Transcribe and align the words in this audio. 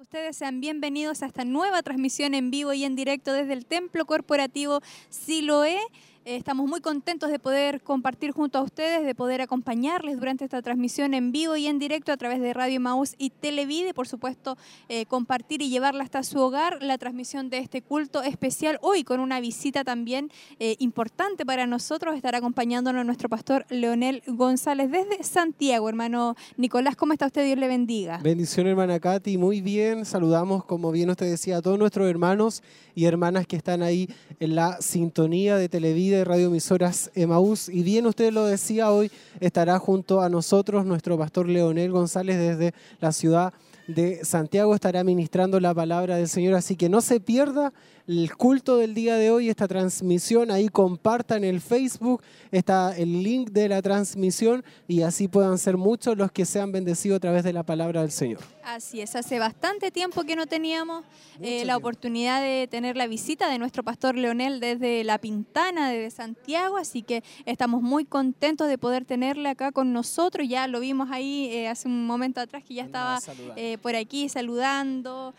Ustedes 0.00 0.36
sean 0.36 0.60
bienvenidos 0.60 1.24
a 1.24 1.26
esta 1.26 1.44
nueva 1.44 1.82
transmisión 1.82 2.32
en 2.34 2.52
vivo 2.52 2.72
y 2.72 2.84
en 2.84 2.94
directo 2.94 3.32
desde 3.32 3.52
el 3.52 3.66
Templo 3.66 4.06
Corporativo 4.06 4.80
Siloé. 5.10 5.80
Estamos 6.28 6.68
muy 6.68 6.82
contentos 6.82 7.30
de 7.30 7.38
poder 7.38 7.80
compartir 7.80 8.32
junto 8.32 8.58
a 8.58 8.62
ustedes, 8.62 9.02
de 9.06 9.14
poder 9.14 9.40
acompañarles 9.40 10.18
durante 10.18 10.44
esta 10.44 10.60
transmisión 10.60 11.14
en 11.14 11.32
vivo 11.32 11.56
y 11.56 11.66
en 11.66 11.78
directo 11.78 12.12
a 12.12 12.18
través 12.18 12.38
de 12.42 12.52
Radio 12.52 12.80
Maús 12.80 13.14
y 13.16 13.30
Televide. 13.30 13.94
Por 13.94 14.06
supuesto, 14.08 14.58
eh, 14.90 15.06
compartir 15.06 15.62
y 15.62 15.70
llevarla 15.70 16.04
hasta 16.04 16.22
su 16.22 16.38
hogar 16.38 16.82
la 16.82 16.98
transmisión 16.98 17.48
de 17.48 17.56
este 17.56 17.80
culto 17.80 18.22
especial 18.22 18.78
hoy 18.82 19.04
con 19.04 19.20
una 19.20 19.40
visita 19.40 19.84
también 19.84 20.30
eh, 20.58 20.76
importante 20.80 21.46
para 21.46 21.66
nosotros. 21.66 22.14
Estará 22.14 22.36
acompañándonos 22.36 23.06
nuestro 23.06 23.30
pastor 23.30 23.64
Leonel 23.70 24.22
González 24.26 24.90
desde 24.90 25.22
Santiago. 25.24 25.88
Hermano 25.88 26.36
Nicolás, 26.58 26.94
¿cómo 26.94 27.14
está 27.14 27.24
usted? 27.24 27.42
Dios 27.46 27.56
le 27.56 27.68
bendiga. 27.68 28.18
Bendición, 28.18 28.66
hermana 28.66 29.00
Katy. 29.00 29.38
Muy 29.38 29.62
bien. 29.62 30.04
Saludamos, 30.04 30.62
como 30.66 30.92
bien 30.92 31.08
usted 31.08 31.30
decía, 31.30 31.56
a 31.56 31.62
todos 31.62 31.78
nuestros 31.78 32.06
hermanos 32.06 32.62
y 32.94 33.06
hermanas 33.06 33.46
que 33.46 33.56
están 33.56 33.80
ahí 33.80 34.10
en 34.40 34.56
la 34.56 34.78
sintonía 34.82 35.56
de 35.56 35.70
Televide 35.70 36.17
de 36.18 36.24
radioemisoras 36.24 37.10
Emaús. 37.14 37.68
Y 37.68 37.82
bien 37.82 38.06
usted 38.06 38.32
lo 38.32 38.44
decía, 38.44 38.90
hoy 38.90 39.10
estará 39.40 39.78
junto 39.78 40.20
a 40.20 40.28
nosotros 40.28 40.84
nuestro 40.84 41.16
pastor 41.16 41.48
Leonel 41.48 41.90
González 41.90 42.38
desde 42.38 42.74
la 43.00 43.12
ciudad 43.12 43.52
de 43.88 44.22
Santiago 44.22 44.74
estará 44.74 45.02
ministrando 45.02 45.58
la 45.60 45.74
palabra 45.74 46.16
del 46.16 46.28
Señor, 46.28 46.54
así 46.54 46.76
que 46.76 46.90
no 46.90 47.00
se 47.00 47.20
pierda 47.20 47.72
el 48.08 48.34
culto 48.36 48.78
del 48.78 48.94
día 48.94 49.16
de 49.16 49.30
hoy, 49.30 49.50
esta 49.50 49.68
transmisión, 49.68 50.50
ahí 50.50 50.70
compartan 50.70 51.44
el 51.44 51.60
Facebook, 51.60 52.22
está 52.50 52.96
el 52.96 53.22
link 53.22 53.50
de 53.50 53.68
la 53.68 53.82
transmisión 53.82 54.64
y 54.88 55.02
así 55.02 55.28
puedan 55.28 55.58
ser 55.58 55.76
muchos 55.76 56.16
los 56.16 56.32
que 56.32 56.46
sean 56.46 56.72
bendecidos 56.72 57.18
a 57.18 57.20
través 57.20 57.44
de 57.44 57.52
la 57.52 57.64
palabra 57.64 58.00
del 58.00 58.10
Señor. 58.10 58.40
Así 58.64 59.02
es, 59.02 59.14
hace 59.14 59.38
bastante 59.38 59.90
tiempo 59.90 60.24
que 60.24 60.36
no 60.36 60.46
teníamos 60.46 61.04
eh, 61.40 61.66
la 61.66 61.76
oportunidad 61.76 62.42
de 62.42 62.66
tener 62.66 62.96
la 62.96 63.06
visita 63.06 63.50
de 63.50 63.58
nuestro 63.58 63.82
pastor 63.82 64.16
Leonel 64.16 64.60
desde 64.60 65.04
La 65.04 65.18
Pintana, 65.18 65.90
desde 65.90 66.10
Santiago, 66.10 66.78
así 66.78 67.02
que 67.02 67.22
estamos 67.44 67.82
muy 67.82 68.06
contentos 68.06 68.68
de 68.68 68.78
poder 68.78 69.04
tenerle 69.04 69.50
acá 69.50 69.70
con 69.70 69.92
nosotros. 69.92 70.48
Ya 70.48 70.66
lo 70.66 70.80
vimos 70.80 71.10
ahí 71.10 71.48
eh, 71.50 71.68
hace 71.68 71.88
un 71.88 72.06
momento 72.06 72.40
atrás 72.40 72.64
que 72.64 72.74
ya 72.74 72.84
estaba 72.84 73.18
eh, 73.56 73.76
por 73.82 73.96
aquí 73.96 74.30
saludando, 74.30 75.34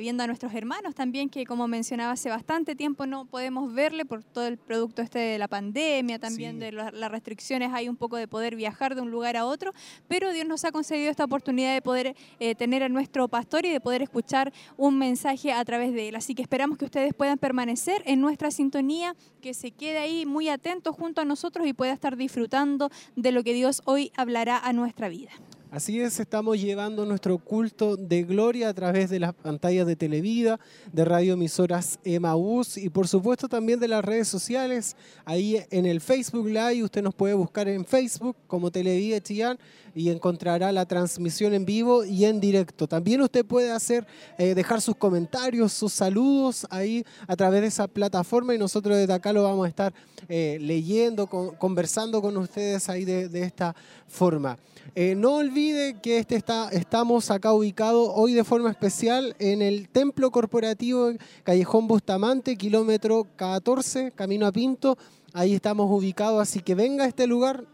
viendo 0.00 0.22
a 0.22 0.26
nuestros 0.26 0.54
hermanos 0.54 0.94
también, 0.94 1.28
que 1.28 1.44
como 1.44 1.68
mencionaba 1.68 2.12
hace 2.12 2.30
bastante 2.30 2.74
tiempo 2.74 3.04
no 3.04 3.26
podemos 3.26 3.74
verle 3.74 4.06
por 4.06 4.24
todo 4.24 4.46
el 4.46 4.56
producto 4.56 5.02
este 5.02 5.18
de 5.18 5.38
la 5.38 5.48
pandemia, 5.48 6.18
también 6.18 6.58
de 6.58 6.72
las 6.72 7.10
restricciones, 7.10 7.70
hay 7.72 7.88
un 7.88 7.96
poco 7.96 8.16
de 8.16 8.26
poder 8.26 8.56
viajar 8.56 8.94
de 8.94 9.02
un 9.02 9.10
lugar 9.10 9.36
a 9.36 9.44
otro, 9.44 9.72
pero 10.08 10.32
Dios 10.32 10.46
nos 10.46 10.64
ha 10.64 10.72
concedido 10.72 11.10
esta 11.10 11.24
oportunidad 11.24 11.74
de 11.74 11.82
poder 11.82 12.16
tener 12.56 12.82
a 12.82 12.88
nuestro 12.88 13.28
pastor 13.28 13.66
y 13.66 13.70
de 13.70 13.80
poder 13.80 14.00
escuchar 14.02 14.52
un 14.78 14.98
mensaje 14.98 15.52
a 15.52 15.64
través 15.64 15.92
de 15.92 16.08
él. 16.08 16.16
Así 16.16 16.34
que 16.34 16.42
esperamos 16.42 16.78
que 16.78 16.86
ustedes 16.86 17.12
puedan 17.12 17.36
permanecer 17.36 18.02
en 18.06 18.20
nuestra 18.20 18.50
sintonía, 18.50 19.14
que 19.42 19.52
se 19.52 19.72
quede 19.72 19.98
ahí 19.98 20.24
muy 20.24 20.48
atento 20.48 20.92
junto 20.92 21.20
a 21.20 21.24
nosotros 21.24 21.66
y 21.66 21.74
pueda 21.74 21.92
estar 21.92 22.16
disfrutando 22.16 22.90
de 23.16 23.32
lo 23.32 23.44
que 23.44 23.52
Dios 23.52 23.82
hoy 23.84 24.10
hablará 24.16 24.58
a 24.58 24.72
nuestra 24.72 25.08
vida. 25.08 25.32
Así 25.72 26.00
es, 26.00 26.18
estamos 26.18 26.60
llevando 26.60 27.06
nuestro 27.06 27.38
culto 27.38 27.96
de 27.96 28.24
gloria 28.24 28.68
a 28.70 28.74
través 28.74 29.08
de 29.08 29.20
las 29.20 29.32
pantallas 29.32 29.86
de 29.86 29.94
Televida, 29.94 30.58
de 30.92 31.04
radioemisoras 31.04 32.00
Emaús 32.02 32.76
y 32.76 32.90
por 32.90 33.06
supuesto 33.06 33.48
también 33.48 33.78
de 33.78 33.86
las 33.86 34.04
redes 34.04 34.26
sociales. 34.26 34.96
Ahí 35.24 35.64
en 35.70 35.86
el 35.86 36.00
Facebook 36.00 36.48
Live 36.48 36.82
usted 36.82 37.02
nos 37.04 37.14
puede 37.14 37.34
buscar 37.34 37.68
en 37.68 37.84
Facebook 37.84 38.36
como 38.48 38.72
Televida 38.72 39.20
Chillán 39.20 39.60
y 39.94 40.10
encontrará 40.10 40.72
la 40.72 40.86
transmisión 40.86 41.54
en 41.54 41.64
vivo 41.64 42.04
y 42.04 42.24
en 42.24 42.40
directo. 42.40 42.86
También 42.86 43.20
usted 43.22 43.44
puede 43.44 43.70
hacer, 43.70 44.06
eh, 44.38 44.54
dejar 44.54 44.80
sus 44.80 44.96
comentarios, 44.96 45.72
sus 45.72 45.92
saludos 45.92 46.66
ahí 46.70 47.04
a 47.26 47.36
través 47.36 47.60
de 47.62 47.68
esa 47.68 47.86
plataforma 47.86 48.54
y 48.54 48.58
nosotros 48.58 48.96
desde 48.96 49.12
acá 49.12 49.32
lo 49.32 49.44
vamos 49.44 49.66
a 49.66 49.68
estar 49.68 49.94
eh, 50.28 50.58
leyendo, 50.60 51.26
conversando 51.26 52.20
con 52.20 52.36
ustedes 52.36 52.88
ahí 52.88 53.04
de, 53.04 53.40
esta 53.42 53.74
forma. 54.06 54.58
Eh, 54.94 55.14
no 55.14 55.36
olvide 55.60 56.00
que 56.00 56.18
este 56.18 56.36
está, 56.36 56.70
estamos 56.70 57.30
acá 57.30 57.52
ubicados 57.52 58.10
hoy 58.14 58.32
de 58.32 58.44
forma 58.44 58.70
especial 58.70 59.36
en 59.38 59.60
el 59.60 59.90
Templo 59.90 60.30
Corporativo 60.30 61.10
Callejón 61.44 61.86
Bustamante, 61.86 62.56
kilómetro 62.56 63.26
14, 63.36 64.12
camino 64.12 64.46
a 64.46 64.52
Pinto. 64.52 64.96
Ahí 65.34 65.54
estamos 65.54 65.86
ubicados, 65.90 66.40
así 66.40 66.60
que 66.60 66.74
venga 66.74 67.04
a 67.04 67.08
este 67.08 67.26
lugar 67.26 67.66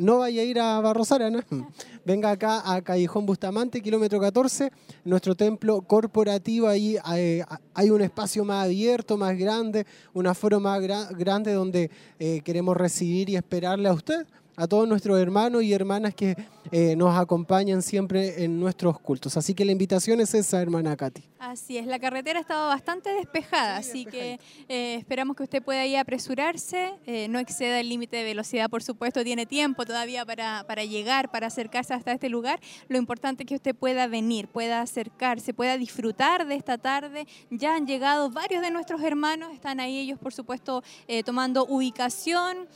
no 0.00 0.18
vaya 0.18 0.40
a 0.40 0.44
ir 0.44 0.58
a 0.58 0.80
Barros 0.80 1.10
Arana, 1.12 1.44
venga 2.06 2.30
acá 2.30 2.62
a 2.64 2.80
Callejón 2.80 3.26
Bustamante, 3.26 3.82
kilómetro 3.82 4.20
14, 4.20 4.70
nuestro 5.04 5.34
templo 5.34 5.82
corporativo, 5.82 6.68
ahí 6.68 6.96
hay, 7.04 7.90
un 7.90 8.00
espacio 8.00 8.44
más 8.44 8.64
abierto, 8.64 9.18
más 9.18 9.36
grande, 9.36 9.84
un 10.14 10.28
aforo 10.28 10.60
más 10.60 10.80
grande 10.80 11.52
donde 11.52 11.90
eh, 12.18 12.40
queremos 12.42 12.76
recibir 12.76 13.28
y 13.28 13.36
esperarle 13.36 13.88
a 13.88 13.92
usted 13.92 14.26
a 14.60 14.68
todos 14.68 14.86
nuestros 14.86 15.18
hermanos 15.18 15.62
y 15.62 15.72
hermanas 15.72 16.14
que 16.14 16.36
eh, 16.70 16.94
nos 16.94 17.16
acompañan 17.16 17.80
siempre 17.80 18.44
en 18.44 18.60
nuestros 18.60 19.00
cultos. 19.00 19.38
Así 19.38 19.54
que 19.54 19.64
la 19.64 19.72
invitación 19.72 20.20
es 20.20 20.34
esa, 20.34 20.60
hermana 20.60 20.94
Katy. 20.96 21.22
Así 21.38 21.78
es, 21.78 21.86
la 21.86 21.98
carretera 21.98 22.38
ha 22.38 22.42
estado 22.42 22.68
bastante 22.68 23.08
despejada, 23.14 23.78
así 23.78 24.04
que 24.04 24.38
eh, 24.68 24.96
esperamos 24.96 25.34
que 25.34 25.44
usted 25.44 25.62
pueda 25.62 25.86
ir 25.86 25.96
a 25.96 26.02
apresurarse, 26.02 26.92
eh, 27.06 27.28
no 27.28 27.38
exceda 27.38 27.80
el 27.80 27.88
límite 27.88 28.18
de 28.18 28.24
velocidad, 28.24 28.68
por 28.68 28.82
supuesto, 28.82 29.24
tiene 29.24 29.46
tiempo 29.46 29.86
todavía 29.86 30.26
para, 30.26 30.64
para 30.68 30.84
llegar, 30.84 31.30
para 31.30 31.46
acercarse 31.46 31.94
hasta 31.94 32.12
este 32.12 32.28
lugar. 32.28 32.60
Lo 32.88 32.98
importante 32.98 33.44
es 33.44 33.48
que 33.48 33.54
usted 33.54 33.74
pueda 33.74 34.06
venir, 34.06 34.46
pueda 34.48 34.82
acercarse, 34.82 35.54
pueda 35.54 35.78
disfrutar 35.78 36.46
de 36.46 36.56
esta 36.56 36.76
tarde. 36.76 37.26
Ya 37.50 37.74
han 37.74 37.86
llegado 37.86 38.28
varios 38.28 38.60
de 38.60 38.70
nuestros 38.70 39.02
hermanos, 39.02 39.54
están 39.54 39.80
ahí 39.80 39.98
ellos, 39.98 40.18
por 40.18 40.34
supuesto, 40.34 40.82
tomando 41.24 41.64
ubicación, 41.64 42.68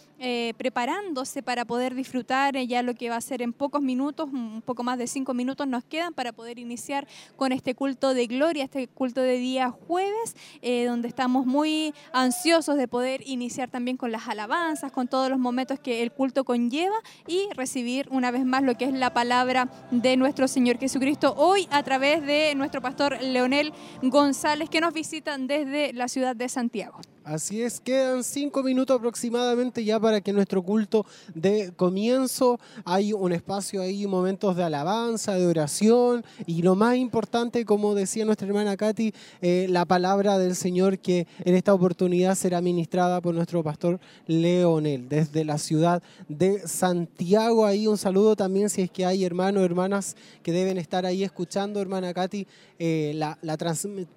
preparándose 0.56 1.42
para 1.42 1.66
poder 1.66 1.73
poder 1.74 1.96
disfrutar 1.96 2.56
ya 2.56 2.84
lo 2.84 2.94
que 2.94 3.10
va 3.10 3.16
a 3.16 3.20
ser 3.20 3.42
en 3.42 3.52
pocos 3.52 3.82
minutos, 3.82 4.28
un 4.32 4.62
poco 4.64 4.84
más 4.84 4.96
de 4.96 5.08
cinco 5.08 5.34
minutos 5.34 5.66
nos 5.66 5.82
quedan 5.82 6.14
para 6.14 6.32
poder 6.32 6.60
iniciar 6.60 7.08
con 7.34 7.50
este 7.50 7.74
culto 7.74 8.14
de 8.14 8.28
gloria, 8.28 8.62
este 8.62 8.86
culto 8.86 9.20
de 9.20 9.38
día 9.38 9.70
jueves, 9.72 10.36
eh, 10.62 10.84
donde 10.84 11.08
estamos 11.08 11.46
muy 11.46 11.92
ansiosos 12.12 12.76
de 12.76 12.86
poder 12.86 13.22
iniciar 13.26 13.70
también 13.70 13.96
con 13.96 14.12
las 14.12 14.28
alabanzas, 14.28 14.92
con 14.92 15.08
todos 15.08 15.28
los 15.28 15.40
momentos 15.40 15.80
que 15.80 16.04
el 16.04 16.12
culto 16.12 16.44
conlleva 16.44 16.94
y 17.26 17.48
recibir 17.56 18.06
una 18.12 18.30
vez 18.30 18.44
más 18.44 18.62
lo 18.62 18.76
que 18.76 18.84
es 18.84 18.92
la 18.92 19.12
palabra 19.12 19.68
de 19.90 20.16
nuestro 20.16 20.46
Señor 20.46 20.78
Jesucristo 20.78 21.34
hoy 21.36 21.66
a 21.72 21.82
través 21.82 22.24
de 22.24 22.54
nuestro 22.54 22.82
pastor 22.82 23.20
Leonel 23.20 23.72
González 24.00 24.70
que 24.70 24.80
nos 24.80 24.94
visitan 24.94 25.48
desde 25.48 25.92
la 25.92 26.06
ciudad 26.06 26.36
de 26.36 26.48
Santiago. 26.48 27.00
Así 27.24 27.62
es, 27.62 27.80
quedan 27.80 28.22
cinco 28.22 28.62
minutos 28.62 28.98
aproximadamente 28.98 29.82
ya 29.82 29.98
para 29.98 30.20
que 30.20 30.30
nuestro 30.30 30.62
culto 30.62 31.06
de 31.34 31.72
comienzo. 31.74 32.60
Hay 32.84 33.14
un 33.14 33.32
espacio 33.32 33.80
ahí, 33.80 34.06
momentos 34.06 34.54
de 34.56 34.62
alabanza, 34.62 35.32
de 35.32 35.46
oración 35.46 36.22
y 36.44 36.60
lo 36.60 36.74
más 36.74 36.96
importante, 36.96 37.64
como 37.64 37.94
decía 37.94 38.26
nuestra 38.26 38.46
hermana 38.46 38.76
Katy, 38.76 39.14
eh, 39.40 39.66
la 39.70 39.86
palabra 39.86 40.36
del 40.36 40.54
Señor 40.54 40.98
que 40.98 41.26
en 41.46 41.54
esta 41.54 41.72
oportunidad 41.72 42.34
será 42.34 42.60
ministrada 42.60 43.22
por 43.22 43.34
nuestro 43.34 43.62
pastor 43.62 44.00
Leonel 44.26 45.08
desde 45.08 45.46
la 45.46 45.56
ciudad 45.56 46.02
de 46.28 46.68
Santiago. 46.68 47.64
Ahí 47.64 47.86
un 47.86 47.96
saludo 47.96 48.36
también 48.36 48.68
si 48.68 48.82
es 48.82 48.90
que 48.90 49.06
hay 49.06 49.24
hermanos, 49.24 49.64
hermanas 49.64 50.14
que 50.42 50.52
deben 50.52 50.76
estar 50.76 51.06
ahí 51.06 51.24
escuchando, 51.24 51.80
hermana 51.80 52.12
Katy, 52.12 52.46
eh, 52.78 53.12
la, 53.14 53.56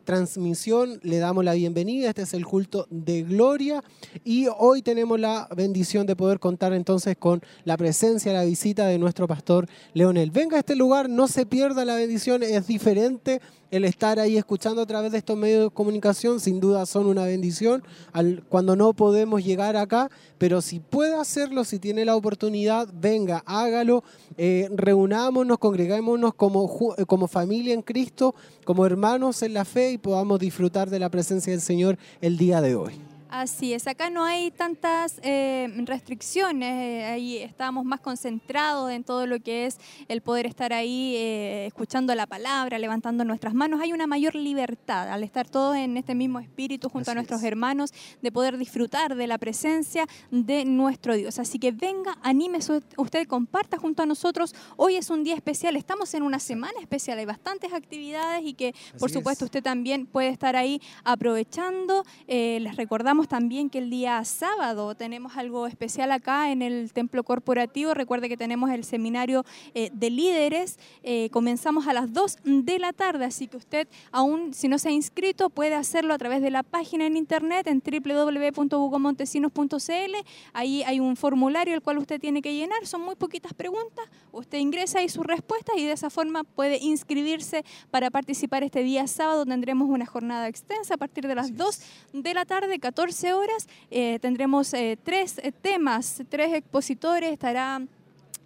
transmisión. 0.03 0.99
Le 1.03 1.19
damos 1.19 1.45
la 1.45 1.53
bienvenida. 1.53 2.09
Este 2.09 2.23
es 2.23 2.33
el 2.33 2.45
culto 2.45 2.85
de 3.05 3.23
gloria. 3.23 3.83
Y 4.23 4.47
hoy 4.57 4.81
tenemos 4.81 5.19
la 5.19 5.47
bendición 5.55 6.05
de 6.05 6.15
poder 6.15 6.39
contar 6.39 6.73
entonces 6.73 7.17
con 7.17 7.41
la 7.65 7.77
presencia, 7.77 8.33
la 8.33 8.43
visita 8.43 8.87
de 8.87 8.97
nuestro 8.97 9.27
pastor 9.27 9.67
Leonel. 9.93 10.31
Venga 10.31 10.57
a 10.57 10.59
este 10.59 10.75
lugar, 10.75 11.09
no 11.09 11.27
se 11.27 11.45
pierda 11.45 11.85
la 11.85 11.95
bendición, 11.95 12.43
es 12.43 12.67
diferente 12.67 13.41
el 13.71 13.85
estar 13.85 14.19
ahí 14.19 14.37
escuchando 14.37 14.81
a 14.81 14.85
través 14.85 15.11
de 15.11 15.17
estos 15.17 15.37
medios 15.37 15.65
de 15.65 15.69
comunicación, 15.69 16.39
sin 16.39 16.59
duda 16.59 16.85
son 16.85 17.07
una 17.07 17.25
bendición 17.25 17.83
al, 18.13 18.43
cuando 18.49 18.75
no 18.75 18.93
podemos 18.93 19.43
llegar 19.43 19.75
acá, 19.75 20.09
pero 20.37 20.61
si 20.61 20.79
puede 20.79 21.15
hacerlo, 21.15 21.63
si 21.63 21.79
tiene 21.79 22.05
la 22.05 22.15
oportunidad, 22.15 22.87
venga, 22.93 23.43
hágalo, 23.45 24.03
eh, 24.37 24.69
reunámonos, 24.73 25.57
congregámonos 25.57 26.33
como, 26.33 26.69
como 27.07 27.27
familia 27.27 27.73
en 27.73 27.81
Cristo, 27.81 28.35
como 28.63 28.85
hermanos 28.85 29.41
en 29.41 29.53
la 29.53 29.65
fe 29.65 29.91
y 29.91 29.97
podamos 29.97 30.39
disfrutar 30.39 30.89
de 30.89 30.99
la 30.99 31.09
presencia 31.09 31.51
del 31.51 31.61
Señor 31.61 31.97
el 32.21 32.37
día 32.37 32.61
de 32.61 32.75
hoy. 32.75 33.16
Así 33.29 33.73
es, 33.73 33.87
acá 33.87 34.09
no 34.09 34.23
hay 34.23 34.51
tantas 34.51 35.19
eh, 35.21 35.67
restricciones, 35.85 36.73
eh, 36.73 37.03
ahí 37.03 37.37
estamos 37.39 37.83
más 37.83 37.99
concentrados 37.99 38.89
en 38.89 39.03
todo 39.03 39.27
lo 39.27 39.41
que 39.41 39.65
es 39.65 39.79
el 40.07 40.21
poder 40.21 40.45
estar 40.45 40.71
ahí 40.71 41.15
eh, 41.17 41.65
escuchando 41.65 42.15
la 42.15 42.25
palabra, 42.25 42.79
levantando 42.79 43.25
nuestras 43.25 43.53
manos. 43.53 43.81
Hay 43.81 43.91
una 43.91 44.07
mayor 44.07 44.33
libertad 44.33 45.11
al 45.11 45.23
estar 45.23 45.49
todos 45.49 45.75
en 45.75 45.97
este 45.97 46.15
mismo 46.15 46.39
espíritu 46.39 46.87
junto 46.87 47.11
a 47.11 47.15
nuestros 47.15 47.43
hermanos, 47.43 47.91
de 48.21 48.31
poder 48.31 48.57
disfrutar 48.57 49.15
de 49.15 49.27
la 49.27 49.37
presencia 49.37 50.05
de 50.31 50.63
nuestro 50.63 51.15
Dios. 51.15 51.37
Así 51.37 51.59
que 51.59 51.73
venga, 51.73 52.17
anímese 52.23 52.81
usted, 52.95 53.27
comparta 53.27 53.77
junto 53.77 54.03
a 54.03 54.05
nosotros. 54.05 54.55
Hoy 54.77 54.95
es 54.95 55.09
un 55.09 55.25
día 55.25 55.35
especial, 55.35 55.75
estamos 55.75 56.13
en 56.13 56.23
una 56.23 56.39
semana 56.39 56.79
especial, 56.79 57.19
hay 57.19 57.25
bastantes 57.25 57.73
actividades 57.73 58.45
y 58.45 58.53
que 58.53 58.73
por 58.97 59.11
supuesto 59.11 59.43
usted 59.43 59.61
también 59.61 60.05
puede 60.05 60.29
estar 60.29 60.55
ahí 60.55 60.81
aprovechando. 61.03 62.05
les 62.27 62.75
recordamos 62.77 63.16
también 63.25 63.69
que 63.69 63.79
el 63.79 63.89
día 63.89 64.23
sábado 64.23 64.93
tenemos 64.93 65.37
algo 65.37 65.65
especial 65.65 66.11
acá 66.11 66.51
en 66.51 66.61
el 66.61 66.93
templo 66.93 67.23
corporativo. 67.23 67.93
Recuerde 67.93 68.29
que 68.29 68.37
tenemos 68.37 68.69
el 68.69 68.83
seminario 68.83 69.45
eh, 69.73 69.89
de 69.93 70.09
líderes. 70.09 70.77
Eh, 71.01 71.29
comenzamos 71.31 71.87
a 71.87 71.93
las 71.93 72.13
2 72.13 72.37
de 72.43 72.79
la 72.79 72.93
tarde, 72.93 73.25
así 73.25 73.47
que 73.47 73.57
usted 73.57 73.87
aún 74.11 74.53
si 74.53 74.67
no 74.67 74.77
se 74.77 74.89
ha 74.89 74.91
inscrito 74.91 75.49
puede 75.49 75.73
hacerlo 75.73 76.13
a 76.13 76.17
través 76.17 76.41
de 76.41 76.51
la 76.51 76.63
página 76.63 77.07
en 77.07 77.17
internet 77.17 77.67
en 77.67 77.81
www.hugomontesinos.cl. 77.81 80.15
Ahí 80.53 80.83
hay 80.83 80.99
un 80.99 81.15
formulario 81.15 81.73
el 81.73 81.81
cual 81.81 81.97
usted 81.97 82.19
tiene 82.19 82.41
que 82.41 82.53
llenar. 82.53 82.85
Son 82.85 83.01
muy 83.01 83.15
poquitas 83.15 83.53
preguntas. 83.53 84.05
Usted 84.31 84.59
ingresa 84.59 84.99
ahí 84.99 85.09
sus 85.09 85.25
respuestas 85.25 85.77
y 85.77 85.85
de 85.85 85.93
esa 85.93 86.09
forma 86.09 86.43
puede 86.43 86.77
inscribirse 86.77 87.63
para 87.89 88.11
participar 88.11 88.63
este 88.63 88.83
día 88.83 89.07
sábado. 89.07 89.45
Tendremos 89.45 89.89
una 89.89 90.05
jornada 90.05 90.47
extensa 90.47 90.95
a 90.95 90.97
partir 90.97 91.25
de 91.25 91.35
las 91.35 91.55
2 91.55 91.79
de 92.13 92.33
la 92.33 92.45
tarde, 92.45 92.79
14 92.79 93.06
14 93.07 93.33
horas 93.33 93.67
eh, 93.89 94.19
tendremos 94.19 94.73
eh, 94.73 94.97
tres 95.01 95.39
eh, 95.41 95.53
temas, 95.53 96.23
tres 96.27 96.53
expositores, 96.53 97.31
estará 97.31 97.81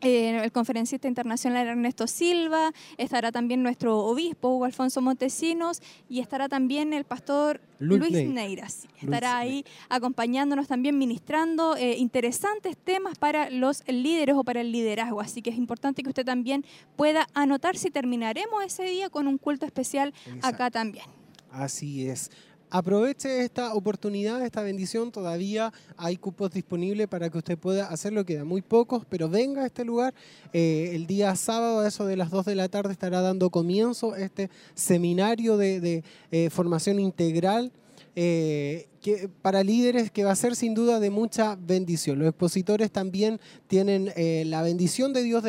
el 0.02 0.52
conferencista 0.52 1.08
internacional 1.08 1.68
Ernesto 1.68 2.08
Silva, 2.08 2.72
estará 2.98 3.32
también 3.32 3.62
nuestro 3.62 4.00
obispo 4.00 4.50
Hugo 4.50 4.66
Alfonso 4.66 5.00
Montesinos 5.00 5.80
y 6.10 6.22
estará 6.22 6.50
también 6.50 6.92
el 6.94 7.04
pastor 7.04 7.62
Luis, 7.78 8.28
Neiras. 8.28 8.88
Estará 9.00 9.38
ahí 9.38 9.64
acompañándonos 9.90 10.68
también, 10.68 10.98
ministrando 10.98 11.78
interesantes 11.78 12.78
temas 12.78 13.20
para 13.20 13.52
los 13.52 13.84
líderes 13.88 14.36
o 14.36 14.44
para 14.44 14.62
el 14.62 14.72
liderazgo. 14.72 15.22
Así 15.22 15.44
que 15.44 15.52
es 15.52 15.58
importante 15.58 16.02
que 16.02 16.10
usted 16.10 16.26
también 16.26 16.66
pueda 16.96 17.28
anotar 17.36 17.78
si 17.78 17.92
terminaremos 17.92 18.64
ese 18.64 18.86
día 18.86 19.12
con 19.12 19.28
un 19.28 19.38
culto 19.38 19.68
especial 19.68 20.16
acá 20.42 20.72
también. 20.72 21.06
Así 21.52 22.08
es 22.08 22.32
aproveche 22.72 23.42
esta 23.44 23.74
oportunidad, 23.76 24.44
esta 24.44 24.64
bendición. 24.64 25.12
Todavía 25.12 25.72
hay 25.98 26.18
cupos 26.18 26.52
disponibles 26.52 27.08
para 27.08 27.30
que 27.30 27.38
usted 27.38 27.58
pueda 27.58 27.88
hacerlo. 27.88 28.26
Quedan 28.26 28.48
muy 28.48 28.62
pocos, 28.62 29.06
pero 29.08 29.30
venga 29.30 29.64
a 29.64 29.66
este 29.68 29.86
lugar. 29.86 30.14
Eh, 30.54 30.92
el 30.94 31.06
día 31.06 31.36
sábado, 31.36 31.82
a 31.82 31.88
eso 31.88 32.06
de 32.06 32.16
las 32.16 32.32
2 32.32 32.46
de 32.46 32.56
la 32.56 32.70
tarde, 32.70 32.94
estará 32.94 33.22
dando 33.22 33.50
comienzo 33.50 34.16
este 34.16 34.50
seminario 34.74 35.58
de, 35.58 36.04
eh, 36.32 36.50
formación 36.50 37.00
integral. 37.00 37.72
Eh, 38.16 38.88
que, 39.02 39.30
para 39.42 39.64
líderes 39.64 40.12
que 40.12 40.24
va 40.24 40.32
a 40.32 40.36
ser 40.36 40.56
sin 40.56 40.76
duda 40.76 41.00
de 41.00 41.10
mucha 41.10 41.56
bendición. 41.56 42.20
Los 42.20 42.28
expositores 42.28 42.92
también 42.92 43.40
tienen 43.66 44.12
eh, 44.16 44.44
la 44.46 44.62
bendición 44.62 45.12
de 45.12 45.24
Dios, 45.24 45.44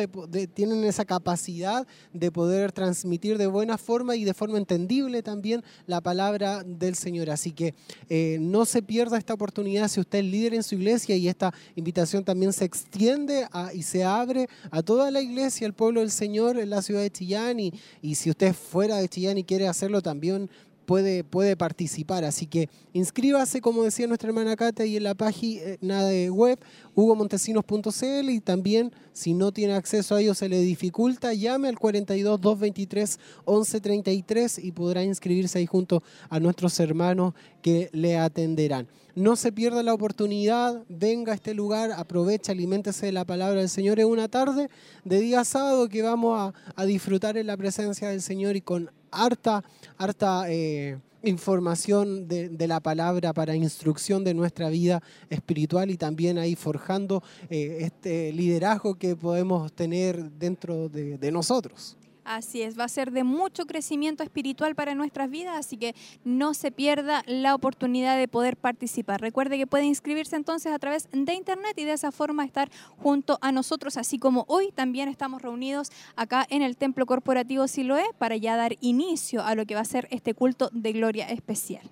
tienen 0.55 0.83
esa 0.85 1.05
capacidad 1.05 1.85
de 2.13 2.31
poder 2.31 2.71
transmitir 2.71 3.37
de 3.37 3.45
buena 3.45 3.77
forma 3.77 4.15
y 4.15 4.23
de 4.23 4.33
forma 4.33 4.57
entendible 4.57 5.21
también 5.21 5.63
la 5.85 6.01
palabra 6.01 6.63
del 6.63 6.95
Señor. 6.95 7.29
Así 7.29 7.51
que 7.51 7.75
eh, 8.09 8.37
no 8.39 8.65
se 8.65 8.81
pierda 8.81 9.19
esta 9.19 9.35
oportunidad 9.35 9.87
si 9.87 9.99
usted 9.99 10.19
es 10.19 10.25
líder 10.25 10.55
en 10.55 10.63
su 10.63 10.73
iglesia 10.73 11.15
y 11.15 11.27
esta 11.27 11.53
invitación 11.75 12.23
también 12.23 12.53
se 12.53 12.65
extiende 12.65 13.45
y 13.75 13.83
se 13.83 14.03
abre 14.03 14.47
a 14.71 14.81
toda 14.81 15.11
la 15.11 15.21
iglesia, 15.21 15.67
el 15.67 15.73
pueblo 15.73 15.99
del 15.99 16.11
Señor 16.11 16.57
en 16.57 16.71
la 16.71 16.81
ciudad 16.81 17.01
de 17.01 17.11
Chillán 17.11 17.59
y, 17.59 17.71
y 18.01 18.15
si 18.15 18.31
usted 18.31 18.55
fuera 18.55 18.97
de 18.97 19.09
Chillán 19.09 19.37
y 19.37 19.43
quiere 19.43 19.67
hacerlo 19.67 20.01
también 20.01 20.49
puede, 20.85 21.23
puede 21.23 21.55
participar. 21.57 22.23
Así 22.23 22.45
que 22.45 22.69
inscríbase, 22.93 23.61
como 23.61 23.83
decía 23.83 24.07
nuestra 24.07 24.29
hermana 24.29 24.55
Cata, 24.55 24.85
y 24.85 24.97
en 24.97 25.03
la 25.03 25.15
página 25.15 26.03
de 26.05 26.29
web 26.29 26.59
hugomontesinos.cl 26.95 28.29
y 28.29 28.39
también 28.39 28.91
si 29.13 29.33
no 29.33 29.51
tiene 29.51 29.73
acceso 29.73 30.15
a 30.15 30.21
ello 30.21 30.33
se 30.33 30.49
le 30.49 30.59
dificulta, 30.59 31.33
llame 31.33 31.67
al 31.67 31.77
42 31.77 32.41
223 32.41 33.19
1133 33.45 34.59
y 34.59 34.71
podrá 34.71 35.03
inscribirse 35.03 35.59
ahí 35.59 35.65
junto 35.65 36.03
a 36.29 36.39
nuestros 36.39 36.79
hermanos 36.79 37.33
que 37.61 37.89
le 37.93 38.17
atenderán. 38.17 38.87
No 39.15 39.35
se 39.35 39.51
pierda 39.51 39.83
la 39.83 39.93
oportunidad, 39.93 40.83
venga 40.89 41.33
a 41.33 41.35
este 41.35 41.53
lugar, 41.53 41.91
aprovecha, 41.91 42.51
aliméntese 42.51 43.05
de 43.05 43.11
la 43.11 43.25
palabra 43.25 43.59
del 43.59 43.69
Señor 43.69 43.99
en 43.99 44.07
una 44.07 44.27
tarde 44.27 44.69
de 45.05 45.19
día 45.19 45.45
sábado 45.45 45.87
que 45.87 46.01
vamos 46.01 46.39
a, 46.39 46.53
a 46.75 46.85
disfrutar 46.85 47.37
en 47.37 47.45
la 47.45 47.55
presencia 47.55 48.09
del 48.09 48.23
Señor 48.23 48.55
y 48.55 48.61
con 48.61 48.89
harta, 49.13 49.63
harta 49.97 50.45
eh, 50.49 50.97
información 51.23 52.27
de, 52.27 52.67
la 52.67 52.79
palabra 52.79 53.33
para 53.33 53.55
instrucción 53.55 54.23
de 54.23 54.33
nuestra 54.33 54.69
vida 54.69 55.01
espiritual 55.29 55.89
y 55.89 55.97
también 55.97 56.37
ahí 56.37 56.55
forjando 56.55 57.23
eh, 57.49 57.77
este 57.81 58.33
liderazgo 58.33 58.95
que 58.95 59.15
podemos 59.15 59.71
tener 59.73 60.31
dentro 60.31 60.89
de 60.89 61.31
nosotros. 61.31 61.97
Así 62.25 62.61
es, 62.61 62.79
va 62.79 62.85
a 62.85 62.89
ser 62.89 63.11
de 63.11 63.23
mucho 63.23 63.65
crecimiento 63.65 64.23
espiritual 64.23 64.75
para 64.75 64.95
nuestras 64.95 65.29
vidas, 65.29 65.57
así 65.57 65.75
que 65.77 65.93
no 66.23 66.53
se 66.53 66.71
pierda 66.71 67.21
la 67.27 67.53
oportunidad 67.53 68.17
de 68.17 68.29
poder 68.29 68.55
participar. 68.55 69.19
Recuerde 69.19 69.57
que 69.57 69.67
puede 69.67 69.83
inscribirse 69.85 70.37
entonces 70.37 70.71
a 70.71 70.79
través 70.79 71.09
de 71.11 71.33
internet 71.33 71.77
y 71.77 71.83
de 71.83 71.93
esa 71.93 72.11
forma 72.11 72.45
estar 72.45 72.71
junto 72.97 73.37
a 73.41 73.51
nosotros, 73.51 73.97
así 73.97 74.19
como 74.19 74.45
hoy 74.47 74.71
también 74.71 75.09
estamos 75.09 75.41
reunidos 75.41 75.91
acá 76.15 76.45
en 76.49 76.61
el 76.61 76.77
Templo 76.77 77.05
Corporativo 77.05 77.67
Siloé 77.67 78.05
para 78.17 78.37
ya 78.37 78.55
dar 78.55 78.77
inicio 78.79 79.43
a 79.43 79.55
lo 79.55 79.65
que 79.65 79.75
va 79.75 79.81
a 79.81 79.85
ser 79.85 80.07
este 80.09 80.33
culto 80.33 80.69
de 80.71 80.93
gloria 80.93 81.29
especial. 81.29 81.89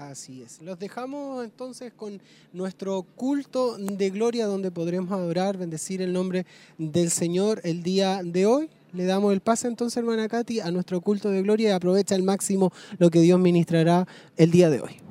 Así 0.00 0.40
es. 0.40 0.62
Los 0.62 0.78
dejamos 0.78 1.44
entonces 1.44 1.92
con 1.92 2.22
nuestro 2.54 3.02
culto 3.02 3.76
de 3.76 4.08
gloria 4.08 4.46
donde 4.46 4.70
podremos 4.70 5.12
adorar, 5.12 5.58
bendecir 5.58 6.00
el 6.00 6.14
nombre 6.14 6.46
del 6.78 7.10
Señor 7.10 7.60
el 7.64 7.82
día 7.82 8.22
de 8.24 8.46
hoy. 8.46 8.70
Le 8.92 9.04
damos 9.04 9.32
el 9.32 9.40
pase 9.40 9.68
entonces, 9.68 9.96
hermana 9.98 10.28
Katy, 10.28 10.60
a 10.60 10.70
nuestro 10.70 11.00
culto 11.00 11.30
de 11.30 11.42
gloria 11.42 11.70
y 11.70 11.72
aprovecha 11.72 12.14
al 12.14 12.22
máximo 12.22 12.72
lo 12.98 13.10
que 13.10 13.20
Dios 13.20 13.38
ministrará 13.38 14.06
el 14.36 14.50
día 14.50 14.70
de 14.70 14.80
hoy. 14.80 15.09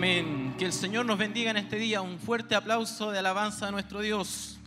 Amén. 0.00 0.54
Que 0.58 0.64
el 0.64 0.72
Señor 0.72 1.04
nos 1.04 1.18
bendiga 1.18 1.50
en 1.50 1.58
este 1.58 1.76
día. 1.76 2.00
Un 2.00 2.18
fuerte 2.18 2.54
aplauso 2.54 3.10
de 3.10 3.18
alabanza 3.18 3.68
a 3.68 3.70
nuestro 3.70 4.00
Dios. 4.00 4.58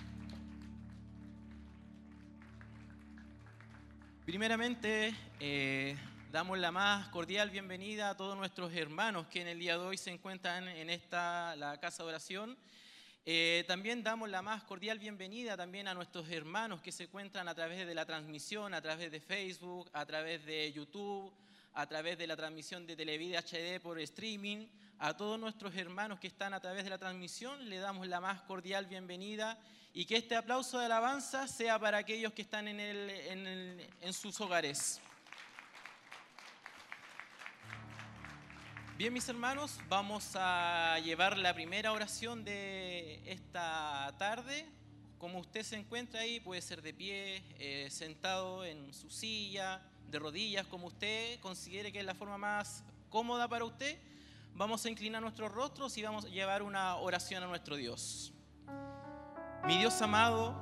Primeramente, 4.27 5.15
eh, 5.39 5.97
damos 6.31 6.59
la 6.59 6.71
más 6.71 7.07
cordial 7.07 7.49
bienvenida 7.49 8.11
a 8.11 8.15
todos 8.15 8.37
nuestros 8.37 8.71
hermanos 8.75 9.25
que 9.25 9.41
en 9.41 9.47
el 9.47 9.57
día 9.57 9.75
de 9.75 9.83
hoy 9.83 9.97
se 9.97 10.11
encuentran 10.11 10.67
en 10.67 10.91
esta, 10.91 11.55
la 11.55 11.79
casa 11.79 12.03
de 12.03 12.09
oración. 12.09 12.55
Eh, 13.25 13.63
también 13.67 14.03
damos 14.03 14.29
la 14.29 14.43
más 14.43 14.61
cordial 14.65 14.99
bienvenida 14.99 15.57
también 15.57 15.87
a 15.87 15.95
nuestros 15.95 16.29
hermanos 16.29 16.79
que 16.79 16.91
se 16.91 17.05
encuentran 17.05 17.47
a 17.47 17.55
través 17.55 17.87
de 17.87 17.95
la 17.95 18.05
transmisión, 18.05 18.75
a 18.75 18.83
través 18.83 19.11
de 19.11 19.19
Facebook, 19.19 19.89
a 19.93 20.05
través 20.05 20.45
de 20.45 20.71
YouTube, 20.71 21.33
a 21.73 21.87
través 21.87 22.19
de 22.19 22.27
la 22.27 22.35
transmisión 22.35 22.85
de 22.85 22.95
Televida 22.95 23.39
HD 23.39 23.81
por 23.81 23.99
streaming. 23.99 24.67
A 24.99 25.17
todos 25.17 25.39
nuestros 25.39 25.75
hermanos 25.75 26.19
que 26.19 26.27
están 26.27 26.53
a 26.53 26.59
través 26.59 26.83
de 26.83 26.89
la 26.89 26.97
transmisión 26.97 27.69
le 27.69 27.77
damos 27.77 28.07
la 28.07 28.21
más 28.21 28.41
cordial 28.43 28.85
bienvenida 28.85 29.57
y 29.93 30.05
que 30.05 30.15
este 30.15 30.35
aplauso 30.35 30.79
de 30.79 30.85
alabanza 30.85 31.47
sea 31.47 31.77
para 31.77 31.97
aquellos 31.97 32.31
que 32.33 32.41
están 32.41 32.67
en, 32.67 34.13
sus 34.13 34.39
hogares. 34.39 35.01
Bien, 38.97 39.11
mis 39.11 39.27
hermanos, 39.27 39.79
vamos 39.89 40.31
a 40.35 40.97
llevar 41.03 41.37
la 41.37 41.53
primera 41.53 41.91
oración 41.91 42.45
de 42.45 43.21
esta 43.29 44.13
tarde. 44.17 44.65
Como 45.17 45.39
usted 45.39 45.63
se 45.63 45.75
encuentra 45.75 46.21
ahí, 46.21 46.39
puede 46.39 46.61
ser 46.61 46.81
de 46.81 46.93
pie, 46.93 47.43
eh, 47.59 47.89
sentado 47.89 48.63
en 48.63 48.93
su 48.93 49.09
silla, 49.09 49.81
de 50.07 50.19
rodillas, 50.19 50.67
como 50.67 50.87
usted 50.87 51.39
considere 51.41 51.91
que 51.91 51.99
es 51.99 52.05
la 52.05 52.15
forma 52.15 52.37
más 52.37 52.83
cómoda 53.09 53.47
para 53.47 53.65
usted. 53.65 53.99
Vamos 54.55 54.85
a 54.85 54.89
inclinar 54.89 55.19
nuestros 55.19 55.51
rostros 55.51 55.97
y 55.97 56.03
vamos 56.03 56.25
a 56.25 56.27
llevar 56.27 56.61
una 56.61 56.97
oración 56.97 57.41
a 57.41 57.47
nuestro 57.47 57.75
Dios. 57.75 58.31
Mi 59.65 59.79
Dios 59.79 59.99
amado, 60.03 60.53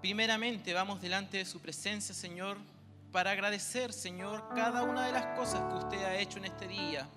primeramente 0.00 0.72
vamos 0.72 1.00
delante 1.00 1.38
de 1.38 1.44
su 1.44 1.60
presencia, 1.60 2.14
Señor, 2.14 2.58
para 3.10 3.32
agradecer, 3.32 3.92
Señor, 3.92 4.48
cada 4.54 4.84
una 4.84 5.04
de 5.04 5.12
las 5.12 5.36
cosas 5.36 5.62
que 5.68 5.78
usted 5.78 6.04
ha 6.04 6.16
hecho 6.16 6.38
en 6.38 6.44
este 6.44 6.68
día. 6.68 7.08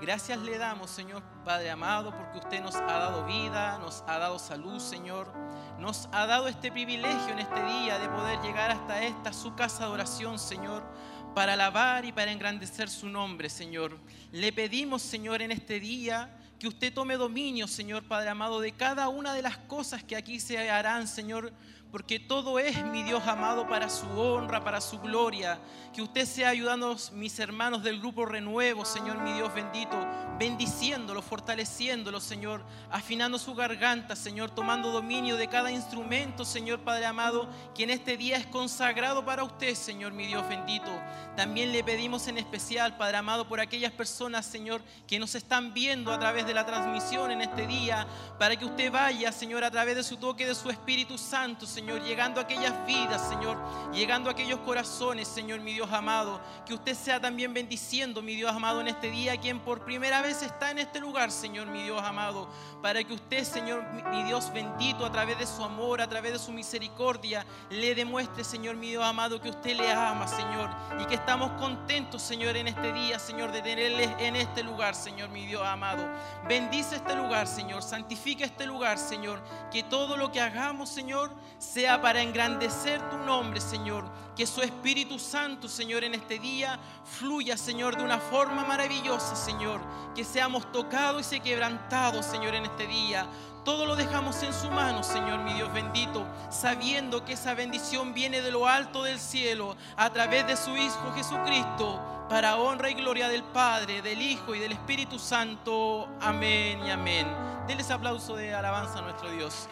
Gracias 0.00 0.38
le 0.38 0.56
damos, 0.56 0.88
Señor 0.88 1.20
Padre 1.44 1.68
amado, 1.70 2.16
porque 2.16 2.38
usted 2.38 2.62
nos 2.62 2.76
ha 2.76 2.84
dado 2.86 3.24
vida, 3.24 3.76
nos 3.78 4.04
ha 4.06 4.18
dado 4.18 4.38
salud, 4.38 4.78
Señor. 4.78 5.32
Nos 5.78 6.08
ha 6.12 6.26
dado 6.26 6.46
este 6.46 6.70
privilegio 6.70 7.32
en 7.32 7.40
este 7.40 7.60
día 7.64 7.98
de 7.98 8.08
poder 8.08 8.40
llegar 8.40 8.70
hasta 8.70 9.02
esta, 9.02 9.32
su 9.32 9.56
casa 9.56 9.86
de 9.86 9.90
oración, 9.90 10.38
Señor, 10.38 10.84
para 11.34 11.52
alabar 11.54 12.04
y 12.04 12.12
para 12.12 12.32
engrandecer 12.32 12.88
su 12.88 13.08
nombre, 13.08 13.48
Señor. 13.48 13.98
Le 14.32 14.52
pedimos, 14.52 15.02
Señor, 15.02 15.42
en 15.42 15.52
este 15.52 15.80
día 15.80 16.36
que 16.58 16.68
usted 16.68 16.92
tome 16.92 17.16
dominio, 17.16 17.66
Señor 17.66 18.02
Padre 18.02 18.30
amado, 18.30 18.60
de 18.60 18.72
cada 18.72 19.08
una 19.08 19.32
de 19.32 19.42
las 19.42 19.56
cosas 19.56 20.04
que 20.04 20.16
aquí 20.16 20.40
se 20.40 20.70
harán, 20.70 21.08
Señor 21.08 21.52
porque 21.90 22.20
todo 22.20 22.58
es, 22.58 22.84
mi 22.84 23.02
Dios 23.02 23.26
amado, 23.26 23.66
para 23.66 23.88
su 23.88 24.06
honra, 24.18 24.62
para 24.62 24.80
su 24.80 25.00
gloria. 25.00 25.58
Que 25.92 26.02
usted 26.02 26.24
sea 26.24 26.50
ayudando 26.50 26.92
a 26.92 27.14
mis 27.14 27.38
hermanos 27.40 27.82
del 27.82 27.98
grupo 27.98 28.24
Renuevo, 28.24 28.84
Señor, 28.84 29.18
mi 29.18 29.32
Dios 29.32 29.52
bendito, 29.52 29.96
bendiciéndolo, 30.38 31.20
fortaleciéndolo, 31.20 32.20
Señor, 32.20 32.62
afinando 32.90 33.38
su 33.38 33.54
garganta, 33.54 34.14
Señor, 34.14 34.50
tomando 34.50 34.92
dominio 34.92 35.36
de 35.36 35.48
cada 35.48 35.72
instrumento, 35.72 36.44
Señor 36.44 36.80
Padre 36.80 37.06
amado, 37.06 37.48
que 37.74 37.82
en 37.82 37.90
este 37.90 38.16
día 38.16 38.36
es 38.36 38.46
consagrado 38.46 39.24
para 39.24 39.42
usted, 39.42 39.74
Señor, 39.74 40.12
mi 40.12 40.28
Dios 40.28 40.48
bendito. 40.48 40.90
También 41.36 41.72
le 41.72 41.82
pedimos 41.82 42.28
en 42.28 42.38
especial, 42.38 42.96
Padre 42.96 43.16
amado, 43.16 43.48
por 43.48 43.58
aquellas 43.58 43.92
personas, 43.92 44.46
Señor, 44.46 44.80
que 45.08 45.18
nos 45.18 45.34
están 45.34 45.74
viendo 45.74 46.12
a 46.12 46.18
través 46.20 46.46
de 46.46 46.54
la 46.54 46.64
transmisión 46.64 47.32
en 47.32 47.40
este 47.40 47.66
día, 47.66 48.06
para 48.38 48.54
que 48.54 48.64
usted 48.64 48.92
vaya, 48.92 49.32
Señor, 49.32 49.64
a 49.64 49.70
través 49.72 49.96
de 49.96 50.04
su 50.04 50.16
toque 50.18 50.46
de 50.46 50.54
su 50.54 50.70
Espíritu 50.70 51.18
Santo, 51.18 51.66
Señor 51.66 51.79
Señor, 51.80 52.02
llegando 52.02 52.40
a 52.40 52.42
aquellas 52.42 52.74
vidas, 52.86 53.26
Señor, 53.26 53.56
llegando 53.90 54.28
a 54.28 54.34
aquellos 54.34 54.60
corazones, 54.60 55.26
Señor, 55.26 55.60
mi 55.60 55.72
Dios 55.72 55.90
amado. 55.90 56.38
Que 56.66 56.74
usted 56.74 56.94
sea 56.94 57.18
también 57.18 57.54
bendiciendo, 57.54 58.20
mi 58.20 58.34
Dios 58.36 58.52
amado, 58.54 58.82
en 58.82 58.88
este 58.88 59.10
día, 59.10 59.38
quien 59.38 59.58
por 59.60 59.82
primera 59.82 60.20
vez 60.20 60.42
está 60.42 60.70
en 60.72 60.78
este 60.78 61.00
lugar, 61.00 61.30
Señor, 61.30 61.68
mi 61.68 61.84
Dios 61.84 62.02
amado, 62.02 62.50
para 62.82 63.02
que 63.02 63.14
usted, 63.14 63.44
Señor, 63.44 63.82
mi 64.10 64.22
Dios 64.24 64.52
bendito, 64.52 65.06
a 65.06 65.10
través 65.10 65.38
de 65.38 65.46
su 65.46 65.64
amor, 65.64 66.02
a 66.02 66.06
través 66.06 66.34
de 66.34 66.38
su 66.38 66.52
misericordia, 66.52 67.46
le 67.70 67.94
demuestre, 67.94 68.44
Señor, 68.44 68.76
mi 68.76 68.90
Dios 68.90 69.02
amado, 69.02 69.40
que 69.40 69.48
usted 69.48 69.74
le 69.74 69.90
ama, 69.90 70.28
Señor, 70.28 70.68
y 71.00 71.06
que 71.06 71.14
estamos 71.14 71.50
contentos, 71.52 72.20
Señor, 72.20 72.58
en 72.58 72.68
este 72.68 72.92
día, 72.92 73.18
Señor, 73.18 73.52
de 73.52 73.62
tenerle 73.62 74.14
en 74.18 74.36
este 74.36 74.62
lugar, 74.62 74.94
Señor, 74.94 75.30
mi 75.30 75.46
Dios 75.46 75.66
amado. 75.66 76.06
Bendice 76.46 76.96
este 76.96 77.16
lugar, 77.16 77.46
Señor, 77.46 77.82
santifica 77.82 78.44
este 78.44 78.66
lugar, 78.66 78.98
Señor, 78.98 79.40
que 79.72 79.82
todo 79.82 80.18
lo 80.18 80.30
que 80.30 80.42
hagamos, 80.42 80.90
Señor, 80.90 81.32
sea 81.72 82.00
para 82.00 82.22
engrandecer 82.22 83.00
tu 83.10 83.18
nombre, 83.18 83.60
Señor. 83.60 84.04
Que 84.36 84.46
su 84.46 84.62
Espíritu 84.62 85.18
Santo, 85.18 85.68
Señor, 85.68 86.02
en 86.02 86.14
este 86.14 86.38
día 86.38 86.78
fluya, 87.04 87.56
Señor, 87.56 87.96
de 87.96 88.02
una 88.02 88.18
forma 88.18 88.64
maravillosa, 88.64 89.36
Señor. 89.36 89.80
Que 90.14 90.24
seamos 90.24 90.70
tocados 90.72 91.20
y 91.20 91.24
se 91.24 91.40
quebrantados, 91.40 92.26
Señor, 92.26 92.54
en 92.54 92.64
este 92.64 92.86
día. 92.86 93.26
Todo 93.64 93.84
lo 93.84 93.94
dejamos 93.94 94.42
en 94.42 94.54
su 94.54 94.70
mano, 94.70 95.02
Señor, 95.02 95.40
mi 95.40 95.52
Dios 95.52 95.72
bendito, 95.72 96.26
sabiendo 96.50 97.24
que 97.24 97.34
esa 97.34 97.52
bendición 97.52 98.14
viene 98.14 98.40
de 98.40 98.50
lo 98.50 98.66
alto 98.66 99.02
del 99.02 99.20
cielo 99.20 99.76
a 99.96 100.10
través 100.10 100.46
de 100.46 100.56
su 100.56 100.74
Hijo 100.76 101.12
Jesucristo, 101.14 102.00
para 102.30 102.56
honra 102.56 102.88
y 102.88 102.94
gloria 102.94 103.28
del 103.28 103.42
Padre, 103.42 104.00
del 104.00 104.22
Hijo 104.22 104.54
y 104.54 104.60
del 104.60 104.72
Espíritu 104.72 105.18
Santo. 105.18 106.08
Amén 106.22 106.80
y 106.86 106.90
amén. 106.90 107.26
Denles 107.66 107.90
aplauso 107.90 108.34
de 108.34 108.54
alabanza 108.54 109.00
a 109.00 109.02
nuestro 109.02 109.30
Dios 109.30 109.68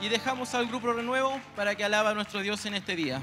y 0.00 0.08
dejamos 0.08 0.54
al 0.54 0.66
grupo 0.66 0.92
renuevo 0.92 1.40
para 1.54 1.74
que 1.74 1.84
alaba 1.84 2.10
a 2.10 2.14
nuestro 2.14 2.40
Dios 2.40 2.64
en 2.66 2.74
este 2.74 2.96
día. 2.96 3.22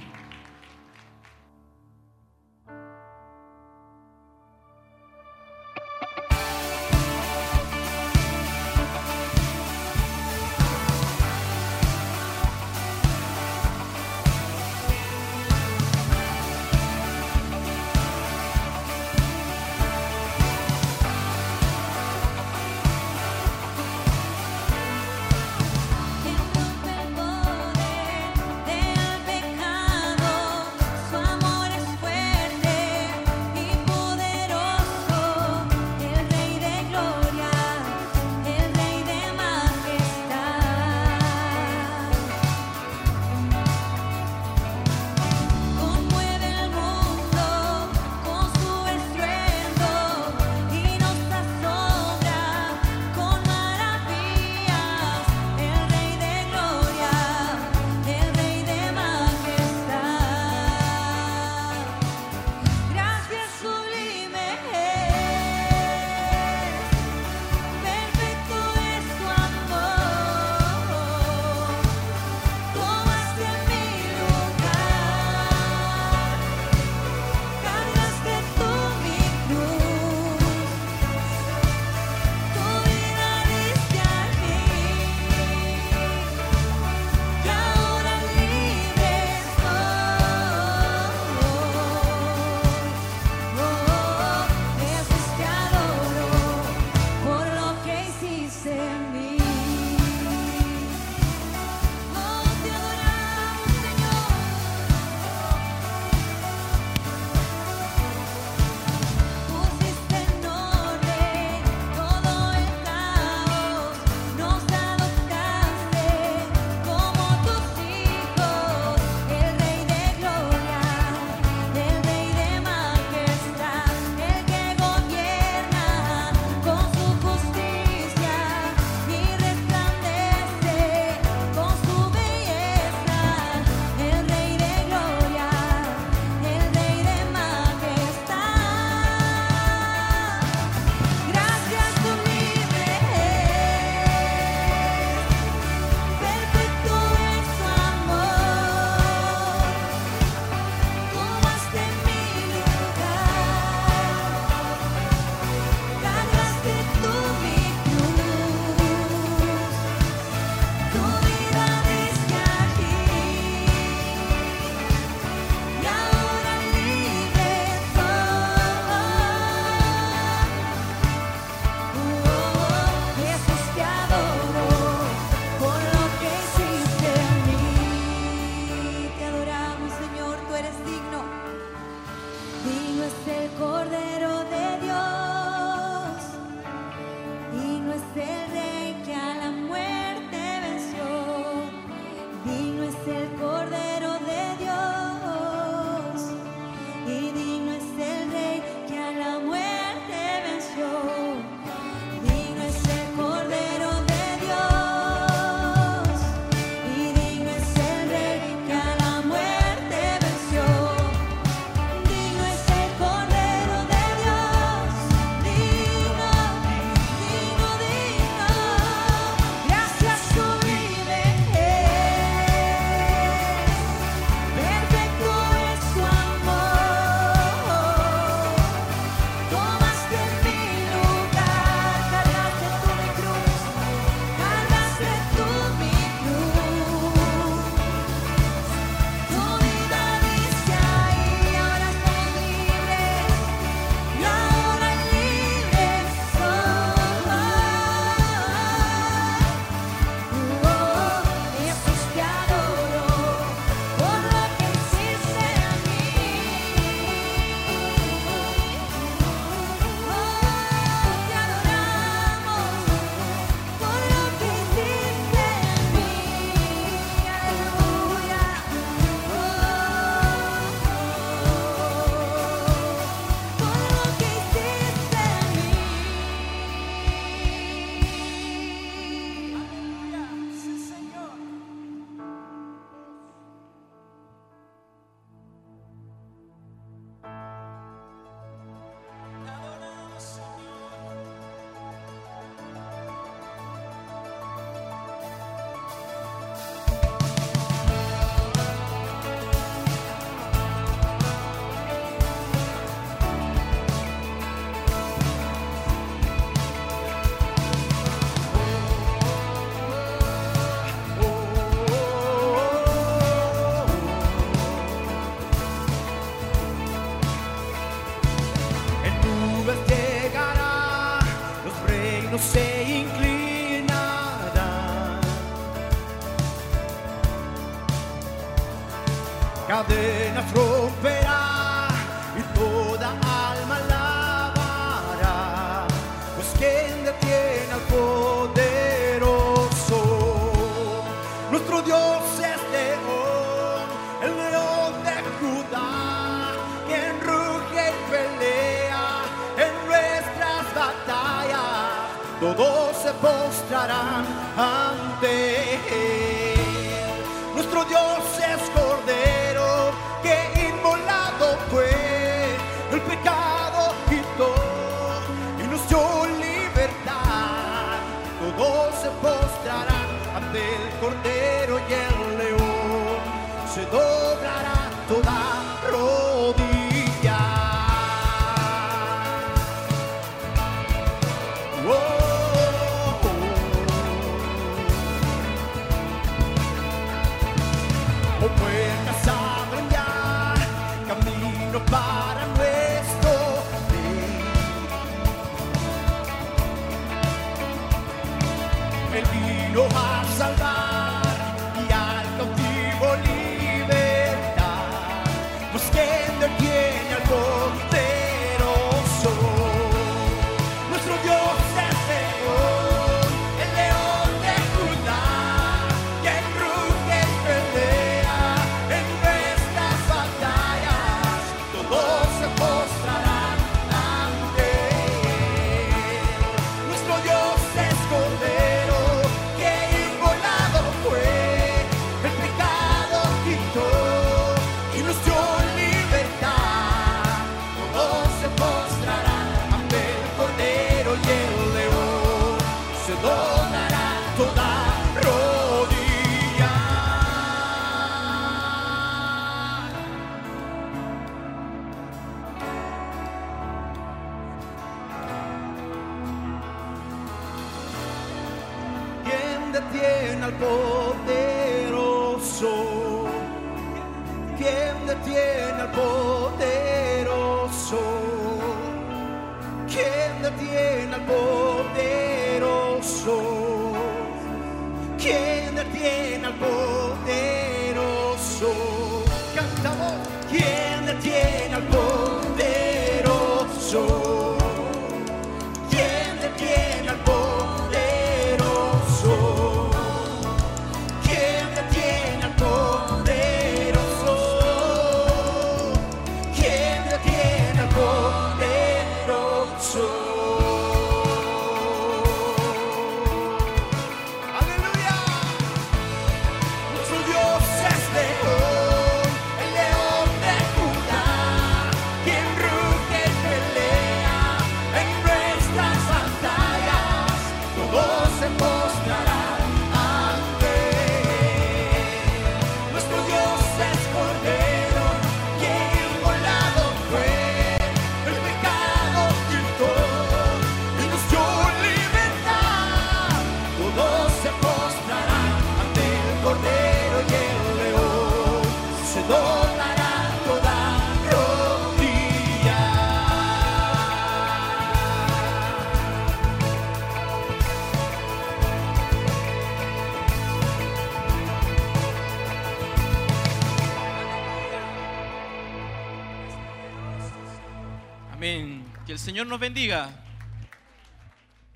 Que 558.43 559.13
el 559.13 559.19
Señor 559.19 559.47
nos 559.47 559.57
bendiga. 559.57 560.21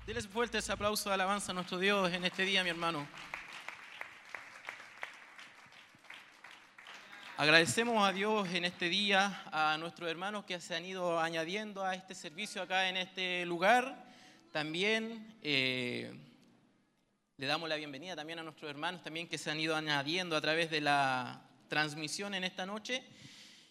Denles 0.06 0.28
fuerte 0.28 0.58
ese 0.58 0.70
aplauso 0.70 1.08
de 1.08 1.14
alabanza 1.14 1.52
a 1.52 1.54
nuestro 1.54 1.78
Dios 1.78 2.12
en 2.12 2.26
este 2.26 2.44
día, 2.44 2.62
mi 2.62 2.68
hermano. 2.68 3.08
Agradecemos 7.38 8.06
a 8.06 8.12
Dios 8.12 8.46
en 8.52 8.66
este 8.66 8.90
día, 8.90 9.44
a 9.50 9.78
nuestros 9.78 10.10
hermanos 10.10 10.44
que 10.44 10.60
se 10.60 10.76
han 10.76 10.84
ido 10.84 11.18
añadiendo 11.18 11.86
a 11.86 11.94
este 11.94 12.14
servicio 12.14 12.60
acá 12.60 12.90
en 12.90 12.98
este 12.98 13.46
lugar. 13.46 14.04
También 14.52 15.38
eh, 15.40 16.12
le 17.38 17.46
damos 17.46 17.66
la 17.70 17.76
bienvenida 17.76 18.14
también 18.14 18.40
a 18.40 18.42
nuestros 18.42 18.68
hermanos 18.68 19.02
también 19.02 19.26
que 19.26 19.38
se 19.38 19.50
han 19.50 19.58
ido 19.58 19.74
añadiendo 19.74 20.36
a 20.36 20.40
través 20.42 20.68
de 20.70 20.82
la 20.82 21.48
transmisión 21.68 22.34
en 22.34 22.44
esta 22.44 22.66
noche. 22.66 23.02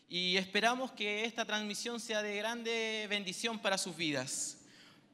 Y 0.10 0.38
esperamos 0.38 0.94
que 0.94 1.26
esta 1.26 1.44
transmisión 1.44 2.00
sea 2.00 2.22
de 2.22 2.38
grande 2.38 3.08
bendición 3.10 3.60
para 3.60 3.78
sus 3.78 3.98
vidas. 3.98 4.58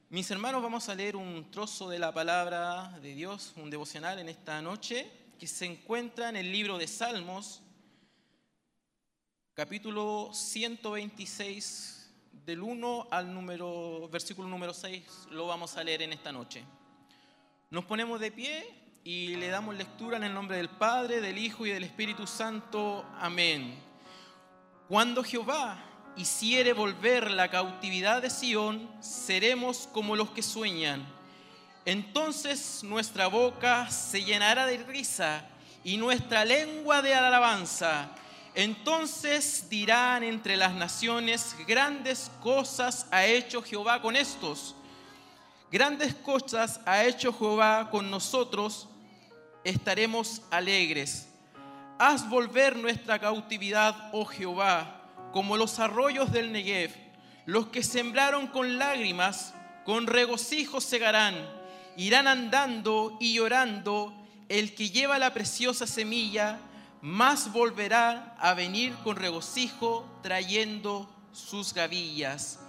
Mis 0.10 0.30
hermanos, 0.30 0.62
vamos 0.62 0.88
a 0.88 0.94
leer 0.94 1.16
un 1.16 1.50
trozo 1.50 1.90
de 1.90 1.98
la 1.98 2.14
palabra 2.14 3.00
de 3.02 3.16
Dios, 3.16 3.54
un 3.56 3.72
devocional 3.72 4.20
en 4.20 4.30
esta 4.30 4.62
noche, 4.62 5.12
que 5.40 5.48
se 5.48 5.66
encuentra 5.66 6.30
en 6.30 6.36
el 6.36 6.52
libro 6.52 6.78
de 6.78 6.86
Salmos, 6.86 7.64
capítulo 9.56 10.30
126, 10.32 12.12
del 12.46 12.62
1 12.62 13.08
al 13.10 13.34
número, 13.34 14.08
versículo 14.10 14.48
número 14.48 14.76
6, 14.76 15.30
lo 15.32 15.48
vamos 15.48 15.76
a 15.76 15.84
leer 15.84 16.04
en 16.04 16.14
esta 16.14 16.32
noche. 16.32 16.64
Nos 17.72 17.86
ponemos 17.86 18.20
de 18.20 18.32
pie 18.32 18.64
y 19.04 19.38
le 19.38 19.48
damos 19.48 19.74
lectura 19.74 20.18
en 20.18 20.24
el 20.26 20.36
nombre 20.36 20.58
del 20.58 20.70
Padre, 20.70 21.20
del 21.20 21.40
Hijo 21.40 21.66
y 21.66 21.72
del 21.72 21.84
Espíritu 21.84 22.28
Santo. 22.28 23.04
Amén. 23.18 23.93
Cuando 24.94 25.24
Jehová 25.24 25.84
hiciere 26.18 26.72
volver 26.72 27.32
la 27.32 27.50
cautividad 27.50 28.22
de 28.22 28.30
Sión, 28.30 28.88
seremos 29.00 29.90
como 29.92 30.16
los 30.16 30.30
que 30.30 30.44
sueñan. 30.44 31.04
Entonces 31.84 32.84
nuestra 32.84 33.26
boca 33.26 33.90
se 33.90 34.24
llenará 34.24 34.68
de 34.68 34.78
risa 34.78 35.48
y 35.84 35.98
nuestra 35.98 36.46
lengua 36.46 37.02
de 37.02 37.16
alabanza. 37.16 38.12
Entonces 38.54 39.68
dirán 39.68 40.22
entre 40.24 40.58
las 40.58 40.76
naciones, 40.76 41.56
grandes 41.68 42.30
cosas 42.40 43.08
ha 43.10 43.26
hecho 43.26 43.64
Jehová 43.64 44.00
con 44.00 44.16
estos. 44.16 44.76
Grandes 45.72 46.14
cosas 46.14 46.80
ha 46.86 47.04
hecho 47.04 47.34
Jehová 47.34 47.90
con 47.90 48.12
nosotros, 48.12 48.88
estaremos 49.64 50.44
alegres. 50.52 51.33
Haz 52.06 52.28
volver 52.28 52.76
nuestra 52.76 53.18
cautividad, 53.18 54.10
oh 54.12 54.26
Jehová, 54.26 55.00
como 55.32 55.56
los 55.56 55.80
arroyos 55.80 56.34
del 56.34 56.52
Negev. 56.52 56.92
Los 57.46 57.68
que 57.68 57.82
sembraron 57.82 58.48
con 58.48 58.78
lágrimas, 58.78 59.54
con 59.86 60.06
regocijo 60.06 60.82
segarán. 60.82 61.34
Irán 61.96 62.28
andando 62.28 63.16
y 63.22 63.36
llorando. 63.36 64.14
El 64.50 64.76
que 64.76 64.90
lleva 64.90 65.18
la 65.18 65.34
preciosa 65.34 65.88
semilla, 65.88 66.60
más 67.00 67.54
volverá 67.54 68.36
a 68.38 68.54
venir 68.54 68.94
con 69.06 69.16
regocijo 69.16 70.06
trayendo 70.22 71.10
sus 71.32 71.74
gavillas. 71.74 72.60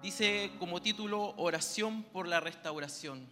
Dice 0.00 0.52
como 0.58 0.80
título 0.80 1.34
Oración 1.36 2.02
por 2.02 2.26
la 2.26 2.40
restauración. 2.40 3.28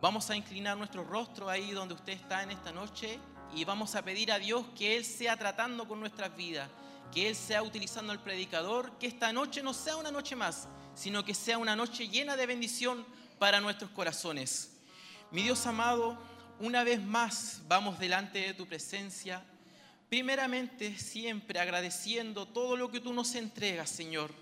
Vamos 0.00 0.30
a 0.30 0.36
inclinar 0.36 0.78
nuestro 0.78 1.02
rostro 1.02 1.48
ahí 1.48 1.72
donde 1.72 1.94
usted 1.94 2.12
está 2.12 2.44
en 2.44 2.52
esta 2.52 2.70
noche 2.70 3.18
y 3.54 3.64
vamos 3.64 3.94
a 3.94 4.02
pedir 4.02 4.32
a 4.32 4.38
Dios 4.38 4.64
que 4.76 4.96
Él 4.96 5.04
sea 5.04 5.36
tratando 5.36 5.88
con 5.88 6.00
nuestras 6.00 6.36
vidas, 6.36 6.68
que 7.12 7.28
Él 7.28 7.36
sea 7.36 7.62
utilizando 7.62 8.12
el 8.12 8.20
predicador, 8.20 8.92
que 8.98 9.06
esta 9.06 9.32
noche 9.32 9.62
no 9.62 9.74
sea 9.74 9.96
una 9.96 10.10
noche 10.10 10.36
más, 10.36 10.68
sino 10.94 11.24
que 11.24 11.34
sea 11.34 11.58
una 11.58 11.74
noche 11.74 12.08
llena 12.08 12.36
de 12.36 12.46
bendición 12.46 13.04
para 13.38 13.60
nuestros 13.60 13.90
corazones. 13.90 14.72
Mi 15.30 15.42
Dios 15.42 15.66
amado, 15.66 16.18
una 16.60 16.84
vez 16.84 17.02
más 17.02 17.62
vamos 17.66 17.98
delante 17.98 18.40
de 18.40 18.54
tu 18.54 18.66
presencia, 18.66 19.42
primeramente 20.08 20.98
siempre 20.98 21.58
agradeciendo 21.58 22.46
todo 22.46 22.76
lo 22.76 22.90
que 22.90 23.00
tú 23.00 23.12
nos 23.12 23.34
entregas, 23.34 23.88
Señor. 23.88 24.32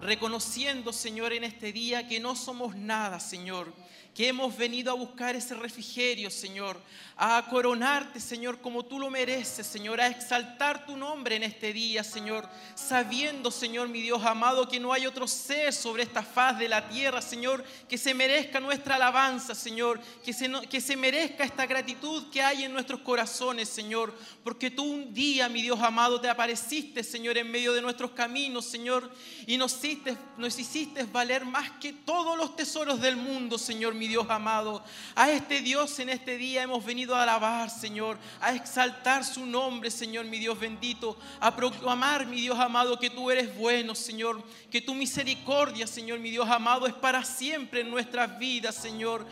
Reconociendo, 0.00 0.92
Señor, 0.92 1.32
en 1.32 1.44
este 1.44 1.72
día 1.72 2.06
que 2.06 2.20
no 2.20 2.36
somos 2.36 2.76
nada, 2.76 3.18
Señor, 3.18 3.72
que 4.16 4.28
hemos 4.28 4.56
venido 4.56 4.90
a 4.90 4.94
buscar 4.94 5.36
ese 5.36 5.54
refrigerio, 5.54 6.30
Señor, 6.30 6.80
a 7.18 7.46
coronarte, 7.50 8.18
Señor, 8.18 8.60
como 8.62 8.82
tú 8.82 8.98
lo 8.98 9.10
mereces, 9.10 9.66
Señor, 9.66 10.00
a 10.00 10.06
exaltar 10.06 10.86
tu 10.86 10.96
nombre 10.96 11.36
en 11.36 11.42
este 11.42 11.74
día, 11.74 12.02
Señor, 12.02 12.48
sabiendo, 12.74 13.50
Señor, 13.50 13.88
mi 13.88 14.00
Dios 14.00 14.24
amado, 14.24 14.68
que 14.68 14.80
no 14.80 14.92
hay 14.94 15.06
otro 15.06 15.26
ser 15.26 15.74
sobre 15.74 16.02
esta 16.02 16.22
faz 16.22 16.58
de 16.58 16.68
la 16.68 16.88
tierra, 16.88 17.20
Señor, 17.20 17.62
que 17.90 17.98
se 17.98 18.14
merezca 18.14 18.58
nuestra 18.58 18.94
alabanza, 18.94 19.54
Señor, 19.54 20.00
que 20.24 20.32
se, 20.32 20.50
que 20.70 20.80
se 20.80 20.96
merezca 20.96 21.44
esta 21.44 21.66
gratitud 21.66 22.30
que 22.30 22.40
hay 22.40 22.64
en 22.64 22.72
nuestros 22.72 23.00
corazones, 23.00 23.68
Señor, 23.68 24.14
porque 24.42 24.70
tú 24.70 24.84
un 24.84 25.12
día, 25.12 25.50
mi 25.50 25.60
Dios 25.60 25.80
amado, 25.82 26.22
te 26.22 26.30
apareciste, 26.30 27.04
Señor, 27.04 27.36
en 27.36 27.50
medio 27.50 27.74
de 27.74 27.82
nuestros 27.82 28.12
caminos, 28.12 28.64
Señor, 28.64 29.10
y 29.46 29.58
nos 29.58 29.74
hiciste, 29.74 30.16
nos 30.38 30.58
hiciste 30.58 31.04
valer 31.04 31.44
más 31.44 31.70
que 31.80 31.92
todos 31.92 32.36
los 32.38 32.56
tesoros 32.56 32.98
del 33.00 33.16
mundo, 33.16 33.58
Señor, 33.58 33.94
mi 33.94 34.05
Dios 34.08 34.26
amado. 34.28 34.82
A 35.14 35.30
este 35.30 35.60
Dios 35.60 35.98
en 35.98 36.08
este 36.08 36.36
día 36.36 36.62
hemos 36.62 36.84
venido 36.84 37.14
a 37.14 37.22
alabar, 37.22 37.70
Señor, 37.70 38.18
a 38.40 38.54
exaltar 38.54 39.24
su 39.24 39.46
nombre, 39.46 39.90
Señor, 39.90 40.26
mi 40.26 40.38
Dios 40.38 40.58
bendito, 40.58 41.18
a 41.40 41.54
proclamar, 41.54 42.26
mi 42.26 42.40
Dios 42.40 42.58
amado, 42.58 42.98
que 42.98 43.10
tú 43.10 43.30
eres 43.30 43.56
bueno, 43.56 43.94
Señor, 43.94 44.42
que 44.70 44.80
tu 44.80 44.94
misericordia, 44.94 45.86
Señor, 45.86 46.18
mi 46.18 46.30
Dios 46.30 46.48
amado, 46.48 46.86
es 46.86 46.94
para 46.94 47.24
siempre 47.24 47.80
en 47.80 47.90
nuestras 47.90 48.38
vidas, 48.38 48.74
Señor. 48.74 49.26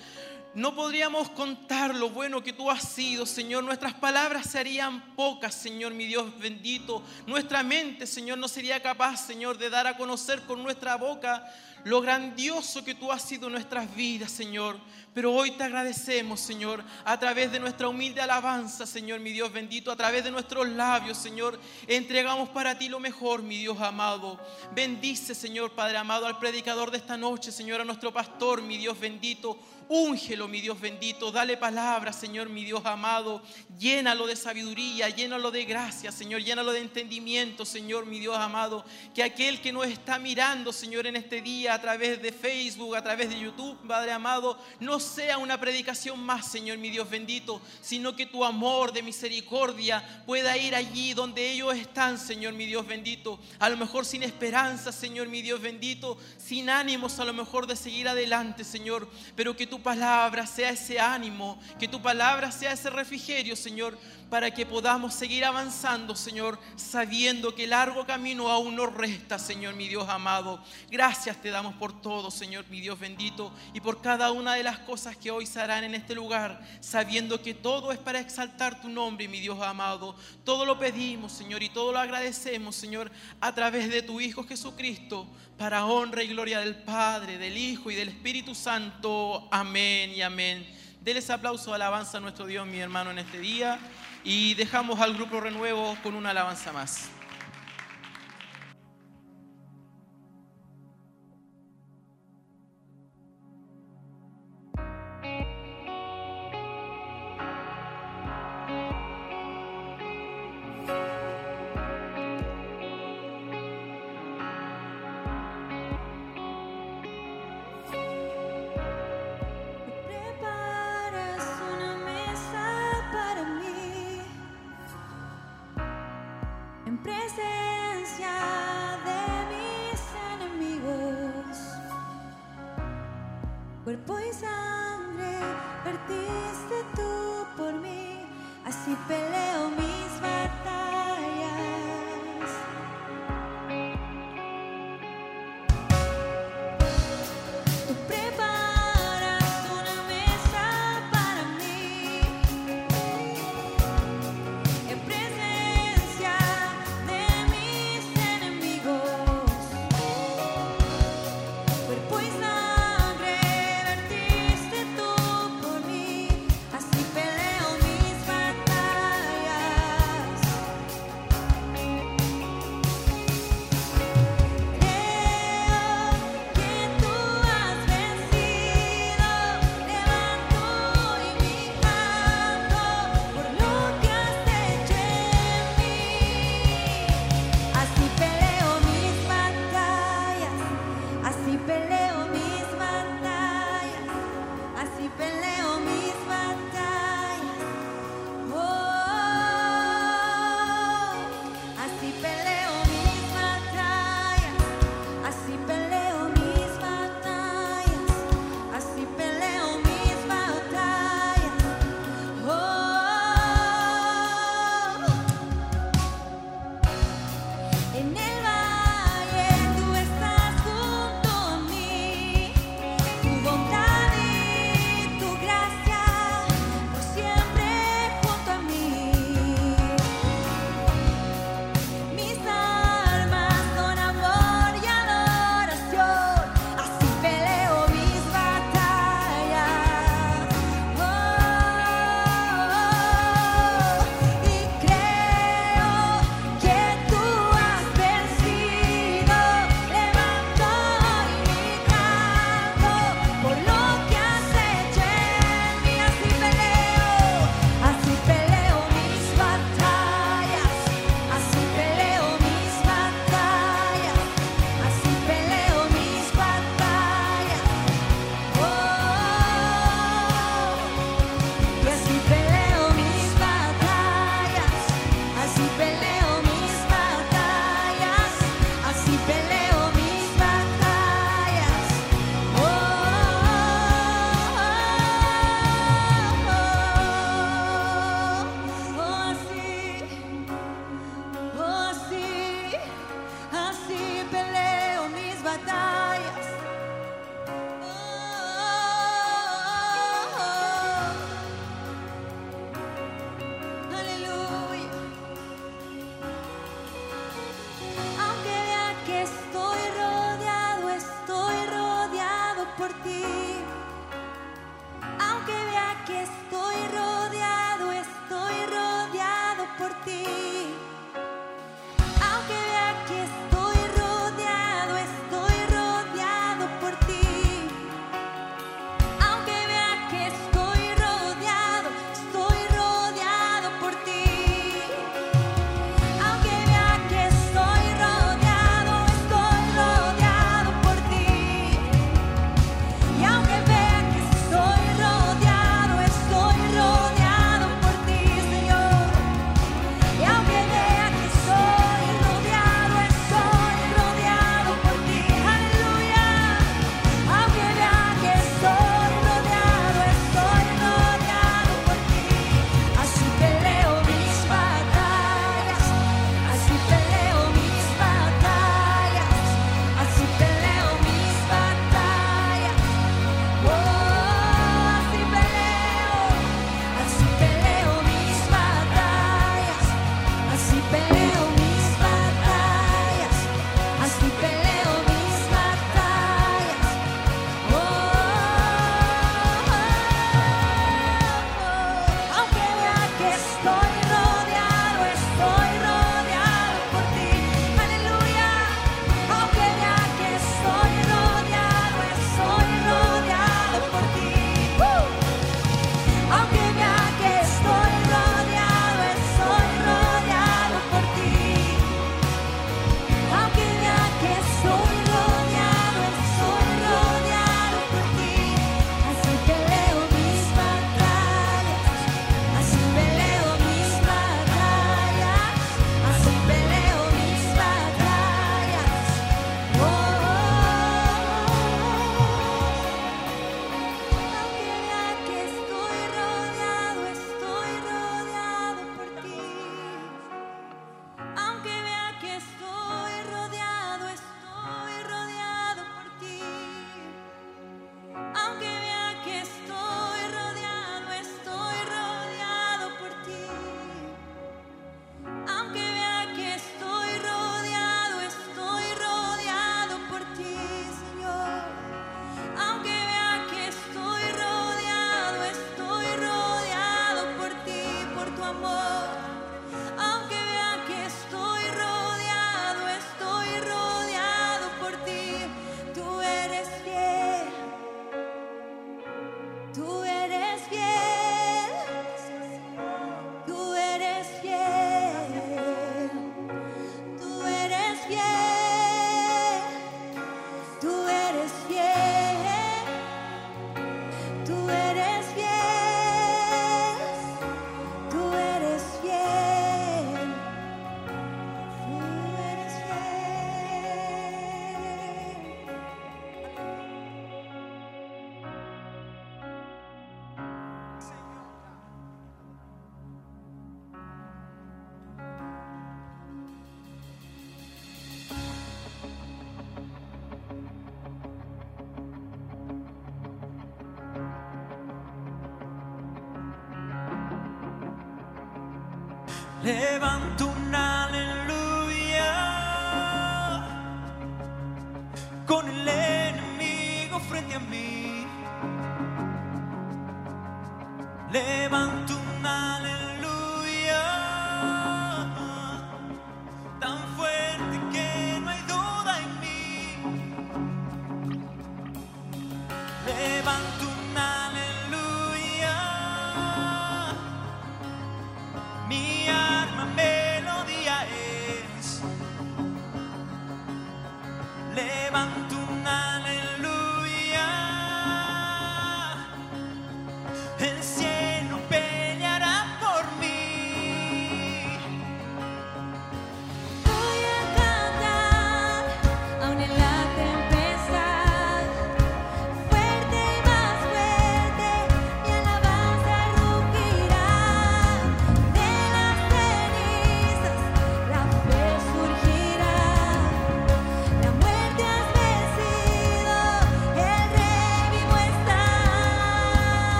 No 0.54 0.72
podríamos 0.72 1.30
contar 1.30 1.92
lo 1.96 2.10
bueno 2.10 2.40
que 2.40 2.52
tú 2.52 2.70
has 2.70 2.88
sido, 2.88 3.26
Señor. 3.26 3.64
Nuestras 3.64 3.92
palabras 3.94 4.48
serían 4.48 5.14
pocas, 5.16 5.52
Señor, 5.52 5.92
mi 5.94 6.06
Dios 6.06 6.38
bendito. 6.38 7.02
Nuestra 7.26 7.64
mente, 7.64 8.06
Señor, 8.06 8.38
no 8.38 8.46
sería 8.46 8.80
capaz, 8.80 9.26
Señor, 9.26 9.58
de 9.58 9.68
dar 9.68 9.88
a 9.88 9.96
conocer 9.96 10.42
con 10.42 10.62
nuestra 10.62 10.94
boca 10.94 11.44
lo 11.84 12.00
grandioso 12.00 12.82
que 12.84 12.94
tú 12.94 13.12
has 13.12 13.22
sido 13.22 13.46
en 13.46 13.54
nuestras 13.54 13.94
vidas, 13.94 14.30
Señor. 14.30 14.78
Pero 15.12 15.32
hoy 15.32 15.52
te 15.52 15.64
agradecemos, 15.64 16.40
Señor, 16.40 16.82
a 17.04 17.18
través 17.18 17.52
de 17.52 17.60
nuestra 17.60 17.88
humilde 17.88 18.20
alabanza, 18.20 18.86
Señor, 18.86 19.20
mi 19.20 19.32
Dios 19.32 19.52
bendito, 19.52 19.92
a 19.92 19.96
través 19.96 20.24
de 20.24 20.30
nuestros 20.30 20.68
labios, 20.68 21.18
Señor, 21.18 21.58
entregamos 21.86 22.48
para 22.48 22.78
ti 22.78 22.88
lo 22.88 22.98
mejor, 23.00 23.42
mi 23.42 23.58
Dios 23.58 23.80
amado. 23.80 24.40
Bendice, 24.72 25.34
Señor, 25.34 25.72
Padre 25.72 25.98
amado, 25.98 26.26
al 26.26 26.38
predicador 26.38 26.90
de 26.90 26.98
esta 26.98 27.16
noche, 27.16 27.52
Señor, 27.52 27.80
a 27.80 27.84
nuestro 27.84 28.12
pastor, 28.12 28.62
mi 28.62 28.76
Dios 28.78 28.98
bendito. 28.98 29.58
Úngelo, 29.88 30.48
mi 30.48 30.60
Dios 30.60 30.80
bendito. 30.80 31.30
Dale 31.30 31.56
palabra, 31.56 32.12
Señor, 32.12 32.48
mi 32.48 32.64
Dios 32.64 32.84
amado. 32.84 33.42
Llénalo 33.78 34.26
de 34.26 34.36
sabiduría, 34.36 35.08
llénalo 35.08 35.50
de 35.50 35.64
gracia, 35.64 36.10
Señor. 36.10 36.42
Llénalo 36.42 36.72
de 36.72 36.80
entendimiento, 36.80 37.64
Señor, 37.64 38.06
mi 38.06 38.20
Dios 38.20 38.36
amado. 38.36 38.84
Que 39.14 39.22
aquel 39.22 39.60
que 39.60 39.72
nos 39.72 39.86
está 39.86 40.18
mirando, 40.18 40.72
Señor, 40.72 41.06
en 41.06 41.16
este 41.16 41.42
día 41.42 41.74
a 41.74 41.80
través 41.80 42.22
de 42.22 42.32
Facebook, 42.32 42.96
a 42.96 43.02
través 43.02 43.28
de 43.28 43.38
YouTube, 43.38 43.76
Padre 43.86 44.12
amado, 44.12 44.58
no 44.80 44.98
sea 45.00 45.38
una 45.38 45.60
predicación 45.60 46.20
más, 46.20 46.50
Señor, 46.50 46.78
mi 46.78 46.90
Dios 46.90 47.08
bendito, 47.08 47.60
sino 47.80 48.16
que 48.16 48.26
tu 48.26 48.44
amor 48.44 48.92
de 48.92 49.02
misericordia 49.02 50.22
pueda 50.26 50.56
ir 50.56 50.74
allí 50.74 51.14
donde 51.14 51.52
ellos 51.52 51.74
están, 51.76 52.18
Señor, 52.18 52.54
mi 52.54 52.66
Dios 52.66 52.86
bendito. 52.86 53.38
A 53.58 53.68
lo 53.68 53.76
mejor 53.76 54.04
sin 54.04 54.22
esperanza, 54.22 54.92
Señor, 54.92 55.28
mi 55.28 55.42
Dios 55.42 55.60
bendito, 55.60 56.18
sin 56.38 56.70
ánimos 56.70 57.18
a 57.18 57.24
lo 57.24 57.32
mejor 57.32 57.66
de 57.66 57.76
seguir 57.76 58.08
adelante, 58.08 58.64
Señor, 58.64 59.08
pero 59.36 59.56
que 59.56 59.66
tu 59.66 59.73
palabra 59.80 60.46
sea 60.46 60.70
ese 60.70 60.98
ánimo, 60.98 61.58
que 61.78 61.88
tu 61.88 62.00
palabra 62.00 62.50
sea 62.50 62.72
ese 62.72 62.90
refrigerio, 62.90 63.56
Señor, 63.56 63.98
para 64.30 64.50
que 64.50 64.66
podamos 64.66 65.14
seguir 65.14 65.44
avanzando, 65.44 66.16
Señor, 66.16 66.58
sabiendo 66.76 67.54
que 67.54 67.66
largo 67.66 68.04
camino 68.04 68.50
aún 68.50 68.74
nos 68.74 68.92
resta, 68.92 69.38
Señor, 69.38 69.74
mi 69.74 69.86
Dios 69.86 70.08
amado. 70.08 70.62
Gracias 70.90 71.40
te 71.40 71.50
damos 71.50 71.74
por 71.74 72.00
todo, 72.00 72.30
Señor, 72.30 72.64
mi 72.68 72.80
Dios 72.80 72.98
bendito, 72.98 73.52
y 73.72 73.80
por 73.80 74.00
cada 74.00 74.32
una 74.32 74.54
de 74.54 74.62
las 74.62 74.78
cosas 74.80 75.16
que 75.16 75.30
hoy 75.30 75.46
se 75.46 75.60
harán 75.60 75.84
en 75.84 75.94
este 75.94 76.14
lugar, 76.14 76.60
sabiendo 76.80 77.42
que 77.42 77.54
todo 77.54 77.92
es 77.92 77.98
para 77.98 78.20
exaltar 78.20 78.80
tu 78.80 78.88
nombre, 78.88 79.28
mi 79.28 79.40
Dios 79.40 79.60
amado. 79.62 80.16
Todo 80.44 80.64
lo 80.64 80.78
pedimos, 80.78 81.32
Señor, 81.32 81.62
y 81.62 81.68
todo 81.68 81.92
lo 81.92 81.98
agradecemos, 81.98 82.74
Señor, 82.74 83.12
a 83.40 83.54
través 83.54 83.90
de 83.90 84.02
tu 84.02 84.20
Hijo 84.20 84.44
Jesucristo, 84.44 85.28
para 85.58 85.86
honra 85.86 86.22
y 86.22 86.28
gloria 86.28 86.60
del 86.60 86.74
Padre, 86.74 87.38
del 87.38 87.56
Hijo 87.56 87.90
y 87.90 87.94
del 87.94 88.08
Espíritu 88.08 88.54
Santo. 88.54 89.48
Amén 89.50 90.10
y 90.10 90.22
amén. 90.22 90.66
Deles 91.00 91.30
aplauso, 91.30 91.72
alabanza 91.72 92.18
a 92.18 92.20
nuestro 92.20 92.46
Dios, 92.46 92.66
mi 92.66 92.78
hermano, 92.78 93.10
en 93.10 93.18
este 93.18 93.38
día. 93.38 93.78
Y 94.24 94.54
dejamos 94.54 95.00
al 95.00 95.14
grupo 95.14 95.40
renuevo 95.40 95.96
con 96.02 96.14
una 96.14 96.30
alabanza 96.30 96.72
más. 96.72 97.10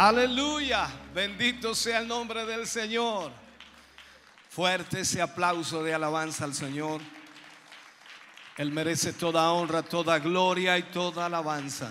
Aleluya, 0.00 0.88
bendito 1.12 1.74
sea 1.74 1.98
el 1.98 2.06
nombre 2.06 2.46
del 2.46 2.68
Señor. 2.68 3.32
Fuerte 4.48 5.00
ese 5.00 5.20
aplauso 5.20 5.82
de 5.82 5.92
alabanza 5.92 6.44
al 6.44 6.54
Señor. 6.54 7.00
Él 8.58 8.70
merece 8.70 9.12
toda 9.12 9.50
honra, 9.50 9.82
toda 9.82 10.20
gloria 10.20 10.78
y 10.78 10.84
toda 10.84 11.26
alabanza. 11.26 11.90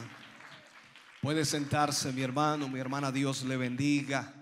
Puede 1.22 1.44
sentarse 1.44 2.14
mi 2.14 2.22
hermano, 2.22 2.70
mi 2.70 2.80
hermana, 2.80 3.12
Dios 3.12 3.44
le 3.44 3.58
bendiga. 3.58 4.34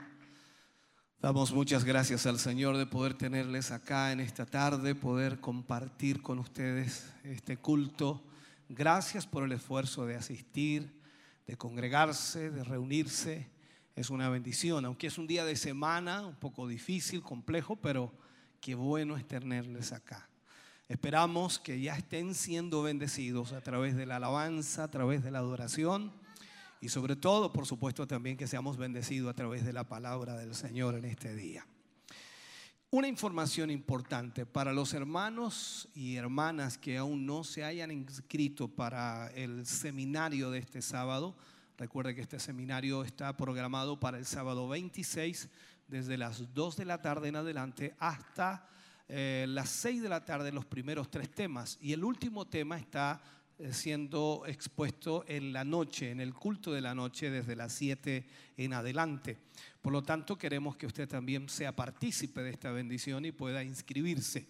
Damos 1.20 1.52
muchas 1.52 1.84
gracias 1.84 2.28
al 2.28 2.38
Señor 2.38 2.78
de 2.78 2.86
poder 2.86 3.16
tenerles 3.16 3.72
acá 3.72 4.12
en 4.12 4.20
esta 4.20 4.46
tarde, 4.46 4.94
poder 4.94 5.40
compartir 5.40 6.22
con 6.22 6.38
ustedes 6.38 7.12
este 7.24 7.58
culto. 7.58 8.24
Gracias 8.70 9.26
por 9.26 9.44
el 9.44 9.54
esfuerzo 9.54 10.06
de 10.06 10.18
asistir, 10.18 11.02
de 11.48 11.58
congregarse, 11.58 12.52
de 12.52 12.64
reunirse. 12.64 13.55
Es 13.96 14.10
una 14.10 14.30
bendición, 14.30 14.84
aunque 14.84 15.08
es 15.08 15.18
un 15.18 15.26
día 15.26 15.46
de 15.46 15.56
semana, 15.56 16.26
un 16.26 16.36
poco 16.36 16.68
difícil, 16.68 17.22
complejo, 17.22 17.78
pero 17.78 18.12
qué 18.60 18.76
bueno 18.76 19.16
es 19.16 19.26
tenerles 19.26 19.94
acá. 19.94 20.28
Esperamos 20.90 21.60
que 21.60 21.80
ya 21.80 21.96
estén 21.96 22.36
siendo 22.36 22.84
bendecidos 22.84 23.54
a 23.54 23.62
través 23.62 23.96
de 23.96 24.06
la 24.06 24.18
alabanza, 24.18 24.84
a 24.84 24.92
través 24.92 25.24
de 25.24 25.32
la 25.32 25.40
adoración 25.40 26.12
y 26.82 26.90
sobre 26.90 27.16
todo, 27.16 27.54
por 27.54 27.66
supuesto, 27.66 28.06
también 28.06 28.38
que 28.38 28.48
seamos 28.48 28.78
bendecidos 28.78 29.32
a 29.32 29.34
través 29.34 29.66
de 29.66 29.74
la 29.74 29.86
palabra 29.86 30.36
del 30.36 30.54
Señor 30.54 30.96
en 30.96 31.06
este 31.06 31.34
día. 31.34 31.66
Una 32.92 33.08
información 33.08 33.72
importante 33.72 34.46
para 34.46 34.72
los 34.72 34.94
hermanos 34.94 35.90
y 35.96 36.18
hermanas 36.18 36.78
que 36.78 36.98
aún 36.98 37.26
no 37.26 37.44
se 37.44 37.64
hayan 37.64 37.92
inscrito 37.92 38.68
para 38.68 39.28
el 39.32 39.66
seminario 39.66 40.52
de 40.52 40.60
este 40.60 40.82
sábado. 40.82 41.36
Recuerde 41.78 42.16
que 42.16 42.22
este 42.22 42.40
seminario 42.40 43.04
está 43.04 43.36
programado 43.36 44.00
para 44.00 44.18
el 44.18 44.26
sábado 44.26 44.70
26 44.70 45.50
desde 45.90 46.18
las 46.18 46.54
2 46.54 46.78
de 46.78 46.86
la 46.86 47.02
tarde 47.02 47.28
en 47.28 47.36
adelante 47.36 47.96
hasta 48.00 48.66
eh, 49.10 49.46
las 49.50 49.70
6 49.72 50.02
de 50.02 50.08
la 50.08 50.24
tarde 50.24 50.54
los 50.54 50.66
primeros 50.66 51.12
tres 51.12 51.30
temas 51.36 51.78
y 51.82 51.92
el 51.92 52.06
último 52.06 52.46
tema 52.46 52.78
está 52.78 53.22
eh, 53.60 53.74
siendo 53.74 54.44
expuesto 54.48 55.26
en 55.28 55.52
la 55.52 55.66
noche, 55.66 56.12
en 56.12 56.22
el 56.22 56.34
culto 56.34 56.72
de 56.72 56.80
la 56.80 56.96
noche 56.96 57.30
desde 57.30 57.58
las 57.58 57.74
7 57.74 58.26
en 58.56 58.74
adelante. 58.74 59.38
Por 59.82 59.92
lo 59.92 60.02
tanto, 60.02 60.38
queremos 60.38 60.78
que 60.78 60.88
usted 60.88 61.10
también 61.10 61.50
sea 61.50 61.76
partícipe 61.76 62.42
de 62.42 62.52
esta 62.52 62.72
bendición 62.72 63.26
y 63.26 63.34
pueda 63.34 63.66
inscribirse. 63.66 64.48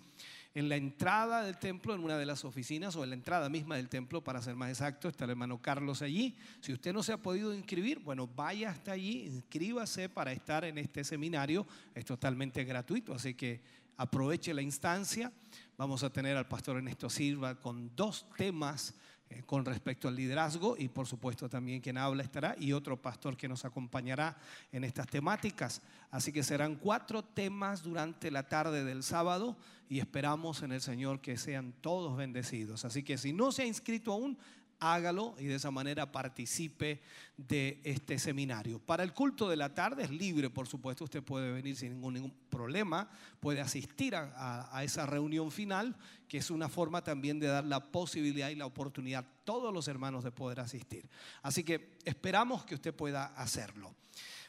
En 0.56 0.70
la 0.70 0.78
entrada 0.78 1.44
del 1.44 1.58
templo, 1.58 1.94
en 1.94 2.02
una 2.02 2.18
de 2.18 2.26
las 2.26 2.46
oficinas 2.46 2.96
o 2.96 3.04
en 3.04 3.10
la 3.10 3.16
entrada 3.18 3.50
misma 3.50 3.76
del 3.76 3.90
templo, 3.90 4.24
para 4.24 4.42
ser 4.42 4.56
más 4.56 4.70
exacto, 4.70 5.10
está 5.10 5.26
el 5.26 5.32
hermano 5.32 5.62
Carlos 5.62 6.02
allí. 6.02 6.34
Si 6.62 6.72
usted 6.72 6.94
no 6.94 7.04
se 7.04 7.12
ha 7.12 7.18
podido 7.18 7.54
inscribir, 7.54 8.00
bueno, 8.00 8.26
vaya 8.26 8.70
hasta 8.70 8.94
allí, 8.94 9.26
inscríbase 9.26 10.08
para 10.08 10.32
estar 10.32 10.64
en 10.64 10.78
este 10.78 11.04
seminario. 11.04 11.68
Es 11.94 12.06
totalmente 12.06 12.64
gratuito, 12.64 13.14
así 13.14 13.34
que 13.34 13.62
aproveche 13.98 14.54
la 14.54 14.62
instancia. 14.62 15.30
Vamos 15.78 16.04
a 16.04 16.10
tener 16.10 16.38
al 16.38 16.48
pastor 16.48 16.78
Ernesto 16.78 17.10
Silva 17.10 17.60
con 17.60 17.94
dos 17.94 18.26
temas 18.38 18.96
eh, 19.30 19.42
con 19.46 19.66
respecto 19.66 20.08
al 20.08 20.16
liderazgo 20.16 20.76
y 20.78 20.88
por 20.88 21.08
supuesto 21.08 21.50
también 21.50 21.82
quien 21.82 21.98
habla 21.98 22.22
estará 22.22 22.56
y 22.60 22.74
otro 22.74 23.02
pastor 23.02 23.36
que 23.36 23.48
nos 23.48 23.66
acompañará 23.66 24.38
en 24.72 24.84
estas 24.84 25.08
temáticas. 25.08 25.82
Así 26.12 26.32
que 26.32 26.44
serán 26.44 26.76
cuatro 26.76 27.24
temas 27.24 27.82
durante 27.82 28.30
la 28.30 28.48
tarde 28.48 28.84
del 28.84 29.02
sábado 29.02 29.58
y 29.90 30.00
esperamos 30.00 30.62
en 30.62 30.72
el 30.72 30.82
Señor 30.82 31.22
que 31.22 31.38
sean 31.38 31.74
todos 31.82 32.16
bendecidos. 32.16 32.86
Así 32.86 33.04
que 33.04 33.18
si 33.18 33.34
no 33.34 33.52
se 33.52 33.64
ha 33.64 33.66
inscrito 33.66 34.12
aún, 34.12 34.38
hágalo 34.80 35.36
y 35.40 35.46
de 35.46 35.56
esa 35.56 35.72
manera 35.72 36.12
participe 36.12 37.02
de 37.38 37.82
este 37.84 38.20
seminario. 38.20 38.80
Para 38.80 39.04
el 39.04 39.14
culto 39.14 39.50
de 39.50 39.58
la 39.58 39.74
tarde 39.74 40.04
es 40.04 40.10
libre, 40.10 40.50
por 40.50 40.68
supuesto, 40.68 41.04
usted 41.04 41.24
puede 41.24 41.52
venir 41.52 41.76
sin 41.76 42.00
ningún, 42.00 42.34
problema, 42.50 43.10
puede 43.40 43.62
asistir 43.62 44.16
a 44.16 44.82
esa 44.84 45.06
reunión 45.06 45.52
final, 45.52 45.96
que 46.28 46.38
es 46.38 46.50
una 46.50 46.70
forma 46.70 47.04
también 47.04 47.40
de 47.40 47.48
dar 47.48 47.66
la 47.66 47.92
posibilidad 47.92 48.50
y 48.50 48.56
la 48.56 48.66
oportunidad 48.66 49.26
a 49.26 49.44
todos 49.44 49.74
los 49.74 49.88
hermanos 49.88 50.24
de 50.24 50.32
poder 50.32 50.60
asistir. 50.60 51.10
Así 51.42 51.64
que 51.64 51.98
esperamos 52.06 52.66
que 52.66 52.76
usted 52.76 52.94
pueda 52.94 53.26
hacerlo. 53.26 53.94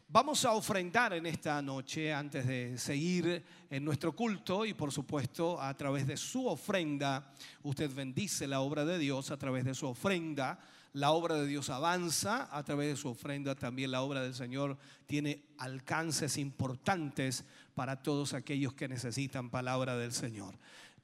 Vamos 0.08 0.44
a 0.44 0.52
ofrendar 0.52 1.14
en 1.14 1.26
esta 1.26 1.60
noche 1.60 2.14
antes 2.14 2.46
de 2.46 2.78
seguir 2.78 3.44
en 3.68 3.84
nuestro 3.84 4.14
culto 4.14 4.64
y 4.64 4.72
por 4.72 4.92
supuesto 4.92 5.60
a 5.60 5.76
través 5.76 6.06
de 6.06 6.16
su 6.16 6.46
ofrenda 6.46 7.34
usted 7.64 7.92
bendice 7.92 8.46
la 8.46 8.60
obra 8.60 8.84
de 8.84 9.00
Dios 9.00 9.32
a 9.32 9.36
través 9.36 9.64
de 9.64 9.74
su 9.74 9.84
ofrenda. 9.88 10.60
La 10.92 11.10
obra 11.10 11.34
de 11.34 11.48
Dios 11.48 11.70
avanza 11.70 12.48
a 12.56 12.62
través 12.62 12.88
de 12.88 12.96
su 12.96 13.08
ofrenda. 13.08 13.56
También 13.56 13.90
la 13.90 14.02
obra 14.02 14.22
del 14.22 14.34
Señor 14.34 14.78
tiene 15.06 15.42
alcances 15.58 16.38
importantes 16.38 17.44
para 17.74 18.00
todos 18.00 18.32
aquellos 18.32 18.74
que 18.74 18.86
necesitan 18.86 19.50
palabra 19.50 19.96
del 19.96 20.12
Señor. 20.12 20.56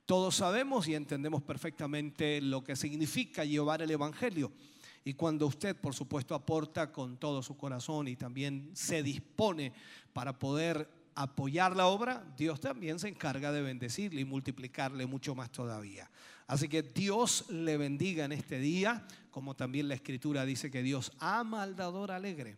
Todos 0.06 0.36
sabemos 0.36 0.86
y 0.86 0.94
entendemos 0.94 1.42
perfectamente 1.42 2.40
lo 2.40 2.62
que 2.62 2.76
significa 2.76 3.44
llevar 3.44 3.82
el 3.82 3.90
Evangelio. 3.90 4.52
Y 5.04 5.14
cuando 5.14 5.46
usted, 5.46 5.76
por 5.76 5.94
supuesto, 5.94 6.34
aporta 6.34 6.92
con 6.92 7.16
todo 7.16 7.42
su 7.42 7.56
corazón 7.56 8.08
y 8.08 8.16
también 8.16 8.70
se 8.72 9.02
dispone 9.02 9.72
para 10.12 10.38
poder 10.38 10.88
apoyar 11.14 11.76
la 11.76 11.86
obra, 11.86 12.24
Dios 12.36 12.60
también 12.60 12.98
se 12.98 13.08
encarga 13.08 13.52
de 13.52 13.62
bendecirle 13.62 14.20
y 14.20 14.24
multiplicarle 14.24 15.06
mucho 15.06 15.34
más 15.34 15.50
todavía. 15.50 16.10
Así 16.46 16.68
que 16.68 16.82
Dios 16.82 17.46
le 17.50 17.76
bendiga 17.76 18.24
en 18.24 18.32
este 18.32 18.58
día, 18.58 19.06
como 19.30 19.54
también 19.54 19.88
la 19.88 19.94
escritura 19.94 20.44
dice 20.44 20.70
que 20.70 20.82
Dios 20.82 21.12
ama 21.18 21.62
al 21.62 21.76
dador 21.76 22.10
alegre. 22.12 22.56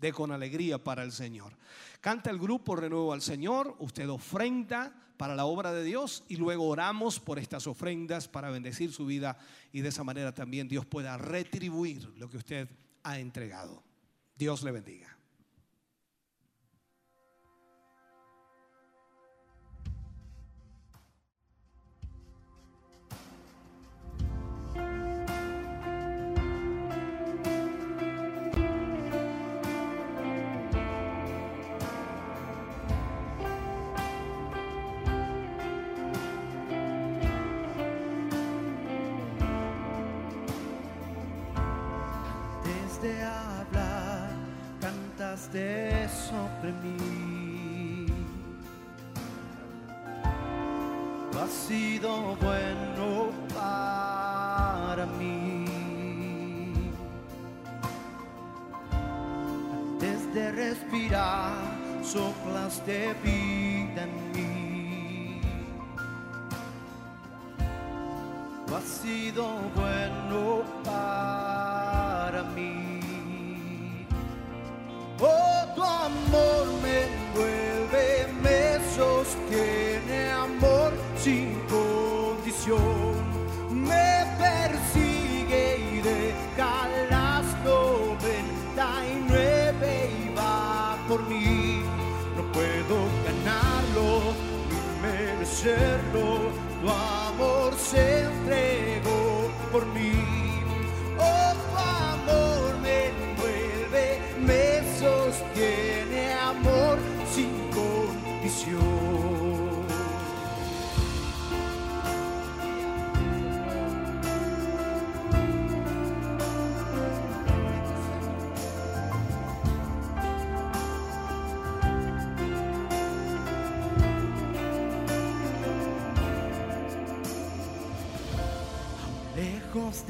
De 0.00 0.12
con 0.12 0.32
alegría 0.32 0.82
para 0.82 1.02
el 1.02 1.12
Señor. 1.12 1.52
Canta 2.00 2.30
el 2.30 2.38
grupo 2.38 2.74
Renuevo 2.74 3.12
al 3.12 3.20
Señor, 3.20 3.76
usted 3.78 4.08
ofrenda 4.08 4.94
para 5.18 5.34
la 5.34 5.44
obra 5.44 5.72
de 5.72 5.84
Dios 5.84 6.24
y 6.28 6.36
luego 6.36 6.66
oramos 6.66 7.20
por 7.20 7.38
estas 7.38 7.66
ofrendas 7.66 8.26
para 8.26 8.48
bendecir 8.48 8.90
su 8.90 9.04
vida 9.04 9.36
y 9.70 9.82
de 9.82 9.90
esa 9.90 10.02
manera 10.02 10.34
también 10.34 10.66
Dios 10.66 10.86
pueda 10.86 11.18
retribuir 11.18 12.08
lo 12.16 12.30
que 12.30 12.38
usted 12.38 12.70
ha 13.02 13.18
entregado. 13.18 13.82
Dios 14.34 14.62
le 14.62 14.72
bendiga. 14.72 15.19
Cantaste 45.50 46.08
sobre 46.08 46.72
mí. 46.82 48.06
Tú 51.32 51.38
has 51.38 51.50
sido 51.50 52.36
bueno 52.36 53.30
para 53.54 55.06
mí. 55.18 55.64
Antes 59.92 60.34
de 60.34 60.52
respirar, 60.52 61.54
soplaste 62.02 63.14
vida 63.22 64.04
en 64.04 64.32
mí. 64.32 65.40
Tú 68.66 68.76
has 68.76 68.84
sido 68.84 69.46
bueno 69.74 70.62
para 70.84 72.42
mí. 72.54 72.89
Oh, 75.22 75.66
tu 75.74 75.82
amor 75.82 76.66
me 76.82 77.04
envuelve, 77.04 78.26
me 78.42 78.78
sostiene, 78.96 80.30
amor 80.30 80.92
sin 81.16 81.60
condición. 81.68 83.14
Me 83.70 84.24
persigue 84.38 85.76
y 85.92 86.00
deja 86.00 86.88
las 87.10 87.44
noventa 87.64 88.86
y 89.06 89.24
nueve 89.28 90.10
y 90.24 90.34
va 90.34 90.96
por 91.06 91.20
mí. 91.28 91.82
No 92.36 92.42
puedo 92.52 92.96
ganarlo 93.26 94.34
ni 94.70 94.78
merecerlo. 95.02 95.99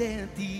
Lejos 0.00 0.59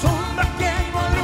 Sombra 0.00 0.44
que 0.58 0.70
no 0.92 1.17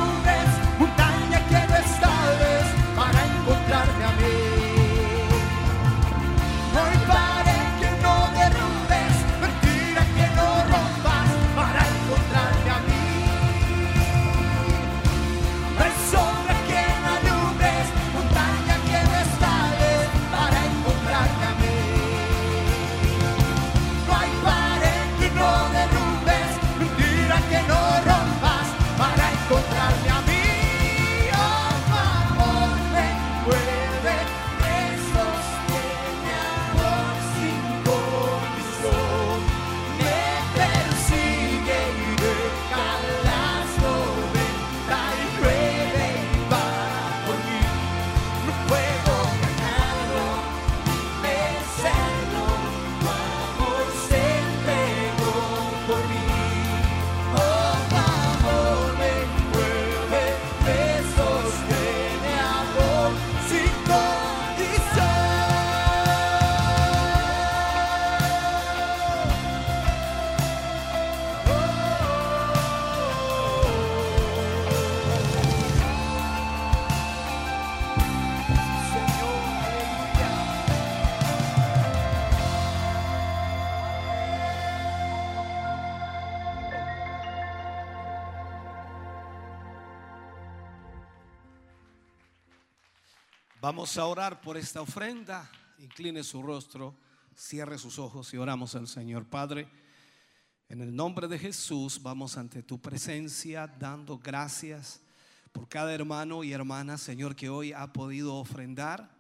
Vamos 93.85 93.99
a 93.99 94.07
orar 94.07 94.41
por 94.41 94.57
esta 94.57 94.80
ofrenda. 94.80 95.47
Incline 95.76 96.24
su 96.24 96.43
rostro, 96.43 96.97
cierre 97.37 97.76
sus 97.76 97.99
ojos 97.99 98.32
y 98.32 98.39
oramos 98.39 98.74
al 98.76 98.89
Señor. 98.89 99.26
Padre, 99.26 99.68
en 100.70 100.80
el 100.80 100.97
nombre 100.97 101.28
de 101.28 101.39
Jesús 101.39 102.01
vamos 102.03 102.39
ante 102.39 102.62
tu 102.62 102.80
presencia 102.80 103.66
dando 103.66 104.16
gracias 104.16 105.03
por 105.53 105.68
cada 105.68 105.93
hermano 105.93 106.45
y 106.45 106.55
hermana, 106.55 106.97
Señor, 106.97 107.37
que 107.37 107.51
hoy 107.51 107.74
ha 107.74 107.93
podido 107.93 108.37
ofrendar, 108.37 109.14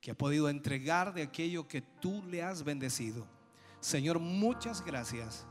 que 0.00 0.12
ha 0.12 0.16
podido 0.16 0.48
entregar 0.48 1.12
de 1.12 1.20
aquello 1.20 1.68
que 1.68 1.82
tú 1.82 2.24
le 2.24 2.42
has 2.42 2.64
bendecido. 2.64 3.26
Señor, 3.80 4.18
muchas 4.18 4.82
gracias 4.82 5.44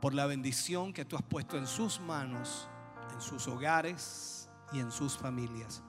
por 0.00 0.12
la 0.12 0.26
bendición 0.26 0.92
que 0.92 1.04
tú 1.04 1.14
has 1.14 1.22
puesto 1.22 1.56
en 1.56 1.68
sus 1.68 2.00
manos, 2.00 2.68
en 3.12 3.20
sus 3.20 3.46
hogares 3.46 4.50
y 4.72 4.80
en 4.80 4.90
sus 4.90 5.16
familias. 5.16 5.84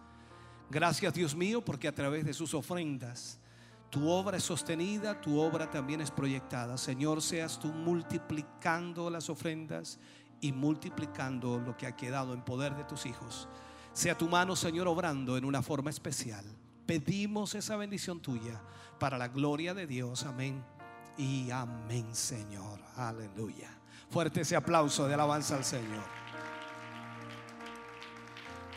Gracias 0.75 1.13
Dios 1.13 1.33
mío 1.33 1.63
porque 1.63 1.87
a 1.87 1.95
través 1.95 2.25
de 2.25 2.33
sus 2.33 2.53
ofrendas 2.53 3.39
tu 3.89 4.09
obra 4.09 4.35
es 4.35 4.43
sostenida, 4.43 5.21
tu 5.21 5.39
obra 5.39 5.71
también 5.71 6.01
es 6.01 6.11
proyectada. 6.11 6.77
Señor, 6.77 7.21
seas 7.21 7.57
tú 7.57 7.69
multiplicando 7.69 9.09
las 9.09 9.29
ofrendas 9.29 9.99
y 10.41 10.51
multiplicando 10.51 11.59
lo 11.59 11.77
que 11.77 11.87
ha 11.87 11.95
quedado 11.95 12.33
en 12.33 12.43
poder 12.43 12.75
de 12.75 12.83
tus 12.83 13.05
hijos. 13.05 13.47
Sea 13.93 14.17
tu 14.17 14.27
mano, 14.27 14.57
Señor, 14.57 14.89
obrando 14.89 15.37
en 15.37 15.45
una 15.45 15.61
forma 15.61 15.91
especial. 15.91 16.43
Pedimos 16.85 17.55
esa 17.55 17.77
bendición 17.77 18.19
tuya 18.19 18.61
para 18.99 19.17
la 19.17 19.29
gloria 19.29 19.73
de 19.73 19.87
Dios. 19.87 20.25
Amén. 20.25 20.61
Y 21.17 21.51
amén, 21.51 22.13
Señor. 22.13 22.81
Aleluya. 22.97 23.69
Fuerte 24.09 24.41
ese 24.41 24.57
aplauso 24.57 25.07
de 25.07 25.13
alabanza 25.13 25.55
al 25.55 25.63
Señor. 25.63 26.03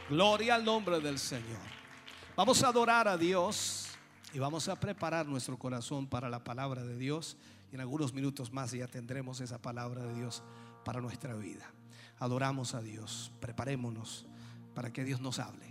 Gloria 0.09 0.55
al 0.55 0.64
nombre 0.64 1.01
del 1.01 1.18
Señor. 1.18 1.78
Vamos 2.39 2.62
a 2.62 2.68
adorar 2.68 3.09
a 3.09 3.16
Dios 3.16 3.89
y 4.32 4.39
vamos 4.39 4.68
a 4.68 4.78
preparar 4.78 5.26
nuestro 5.26 5.59
corazón 5.59 6.07
para 6.07 6.28
la 6.28 6.45
palabra 6.45 6.84
de 6.84 6.97
Dios. 6.97 7.36
Y 7.72 7.74
en 7.74 7.80
algunos 7.80 8.14
minutos 8.14 8.53
más 8.53 8.70
ya 8.70 8.86
tendremos 8.86 9.41
esa 9.41 9.61
palabra 9.61 10.05
de 10.05 10.14
Dios 10.14 10.45
para 10.84 11.01
nuestra 11.01 11.34
vida. 11.34 11.68
Adoramos 12.20 12.76
a 12.76 12.80
Dios. 12.80 13.32
Preparémonos 13.41 14.24
para 14.72 14.93
que 14.93 15.03
Dios 15.03 15.20
nos 15.20 15.41
hable. 15.41 15.68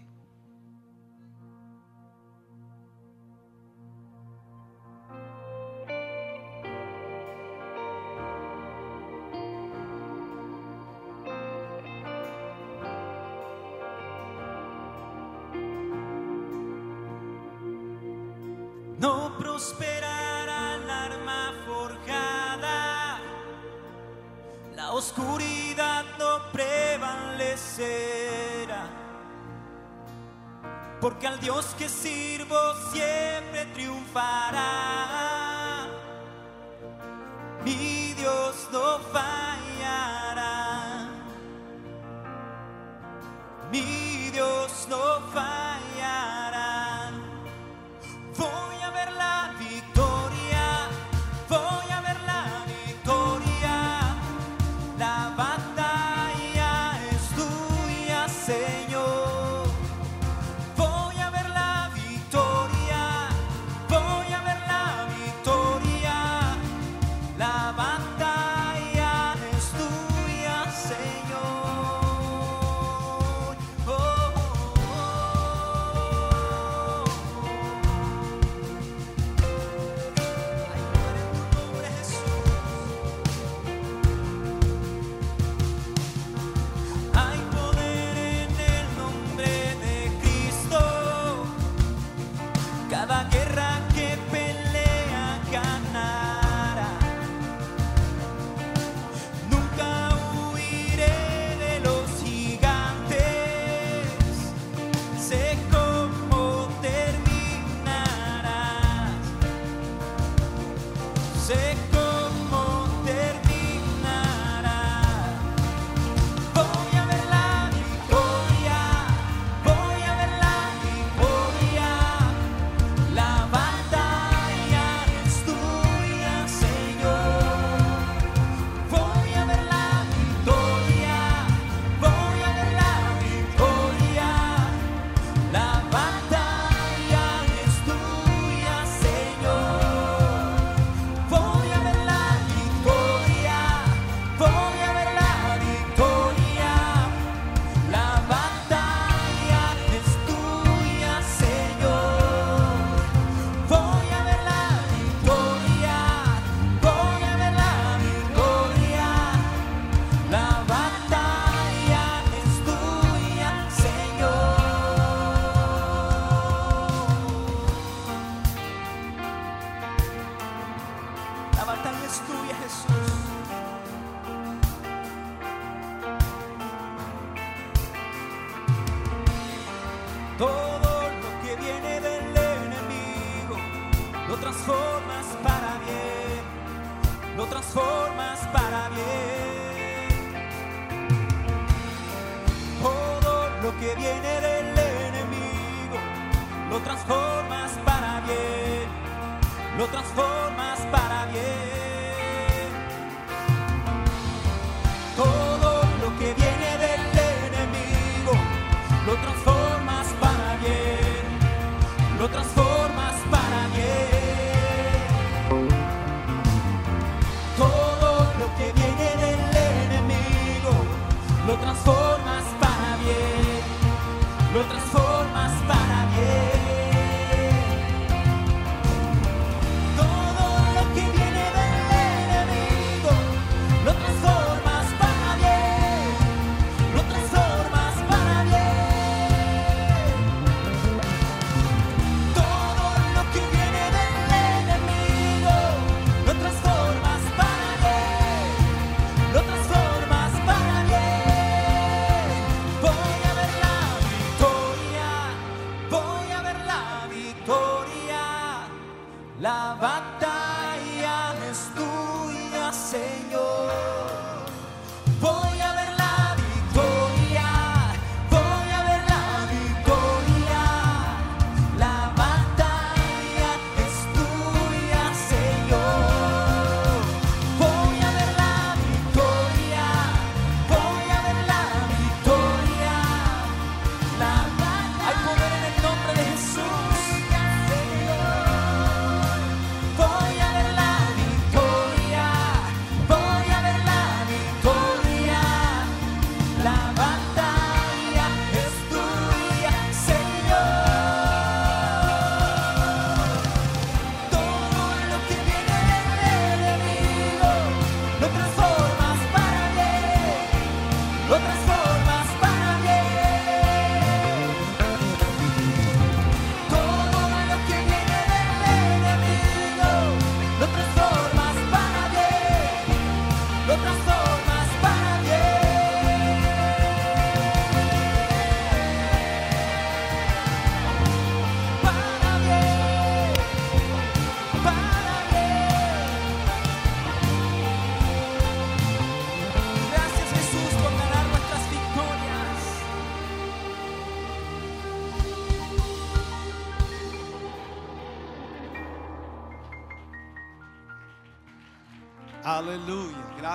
Oscuridad 25.17 26.05
no 26.19 26.51
prevalecerá, 26.51 28.85
porque 31.01 31.25
al 31.27 31.39
Dios 31.39 31.73
que 31.77 31.89
sirvo 31.89 32.55
siempre 32.91 33.65
triunfará. 33.73 35.87
Mi 37.65 38.13
Dios 38.13 38.69
no 38.71 38.99
fallará, 39.11 41.09
mi 43.71 44.29
Dios 44.31 44.87
no 44.89 45.21
fallará. 45.33 46.46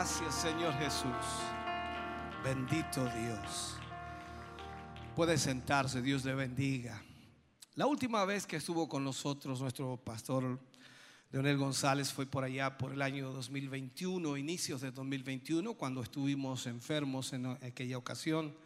Gracias 0.03 0.34
Señor 0.34 0.74
Jesús. 0.80 1.07
Bendito 2.42 3.05
Dios. 3.05 3.76
Puede 5.14 5.38
sentarse, 5.38 6.03
Dios 6.03 6.24
le 6.24 6.34
bendiga. 6.34 7.00
La 7.76 7.86
última 7.86 8.24
vez 8.24 8.44
que 8.44 8.57
estuvo 8.57 8.88
con 8.88 9.05
nosotros 9.05 9.61
nuestro 9.61 9.96
pastor 9.96 10.59
Leonel 11.30 11.57
González 11.57 12.12
fue 12.12 12.26
por 12.26 12.42
allá 12.42 12.76
por 12.78 12.92
el 12.92 13.00
año 13.00 13.30
2021, 13.30 14.36
inicios 14.36 14.80
de 14.80 14.90
2021, 14.90 15.74
cuando 15.74 16.03
estuvimos 16.03 16.66
enfermos 16.66 17.32
en 17.32 17.46
aquella 17.46 17.96
ocasión. 17.96 18.57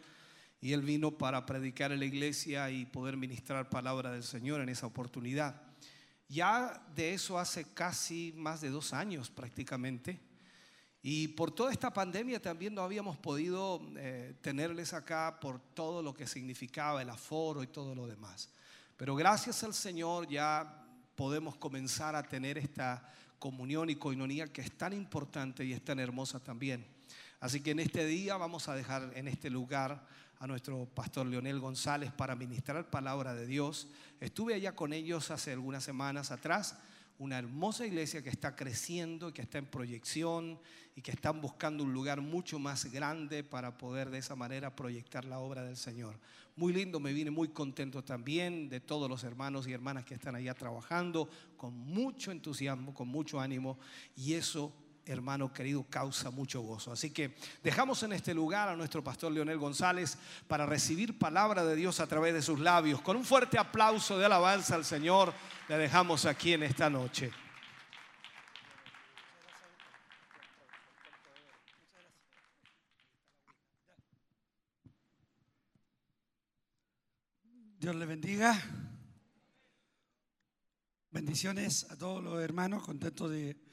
Y 0.62 0.72
él 0.72 0.80
vino 0.80 1.18
para 1.18 1.44
predicar 1.44 1.92
en 1.92 1.98
la 1.98 2.06
iglesia 2.06 2.70
y 2.70 2.86
poder 2.86 3.18
ministrar 3.18 3.68
palabra 3.68 4.10
del 4.10 4.24
Señor 4.24 4.62
en 4.62 4.70
esa 4.70 4.86
oportunidad. 4.86 5.60
Ya 6.30 6.82
de 6.94 7.12
eso 7.12 7.38
hace 7.38 7.66
casi 7.74 8.32
más 8.38 8.62
de 8.62 8.70
dos 8.70 8.94
años 8.94 9.28
prácticamente. 9.28 10.25
Y 11.08 11.28
por 11.28 11.52
toda 11.52 11.70
esta 11.70 11.92
pandemia 11.92 12.42
también 12.42 12.74
no 12.74 12.82
habíamos 12.82 13.16
podido 13.16 13.80
eh, 13.96 14.34
tenerles 14.40 14.92
acá 14.92 15.38
por 15.40 15.60
todo 15.60 16.02
lo 16.02 16.12
que 16.12 16.26
significaba 16.26 17.00
el 17.00 17.08
aforo 17.08 17.62
y 17.62 17.68
todo 17.68 17.94
lo 17.94 18.08
demás. 18.08 18.48
Pero 18.96 19.14
gracias 19.14 19.62
al 19.62 19.72
Señor 19.72 20.26
ya 20.26 20.84
podemos 21.14 21.54
comenzar 21.58 22.16
a 22.16 22.24
tener 22.24 22.58
esta 22.58 23.08
comunión 23.38 23.88
y 23.88 23.94
coinonía 23.94 24.52
que 24.52 24.62
es 24.62 24.76
tan 24.76 24.92
importante 24.92 25.64
y 25.64 25.74
es 25.74 25.84
tan 25.84 26.00
hermosa 26.00 26.40
también. 26.40 26.84
Así 27.38 27.60
que 27.60 27.70
en 27.70 27.78
este 27.78 28.04
día 28.04 28.36
vamos 28.36 28.68
a 28.68 28.74
dejar 28.74 29.12
en 29.14 29.28
este 29.28 29.48
lugar 29.48 30.04
a 30.40 30.46
nuestro 30.48 30.86
pastor 30.86 31.26
Leonel 31.26 31.60
González 31.60 32.10
para 32.10 32.34
ministrar 32.34 32.90
palabra 32.90 33.32
de 33.32 33.46
Dios. 33.46 33.86
Estuve 34.18 34.54
allá 34.54 34.74
con 34.74 34.92
ellos 34.92 35.30
hace 35.30 35.52
algunas 35.52 35.84
semanas 35.84 36.32
atrás, 36.32 36.76
una 37.18 37.38
hermosa 37.38 37.86
iglesia 37.86 38.22
que 38.22 38.28
está 38.28 38.54
creciendo, 38.54 39.32
que 39.32 39.42
está 39.42 39.58
en 39.58 39.66
proyección 39.66 40.58
y 40.94 41.02
que 41.02 41.10
están 41.10 41.40
buscando 41.40 41.84
un 41.84 41.92
lugar 41.92 42.20
mucho 42.20 42.58
más 42.58 42.90
grande 42.92 43.42
para 43.44 43.78
poder 43.78 44.10
de 44.10 44.18
esa 44.18 44.34
manera 44.34 44.74
proyectar 44.74 45.24
la 45.24 45.38
obra 45.38 45.62
del 45.62 45.76
Señor. 45.76 46.18
Muy 46.56 46.72
lindo, 46.72 47.00
me 47.00 47.12
vine 47.12 47.30
muy 47.30 47.48
contento 47.48 48.02
también 48.02 48.68
de 48.68 48.80
todos 48.80 49.08
los 49.08 49.24
hermanos 49.24 49.66
y 49.66 49.72
hermanas 49.72 50.04
que 50.04 50.14
están 50.14 50.34
allá 50.34 50.54
trabajando 50.54 51.28
con 51.56 51.74
mucho 51.76 52.32
entusiasmo, 52.32 52.94
con 52.94 53.08
mucho 53.08 53.40
ánimo 53.40 53.78
y 54.16 54.34
eso 54.34 54.72
hermano 55.06 55.52
querido, 55.52 55.84
causa 55.88 56.30
mucho 56.30 56.60
gozo. 56.60 56.92
Así 56.92 57.10
que 57.10 57.36
dejamos 57.62 58.02
en 58.02 58.12
este 58.12 58.34
lugar 58.34 58.68
a 58.68 58.76
nuestro 58.76 59.02
pastor 59.02 59.32
Leonel 59.32 59.58
González 59.58 60.18
para 60.48 60.66
recibir 60.66 61.18
palabra 61.18 61.64
de 61.64 61.76
Dios 61.76 62.00
a 62.00 62.06
través 62.06 62.34
de 62.34 62.42
sus 62.42 62.58
labios. 62.58 63.00
Con 63.00 63.16
un 63.16 63.24
fuerte 63.24 63.58
aplauso 63.58 64.18
de 64.18 64.26
alabanza 64.26 64.74
al 64.74 64.84
Señor, 64.84 65.32
le 65.68 65.78
dejamos 65.78 66.26
aquí 66.26 66.52
en 66.52 66.64
esta 66.64 66.90
noche. 66.90 67.30
Dios 77.78 77.94
le 77.94 78.06
bendiga. 78.06 78.60
Bendiciones 81.12 81.86
a 81.90 81.96
todos 81.96 82.22
los 82.22 82.42
hermanos, 82.42 82.82
contento 82.82 83.28
de 83.28 83.65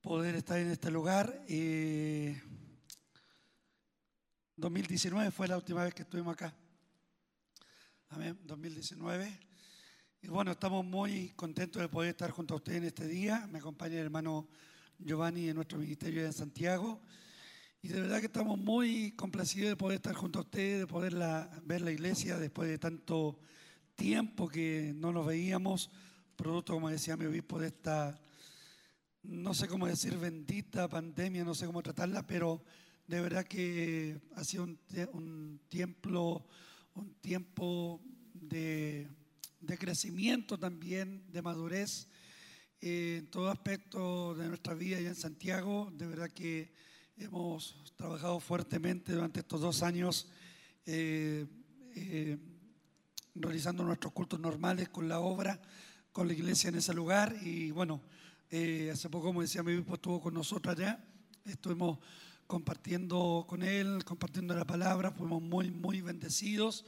poder 0.00 0.34
estar 0.34 0.58
en 0.58 0.70
este 0.70 0.90
lugar. 0.90 1.44
Eh, 1.48 2.40
2019 4.56 5.30
fue 5.30 5.46
la 5.46 5.56
última 5.56 5.84
vez 5.84 5.94
que 5.94 6.02
estuvimos 6.02 6.32
acá. 6.32 6.54
Amén, 8.08 8.38
2019. 8.44 9.38
Y 10.22 10.28
bueno, 10.28 10.52
estamos 10.52 10.84
muy 10.84 11.30
contentos 11.30 11.82
de 11.82 11.88
poder 11.88 12.10
estar 12.10 12.30
junto 12.30 12.54
a 12.54 12.56
ustedes 12.56 12.78
en 12.78 12.84
este 12.84 13.06
día. 13.06 13.46
Me 13.50 13.58
acompaña 13.58 13.94
el 13.94 14.06
hermano 14.06 14.48
Giovanni 14.98 15.46
de 15.46 15.54
nuestro 15.54 15.78
ministerio 15.78 16.24
de 16.24 16.32
Santiago. 16.32 17.00
Y 17.82 17.88
de 17.88 18.00
verdad 18.00 18.20
que 18.20 18.26
estamos 18.26 18.58
muy 18.58 19.12
complacidos 19.12 19.70
de 19.70 19.76
poder 19.76 19.96
estar 19.96 20.14
junto 20.14 20.38
a 20.38 20.42
ustedes, 20.42 20.80
de 20.80 20.86
poder 20.86 21.14
ver 21.64 21.80
la 21.82 21.92
iglesia 21.92 22.38
después 22.38 22.68
de 22.68 22.78
tanto 22.78 23.38
tiempo 23.96 24.48
que 24.48 24.92
no 24.96 25.12
nos 25.12 25.26
veíamos, 25.26 25.90
producto, 26.36 26.74
como 26.74 26.88
decía 26.88 27.16
mi 27.16 27.26
obispo, 27.26 27.58
de 27.58 27.68
esta, 27.68 28.18
no 29.22 29.54
sé 29.54 29.68
cómo 29.68 29.86
decir, 29.86 30.16
bendita 30.16 30.88
pandemia, 30.88 31.44
no 31.44 31.54
sé 31.54 31.66
cómo 31.66 31.82
tratarla, 31.82 32.26
pero 32.26 32.62
de 33.06 33.20
verdad 33.20 33.44
que 33.44 34.20
ha 34.34 34.44
sido 34.44 34.64
un, 34.64 34.78
tie- 34.86 35.10
un 35.12 35.60
tiempo, 35.68 36.46
un 36.94 37.14
tiempo 37.14 38.00
de, 38.32 39.08
de 39.60 39.78
crecimiento 39.78 40.58
también, 40.58 41.24
de 41.30 41.42
madurez 41.42 42.08
eh, 42.80 43.16
en 43.20 43.26
todo 43.30 43.50
aspecto 43.50 44.34
de 44.34 44.48
nuestra 44.48 44.74
vida 44.74 44.96
allá 44.96 45.08
en 45.08 45.14
Santiago. 45.16 45.90
De 45.92 46.06
verdad 46.06 46.30
que 46.30 46.72
hemos 47.16 47.92
trabajado 47.96 48.40
fuertemente 48.40 49.12
durante 49.12 49.40
estos 49.40 49.60
dos 49.60 49.82
años 49.82 50.28
eh, 50.86 51.46
eh, 51.94 52.38
realizando 53.34 53.84
nuestros 53.84 54.12
cultos 54.12 54.40
normales 54.40 54.88
con 54.88 55.08
la 55.08 55.20
obra, 55.20 55.60
con 56.12 56.26
la 56.26 56.32
iglesia 56.32 56.68
en 56.68 56.76
ese 56.76 56.94
lugar. 56.94 57.36
Y 57.42 57.70
bueno, 57.70 58.00
eh, 58.50 58.90
hace 58.92 59.08
poco, 59.08 59.28
como 59.28 59.42
decía 59.42 59.62
mi 59.62 59.74
obispo, 59.74 59.94
estuvo 59.94 60.20
con 60.20 60.34
nosotros 60.34 60.76
allá. 60.76 61.02
Estuvimos 61.44 61.98
compartiendo 62.46 63.46
con 63.48 63.62
él, 63.62 64.04
compartiendo 64.04 64.54
la 64.54 64.64
palabra, 64.64 65.12
fuimos 65.12 65.40
muy, 65.40 65.70
muy 65.70 66.00
bendecidos. 66.00 66.84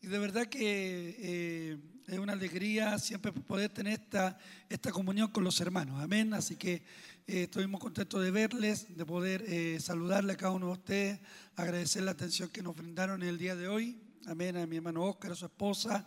Y 0.00 0.06
de 0.06 0.18
verdad 0.18 0.46
que 0.46 1.16
eh, 1.18 1.78
es 2.06 2.18
una 2.18 2.32
alegría 2.32 2.98
siempre 2.98 3.32
poder 3.32 3.70
tener 3.70 4.00
esta, 4.00 4.38
esta 4.68 4.90
comunión 4.90 5.28
con 5.28 5.44
los 5.44 5.60
hermanos. 5.60 6.00
Amén. 6.00 6.34
Así 6.34 6.56
que 6.56 6.82
eh, 7.26 7.44
estuvimos 7.44 7.80
contentos 7.80 8.22
de 8.22 8.30
verles, 8.30 8.96
de 8.96 9.06
poder 9.06 9.44
eh, 9.46 9.78
saludarle 9.80 10.32
a 10.32 10.36
cada 10.36 10.52
uno 10.52 10.66
de 10.66 10.72
ustedes, 10.72 11.20
agradecer 11.54 12.02
la 12.02 12.10
atención 12.10 12.48
que 12.48 12.62
nos 12.62 12.76
brindaron 12.76 13.22
el 13.22 13.38
día 13.38 13.54
de 13.54 13.68
hoy. 13.68 14.00
Amén. 14.26 14.56
A 14.56 14.66
mi 14.66 14.76
hermano 14.76 15.04
Oscar, 15.04 15.32
a 15.32 15.36
su 15.36 15.46
esposa. 15.46 16.06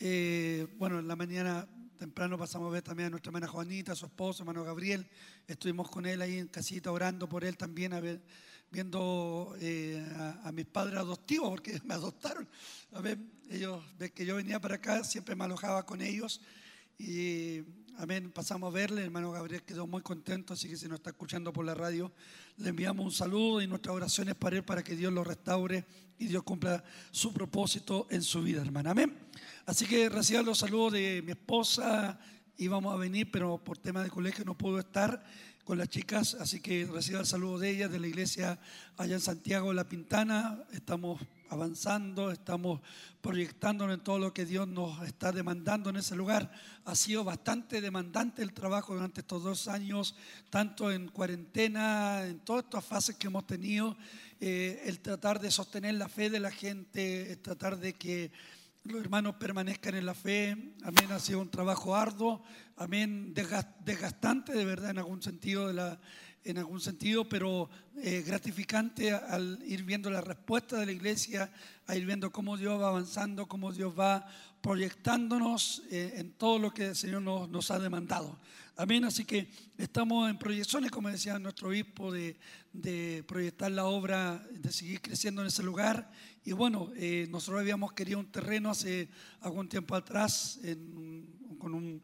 Eh, 0.00 0.66
bueno, 0.76 0.98
en 0.98 1.08
la 1.08 1.16
mañana 1.16 1.68
temprano 1.98 2.38
pasamos 2.38 2.68
a 2.68 2.70
ver 2.70 2.82
también 2.82 3.08
a 3.08 3.10
nuestra 3.10 3.30
hermana 3.30 3.48
Juanita, 3.48 3.92
a 3.92 3.96
su 3.96 4.06
esposo, 4.06 4.42
hermano 4.42 4.62
Gabriel. 4.62 5.06
Estuvimos 5.46 5.90
con 5.90 6.06
él 6.06 6.22
ahí 6.22 6.38
en 6.38 6.46
casita 6.46 6.92
orando 6.92 7.28
por 7.28 7.44
él 7.44 7.56
también, 7.56 7.92
a 7.92 8.00
ver, 8.00 8.22
viendo 8.70 9.56
eh, 9.60 10.06
a, 10.44 10.52
mis 10.52 10.64
padres 10.64 10.98
adoptivos, 10.98 11.50
porque 11.50 11.80
me 11.84 11.94
adoptaron. 11.94 12.48
A 12.92 13.00
ver, 13.00 13.18
ellos, 13.50 13.82
de 13.98 14.10
que 14.10 14.24
yo 14.24 14.36
venía 14.36 14.60
para 14.60 14.76
acá, 14.76 15.02
siempre 15.02 15.34
me 15.34 15.44
alojaba 15.44 15.84
con 15.84 16.00
ellos. 16.00 16.40
Y 16.98 17.62
amén, 17.96 18.30
pasamos 18.30 18.70
a 18.70 18.74
verle. 18.74 19.02
Hermano 19.02 19.32
Gabriel 19.32 19.64
quedó 19.64 19.88
muy 19.88 20.02
contento, 20.02 20.54
así 20.54 20.68
que 20.68 20.76
si 20.76 20.86
nos 20.86 20.98
está 20.98 21.10
escuchando 21.10 21.52
por 21.52 21.64
la 21.64 21.74
radio, 21.74 22.12
le 22.58 22.68
enviamos 22.68 23.04
un 23.04 23.12
saludo 23.12 23.60
y 23.60 23.66
nuestras 23.66 23.96
oraciones 23.96 24.36
para 24.36 24.56
él 24.56 24.62
para 24.62 24.84
que 24.84 24.94
Dios 24.94 25.12
lo 25.12 25.24
restaure 25.24 25.84
y 26.16 26.26
Dios 26.26 26.44
cumpla 26.44 26.84
su 27.10 27.32
propósito 27.32 28.06
en 28.08 28.22
su 28.22 28.40
vida, 28.40 28.62
hermana. 28.62 28.92
Amén. 28.92 29.16
Así 29.68 29.84
que 29.84 30.08
reciban 30.08 30.46
los 30.46 30.56
saludos 30.56 30.94
de 30.94 31.20
mi 31.20 31.32
esposa. 31.32 32.18
Íbamos 32.56 32.94
a 32.94 32.96
venir, 32.96 33.30
pero 33.30 33.58
por 33.58 33.76
tema 33.76 34.02
de 34.02 34.08
colegio 34.08 34.42
no 34.46 34.56
pudo 34.56 34.78
estar 34.78 35.22
con 35.62 35.76
las 35.76 35.90
chicas, 35.90 36.38
así 36.40 36.60
que 36.60 36.86
reciba 36.86 37.20
el 37.20 37.26
saludo 37.26 37.58
de 37.58 37.68
ellas, 37.68 37.92
de 37.92 38.00
la 38.00 38.06
iglesia 38.06 38.58
allá 38.96 39.16
en 39.16 39.20
Santiago 39.20 39.68
de 39.68 39.74
la 39.74 39.86
Pintana. 39.86 40.64
Estamos 40.72 41.20
avanzando, 41.50 42.30
estamos 42.30 42.80
proyectándonos 43.20 43.98
en 43.98 44.02
todo 44.02 44.18
lo 44.18 44.32
que 44.32 44.46
Dios 44.46 44.66
nos 44.66 45.06
está 45.06 45.32
demandando 45.32 45.90
en 45.90 45.96
ese 45.96 46.16
lugar. 46.16 46.50
Ha 46.86 46.94
sido 46.94 47.22
bastante 47.22 47.82
demandante 47.82 48.40
el 48.40 48.54
trabajo 48.54 48.94
durante 48.94 49.20
estos 49.20 49.42
dos 49.42 49.68
años, 49.68 50.14
tanto 50.48 50.90
en 50.90 51.08
cuarentena, 51.08 52.24
en 52.24 52.38
todas 52.38 52.64
estas 52.64 52.86
fases 52.86 53.16
que 53.16 53.26
hemos 53.26 53.46
tenido, 53.46 53.98
eh, 54.40 54.80
el 54.86 55.00
tratar 55.00 55.38
de 55.38 55.50
sostener 55.50 55.92
la 55.96 56.08
fe 56.08 56.30
de 56.30 56.40
la 56.40 56.50
gente, 56.50 57.32
el 57.32 57.38
tratar 57.40 57.78
de 57.78 57.92
que 57.92 58.32
los 58.88 59.00
hermanos 59.00 59.36
permanezcan 59.36 59.94
en 59.94 60.06
la 60.06 60.14
fe. 60.14 60.74
Amén, 60.82 61.10
ha 61.10 61.18
sido 61.18 61.40
un 61.40 61.50
trabajo 61.50 61.94
arduo, 61.94 62.42
amén, 62.76 63.34
desgas- 63.34 63.74
desgastante 63.84 64.52
de 64.52 64.64
verdad 64.64 64.90
en 64.90 64.98
algún 64.98 65.22
sentido 65.22 65.68
de 65.68 65.74
la 65.74 66.00
en 66.44 66.56
algún 66.56 66.80
sentido, 66.80 67.28
pero 67.28 67.68
eh, 67.96 68.22
gratificante 68.26 69.12
al 69.12 69.58
ir 69.66 69.82
viendo 69.82 70.08
la 70.08 70.22
respuesta 70.22 70.78
de 70.78 70.86
la 70.86 70.92
iglesia, 70.92 71.52
a 71.86 71.94
ir 71.94 72.06
viendo 72.06 72.30
cómo 72.30 72.56
Dios 72.56 72.80
va 72.80 72.88
avanzando, 72.88 73.46
cómo 73.46 73.70
Dios 73.70 73.92
va 73.98 74.26
proyectándonos 74.62 75.82
eh, 75.90 76.14
en 76.16 76.32
todo 76.32 76.58
lo 76.58 76.72
que 76.72 76.86
el 76.86 76.96
Señor 76.96 77.20
nos, 77.22 77.50
nos 77.50 77.70
ha 77.70 77.78
demandado. 77.78 78.38
Amén. 78.76 79.04
Así 79.04 79.24
que 79.26 79.50
estamos 79.76 80.30
en 80.30 80.38
proyecciones, 80.38 80.90
como 80.90 81.10
decía 81.10 81.38
nuestro 81.38 81.68
obispo, 81.68 82.12
de, 82.12 82.38
de 82.72 83.24
proyectar 83.26 83.70
la 83.70 83.84
obra, 83.84 84.46
de 84.50 84.72
seguir 84.72 85.02
creciendo 85.02 85.42
en 85.42 85.48
ese 85.48 85.62
lugar. 85.64 86.10
Y 86.48 86.52
bueno, 86.52 86.90
eh, 86.96 87.26
nosotros 87.28 87.60
habíamos 87.60 87.92
querido 87.92 88.18
un 88.18 88.32
terreno 88.32 88.70
hace 88.70 89.10
algún 89.42 89.68
tiempo 89.68 89.94
atrás 89.94 90.58
en 90.62 91.26
con 91.58 91.74
un, 91.74 92.02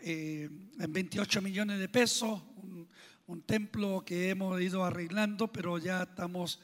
eh, 0.00 0.48
en 0.78 0.90
28 0.90 1.42
millones 1.42 1.78
de 1.78 1.86
pesos, 1.86 2.42
un, 2.62 2.88
un 3.26 3.42
templo 3.42 4.02
que 4.06 4.30
hemos 4.30 4.58
ido 4.62 4.82
arreglando, 4.86 5.52
pero 5.52 5.76
ya 5.76 6.04
estamos, 6.04 6.62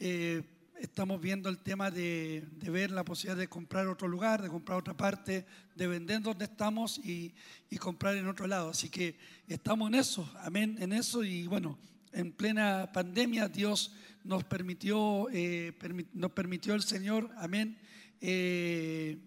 eh, 0.00 0.44
estamos 0.80 1.20
viendo 1.20 1.50
el 1.50 1.58
tema 1.58 1.90
de, 1.90 2.42
de 2.52 2.70
ver 2.70 2.90
la 2.90 3.04
posibilidad 3.04 3.36
de 3.36 3.48
comprar 3.48 3.86
otro 3.86 4.08
lugar, 4.08 4.40
de 4.40 4.48
comprar 4.48 4.78
otra 4.78 4.96
parte, 4.96 5.44
de 5.74 5.86
vender 5.86 6.22
donde 6.22 6.46
estamos 6.46 6.96
y, 6.96 7.34
y 7.68 7.76
comprar 7.76 8.16
en 8.16 8.28
otro 8.28 8.46
lado. 8.46 8.70
Así 8.70 8.88
que 8.88 9.18
estamos 9.46 9.88
en 9.88 9.96
eso, 9.96 10.26
amén, 10.40 10.78
en 10.80 10.94
eso 10.94 11.22
y 11.22 11.46
bueno, 11.48 11.76
en 12.16 12.32
plena 12.32 12.90
pandemia 12.92 13.48
Dios 13.48 13.92
nos 14.24 14.42
permitió, 14.44 15.28
eh, 15.32 15.76
nos 16.14 16.32
permitió 16.32 16.74
el 16.74 16.82
Señor, 16.82 17.30
amén. 17.36 17.78
Eh, 18.20 19.18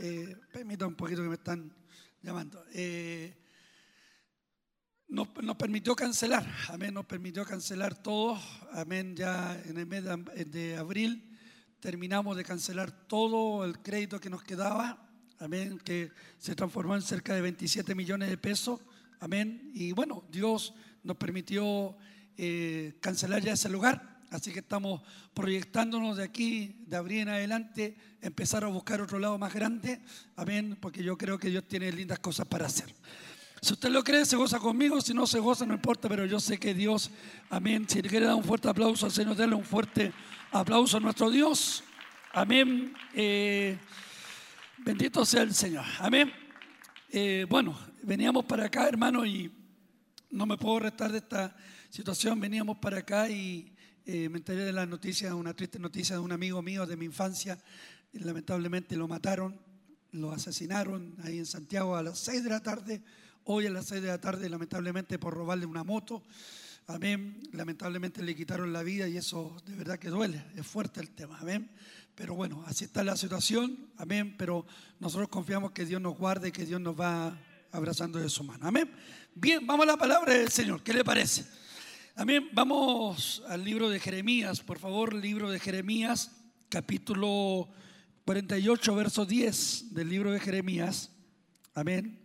eh, 0.00 0.36
permítame 0.52 0.90
un 0.90 0.96
poquito 0.96 1.22
que 1.22 1.28
me 1.28 1.36
están 1.36 1.72
llamando. 2.20 2.62
Eh, 2.74 3.36
nos, 5.08 5.28
permitió 5.56 5.94
cancelar, 5.94 6.44
amén, 6.68 6.92
nos 6.92 7.06
permitió 7.06 7.44
cancelar 7.44 8.02
todo, 8.02 8.38
amén, 8.72 9.16
ya 9.16 9.58
en 9.64 9.78
el 9.78 9.86
mes 9.86 10.04
de 10.50 10.76
abril 10.76 11.24
terminamos 11.80 12.36
de 12.36 12.44
cancelar 12.44 12.90
todo 13.06 13.64
el 13.64 13.78
crédito 13.78 14.20
que 14.20 14.28
nos 14.28 14.42
quedaba, 14.42 15.08
amén, 15.38 15.78
que 15.78 16.10
se 16.36 16.54
transformó 16.56 16.96
en 16.96 17.02
cerca 17.02 17.34
de 17.34 17.40
27 17.40 17.94
millones 17.94 18.28
de 18.28 18.36
pesos, 18.36 18.80
amén, 19.20 19.70
y 19.72 19.92
bueno, 19.92 20.24
Dios 20.30 20.74
nos 21.04 21.16
permitió 21.16 21.96
eh, 22.36 22.96
cancelar 23.00 23.42
ya 23.42 23.52
ese 23.52 23.68
lugar, 23.68 24.20
así 24.30 24.52
que 24.52 24.60
estamos 24.60 25.02
proyectándonos 25.34 26.16
de 26.16 26.24
aquí, 26.24 26.84
de 26.86 26.96
abril 26.96 27.20
en 27.20 27.28
adelante, 27.30 27.96
empezar 28.20 28.64
a 28.64 28.68
buscar 28.68 29.00
otro 29.00 29.18
lado 29.18 29.38
más 29.38 29.54
grande, 29.54 30.00
amén, 30.36 30.76
porque 30.80 31.02
yo 31.02 31.16
creo 31.16 31.38
que 31.38 31.50
Dios 31.50 31.64
tiene 31.66 31.90
lindas 31.92 32.18
cosas 32.18 32.46
para 32.46 32.66
hacer. 32.66 32.92
Si 33.60 33.72
usted 33.72 33.90
lo 33.90 34.04
cree, 34.04 34.24
se 34.24 34.36
goza 34.36 34.60
conmigo. 34.60 35.00
Si 35.00 35.12
no 35.12 35.26
se 35.26 35.40
goza, 35.40 35.66
no 35.66 35.74
importa, 35.74 36.08
pero 36.08 36.24
yo 36.26 36.38
sé 36.38 36.58
que 36.58 36.74
Dios, 36.74 37.10
amén. 37.50 37.88
Si 37.88 38.00
le 38.00 38.08
quiere 38.08 38.26
dar 38.26 38.36
un 38.36 38.44
fuerte 38.44 38.68
aplauso 38.68 39.06
al 39.06 39.12
Señor, 39.12 39.34
déle 39.36 39.54
un 39.54 39.64
fuerte 39.64 40.12
aplauso 40.52 40.96
a 40.96 41.00
nuestro 41.00 41.30
Dios. 41.30 41.82
Amén. 42.32 42.94
Eh, 43.14 43.76
bendito 44.78 45.24
sea 45.24 45.42
el 45.42 45.54
Señor. 45.54 45.84
Amén. 45.98 46.32
Eh, 47.10 47.46
bueno, 47.48 47.76
veníamos 48.02 48.44
para 48.44 48.66
acá, 48.66 48.86
hermano, 48.86 49.26
y 49.26 49.50
no 50.30 50.46
me 50.46 50.56
puedo 50.56 50.80
restar 50.80 51.12
de 51.12 51.18
esta 51.18 51.56
situación. 51.90 52.40
Veníamos 52.40 52.78
para 52.78 52.98
acá 52.98 53.28
y 53.30 53.72
eh, 54.04 54.28
me 54.28 54.38
enteré 54.38 54.64
de 54.64 54.72
la 54.72 54.86
noticia, 54.86 55.34
una 55.34 55.54
triste 55.54 55.78
noticia 55.78 56.16
de 56.16 56.20
un 56.20 56.32
amigo 56.32 56.62
mío 56.62 56.86
de 56.86 56.96
mi 56.96 57.06
infancia. 57.06 57.58
Lamentablemente 58.12 58.96
lo 58.96 59.08
mataron, 59.08 59.60
lo 60.12 60.32
asesinaron 60.32 61.16
ahí 61.24 61.38
en 61.38 61.46
Santiago 61.46 61.96
a 61.96 62.02
las 62.02 62.18
6 62.18 62.44
de 62.44 62.50
la 62.50 62.62
tarde. 62.62 63.02
Hoy 63.44 63.66
a 63.66 63.70
las 63.70 63.86
6 63.86 64.02
de 64.02 64.08
la 64.08 64.20
tarde, 64.20 64.48
lamentablemente 64.48 65.18
por 65.18 65.34
robarle 65.34 65.66
una 65.66 65.84
moto. 65.84 66.22
Amén. 66.86 67.42
Lamentablemente 67.52 68.22
le 68.22 68.34
quitaron 68.34 68.72
la 68.72 68.82
vida 68.82 69.08
y 69.08 69.16
eso 69.16 69.56
de 69.66 69.74
verdad 69.76 69.98
que 69.98 70.08
duele. 70.08 70.42
Es 70.56 70.66
fuerte 70.66 71.00
el 71.00 71.10
tema. 71.10 71.38
Amén. 71.38 71.70
Pero 72.14 72.34
bueno, 72.34 72.64
así 72.66 72.84
está 72.84 73.04
la 73.04 73.16
situación. 73.16 73.90
Amén. 73.96 74.34
Pero 74.38 74.66
nosotros 74.98 75.28
confiamos 75.28 75.72
que 75.72 75.84
Dios 75.84 76.00
nos 76.00 76.16
guarde 76.16 76.52
que 76.52 76.64
Dios 76.64 76.80
nos 76.80 76.98
va 76.98 77.38
abrazando 77.72 78.18
de 78.18 78.28
su 78.28 78.44
mano. 78.44 78.66
Amén. 78.66 78.90
Bien, 79.34 79.66
vamos 79.66 79.84
a 79.84 79.92
la 79.92 79.96
palabra 79.96 80.34
del 80.34 80.50
Señor. 80.50 80.82
¿Qué 80.82 80.92
le 80.92 81.04
parece? 81.04 81.46
Amén. 82.16 82.48
Vamos 82.52 83.42
al 83.48 83.64
libro 83.64 83.88
de 83.88 84.00
Jeremías, 84.00 84.60
por 84.60 84.78
favor, 84.78 85.14
libro 85.14 85.50
de 85.50 85.60
Jeremías, 85.60 86.32
capítulo 86.68 87.68
48, 88.24 88.94
verso 88.94 89.24
10 89.24 89.94
del 89.94 90.08
libro 90.08 90.32
de 90.32 90.40
Jeremías. 90.40 91.10
Amén. 91.74 92.18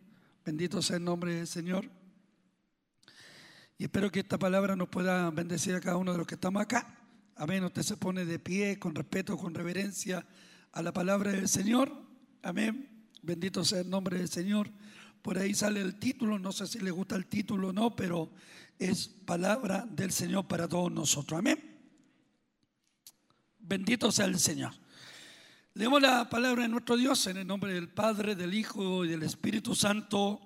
Bendito 0.46 0.82
sea 0.82 0.98
el 0.98 1.04
nombre 1.04 1.36
del 1.36 1.48
Señor. 1.48 1.90
Y 3.78 3.84
espero 3.84 4.12
que 4.12 4.22
esta 4.22 4.38
palabra 4.38 4.76
nos 4.76 4.90
pueda 4.90 5.30
bendecir 5.30 5.76
a 5.76 5.82
cada 5.82 5.98
uno 5.98 6.12
de 6.12 6.18
los 6.18 6.28
que 6.28 6.36
estamos 6.36 6.62
acá. 6.62 7.00
Amén. 7.36 7.64
Usted 7.64 7.84
se 7.84 7.98
pone 7.98 8.26
de 8.26 8.40
pie 8.40 8.80
con 8.80 8.96
respeto, 8.96 9.38
con 9.38 9.54
reverencia 9.54 10.26
a 10.72 10.82
la 10.82 10.92
palabra 10.92 11.32
del 11.32 11.48
Señor. 11.48 11.92
Amén. 12.42 13.08
Bendito 13.22 13.64
sea 13.64 13.82
el 13.82 13.90
nombre 13.90 14.18
del 14.18 14.30
Señor. 14.30 14.70
Por 15.24 15.40
ahí 15.40 15.54
sale 15.54 15.80
el 15.80 15.96
título, 15.96 16.38
no 16.38 16.52
sé 16.52 16.68
si 16.68 16.80
le 16.80 16.92
gusta 16.92 17.16
el 17.16 17.28
título 17.28 17.70
o 17.70 17.74
no, 17.74 17.96
pero 17.96 18.30
es 18.78 19.08
palabra 19.08 19.88
del 19.90 20.12
Señor 20.12 20.50
para 20.50 20.68
todos 20.68 20.92
nosotros. 20.92 21.40
Amén. 21.40 21.58
Bendito 23.58 24.12
sea 24.12 24.26
el 24.26 24.38
Señor. 24.38 24.74
Leemos 25.76 26.02
la 26.02 26.30
palabra 26.30 26.64
de 26.64 26.70
nuestro 26.70 26.98
Dios 26.98 27.26
en 27.28 27.38
el 27.38 27.48
nombre 27.48 27.74
del 27.74 27.88
Padre, 27.88 28.36
del 28.36 28.54
Hijo 28.54 29.06
y 29.06 29.08
del 29.08 29.24
Espíritu 29.24 29.74
Santo. 29.74 30.42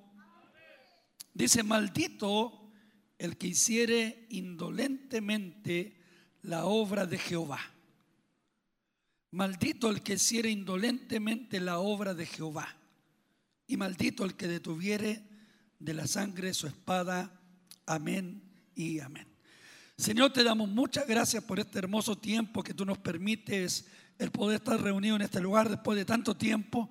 Dice, 1.34 1.63
maldito 1.63 2.71
el 3.17 3.36
que 3.36 3.47
hiciere 3.47 4.28
indolentemente 4.30 5.99
la 6.43 6.65
obra 6.65 7.07
de 7.07 7.17
Jehová. 7.17 7.59
Maldito 9.32 9.89
el 9.89 10.03
que 10.03 10.13
hiciere 10.13 10.51
indolentemente 10.51 11.59
la 11.59 11.80
obra 11.80 12.13
de 12.13 12.28
Jehová. 12.28 12.76
Y 13.68 13.78
maldito 13.78 14.24
el 14.24 14.36
que 14.36 14.47
detuviere 14.47 15.24
de 15.78 15.93
la 15.93 16.07
sangre 16.07 16.53
su 16.53 16.68
espada. 16.68 17.39
Amén 17.86 18.41
y 18.76 18.99
amén. 18.99 19.28
Señor, 19.97 20.32
te 20.32 20.43
damos 20.43 20.70
muchas 20.70 21.07
gracias 21.07 21.43
por 21.43 21.59
este 21.59 21.80
hermoso 21.80 22.18
tiempo 22.18 22.63
que 22.63 22.74
tú 22.74 22.86
nos 22.86 22.97
permites 22.97 23.86
el 24.18 24.32
poder 24.32 24.57
estar 24.57 24.82
reunido 24.82 25.15
en 25.15 25.22
este 25.22 25.41
lugar 25.41 25.70
después 25.70 25.97
de 25.97 26.05
tanto 26.05 26.38
tiempo. 26.38 26.89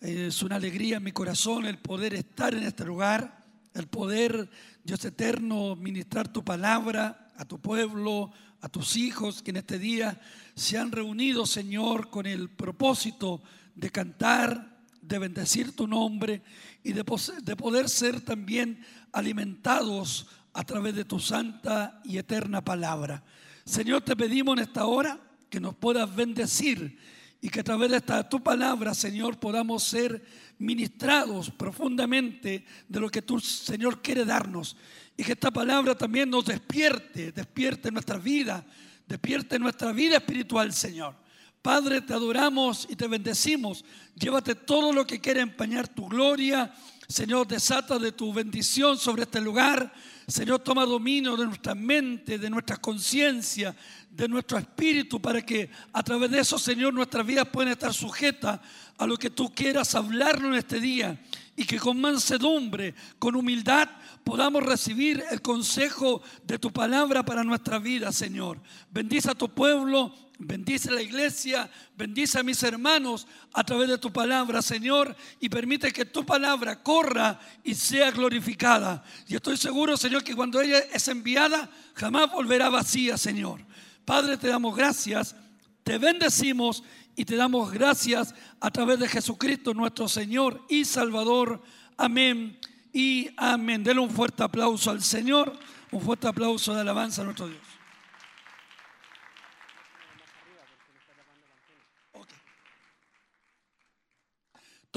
Eh, 0.00 0.26
Es 0.28 0.42
una 0.42 0.56
alegría 0.56 0.96
en 0.96 1.04
mi 1.04 1.12
corazón 1.12 1.66
el 1.66 1.78
poder 1.78 2.14
estar 2.14 2.54
en 2.54 2.62
este 2.62 2.84
lugar, 2.84 3.44
el 3.74 3.86
poder, 3.86 4.50
Dios 4.82 5.04
eterno, 5.04 5.76
ministrar 5.76 6.32
tu 6.32 6.44
palabra 6.44 7.28
a 7.36 7.44
tu 7.44 7.60
pueblo, 7.60 8.32
a 8.60 8.68
tus 8.68 8.96
hijos 8.96 9.42
que 9.42 9.50
en 9.50 9.58
este 9.58 9.78
día 9.78 10.20
se 10.54 10.78
han 10.78 10.90
reunido, 10.90 11.46
Señor, 11.46 12.10
con 12.10 12.26
el 12.26 12.50
propósito 12.50 13.42
de 13.74 13.90
cantar, 13.90 14.67
de 15.08 15.18
bendecir 15.18 15.74
tu 15.74 15.86
nombre 15.86 16.42
y 16.84 16.92
de, 16.92 17.04
poder 17.04 17.88
ser 17.88 18.20
también 18.20 18.84
alimentados 19.12 20.28
a 20.52 20.64
través 20.64 20.94
de 20.94 21.04
tu 21.04 21.18
santa 21.18 22.00
y 22.04 22.18
eterna 22.18 22.62
palabra. 22.62 23.24
Señor, 23.64 24.02
te 24.02 24.14
pedimos 24.14 24.56
en 24.58 24.64
esta 24.64 24.84
hora 24.84 25.18
que 25.48 25.60
nos 25.60 25.74
puedas 25.74 26.14
bendecir 26.14 26.98
y 27.40 27.48
que 27.48 27.60
a 27.60 27.64
través 27.64 27.90
de 27.90 27.96
esta 27.98 28.28
tu 28.28 28.42
palabra, 28.42 28.94
Señor, 28.94 29.38
podamos 29.38 29.82
ser 29.84 30.22
ministrados 30.58 31.50
profundamente 31.50 32.64
de 32.88 33.00
lo 33.00 33.08
que 33.08 33.22
tú, 33.22 33.40
Señor, 33.40 34.02
quiere 34.02 34.24
darnos. 34.24 34.76
Y 35.16 35.24
que 35.24 35.32
esta 35.32 35.50
palabra 35.50 35.96
también 35.96 36.30
nos 36.30 36.44
despierte, 36.44 37.32
despierte 37.32 37.90
nuestra 37.90 38.18
vida, 38.18 38.64
despierte 39.06 39.58
nuestra 39.58 39.92
vida 39.92 40.16
espiritual, 40.16 40.72
Señor. 40.72 41.14
Padre, 41.62 42.00
te 42.00 42.14
adoramos 42.14 42.86
y 42.88 42.96
te 42.96 43.08
bendecimos. 43.08 43.84
Llévate 44.14 44.54
todo 44.54 44.92
lo 44.92 45.06
que 45.06 45.20
quiera 45.20 45.40
empañar 45.40 45.88
tu 45.88 46.08
gloria. 46.08 46.72
Señor, 47.08 47.46
desata 47.46 47.98
de 47.98 48.12
tu 48.12 48.32
bendición 48.32 48.98
sobre 48.98 49.22
este 49.22 49.40
lugar. 49.40 49.92
Señor, 50.26 50.60
toma 50.60 50.84
dominio 50.84 51.36
de 51.36 51.46
nuestra 51.46 51.74
mente, 51.74 52.38
de 52.38 52.50
nuestra 52.50 52.76
conciencia, 52.76 53.74
de 54.10 54.28
nuestro 54.28 54.58
espíritu, 54.58 55.20
para 55.20 55.40
que 55.40 55.70
a 55.92 56.02
través 56.02 56.30
de 56.30 56.40
eso, 56.40 56.58
Señor, 56.58 56.92
nuestras 56.92 57.24
vidas 57.24 57.48
puedan 57.48 57.72
estar 57.72 57.94
sujetas 57.94 58.60
a 58.98 59.06
lo 59.06 59.16
que 59.16 59.30
tú 59.30 59.54
quieras 59.54 59.94
hablarnos 59.94 60.52
en 60.52 60.58
este 60.58 60.80
día. 60.80 61.18
Y 61.56 61.64
que 61.64 61.78
con 61.78 62.00
mansedumbre, 62.00 62.94
con 63.18 63.34
humildad, 63.34 63.88
podamos 64.22 64.62
recibir 64.62 65.24
el 65.30 65.40
consejo 65.40 66.22
de 66.44 66.58
tu 66.58 66.70
palabra 66.72 67.24
para 67.24 67.42
nuestra 67.42 67.78
vida, 67.78 68.12
Señor. 68.12 68.60
Bendice 68.90 69.30
a 69.30 69.34
tu 69.34 69.48
pueblo, 69.48 70.14
bendice 70.38 70.90
la 70.90 71.02
iglesia, 71.02 71.68
bendice 71.96 72.38
a 72.38 72.42
mis 72.42 72.62
hermanos 72.62 73.26
a 73.52 73.64
través 73.64 73.88
de 73.88 73.98
tu 73.98 74.12
palabra, 74.12 74.62
Señor, 74.62 75.14
y 75.40 75.48
permite 75.48 75.92
que 75.92 76.04
tu 76.04 76.24
palabra 76.24 76.82
corra 76.82 77.40
y 77.64 77.74
sea 77.74 78.10
glorificada. 78.10 79.02
Y 79.26 79.34
estoy 79.34 79.56
seguro, 79.56 79.96
Señor, 79.96 80.22
que 80.22 80.36
cuando 80.36 80.60
ella 80.60 80.78
es 80.92 81.08
enviada, 81.08 81.68
jamás 81.94 82.30
volverá 82.30 82.68
vacía, 82.68 83.18
Señor. 83.18 83.60
Padre, 84.04 84.36
te 84.36 84.48
damos 84.48 84.76
gracias, 84.76 85.34
te 85.82 85.98
bendecimos 85.98 86.84
y 87.16 87.24
te 87.24 87.36
damos 87.36 87.72
gracias 87.72 88.34
a 88.60 88.70
través 88.70 89.00
de 89.00 89.08
Jesucristo, 89.08 89.74
nuestro 89.74 90.08
Señor 90.08 90.64
y 90.68 90.84
Salvador. 90.84 91.60
Amén 91.96 92.58
y 92.92 93.28
amén. 93.36 93.82
Denle 93.82 94.02
un 94.02 94.10
fuerte 94.10 94.44
aplauso 94.44 94.90
al 94.90 95.02
Señor, 95.02 95.52
un 95.90 96.00
fuerte 96.00 96.28
aplauso 96.28 96.72
de 96.74 96.82
alabanza 96.82 97.22
a 97.22 97.24
nuestro 97.24 97.48
Dios. 97.48 97.67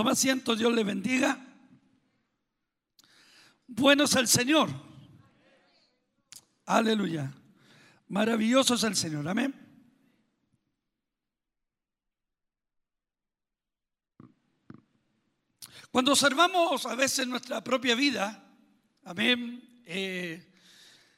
Toma 0.01 0.13
asiento, 0.13 0.55
Dios 0.55 0.73
le 0.73 0.83
bendiga. 0.83 1.39
Bueno 3.67 4.05
es 4.05 4.15
el 4.15 4.27
Señor. 4.27 4.67
Aleluya. 6.65 7.31
Maravilloso 8.07 8.73
es 8.73 8.83
el 8.83 8.95
Señor. 8.95 9.27
Amén. 9.27 9.53
Cuando 15.91 16.13
observamos 16.13 16.87
a 16.87 16.95
veces 16.95 17.27
nuestra 17.27 17.63
propia 17.63 17.93
vida, 17.93 18.43
amén, 19.03 19.83
eh, 19.85 20.51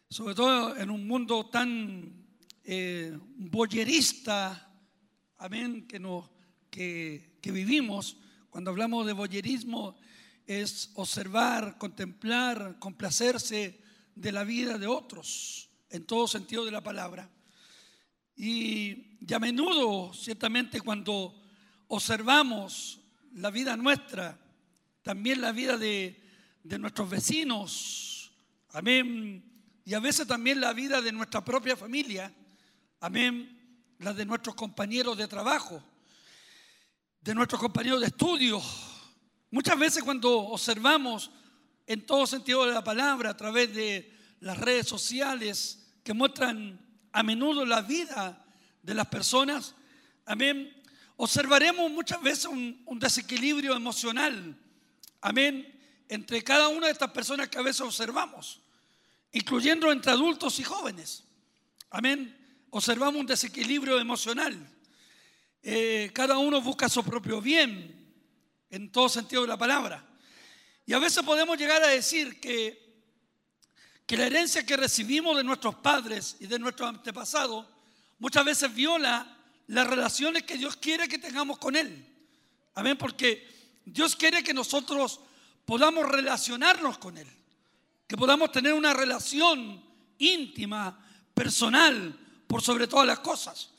sobre 0.10 0.35
todo 0.35 0.76
en 0.76 0.89
un 0.89 1.07
mundo 1.07 1.49
tan 1.49 2.27
eh, 2.65 3.18
boyerista, 3.38 4.69
amén, 5.38 5.88
que, 5.88 6.01
no, 6.01 6.30
que, 6.69 7.38
que 7.41 7.51
vivimos, 7.53 8.18
cuando 8.54 8.70
hablamos 8.70 9.08
de 9.08 9.14
boyerismo, 9.14 9.96
es 10.46 10.92
observar, 10.94 11.80
contemplar, 11.80 12.78
complacerse 12.78 13.82
de 14.14 14.32
la 14.32 14.44
vida 14.44 14.78
de 14.78 14.86
otros, 14.86 15.72
en 15.90 16.06
todo 16.06 16.28
sentido 16.28 16.64
de 16.64 16.70
la 16.70 16.84
palabra. 16.84 17.28
Y, 18.36 19.18
y 19.28 19.34
a 19.34 19.40
menudo, 19.40 20.14
ciertamente, 20.14 20.82
cuando 20.82 21.34
observamos 21.88 23.00
la 23.34 23.50
vida 23.50 23.76
nuestra, 23.76 24.40
también 25.02 25.42
la 25.42 25.52
vida 25.52 25.76
de, 25.76 26.22
de 26.62 26.78
nuestros 26.78 27.10
vecinos, 27.10 28.34
amén, 28.74 29.44
y 29.84 29.96
a 29.96 30.00
veces 30.00 30.28
también 30.28 30.62
la 30.62 30.74
vida 30.74 31.02
de 31.02 31.12
nuestra 31.12 31.44
propia 31.44 31.76
familia, 31.76 32.32
amén, 33.00 33.98
la 33.98 34.14
de 34.14 34.28
nuestros 34.28 34.54
compañeros 34.54 35.18
de 35.18 35.28
trabajo, 35.28 35.84
de 37.24 37.34
nuestros 37.34 37.62
compañeros 37.62 38.02
de 38.02 38.08
estudio. 38.08 38.62
Muchas 39.52 39.78
veces 39.78 40.04
cuando 40.04 40.40
observamos 40.40 41.32
en 41.88 42.06
todo 42.06 42.28
sentido 42.28 42.66
de 42.66 42.74
la 42.74 42.84
palabra 42.84 43.32
a 43.32 43.38
través 43.38 43.74
de 43.74 44.12
las 44.40 44.58
redes 44.58 44.88
sociales 44.88 45.86
que 46.04 46.14
muestran 46.14 46.80
a 47.12 47.24
menudo 47.24 47.66
la 47.66 47.82
vida 47.82 48.45
de 48.82 48.94
las 48.94 49.08
personas, 49.08 49.76
amén, 50.26 50.74
observaremos 51.18 51.90
muchas 51.91 52.22
veces 52.22 52.45
un, 52.45 52.82
un 52.86 53.00
desequilibrio 53.00 53.76
emocional 53.76 54.58
amén, 55.24 55.66
entre 56.10 56.44
cada 56.44 56.68
una 56.68 56.88
de 56.88 56.91
estas 56.91 57.12
personas 57.12 57.50
que 57.50 57.58
a 57.58 57.64
veces 57.64 57.82
observamos, 57.82 58.62
incluyendo 59.32 59.91
entre 59.91 60.12
adultos 60.12 60.60
y 60.60 60.64
jóvenes. 60.64 61.24
Amén. 61.90 62.38
Observamos 62.70 63.20
un 63.22 63.26
desequilibrio 63.26 64.00
emocional. 64.00 64.54
Eh, 65.64 66.11
cada 66.14 66.38
uno 66.38 66.61
busca 66.61 66.90
su 66.90 67.03
propio 67.03 67.40
bien, 67.41 68.14
en 68.69 68.91
todo 68.91 69.07
sentido 69.07 69.44
de 69.44 69.48
la 69.48 69.57
palabra. 69.57 70.06
Y 70.85 70.94
a 70.94 70.99
veces 70.99 71.23
podemos 71.23 71.57
llegar 71.57 71.81
a 71.81 71.88
decir 71.88 72.41
que, 72.41 73.02
que 74.06 74.18
la 74.18 74.26
herencia 74.26 74.65
que 74.65 74.76
recibimos 74.76 75.38
de 75.38 75.44
nuestros 75.44 75.76
padres 75.76 76.35
y 76.41 76.48
de 76.48 76.60
nuestros 76.60 76.90
antepasados 76.90 77.65
muchas 78.19 78.44
veces 78.44 78.73
viola 78.73 79.38
las 79.68 79.88
relaciones 79.88 80.44
que 80.44 80.57
Dios 80.57 80.76
quiere 80.76 81.07
que 81.07 81.18
tengamos 81.18 81.57
con 81.57 81.76
Él. 81.76 82.06
Amén, 82.76 82.98
porque 82.98 83.48
Dios 83.85 84.15
quiere 84.15 84.44
que 84.44 84.53
nosotros 84.53 85.22
podamos 85.65 86.06
relacionarnos 86.10 86.98
con 86.98 87.18
Él, 87.18 87.27
que 88.07 88.18
podamos 88.18 88.52
tener 88.52 88.73
una 88.73 88.94
relación 88.94 89.81
íntima, 90.18 90.99
personal, 91.34 92.19
por 92.48 92.61
sobre 92.61 92.88
todas 92.88 93.07
las 93.07 93.19
cosas. 93.19 93.69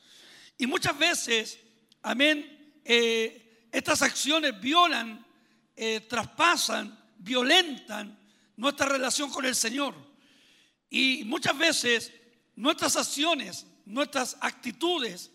Y 0.57 0.67
muchas 0.67 0.97
veces, 0.99 1.59
amén, 2.05 2.81
eh, 2.85 3.69
estas 3.73 4.03
acciones 4.03 4.61
violan, 4.61 5.27
eh, 5.75 6.01
traspasan, 6.09 6.97
violentan 7.19 8.17
nuestra 8.57 8.87
relación 8.87 9.31
con 9.31 9.45
el 9.45 9.55
Señor. 9.55 9.95
Y 10.89 11.25
muchas 11.25 11.57
veces 11.59 12.13
nuestras 12.55 12.97
acciones, 12.97 13.67
nuestras 13.87 14.37
actitudes, 14.41 15.33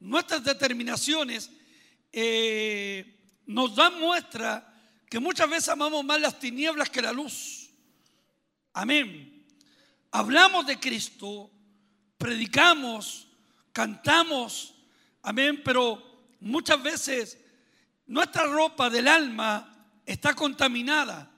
nuestras 0.00 0.42
determinaciones, 0.42 1.50
eh, 2.12 3.18
nos 3.46 3.74
dan 3.74 4.00
muestra 4.00 4.72
que 5.10 5.18
muchas 5.18 5.50
veces 5.50 5.68
amamos 5.68 6.04
más 6.04 6.20
las 6.20 6.38
tinieblas 6.38 6.88
que 6.88 7.02
la 7.02 7.12
luz. 7.12 7.68
Amén. 8.72 9.44
Hablamos 10.12 10.66
de 10.66 10.78
Cristo, 10.78 11.50
predicamos, 12.16 13.28
cantamos, 13.72 14.74
amén, 15.22 15.62
pero 15.64 16.11
muchas 16.42 16.82
veces 16.82 17.38
nuestra 18.06 18.44
ropa 18.44 18.90
del 18.90 19.08
alma 19.08 19.88
está 20.04 20.34
contaminada, 20.34 21.30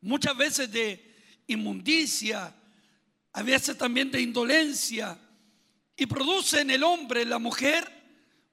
muchas 0.00 0.36
veces 0.36 0.70
de 0.70 1.42
inmundicia, 1.46 2.54
a 3.32 3.42
veces 3.42 3.76
también 3.76 4.10
de 4.10 4.20
indolencia, 4.20 5.18
y 5.96 6.06
produce 6.06 6.60
en 6.60 6.70
el 6.70 6.82
hombre, 6.82 7.22
en 7.22 7.30
la 7.30 7.38
mujer, 7.38 7.90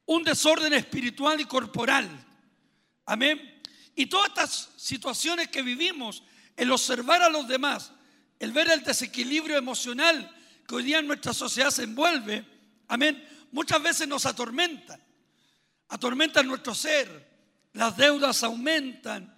un 0.05 0.23
desorden 0.23 0.73
espiritual 0.73 1.39
y 1.41 1.45
corporal. 1.45 2.09
Amén. 3.05 3.61
Y 3.95 4.05
todas 4.05 4.29
estas 4.29 4.69
situaciones 4.77 5.49
que 5.49 5.61
vivimos, 5.61 6.23
el 6.55 6.71
observar 6.71 7.21
a 7.21 7.29
los 7.29 7.47
demás, 7.47 7.91
el 8.39 8.51
ver 8.51 8.69
el 8.71 8.83
desequilibrio 8.83 9.57
emocional 9.57 10.33
que 10.67 10.75
hoy 10.75 10.83
día 10.83 10.99
en 10.99 11.07
nuestra 11.07 11.33
sociedad 11.33 11.69
se 11.69 11.83
envuelve, 11.83 12.45
amén, 12.87 13.27
muchas 13.51 13.81
veces 13.81 14.07
nos 14.07 14.25
atormentan. 14.25 15.01
Atormentan 15.91 16.47
nuestro 16.47 16.75
ser. 16.75 17.29
Las 17.73 17.95
deudas 17.95 18.43
aumentan. 18.43 19.37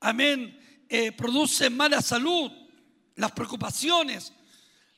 Amén. 0.00 0.84
Eh, 0.88 1.12
producen 1.12 1.74
mala 1.74 2.02
salud. 2.02 2.52
Las 3.16 3.32
preocupaciones. 3.32 4.34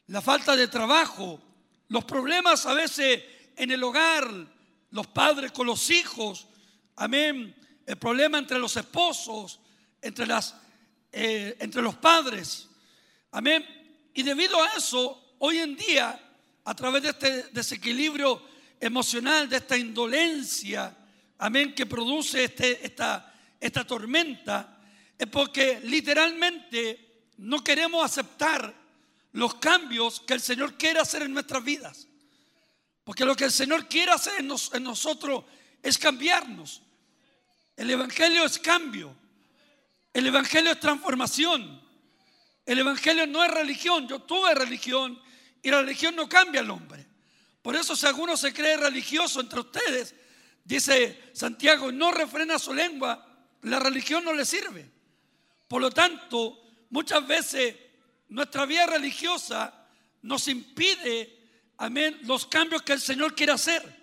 La 0.09 0.21
falta 0.21 0.57
de 0.57 0.67
trabajo. 0.67 1.41
Los 1.89 2.05
problemas 2.05 2.67
a 2.67 2.75
veces 2.75 3.23
en 3.55 3.71
el 3.71 3.85
hogar. 3.85 4.29
Los 4.91 5.07
padres 5.07 5.53
con 5.53 5.69
los 5.69 5.91
hijos. 5.91 6.49
Amén 6.97 7.55
el 7.87 7.97
problema 7.97 8.39
entre 8.39 8.59
los 8.59 8.77
esposos, 8.77 9.61
entre, 10.01 10.27
las, 10.27 10.55
eh, 11.11 11.57
entre 11.61 11.83
los 11.83 11.97
padres. 11.97 12.69
Amén. 13.31 13.65
Y 14.15 14.23
debido 14.23 14.63
a 14.63 14.69
eso, 14.77 15.35
hoy 15.39 15.59
en 15.59 15.77
día, 15.77 16.19
a 16.65 16.75
través 16.75 17.03
de 17.03 17.11
este 17.11 17.43
desequilibrio 17.53 18.43
emocional, 18.83 19.49
de 19.49 19.59
esta 19.59 19.77
indolencia, 19.77 20.95
amén, 21.39 21.73
que 21.73 21.87
produce 21.87 22.45
este, 22.45 22.85
esta, 22.85 23.33
esta 23.61 23.87
tormenta, 23.87 24.77
es 25.17 25.29
porque 25.29 25.81
literalmente 25.85 27.31
no 27.39 27.63
queremos 27.63 28.05
aceptar 28.05 28.75
los 29.33 29.55
cambios 29.55 30.21
que 30.21 30.35
el 30.35 30.41
Señor 30.41 30.77
quiere 30.77 30.99
hacer 30.99 31.23
en 31.23 31.33
nuestras 31.33 31.63
vidas. 31.63 32.09
Porque 33.05 33.25
lo 33.25 33.37
que 33.37 33.45
el 33.45 33.53
Señor 33.53 33.87
quiere 33.89 34.11
hacer 34.11 34.35
en, 34.41 34.51
en 34.51 34.83
nosotros 34.83 35.45
es 35.81 35.97
cambiarnos. 35.97 36.83
El 37.77 37.89
Evangelio 37.89 38.45
es 38.45 38.59
cambio. 38.59 39.15
El 40.13 40.27
Evangelio 40.27 40.73
es 40.73 40.81
transformación. 40.81 41.81
El 42.67 42.81
Evangelio 42.81 43.29
no 43.29 43.45
es 43.45 43.51
religión. 43.51 44.09
Yo 44.09 44.21
tuve 44.23 44.55
religión 44.57 45.21
y 45.63 45.71
la 45.71 45.83
religión 45.83 46.17
no 46.17 46.29
cambia 46.29 46.61
al 46.61 46.71
hombre. 46.71 47.12
Por 47.63 47.77
eso 47.77 47.95
si 47.95 48.07
alguno 48.07 48.37
se 48.37 48.53
cree 48.53 48.77
religioso 48.77 49.41
entre 49.41 49.61
ustedes, 49.61 50.15
dice 50.65 51.31
Santiago, 51.33 51.93
no 51.93 52.11
refrena 52.11 52.59
su 52.59 52.75
lengua, 52.75 53.25
la 53.63 53.79
religión 53.79 54.25
no 54.25 54.33
le 54.33 54.45
sirve. 54.45 54.91
Por 55.69 55.81
lo 55.81 55.91
tanto, 55.91 56.61
muchas 56.91 57.27
veces 57.27 57.77
nuestra 58.29 58.67
vida 58.67 58.87
religiosa 58.87 59.87
nos 60.23 60.49
impide, 60.49 61.39
amén, 61.79 62.21
los 62.25 62.47
cambios 62.47 62.83
que 62.83 62.93
el 62.93 63.01
Señor 63.01 63.35
quiere 63.35 63.53
hacer. 63.53 64.03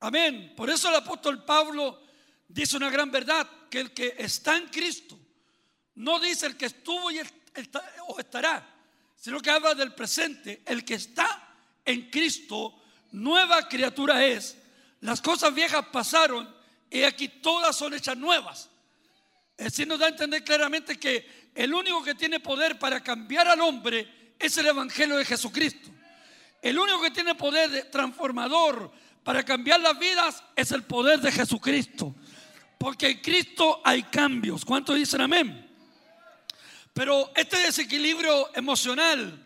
Amén. 0.00 0.52
Por 0.54 0.68
eso 0.68 0.88
el 0.90 0.96
apóstol 0.96 1.44
Pablo 1.44 2.02
dice 2.46 2.76
una 2.76 2.90
gran 2.90 3.10
verdad, 3.10 3.48
que 3.70 3.80
el 3.80 3.92
que 3.92 4.14
está 4.18 4.56
en 4.56 4.68
Cristo, 4.68 5.18
no 5.94 6.20
dice 6.20 6.46
el 6.46 6.56
que 6.56 6.66
estuvo 6.66 7.10
y 7.10 7.20
o 8.08 8.20
estará, 8.20 8.64
sino 9.16 9.40
que 9.40 9.50
habla 9.50 9.74
del 9.74 9.94
presente. 9.94 10.62
El 10.66 10.84
que 10.84 10.94
está 10.94 11.45
en 11.86 12.10
Cristo, 12.10 12.74
nueva 13.12 13.66
criatura 13.68 14.24
es. 14.26 14.58
Las 15.00 15.20
cosas 15.20 15.54
viejas 15.54 15.86
pasaron 15.92 16.52
y 16.90 17.02
aquí 17.02 17.28
todas 17.28 17.76
son 17.76 17.94
hechas 17.94 18.16
nuevas. 18.16 18.68
Decir, 19.56 19.86
nos 19.88 19.98
da 19.98 20.06
a 20.06 20.10
entender 20.10 20.44
claramente 20.44 20.98
que 20.98 21.48
el 21.54 21.72
único 21.72 22.02
que 22.02 22.14
tiene 22.14 22.40
poder 22.40 22.78
para 22.78 23.02
cambiar 23.02 23.48
al 23.48 23.60
hombre 23.62 24.34
es 24.38 24.58
el 24.58 24.66
Evangelio 24.66 25.16
de 25.16 25.24
Jesucristo. 25.24 25.88
El 26.60 26.78
único 26.78 27.00
que 27.00 27.10
tiene 27.10 27.34
poder 27.34 27.70
de- 27.70 27.82
transformador 27.84 28.90
para 29.24 29.42
cambiar 29.44 29.80
las 29.80 29.98
vidas 29.98 30.42
es 30.54 30.72
el 30.72 30.82
poder 30.82 31.20
de 31.20 31.32
Jesucristo. 31.32 32.14
Porque 32.78 33.08
en 33.08 33.20
Cristo 33.20 33.80
hay 33.84 34.02
cambios. 34.02 34.64
¿Cuántos 34.64 34.96
dicen 34.96 35.20
amén? 35.22 35.62
Pero 36.92 37.30
este 37.34 37.58
desequilibrio 37.58 38.54
emocional, 38.54 39.45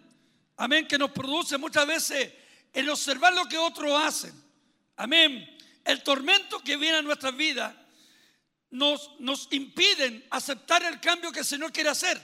amén, 0.60 0.86
que 0.86 0.98
nos 0.98 1.10
produce 1.10 1.56
muchas 1.56 1.86
veces 1.86 2.32
el 2.74 2.88
observar 2.90 3.32
lo 3.32 3.46
que 3.46 3.56
otros 3.56 3.98
hacen, 3.98 4.32
amén, 4.96 5.48
el 5.82 6.02
tormento 6.02 6.60
que 6.60 6.76
viene 6.76 6.98
a 6.98 7.02
nuestras 7.02 7.34
vidas, 7.34 7.74
nos, 8.70 9.18
nos 9.18 9.48
impiden 9.52 10.24
aceptar 10.30 10.84
el 10.84 11.00
cambio 11.00 11.32
que 11.32 11.40
el 11.40 11.46
Señor 11.46 11.72
quiere 11.72 11.88
hacer. 11.88 12.20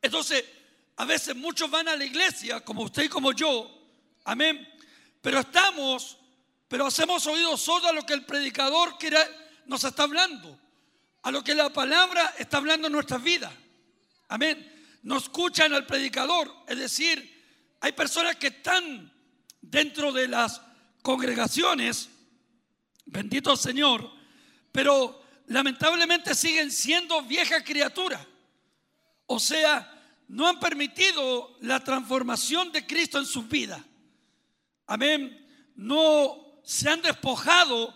Entonces, 0.00 0.44
a 0.96 1.04
veces 1.04 1.34
muchos 1.34 1.68
van 1.68 1.88
a 1.88 1.96
la 1.96 2.04
iglesia, 2.04 2.60
como 2.60 2.84
usted 2.84 3.02
y 3.02 3.08
como 3.08 3.32
yo, 3.32 3.68
amén, 4.24 4.66
pero 5.20 5.40
estamos, 5.40 6.16
pero 6.68 6.86
hacemos 6.86 7.26
oídos 7.26 7.60
sordos 7.60 7.90
a 7.90 7.94
lo 7.94 8.06
que 8.06 8.14
el 8.14 8.24
predicador 8.24 8.96
quiere, 8.98 9.18
nos 9.66 9.82
está 9.82 10.04
hablando, 10.04 10.60
a 11.22 11.30
lo 11.32 11.42
que 11.42 11.56
la 11.56 11.70
palabra 11.70 12.36
está 12.38 12.58
hablando 12.58 12.86
en 12.86 12.92
nuestras 12.92 13.20
vidas. 13.20 13.52
Amén. 14.28 14.70
No 15.02 15.18
escuchan 15.18 15.74
al 15.74 15.86
predicador. 15.86 16.54
Es 16.68 16.78
decir, 16.78 17.33
hay 17.84 17.92
personas 17.92 18.36
que 18.36 18.46
están 18.46 19.12
dentro 19.60 20.10
de 20.10 20.26
las 20.26 20.58
congregaciones, 21.02 22.08
bendito 23.04 23.54
Señor, 23.58 24.10
pero 24.72 25.22
lamentablemente 25.48 26.34
siguen 26.34 26.72
siendo 26.72 27.20
vieja 27.24 27.62
criatura. 27.62 28.26
O 29.26 29.38
sea, 29.38 30.02
no 30.28 30.48
han 30.48 30.58
permitido 30.58 31.58
la 31.60 31.78
transformación 31.84 32.72
de 32.72 32.86
Cristo 32.86 33.18
en 33.18 33.26
sus 33.26 33.46
vidas. 33.46 33.82
Amén. 34.86 35.46
No 35.76 36.62
se 36.64 36.88
han 36.88 37.02
despojado, 37.02 37.94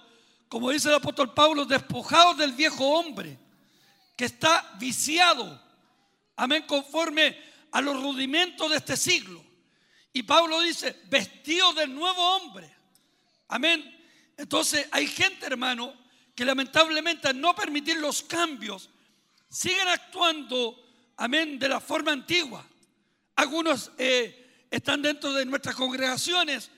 como 0.50 0.68
dice 0.68 0.90
el 0.90 0.96
apóstol 0.96 1.32
Pablo, 1.32 1.64
despojados 1.64 2.36
del 2.36 2.52
viejo 2.52 2.84
hombre 2.84 3.38
que 4.18 4.26
está 4.26 4.70
viciado 4.78 5.58
amén, 6.36 6.64
conforme 6.66 7.38
a 7.72 7.80
los 7.80 8.02
rudimentos 8.02 8.68
de 8.68 8.76
este 8.76 8.94
siglo. 8.94 9.47
Y 10.18 10.24
Pablo 10.24 10.60
dice, 10.62 11.00
vestido 11.04 11.72
del 11.74 11.94
nuevo 11.94 12.20
hombre. 12.34 12.68
Amén. 13.46 14.04
Entonces 14.36 14.88
hay 14.90 15.06
gente, 15.06 15.46
hermano, 15.46 15.94
que 16.34 16.44
lamentablemente 16.44 17.28
al 17.28 17.40
no 17.40 17.54
permitir 17.54 17.98
los 17.98 18.24
cambios, 18.24 18.90
siguen 19.48 19.86
actuando, 19.86 20.76
amén, 21.18 21.56
de 21.60 21.68
la 21.68 21.78
forma 21.78 22.10
antigua. 22.10 22.66
Algunos 23.36 23.92
eh, 23.96 24.66
están 24.68 25.02
dentro 25.02 25.32
de 25.34 25.46
nuestras 25.46 25.76
congregaciones, 25.76 26.68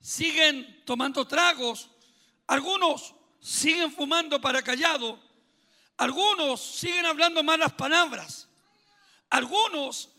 siguen 0.00 0.84
tomando 0.84 1.26
tragos, 1.26 1.90
algunos 2.46 3.12
siguen 3.40 3.90
fumando 3.90 4.40
para 4.40 4.62
callado, 4.62 5.20
algunos 5.96 6.60
siguen 6.60 7.06
hablando 7.06 7.42
malas 7.42 7.72
palabras. 7.72 8.46
Algunos, 9.30 10.10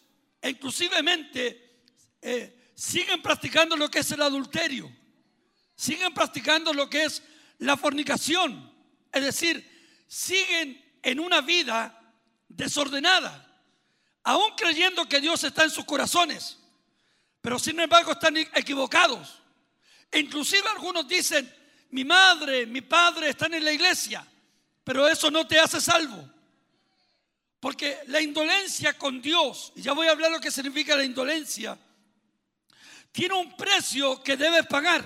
inclusivemente, 0.43 1.80
eh, 2.22 2.64
siguen 2.76 3.22
practicando 3.22 3.77
lo 3.77 3.89
que 3.89 3.99
es 3.99 4.11
el 4.11 4.22
adulterio, 4.22 4.91
siguen 5.76 6.14
practicando 6.14 6.73
lo 6.73 6.89
que 6.89 7.06
es 7.06 7.23
la 7.60 7.77
fornicación, 7.77 8.72
es 9.11 9.23
decir, 9.23 10.03
siguen 10.07 10.99
en 11.02 11.19
una 11.19 11.41
vida 11.41 11.97
desordenada, 12.49 13.41
aún 14.23 14.52
creyendo 14.57 15.07
que 15.07 15.22
Dios 15.22 15.43
está 15.43 15.64
en 15.64 15.72
sus 15.72 15.85
corazones, 15.85 16.60
pero 17.41 17.57
sin 17.57 17.80
embargo 17.80 18.11
están 18.11 18.35
equivocados. 18.38 19.41
Inclusive 20.11 20.68
algunos 20.69 21.07
dicen, 21.07 21.52
mi 21.91 22.03
madre, 22.03 22.65
mi 22.65 22.81
padre 22.81 23.30
están 23.30 23.53
en 23.53 23.64
la 23.64 23.72
iglesia, 23.72 24.26
pero 24.84 25.07
eso 25.07 25.31
no 25.31 25.47
te 25.47 25.60
hace 25.60 25.80
salvo. 25.80 26.30
Porque 27.60 27.99
la 28.07 28.22
indolencia 28.22 28.97
con 28.97 29.22
Dios, 29.22 29.72
y 29.76 29.81
ya 29.81 29.93
voy 29.93 30.07
a 30.07 30.11
hablar 30.11 30.31
lo 30.31 30.39
que 30.39 30.52
significa 30.52 30.95
la 30.95 31.03
indolencia, 31.03 31.77
tiene 33.16 33.34
un 33.34 33.56
precio 33.56 34.22
que 34.22 34.36
debes 34.36 34.68
pagar. 34.68 35.02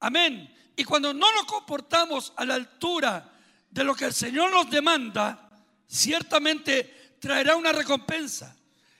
Amén. 0.00 0.50
Y 0.74 0.84
cuando 0.84 1.12
no 1.12 1.30
nos 1.34 1.44
comportamos 1.44 2.32
a 2.34 2.46
la 2.46 2.54
altura 2.54 3.30
de 3.68 3.84
lo 3.84 3.94
que 3.94 4.06
el 4.06 4.14
Señor 4.14 4.50
nos 4.50 4.70
demanda, 4.70 5.50
ciertamente 5.86 7.16
traerá 7.20 7.56
una 7.56 7.72
recompensa. 7.72 8.56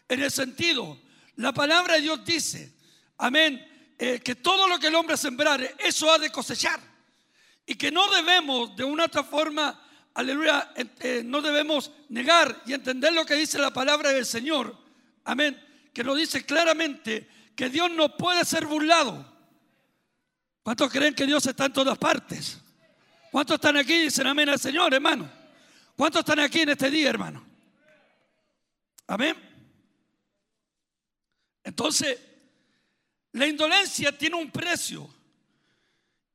En 0.07 0.23
el 0.23 0.31
sentido, 0.31 1.01
la 1.37 1.55
palabra 1.55 1.95
de 1.95 2.03
Dios 2.03 2.23
dice, 2.27 2.75
amén, 3.17 3.67
eh, 3.99 4.21
que 4.23 4.35
todo 4.35 4.69
lo 4.69 4.79
que 4.79 4.89
el 4.89 4.95
hombre 4.97 5.17
sembrare, 5.17 5.75
eso 5.79 6.13
ha 6.13 6.19
de 6.19 6.31
cosechar. 6.31 6.81
Y 7.65 7.75
que 7.77 7.91
no 7.91 8.07
debemos 8.11 8.77
de 8.77 8.85
una 8.85 9.07
otra 9.07 9.25
forma 9.25 9.81
aleluya, 10.13 10.75
eh, 10.77 11.23
no 11.25 11.41
debemos 11.41 11.91
negar 12.11 12.65
y 12.67 12.75
entender 12.75 13.15
lo 13.15 13.25
que 13.25 13.35
dice 13.35 13.59
la 13.59 13.73
palabra 13.73 14.13
del 14.13 14.27
Señor. 14.27 14.77
Amén. 15.25 15.59
Que 15.95 16.05
nos 16.05 16.19
dice 16.19 16.45
claramente 16.45 17.33
que 17.55 17.69
Dios 17.69 17.91
no 17.91 18.17
puede 18.17 18.45
ser 18.45 18.67
burlado. 18.67 19.33
¿Cuántos 20.63 20.91
creen 20.91 21.15
que 21.15 21.27
Dios 21.27 21.47
está 21.47 21.67
en 21.67 21.73
todas 21.73 21.99
partes? 21.99 22.61
¿Cuántos 23.31 23.57
están 23.57 23.77
aquí 23.77 23.95
y 23.95 24.03
dicen 24.05 24.27
amén 24.27 24.49
al 24.49 24.59
Señor, 24.59 24.95
hermano? 24.95 25.31
¿Cuántos 25.97 26.21
están 26.21 26.41
aquí 26.41 26.61
en 26.61 26.71
este 26.71 26.91
día, 26.91 27.11
hermano? 27.11 27.45
Amén. 29.07 29.37
Entonces, 31.63 32.19
la 33.33 33.47
indolencia 33.47 34.17
tiene 34.17 34.37
un 34.37 34.51
precio. 34.51 35.09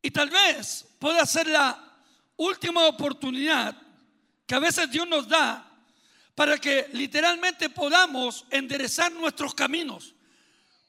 Y 0.01 0.11
tal 0.11 0.29
vez 0.29 0.85
pueda 0.99 1.25
ser 1.25 1.47
la 1.47 1.97
última 2.37 2.87
oportunidad 2.87 3.75
que 4.45 4.55
a 4.55 4.59
veces 4.59 4.89
Dios 4.89 5.07
nos 5.07 5.27
da 5.27 5.65
para 6.35 6.57
que 6.57 6.87
literalmente 6.93 7.69
podamos 7.69 8.45
enderezar 8.49 9.11
nuestros 9.11 9.53
caminos. 9.53 10.13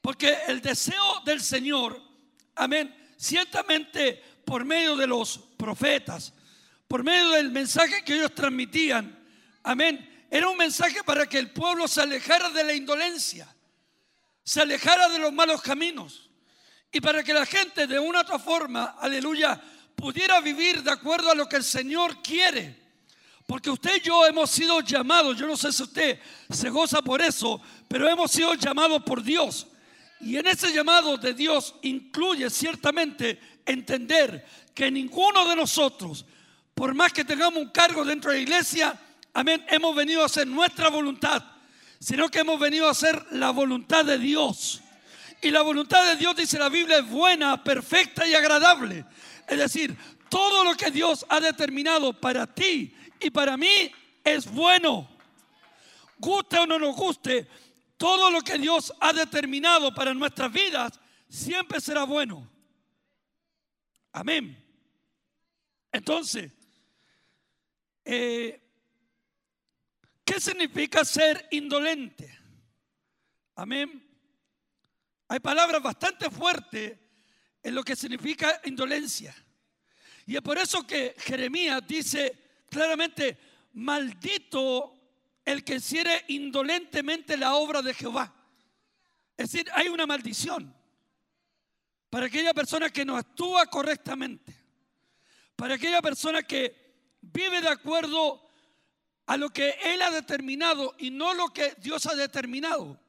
Porque 0.01 0.35
el 0.47 0.61
deseo 0.61 1.21
del 1.23 1.41
Señor, 1.41 2.01
amén, 2.55 2.95
ciertamente 3.17 4.21
por 4.43 4.65
medio 4.65 4.95
de 4.95 5.07
los 5.07 5.37
profetas, 5.57 6.33
por 6.87 7.03
medio 7.03 7.29
del 7.31 7.51
mensaje 7.51 8.03
que 8.03 8.15
ellos 8.15 8.33
transmitían, 8.33 9.17
amén, 9.63 10.25
era 10.29 10.49
un 10.49 10.57
mensaje 10.57 11.03
para 11.03 11.27
que 11.27 11.37
el 11.37 11.51
pueblo 11.51 11.87
se 11.87 12.01
alejara 12.01 12.49
de 12.49 12.63
la 12.63 12.73
indolencia, 12.73 13.53
se 14.43 14.61
alejara 14.61 15.07
de 15.09 15.19
los 15.19 15.31
malos 15.31 15.61
caminos 15.61 16.29
y 16.91 16.99
para 16.99 17.23
que 17.23 17.33
la 17.33 17.45
gente 17.45 17.87
de 17.87 17.99
una 17.99 18.21
otra 18.21 18.39
forma, 18.39 18.95
aleluya, 18.99 19.61
pudiera 19.95 20.41
vivir 20.41 20.83
de 20.83 20.91
acuerdo 20.91 21.31
a 21.31 21.35
lo 21.35 21.47
que 21.47 21.57
el 21.57 21.63
Señor 21.63 22.21
quiere. 22.21 22.81
Porque 23.45 23.69
usted 23.69 23.97
y 23.97 24.01
yo 24.01 24.25
hemos 24.25 24.49
sido 24.49 24.81
llamados, 24.81 25.37
yo 25.37 25.47
no 25.47 25.55
sé 25.55 25.71
si 25.71 25.83
usted 25.83 26.19
se 26.49 26.69
goza 26.69 27.01
por 27.01 27.21
eso, 27.21 27.61
pero 27.87 28.09
hemos 28.09 28.31
sido 28.31 28.53
llamados 28.55 29.03
por 29.03 29.21
Dios. 29.23 29.67
Y 30.23 30.37
en 30.37 30.47
ese 30.47 30.71
llamado 30.71 31.17
de 31.17 31.33
Dios 31.33 31.75
incluye 31.81 32.49
ciertamente 32.49 33.39
entender 33.65 34.45
que 34.73 34.91
ninguno 34.91 35.47
de 35.47 35.55
nosotros, 35.55 36.25
por 36.73 36.93
más 36.93 37.11
que 37.11 37.25
tengamos 37.25 37.61
un 37.61 37.69
cargo 37.69 38.05
dentro 38.05 38.31
de 38.31 38.37
la 38.37 38.43
iglesia, 38.43 38.99
amén, 39.33 39.65
hemos 39.69 39.95
venido 39.95 40.21
a 40.21 40.25
hacer 40.25 40.47
nuestra 40.47 40.89
voluntad, 40.89 41.43
sino 41.99 42.29
que 42.29 42.39
hemos 42.39 42.59
venido 42.59 42.87
a 42.87 42.91
hacer 42.91 43.25
la 43.31 43.51
voluntad 43.51 44.05
de 44.05 44.17
Dios. 44.17 44.81
Y 45.41 45.49
la 45.49 45.61
voluntad 45.63 46.05
de 46.05 46.15
Dios, 46.17 46.35
dice 46.35 46.59
la 46.59 46.69
Biblia, 46.69 46.99
es 46.99 47.09
buena, 47.09 47.63
perfecta 47.63 48.27
y 48.27 48.35
agradable. 48.35 49.05
Es 49.47 49.57
decir, 49.57 49.97
todo 50.29 50.63
lo 50.63 50.75
que 50.75 50.91
Dios 50.91 51.25
ha 51.29 51.39
determinado 51.39 52.13
para 52.13 52.45
ti 52.47 52.95
y 53.19 53.31
para 53.31 53.57
mí 53.57 53.91
es 54.23 54.49
bueno. 54.49 55.09
Guste 56.17 56.59
o 56.59 56.67
no 56.67 56.77
nos 56.77 56.95
guste, 56.95 57.47
todo 58.01 58.31
lo 58.31 58.41
que 58.41 58.57
Dios 58.57 58.91
ha 58.99 59.13
determinado 59.13 59.93
para 59.93 60.11
nuestras 60.15 60.51
vidas 60.51 60.99
siempre 61.29 61.79
será 61.79 62.03
bueno. 62.03 62.51
Amén. 64.11 64.57
Entonces, 65.91 66.51
eh, 68.03 68.59
¿qué 70.25 70.39
significa 70.39 71.05
ser 71.05 71.47
indolente? 71.51 72.39
Amén. 73.53 74.03
Hay 75.27 75.39
palabras 75.39 75.83
bastante 75.83 76.31
fuertes 76.31 76.97
en 77.61 77.75
lo 77.75 77.83
que 77.83 77.95
significa 77.95 78.61
indolencia. 78.65 79.35
Y 80.25 80.35
es 80.35 80.41
por 80.41 80.57
eso 80.57 80.87
que 80.87 81.13
Jeremías 81.19 81.83
dice 81.87 82.63
claramente, 82.67 83.37
maldito 83.73 85.00
el 85.45 85.63
que 85.63 85.75
hiciere 85.75 86.25
indolentemente 86.27 87.37
la 87.37 87.55
obra 87.55 87.81
de 87.81 87.93
Jehová. 87.93 88.33
Es 89.37 89.51
decir, 89.51 89.69
hay 89.73 89.87
una 89.89 90.05
maldición 90.05 90.73
para 92.09 92.27
aquella 92.27 92.53
persona 92.53 92.89
que 92.89 93.05
no 93.05 93.17
actúa 93.17 93.65
correctamente, 93.67 94.53
para 95.55 95.75
aquella 95.75 96.01
persona 96.01 96.43
que 96.43 96.75
vive 97.21 97.61
de 97.61 97.69
acuerdo 97.69 98.49
a 99.25 99.37
lo 99.37 99.49
que 99.49 99.77
Él 99.83 100.01
ha 100.01 100.11
determinado 100.11 100.95
y 100.99 101.09
no 101.09 101.33
lo 101.33 101.49
que 101.49 101.75
Dios 101.77 102.05
ha 102.05 102.15
determinado. 102.15 102.99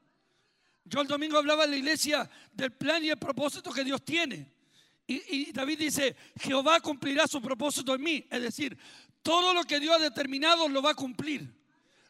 Yo 0.84 1.00
el 1.00 1.08
domingo 1.08 1.38
hablaba 1.38 1.64
en 1.64 1.70
la 1.70 1.76
iglesia 1.76 2.28
del 2.52 2.72
plan 2.72 3.04
y 3.04 3.10
el 3.10 3.18
propósito 3.18 3.72
que 3.72 3.84
Dios 3.84 4.04
tiene. 4.04 4.52
Y, 5.06 5.48
y 5.48 5.52
David 5.52 5.78
dice, 5.78 6.16
Jehová 6.40 6.80
cumplirá 6.80 7.26
su 7.26 7.40
propósito 7.40 7.94
en 7.94 8.02
mí. 8.02 8.26
Es 8.30 8.42
decir, 8.42 8.76
todo 9.22 9.54
lo 9.54 9.64
que 9.64 9.80
Dios 9.80 9.96
ha 9.96 10.02
determinado 10.02 10.68
lo 10.68 10.82
va 10.82 10.90
a 10.90 10.94
cumplir. 10.94 11.61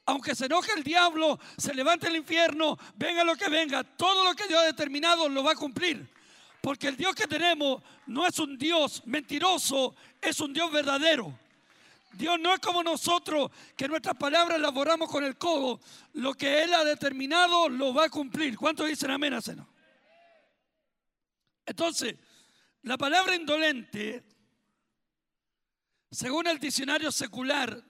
Aunque 0.05 0.35
se 0.35 0.47
enoje 0.47 0.73
el 0.77 0.83
diablo, 0.83 1.39
se 1.57 1.75
levante 1.75 2.09
el 2.09 2.17
infierno, 2.17 2.77
venga 2.97 3.23
lo 3.23 3.37
que 3.37 3.49
venga, 3.49 3.85
todo 3.85 4.25
lo 4.25 4.35
que 4.35 4.49
Dios 4.49 4.61
ha 4.61 4.67
determinado 4.67 5.29
lo 5.29 5.45
va 5.45 5.53
a 5.53 5.57
cumplir. 5.57 6.09
Porque 6.61 6.89
el 6.89 6.97
Dios 6.97 7.15
que 7.15 7.27
tenemos 7.27 7.83
no 8.07 8.27
es 8.27 8.39
un 8.39 8.57
Dios 8.59 9.03
mentiroso, 9.07 9.95
es 10.21 10.41
un 10.41 10.53
Dios 10.53 10.71
verdadero. 10.73 11.39
Dios 12.13 12.39
no 12.39 12.53
es 12.53 12.61
como 12.61 12.83
nosotros, 12.83 13.51
que 13.77 13.89
nuestras 13.89 14.17
palabras 14.17 14.61
las 14.61 14.73
borramos 14.73 15.11
con 15.11 15.25
el 15.25 15.39
codo. 15.39 15.81
Lo 16.15 16.35
que 16.35 16.63
Él 16.63 16.75
ha 16.75 16.85
determinado 16.85 17.69
lo 17.69 17.95
va 17.95 18.05
a 18.05 18.11
cumplir. 18.11 18.57
¿Cuántos 18.57 18.89
dicen 18.89 19.11
amén? 19.11 19.35
Entonces, 21.65 22.17
la 22.83 22.99
palabra 22.99 23.35
indolente, 23.35 24.25
según 26.11 26.49
el 26.49 26.59
diccionario 26.59 27.11
secular, 27.11 27.83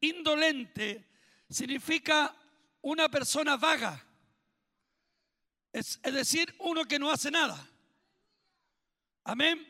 indolente 0.00 1.11
significa 1.52 2.34
una 2.82 3.08
persona 3.08 3.56
vaga. 3.56 4.04
Es, 5.72 6.00
decir, 6.02 6.54
uno 6.58 6.84
que 6.84 6.98
no 6.98 7.10
hace 7.10 7.30
nada. 7.30 7.68
Amén. 9.24 9.66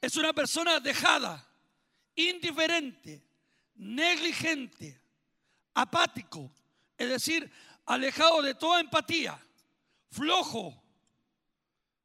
Es 0.00 0.16
una 0.16 0.32
persona 0.32 0.80
dejada, 0.80 1.46
indiferente, 2.14 3.22
negligente, 3.74 5.00
apático, 5.74 6.50
es 6.96 7.08
decir, 7.08 7.50
alejado 7.86 8.42
de 8.42 8.54
toda 8.54 8.80
empatía, 8.80 9.40
flojo. 10.10 10.82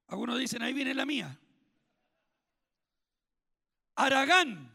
Algunos 0.08 0.40
dicen, 0.40 0.62
ahí 0.62 0.74
viene 0.74 0.94
la 0.94 1.06
mía. 1.06 1.38
Aragán, 3.96 4.72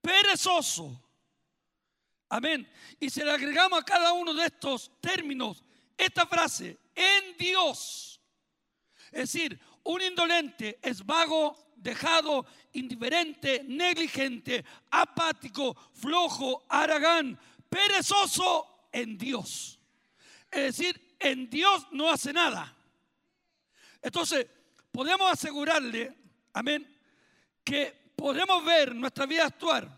perezoso. 0.00 1.07
Amén. 2.28 2.70
Y 3.00 3.08
si 3.10 3.22
le 3.22 3.32
agregamos 3.32 3.80
a 3.80 3.84
cada 3.84 4.12
uno 4.12 4.34
de 4.34 4.46
estos 4.46 4.90
términos 5.00 5.62
esta 5.96 6.26
frase, 6.26 6.78
en 6.94 7.36
Dios. 7.36 8.20
Es 9.10 9.32
decir, 9.32 9.58
un 9.84 10.02
indolente 10.02 10.78
es 10.82 11.04
vago, 11.04 11.72
dejado, 11.76 12.46
indiferente, 12.72 13.64
negligente, 13.64 14.64
apático, 14.90 15.74
flojo, 15.94 16.66
aragán, 16.68 17.38
perezoso 17.68 18.88
en 18.92 19.16
Dios. 19.16 19.78
Es 20.50 20.76
decir, 20.76 21.16
en 21.18 21.48
Dios 21.48 21.86
no 21.92 22.10
hace 22.10 22.32
nada. 22.32 22.76
Entonces, 24.02 24.46
podemos 24.92 25.30
asegurarle, 25.32 26.14
amén, 26.52 26.86
que 27.64 28.12
podemos 28.14 28.64
ver 28.64 28.94
nuestra 28.94 29.26
vida 29.26 29.46
actuar. 29.46 29.97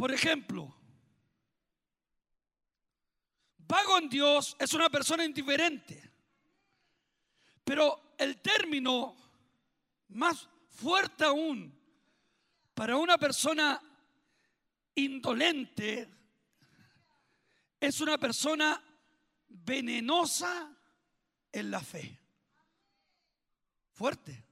Por 0.00 0.12
ejemplo, 0.12 0.74
vago 3.58 3.98
en 3.98 4.08
Dios 4.08 4.56
es 4.58 4.72
una 4.72 4.88
persona 4.88 5.26
indiferente. 5.26 6.10
Pero 7.62 8.14
el 8.16 8.40
término 8.40 9.14
más 10.08 10.48
fuerte 10.70 11.26
aún 11.26 11.78
para 12.72 12.96
una 12.96 13.18
persona 13.18 13.78
indolente 14.94 16.08
es 17.78 18.00
una 18.00 18.16
persona 18.16 18.82
venenosa 19.48 20.74
en 21.52 21.70
la 21.70 21.80
fe. 21.80 22.18
Fuerte. 23.92 24.46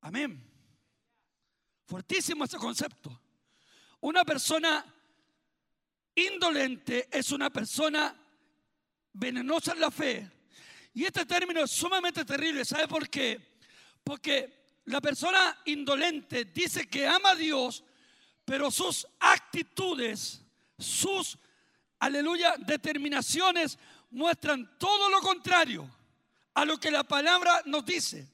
Amén. 0.00 0.42
Fuertísimo 1.84 2.46
ese 2.46 2.58
concepto. 2.58 3.25
Una 4.00 4.24
persona 4.24 4.84
indolente 6.14 7.08
es 7.10 7.30
una 7.30 7.50
persona 7.50 8.14
venenosa 9.12 9.72
en 9.72 9.80
la 9.80 9.90
fe. 9.90 10.30
Y 10.94 11.04
este 11.04 11.26
término 11.26 11.62
es 11.62 11.70
sumamente 11.70 12.24
terrible. 12.24 12.64
¿Sabe 12.64 12.88
por 12.88 13.08
qué? 13.08 13.58
Porque 14.02 14.66
la 14.84 15.00
persona 15.00 15.58
indolente 15.66 16.46
dice 16.46 16.88
que 16.88 17.06
ama 17.06 17.30
a 17.30 17.34
Dios, 17.34 17.84
pero 18.44 18.70
sus 18.70 19.06
actitudes, 19.18 20.42
sus, 20.78 21.36
aleluya, 21.98 22.54
determinaciones 22.58 23.78
muestran 24.10 24.78
todo 24.78 25.10
lo 25.10 25.20
contrario 25.20 25.90
a 26.54 26.64
lo 26.64 26.78
que 26.78 26.90
la 26.90 27.04
palabra 27.04 27.62
nos 27.66 27.84
dice. 27.84 28.26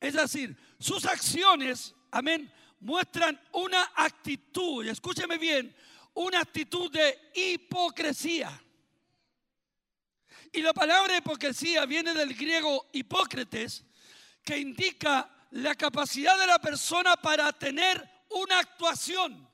Es 0.00 0.14
decir, 0.14 0.56
sus 0.78 1.06
acciones, 1.06 1.94
amén, 2.10 2.52
muestran 2.82 3.40
una 3.52 3.92
actitud, 3.94 4.84
y 4.84 4.88
escúcheme 4.88 5.38
bien, 5.38 5.74
una 6.14 6.40
actitud 6.40 6.90
de 6.90 7.30
hipocresía. 7.34 8.60
Y 10.52 10.60
la 10.60 10.74
palabra 10.74 11.16
hipocresía 11.16 11.86
viene 11.86 12.12
del 12.12 12.34
griego 12.34 12.88
hipócrates, 12.92 13.84
que 14.44 14.58
indica 14.58 15.30
la 15.52 15.74
capacidad 15.74 16.36
de 16.38 16.46
la 16.46 16.58
persona 16.58 17.16
para 17.16 17.52
tener 17.52 18.08
una 18.30 18.58
actuación. 18.58 19.48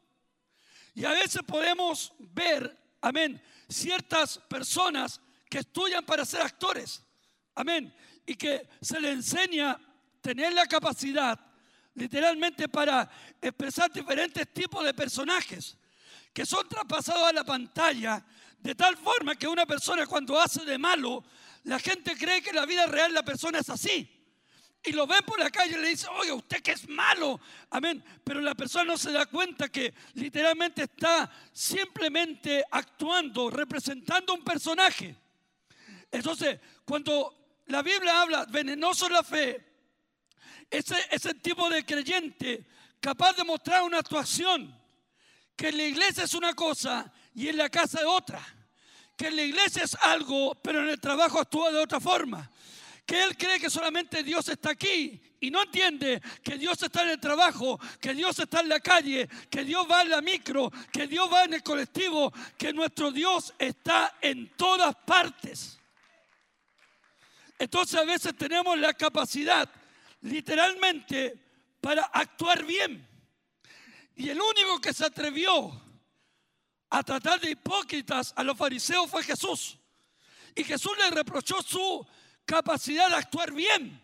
Y 0.95 1.05
a 1.05 1.11
veces 1.11 1.43
podemos 1.47 2.13
ver, 2.19 2.77
amén, 3.03 3.41
ciertas 3.69 4.39
personas 4.39 5.21
que 5.51 5.59
estudian 5.59 6.05
para 6.05 6.25
ser 6.25 6.41
actores, 6.41 7.03
amén, 7.55 7.95
y 8.27 8.35
que 8.35 8.69
se 8.81 9.01
les 9.01 9.13
enseña 9.13 9.79
tener 10.23 10.53
la 10.55 10.67
capacidad 10.67 11.39
literalmente 11.99 12.69
para 12.69 13.09
expresar 13.41 13.91
diferentes 13.93 14.49
tipos 14.53 14.85
de 14.85 14.95
personajes 14.95 15.77
que 16.33 16.47
son 16.47 16.69
traspasados 16.69 17.25
a 17.25 17.33
la 17.33 17.45
pantalla 17.45 18.25
de 18.59 18.75
tal 18.75 18.97
forma 18.97 19.37
que 19.37 19.47
una 19.47 19.66
persona 19.66 20.07
cuando 20.07 20.39
hace 20.41 20.65
de 20.65 20.79
malo, 20.79 21.25
la 21.65 21.79
gente 21.79 22.16
cree 22.16 22.43
que 22.43 22.51
en 22.51 22.57
la 22.57 22.66
vida 22.66 22.87
real 22.87 23.12
la 23.12 23.23
persona 23.23 23.59
es 23.59 23.70
así. 23.70 24.15
Y 24.85 24.93
lo 24.93 25.07
ven 25.07 25.25
por 25.27 25.39
la 25.39 25.51
calle 25.51 25.77
y 25.77 25.83
le 25.83 25.89
dice, 25.89 26.07
oye, 26.09 26.33
usted 26.33 26.62
que 26.62 26.73
es 26.73 26.89
malo. 26.89 27.41
Amén. 27.70 28.03
Pero 28.23 28.41
la 28.41 28.55
persona 28.55 28.85
no 28.85 28.97
se 28.97 29.12
da 29.12 29.27
cuenta 29.27 29.69
que 29.69 29.93
literalmente 30.15 30.85
está 30.85 31.31
simplemente 31.53 32.65
actuando, 32.70 33.51
representando 33.51 34.35
un 34.35 34.45
personaje. 34.45 35.16
Entonces, 36.11 36.59
cuando 36.85 37.62
la 37.66 37.83
Biblia 37.83 38.23
habla 38.23 38.47
venenoso 38.47 39.07
en 39.07 39.12
la 39.12 39.23
fe, 39.23 39.68
ese, 40.70 40.97
ese 41.11 41.35
tipo 41.35 41.69
de 41.70 41.85
creyente 41.85 42.66
capaz 43.01 43.35
de 43.35 43.45
mostrar 43.45 43.82
una 43.82 43.99
actuación 43.99 44.74
que 45.57 45.69
en 45.69 45.77
la 45.77 45.85
iglesia 45.85 46.24
es 46.24 46.35
una 46.35 46.55
cosa 46.55 47.12
y 47.35 47.49
en 47.49 47.57
la 47.57 47.69
casa 47.69 47.99
es 47.99 48.07
otra. 48.07 48.40
Que 49.16 49.27
en 49.28 49.36
la 49.36 49.43
iglesia 49.43 49.82
es 49.82 49.97
algo, 50.03 50.55
pero 50.55 50.81
en 50.81 50.90
el 50.90 51.01
trabajo 51.01 51.40
actúa 51.40 51.73
de 51.73 51.78
otra 51.78 51.99
forma. 51.99 52.49
Que 53.05 53.24
él 53.24 53.36
cree 53.36 53.59
que 53.59 53.69
solamente 53.69 54.23
Dios 54.23 54.49
está 54.49 54.70
aquí 54.70 55.20
y 55.40 55.51
no 55.51 55.62
entiende 55.62 56.20
que 56.45 56.59
Dios 56.59 56.81
está 56.82 57.03
en 57.03 57.11
el 57.11 57.20
trabajo, 57.20 57.81
que 58.01 58.15
Dios 58.15 58.39
está 58.39 58.61
en 58.61 58.69
la 58.69 58.78
calle, 58.81 59.28
que 59.51 59.65
Dios 59.65 59.86
va 59.90 60.03
en 60.03 60.11
la 60.11 60.20
micro, 60.20 60.70
que 60.93 61.09
Dios 61.09 61.28
va 61.32 61.45
en 61.45 61.55
el 61.55 61.62
colectivo, 61.62 62.32
que 62.57 62.73
nuestro 62.73 63.11
Dios 63.11 63.55
está 63.59 64.16
en 64.20 64.51
todas 64.57 64.95
partes. 64.95 65.78
Entonces 67.59 67.99
a 67.99 68.05
veces 68.05 68.36
tenemos 68.36 68.78
la 68.78 68.95
capacidad 68.95 69.69
literalmente 70.20 71.39
para 71.81 72.03
actuar 72.05 72.65
bien. 72.65 73.07
Y 74.15 74.28
el 74.28 74.40
único 74.40 74.81
que 74.81 74.93
se 74.93 75.05
atrevió 75.05 75.81
a 76.90 77.03
tratar 77.03 77.40
de 77.40 77.51
hipócritas 77.51 78.32
a 78.35 78.43
los 78.43 78.57
fariseos 78.57 79.11
fue 79.11 79.23
Jesús. 79.23 79.78
Y 80.55 80.65
Jesús 80.65 80.93
le 80.99 81.11
reprochó 81.11 81.62
su 81.62 82.07
capacidad 82.45 83.09
de 83.09 83.16
actuar 83.16 83.53
bien. 83.53 84.03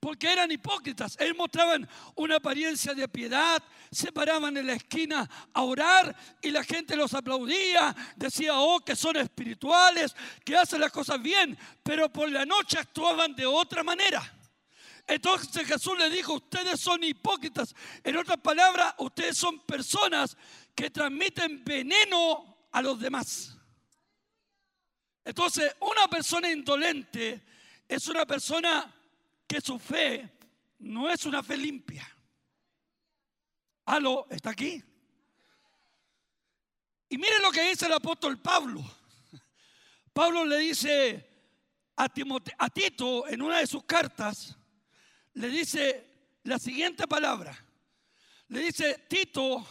porque 0.00 0.30
eran 0.30 0.50
hipócritas. 0.50 1.16
Ellos 1.18 1.36
mostraban 1.36 1.88
una 2.14 2.36
apariencia 2.36 2.94
de 2.94 3.08
piedad, 3.08 3.62
se 3.90 4.12
paraban 4.12 4.56
en 4.56 4.66
la 4.66 4.74
esquina 4.74 5.28
a 5.52 5.62
orar 5.62 6.14
y 6.42 6.50
la 6.50 6.62
gente 6.62 6.96
los 6.96 7.14
aplaudía, 7.14 7.94
decía, 8.14 8.58
oh, 8.58 8.80
que 8.80 8.94
son 8.94 9.16
espirituales, 9.16 10.14
que 10.44 10.56
hacen 10.56 10.80
las 10.80 10.92
cosas 10.92 11.20
bien, 11.20 11.56
pero 11.82 12.12
por 12.12 12.30
la 12.30 12.44
noche 12.44 12.78
actuaban 12.78 13.34
de 13.34 13.46
otra 13.46 13.82
manera. 13.82 14.35
Entonces 15.06 15.66
Jesús 15.66 15.96
le 15.96 16.10
dijo, 16.10 16.34
ustedes 16.34 16.80
son 16.80 17.04
hipócritas. 17.04 17.74
En 18.02 18.16
otras 18.16 18.38
palabras, 18.38 18.94
ustedes 18.98 19.36
son 19.38 19.60
personas 19.60 20.36
que 20.74 20.90
transmiten 20.90 21.62
veneno 21.64 22.66
a 22.72 22.82
los 22.82 22.98
demás. 22.98 23.56
Entonces, 25.24 25.74
una 25.80 26.08
persona 26.08 26.50
indolente 26.50 27.44
es 27.88 28.06
una 28.08 28.26
persona 28.26 28.92
que 29.46 29.60
su 29.60 29.78
fe 29.78 30.38
no 30.80 31.08
es 31.08 31.24
una 31.24 31.42
fe 31.42 31.56
limpia. 31.56 32.06
Aló, 33.86 34.26
¿está 34.30 34.50
aquí? 34.50 34.82
Y 37.08 37.18
miren 37.18 37.42
lo 37.42 37.52
que 37.52 37.68
dice 37.68 37.86
el 37.86 37.92
apóstol 37.92 38.38
Pablo. 38.40 38.84
Pablo 40.12 40.44
le 40.44 40.58
dice 40.58 41.28
a, 41.96 42.08
Timote- 42.08 42.54
a 42.58 42.68
Tito 42.68 43.26
en 43.28 43.42
una 43.42 43.58
de 43.58 43.66
sus 43.66 43.84
cartas, 43.84 44.56
le 45.36 45.48
dice 45.50 46.06
la 46.44 46.58
siguiente 46.58 47.06
palabra. 47.06 47.56
Le 48.48 48.60
dice, 48.60 49.04
Tito, 49.08 49.66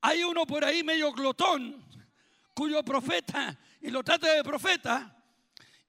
hay 0.00 0.24
uno 0.24 0.46
por 0.46 0.64
ahí 0.64 0.82
medio 0.82 1.12
glotón, 1.12 1.84
cuyo 2.54 2.82
profeta, 2.82 3.56
y 3.80 3.90
lo 3.90 4.02
trata 4.02 4.32
de 4.32 4.42
profeta, 4.42 5.16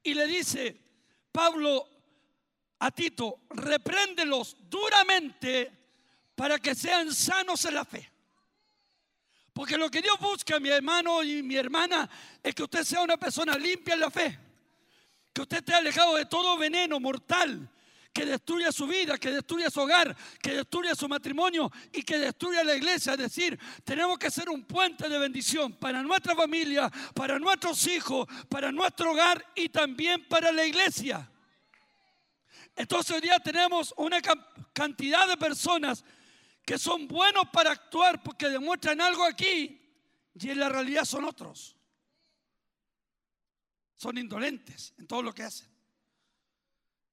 y 0.03 0.13
le 0.13 0.27
dice, 0.27 0.79
Pablo 1.31 1.89
a 2.79 2.91
Tito, 2.91 3.41
repréndelos 3.49 4.55
duramente 4.69 5.71
para 6.35 6.59
que 6.59 6.75
sean 6.75 7.13
sanos 7.13 7.65
en 7.65 7.73
la 7.73 7.85
fe. 7.85 8.11
Porque 9.51 9.77
lo 9.77 9.89
que 9.89 10.01
Dios 10.01 10.19
busca, 10.19 10.59
mi 10.59 10.69
hermano 10.69 11.23
y 11.23 11.41
mi 11.41 11.55
hermana, 11.55 12.07
es 12.43 12.53
que 12.53 12.63
usted 12.63 12.83
sea 12.83 13.01
una 13.01 13.17
persona 13.17 13.57
limpia 13.57 13.95
en 13.95 13.99
la 14.01 14.11
fe. 14.11 14.37
Que 15.33 15.41
usted 15.41 15.57
esté 15.57 15.73
alejado 15.73 16.17
de 16.17 16.25
todo 16.25 16.57
veneno 16.57 16.99
mortal 16.99 17.71
que 18.15 18.25
destruya 18.25 18.71
su 18.71 18.87
vida, 18.87 19.17
que 19.17 19.29
destruya 19.29 19.69
su 19.69 19.81
hogar, 19.81 20.15
que 20.41 20.53
destruya 20.53 20.95
su 20.95 21.09
matrimonio 21.09 21.69
y 21.91 22.01
que 22.01 22.17
destruya 22.17 22.63
la 22.63 22.73
iglesia. 22.73 23.11
Es 23.11 23.19
decir, 23.19 23.59
tenemos 23.83 24.17
que 24.17 24.31
ser 24.31 24.49
un 24.49 24.63
puente 24.63 25.09
de 25.09 25.19
bendición 25.19 25.73
para 25.73 26.01
nuestra 26.01 26.33
familia, 26.33 26.89
para 27.13 27.37
nuestros 27.37 27.85
hijos, 27.87 28.25
para 28.47 28.71
nuestro 28.71 29.11
hogar 29.11 29.45
y 29.53 29.67
también 29.67 30.25
para 30.29 30.53
la 30.53 30.65
iglesia. 30.65 31.29
Entonces 32.73 33.17
hoy 33.17 33.21
día 33.21 33.37
tenemos 33.39 33.93
una 33.97 34.21
cantidad 34.71 35.27
de 35.27 35.35
personas 35.35 36.05
que 36.65 36.77
son 36.77 37.09
buenos 37.09 37.49
para 37.51 37.71
actuar 37.71 38.23
porque 38.23 38.47
demuestran 38.47 39.01
algo 39.01 39.25
aquí 39.25 39.77
y 40.35 40.49
en 40.49 40.57
la 40.57 40.69
realidad 40.69 41.03
son 41.03 41.25
otros. 41.25 41.75
Son 43.97 44.17
indolentes 44.17 44.93
en 44.97 45.05
todo 45.05 45.21
lo 45.21 45.33
que 45.33 45.43
hacen. 45.43 45.67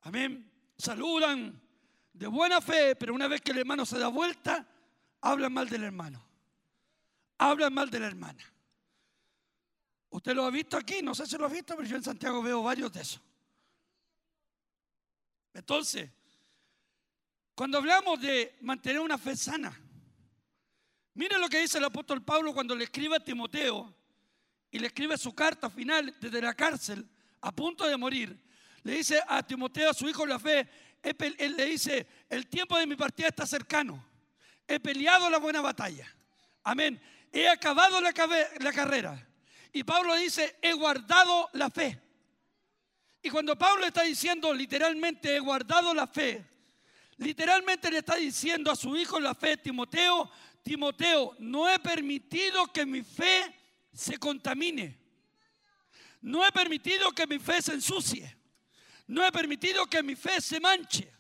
Amén. 0.03 0.52
Saludan 0.83 1.63
de 2.13 2.27
buena 2.27 2.61
fe, 2.61 2.97
pero 2.97 3.15
una 3.15 3.29
vez 3.29 3.41
que 3.41 3.53
el 3.53 3.59
hermano 3.59 3.87
se 3.87 4.01
da 4.01 4.09
vuelta, 4.09 4.67
hablan 5.21 5.53
mal 5.53 5.69
del 5.69 5.85
hermano. 5.85 6.21
Hablan 7.39 7.73
mal 7.73 7.89
de 7.89 8.01
la 8.01 8.09
hermana. 8.09 8.43
Usted 10.11 10.35
lo 10.35 10.45
ha 10.45 10.51
visto 10.51 10.77
aquí, 10.77 11.01
no 11.01 11.15
sé 11.15 11.25
si 11.25 11.39
lo 11.39 11.47
ha 11.47 11.49
visto, 11.49 11.77
pero 11.77 11.89
yo 11.89 11.95
en 11.95 12.03
Santiago 12.03 12.43
veo 12.43 12.65
varios 12.65 12.93
de 12.93 13.01
esos. 13.01 13.21
Entonces, 15.55 16.11
cuando 17.55 17.79
hablamos 17.79 18.21
de 18.21 18.59
mantener 18.63 18.99
una 18.99 19.19
fe 19.19 19.37
sana, 19.37 19.81
mire 21.15 21.39
lo 21.39 21.49
que 21.49 21.61
dice 21.61 21.79
el 21.79 21.85
apóstol 21.85 22.25
Pablo 22.25 22.53
cuando 22.53 22.75
le 22.75 22.83
escribe 22.83 23.15
a 23.15 23.25
Timoteo 23.25 23.95
y 24.69 24.81
le 24.81 24.89
escribe 24.89 25.17
su 25.17 25.33
carta 25.33 25.71
final 25.71 26.17
desde 26.21 26.43
la 26.43 26.55
cárcel, 26.55 27.09
a 27.41 27.53
punto 27.53 27.87
de 27.87 27.97
morir. 27.97 28.52
Le 28.85 28.97
dice 28.97 29.21
a 29.27 29.43
Timoteo, 29.43 29.91
a 29.91 29.95
su 29.95 30.09
hijo 30.09 30.27
la 30.27 30.39
fe, 30.39 30.69
él 31.03 31.57
le 31.57 31.67
dice, 31.67 32.07
el 32.29 32.47
tiempo 32.47 32.79
de 32.79 32.87
mi 32.87 32.97
partida 32.97 33.29
está 33.29 33.47
cercano. 33.47 34.05
He 34.67 34.81
peleado 34.81 35.29
la 35.29 35.39
buena 35.39 35.61
batalla. 35.61 36.07
Amén. 36.65 37.01
He 37.33 37.49
acabado 37.49 38.01
la, 38.01 38.13
carrera. 38.13 39.29
Y 39.73 39.85
Pablo 39.85 40.15
dice, 40.17 40.57
he 40.61 40.73
guardado 40.73 41.49
la 41.55 41.71
fe. 41.71 42.01
Y 43.23 43.31
cuando 43.31 43.57
Pablo 43.57 43.87
está 43.87 44.03
diciendo 44.03 44.53
literalmente 44.53 45.37
he 45.37 45.39
guardado 45.39 45.95
la 45.95 46.07
fe, 46.07 46.45
literalmente 47.19 47.91
le 47.91 47.99
está 47.99 48.17
diciendo 48.17 48.71
a 48.71 48.77
su 48.77 48.97
hijo 48.97 49.21
la 49.21 49.35
fe, 49.35 49.57
Timoteo, 49.57 50.31
Timoteo, 50.63 51.37
no 51.39 51.71
he 51.71 51.79
permitido 51.79 52.67
que 52.67 52.85
mi 52.85 53.03
fe 53.03 53.55
se 53.93 54.19
contamine. 54.19 54.99
No 56.21 56.47
he 56.47 56.53
permitido 56.53 57.13
que 57.13 57.27
mi 57.27 57.39
fe 57.39 57.63
se 57.63 57.75
ensucie. 57.75 58.42
No 59.13 59.27
he 59.27 59.31
permitido 59.31 59.85
que 59.87 60.03
mi 60.03 60.17
fe 60.17 60.41
se 60.41 60.59
manche. 60.59 61.13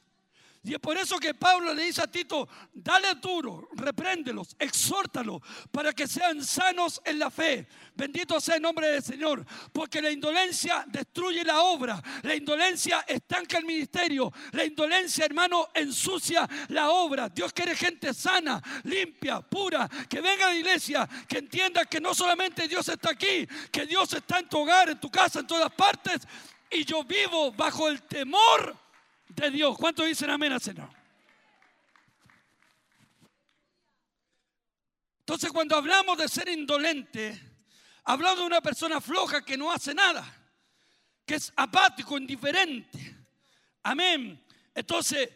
Y 0.64 0.72
es 0.74 0.78
por 0.78 0.96
eso 0.96 1.18
que 1.18 1.34
Pablo 1.34 1.74
le 1.74 1.84
dice 1.84 2.02
a 2.02 2.06
Tito, 2.06 2.48
dale 2.72 3.16
duro, 3.16 3.68
repréndelos, 3.72 4.54
exhórtalos 4.58 5.42
para 5.72 5.92
que 5.92 6.06
sean 6.06 6.42
sanos 6.42 7.02
en 7.04 7.18
la 7.18 7.32
fe. 7.32 7.66
Bendito 7.96 8.40
sea 8.40 8.54
el 8.54 8.62
nombre 8.62 8.88
del 8.88 9.02
Señor, 9.02 9.44
porque 9.72 10.00
la 10.00 10.10
indolencia 10.10 10.84
destruye 10.86 11.44
la 11.44 11.62
obra, 11.62 12.00
la 12.22 12.36
indolencia 12.36 13.04
estanca 13.08 13.58
el 13.58 13.64
ministerio, 13.64 14.32
la 14.52 14.64
indolencia, 14.64 15.26
hermano, 15.26 15.68
ensucia 15.74 16.48
la 16.68 16.90
obra. 16.90 17.28
Dios 17.28 17.52
quiere 17.52 17.74
gente 17.74 18.14
sana, 18.14 18.62
limpia, 18.84 19.40
pura, 19.40 19.88
que 20.08 20.20
venga 20.20 20.46
a 20.46 20.50
la 20.50 20.56
iglesia, 20.56 21.08
que 21.28 21.38
entienda 21.38 21.84
que 21.86 22.00
no 22.00 22.14
solamente 22.14 22.68
Dios 22.68 22.88
está 22.88 23.10
aquí, 23.10 23.48
que 23.70 23.84
Dios 23.84 24.12
está 24.12 24.38
en 24.38 24.48
tu 24.48 24.60
hogar, 24.60 24.90
en 24.90 25.00
tu 25.00 25.10
casa, 25.10 25.40
en 25.40 25.46
todas 25.48 25.72
partes, 25.72 26.22
y 26.72 26.84
yo 26.84 27.04
vivo 27.04 27.52
bajo 27.52 27.88
el 27.88 28.02
temor 28.02 28.76
de 29.28 29.50
Dios. 29.50 29.76
¿Cuántos 29.76 30.06
dicen 30.06 30.30
amén 30.30 30.52
al 30.52 30.60
Señor? 30.60 30.88
Entonces 35.20 35.52
cuando 35.52 35.76
hablamos 35.76 36.18
de 36.18 36.28
ser 36.28 36.48
indolente, 36.48 37.40
hablamos 38.04 38.40
de 38.40 38.46
una 38.46 38.60
persona 38.60 39.00
floja 39.00 39.44
que 39.44 39.56
no 39.56 39.70
hace 39.70 39.94
nada, 39.94 40.24
que 41.24 41.36
es 41.36 41.52
apático, 41.56 42.18
indiferente. 42.18 43.16
Amén. 43.84 44.44
Entonces, 44.74 45.28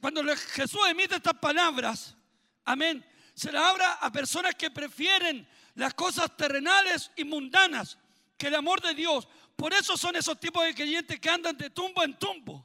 cuando 0.00 0.22
Jesús 0.36 0.80
emite 0.88 1.16
estas 1.16 1.34
palabras, 1.34 2.16
amén, 2.64 3.04
se 3.34 3.52
las 3.52 3.62
habla 3.62 3.92
a 3.94 4.10
personas 4.10 4.54
que 4.54 4.70
prefieren 4.70 5.48
las 5.74 5.94
cosas 5.94 6.36
terrenales 6.36 7.10
y 7.16 7.24
mundanas 7.24 7.98
que 8.36 8.48
el 8.48 8.54
amor 8.54 8.80
de 8.80 8.94
Dios. 8.94 9.28
Por 9.58 9.74
eso 9.74 9.96
son 9.96 10.14
esos 10.14 10.38
tipos 10.38 10.64
de 10.64 10.72
creyentes 10.72 11.18
que 11.18 11.28
andan 11.28 11.56
de 11.58 11.68
tumbo 11.70 12.04
en 12.04 12.16
tumbo. 12.16 12.64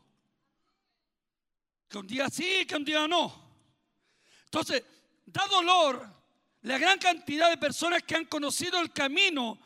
Que 1.90 1.98
un 1.98 2.06
día 2.06 2.30
sí, 2.30 2.68
que 2.68 2.76
un 2.76 2.86
día 2.86 3.08
no. 3.08 3.34
Entonces, 4.46 4.84
da 5.26 5.44
dolor 5.48 6.08
la 6.62 6.78
gran 6.78 7.00
cantidad 7.00 7.50
de 7.50 7.58
personas 7.58 8.04
que 8.04 8.16
han 8.16 8.26
conocido 8.26 8.80
el 8.80 8.94
camino, 8.94 9.58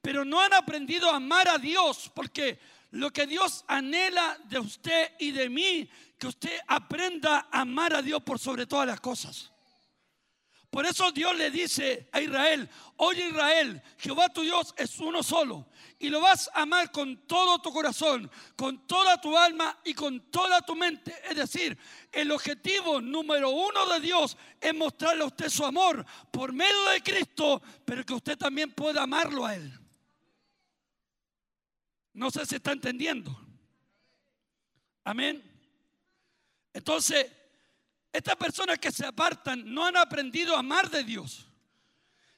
pero 0.00 0.24
no 0.24 0.40
han 0.40 0.54
aprendido 0.54 1.10
a 1.10 1.16
amar 1.16 1.48
a 1.48 1.58
Dios, 1.58 2.12
porque 2.14 2.60
lo 2.92 3.12
que 3.12 3.26
Dios 3.26 3.64
anhela 3.66 4.38
de 4.44 4.60
usted 4.60 5.14
y 5.18 5.32
de 5.32 5.48
mí, 5.48 5.90
que 6.16 6.28
usted 6.28 6.60
aprenda 6.68 7.48
a 7.50 7.62
amar 7.62 7.92
a 7.92 8.02
Dios 8.02 8.22
por 8.22 8.38
sobre 8.38 8.66
todas 8.66 8.86
las 8.86 9.00
cosas. 9.00 9.50
Por 10.70 10.86
eso 10.86 11.10
Dios 11.10 11.36
le 11.36 11.50
dice 11.50 12.08
a 12.12 12.20
Israel, 12.20 12.70
oye 12.98 13.26
Israel, 13.30 13.82
Jehová 13.98 14.28
tu 14.28 14.42
Dios 14.42 14.72
es 14.76 15.00
uno 15.00 15.24
solo 15.24 15.66
y 16.00 16.08
lo 16.10 16.20
vas 16.20 16.48
a 16.54 16.62
amar 16.62 16.92
con 16.92 17.26
todo 17.26 17.58
tu 17.60 17.72
corazón, 17.72 18.30
con 18.56 18.86
toda 18.86 19.20
tu 19.20 19.36
alma 19.36 19.76
y 19.84 19.94
con 19.94 20.30
toda 20.30 20.62
tu 20.62 20.76
mente. 20.76 21.14
Es 21.28 21.36
decir, 21.36 21.76
el 22.12 22.30
objetivo 22.30 23.00
número 23.00 23.50
uno 23.50 23.86
de 23.86 24.00
Dios 24.00 24.36
es 24.60 24.74
mostrarle 24.74 25.24
a 25.24 25.26
usted 25.26 25.48
su 25.48 25.64
amor 25.64 26.04
por 26.30 26.52
medio 26.52 26.84
de 26.90 27.02
Cristo, 27.02 27.60
pero 27.84 28.04
que 28.04 28.14
usted 28.14 28.38
también 28.38 28.72
pueda 28.72 29.02
amarlo 29.02 29.44
a 29.44 29.56
Él. 29.56 29.76
No 32.12 32.30
sé 32.30 32.46
si 32.46 32.56
está 32.56 32.72
entendiendo. 32.72 33.36
Amén. 35.02 35.42
Entonces, 36.72 37.26
estas 38.12 38.36
personas 38.36 38.78
que 38.78 38.92
se 38.92 39.04
apartan 39.04 39.72
no 39.72 39.84
han 39.84 39.96
aprendido 39.96 40.54
a 40.54 40.60
amar 40.60 40.90
de 40.90 41.02
Dios, 41.02 41.48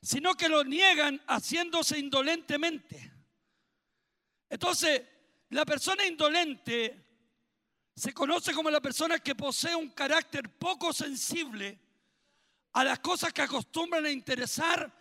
sino 0.00 0.34
que 0.34 0.48
lo 0.48 0.64
niegan 0.64 1.20
haciéndose 1.26 1.98
indolentemente. 1.98 3.19
Entonces, 4.51 5.02
la 5.48 5.64
persona 5.64 6.05
indolente 6.05 7.06
se 7.94 8.12
conoce 8.12 8.52
como 8.52 8.70
la 8.70 8.81
persona 8.81 9.18
que 9.18 9.35
posee 9.35 9.74
un 9.74 9.90
carácter 9.90 10.51
poco 10.59 10.93
sensible 10.93 11.78
a 12.72 12.85
las 12.85 12.98
cosas 12.98 13.32
que 13.32 13.43
acostumbran 13.43 14.05
a 14.05 14.10
interesar 14.10 14.93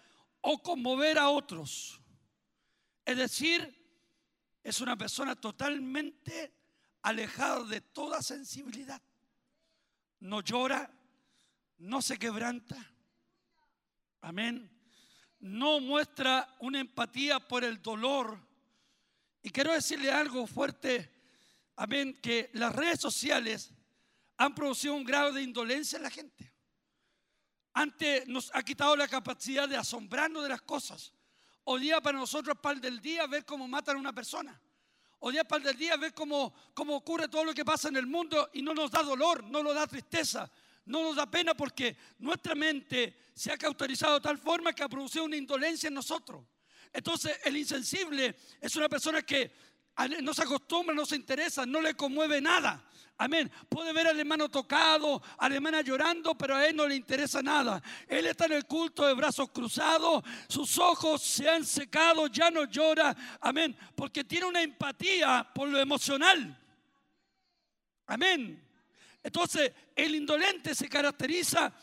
o 0.42 0.62
conmover 0.62 1.18
a 1.18 1.30
otros. 1.30 2.00
Es 3.06 3.18
decir, 3.18 3.76
es 4.64 4.82
una 4.82 4.96
persona 4.96 5.36
totalmente 5.36 6.54
alejado 7.02 7.66
de 7.66 7.82
toda 7.82 8.22
sensibilidad. 8.22 9.02
No 10.20 10.42
llora, 10.42 10.92
no 11.78 12.02
se 12.02 12.18
quebranta. 12.18 12.76
Amén. 14.22 14.70
No 15.40 15.80
muestra 15.80 16.56
una 16.60 16.80
empatía 16.80 17.40
por 17.40 17.64
el 17.64 17.82
dolor. 17.82 18.49
Y 19.42 19.50
quiero 19.50 19.74
decirle 19.74 20.12
algo 20.12 20.46
fuerte. 20.48 21.10
Amén. 21.76 22.20
Que 22.22 22.50
las 22.54 22.76
redes 22.76 23.00
sociales 23.00 23.72
han 24.38 24.54
producido 24.54 24.94
un 24.94 25.04
grado 25.04 25.34
de 25.34 25.42
indolencia 25.42 25.98
en 25.98 26.04
la 26.04 26.10
gente. 26.10 26.54
Antes 27.74 28.28
nos 28.28 28.54
ha 28.54 28.64
quitado 28.64 28.96
la 28.96 29.08
capacidad 29.08 29.68
de 29.68 29.78
asombrarnos 29.78 30.44
de 30.44 30.50
las 30.50 30.62
cosas. 30.62 31.14
Hoy 31.66 31.82
día 31.82 32.02
para 32.02 32.18
nosotros 32.18 32.58
es 32.76 32.82
del 32.82 33.00
día 33.00 33.28
ver 33.28 33.46
cómo 33.46 33.68
matan 33.68 33.98
a 33.98 34.00
una 34.00 34.14
persona. 34.14 34.60
Hoy 35.20 35.34
día 35.34 35.44
es 35.50 35.64
del 35.64 35.78
día 35.78 35.98
ver 35.98 36.14
cómo, 36.14 36.54
cómo 36.74 36.96
ocurre 36.96 37.28
todo 37.28 37.44
lo 37.44 37.54
que 37.54 37.66
pasa 37.66 37.90
en 37.90 37.98
el 37.98 38.08
mundo 38.08 38.50
y 38.54 38.62
no 38.62 38.74
nos 38.74 38.90
da 38.90 39.04
dolor, 39.04 39.44
no 39.44 39.62
nos 39.62 39.76
da 39.76 39.86
tristeza, 39.86 40.50
no 40.86 41.04
nos 41.04 41.16
da 41.16 41.30
pena 41.30 41.54
porque 41.54 41.96
nuestra 42.20 42.56
mente 42.56 43.30
se 43.34 43.52
ha 43.52 43.58
cauterizado 43.58 44.16
de 44.16 44.22
tal 44.22 44.38
forma 44.38 44.74
que 44.74 44.84
ha 44.84 44.90
producido 44.90 45.26
una 45.26 45.36
indolencia 45.36 45.88
en 45.88 45.94
nosotros. 45.94 46.46
Entonces 46.92 47.38
el 47.44 47.58
insensible 47.58 48.36
es 48.60 48.76
una 48.76 48.90
persona 48.90 49.22
que 49.22 49.52
no 50.22 50.34
se 50.34 50.44
acostumbra, 50.44 50.96
no 50.96 51.06
se 51.06 51.16
interesa, 51.16 51.66
no 51.66 51.82
le 51.82 51.94
conmueve 51.94 52.42
nada. 52.42 52.86
Amén. 53.22 53.52
Puede 53.68 53.92
ver 53.92 54.08
al 54.08 54.18
hermano 54.18 54.48
tocado, 54.48 55.22
a 55.38 55.50
la 55.50 55.56
hermana 55.56 55.82
llorando, 55.82 56.38
pero 56.38 56.56
a 56.56 56.66
él 56.66 56.74
no 56.74 56.88
le 56.88 56.96
interesa 56.96 57.42
nada. 57.42 57.84
Él 58.08 58.26
está 58.28 58.46
en 58.46 58.54
el 58.54 58.66
culto 58.66 59.06
de 59.06 59.14
brazos 59.14 59.50
cruzados, 59.52 60.24
sus 60.48 60.78
ojos 60.78 61.22
se 61.22 61.50
han 61.50 61.66
secado, 61.66 62.28
ya 62.28 62.50
no 62.50 62.64
llora. 62.64 63.16
Amén. 63.42 63.76
Porque 63.94 64.24
tiene 64.24 64.46
una 64.46 64.62
empatía 64.62 65.46
por 65.54 65.68
lo 65.68 65.80
emocional. 65.80 66.58
Amén. 68.08 68.66
Entonces, 69.22 69.74
el 69.94 70.16
indolente 70.16 70.74
se 70.74 70.88
caracteriza 70.88 71.74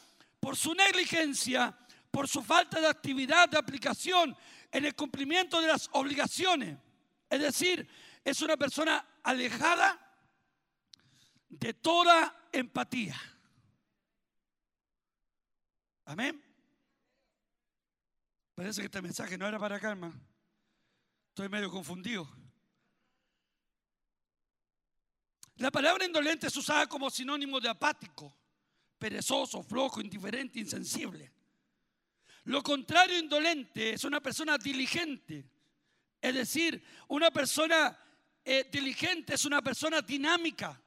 por 0.41 0.57
su 0.57 0.75
negligencia, 0.75 1.77
por 2.11 2.29
su 2.29 2.43
falta 2.43 2.81
de 2.81 2.87
actividad, 2.87 3.47
de 3.47 3.59
aplicación 3.59 4.35
en 4.71 4.85
el 4.85 4.95
cumplimiento 4.95 5.61
de 5.61 5.69
las 5.69 5.89
obligaciones. 5.93 6.79
Es 7.29 7.41
decir, 7.41 7.89
es 8.25 8.41
una 8.43 8.57
persona 8.57 9.07
alejada 9.23 10.01
de 11.49 11.75
toda 11.75 12.49
empatía. 12.53 13.17
Amén. 16.05 16.43
Parece 18.55 18.81
que 18.81 18.87
este 18.87 19.03
mensaje 19.03 19.37
no 19.37 19.47
era 19.47 19.59
para 19.59 19.77
acá, 19.77 19.91
hermano. 19.91 20.19
Estoy 21.29 21.49
medio 21.49 21.71
confundido. 21.71 22.27
La 25.57 25.71
palabra 25.71 26.05
indolente 26.05 26.47
es 26.47 26.57
usada 26.57 26.87
como 26.87 27.11
sinónimo 27.11 27.61
de 27.61 27.69
apático, 27.69 28.37
perezoso, 28.99 29.63
flojo, 29.63 30.01
indiferente, 30.01 30.59
insensible. 30.59 31.33
Lo 32.47 32.63
contrario 32.63 33.19
indolente 33.19 33.95
es 33.95 34.05
una 34.05 34.21
persona 34.21 34.57
diligente. 34.57 35.45
Es 36.21 36.35
decir, 36.35 36.83
una 37.09 37.31
persona 37.31 37.99
eh, 38.45 38.69
diligente 38.71 39.35
es 39.35 39.45
una 39.45 39.61
persona 39.61 40.01
dinámica, 40.01 40.81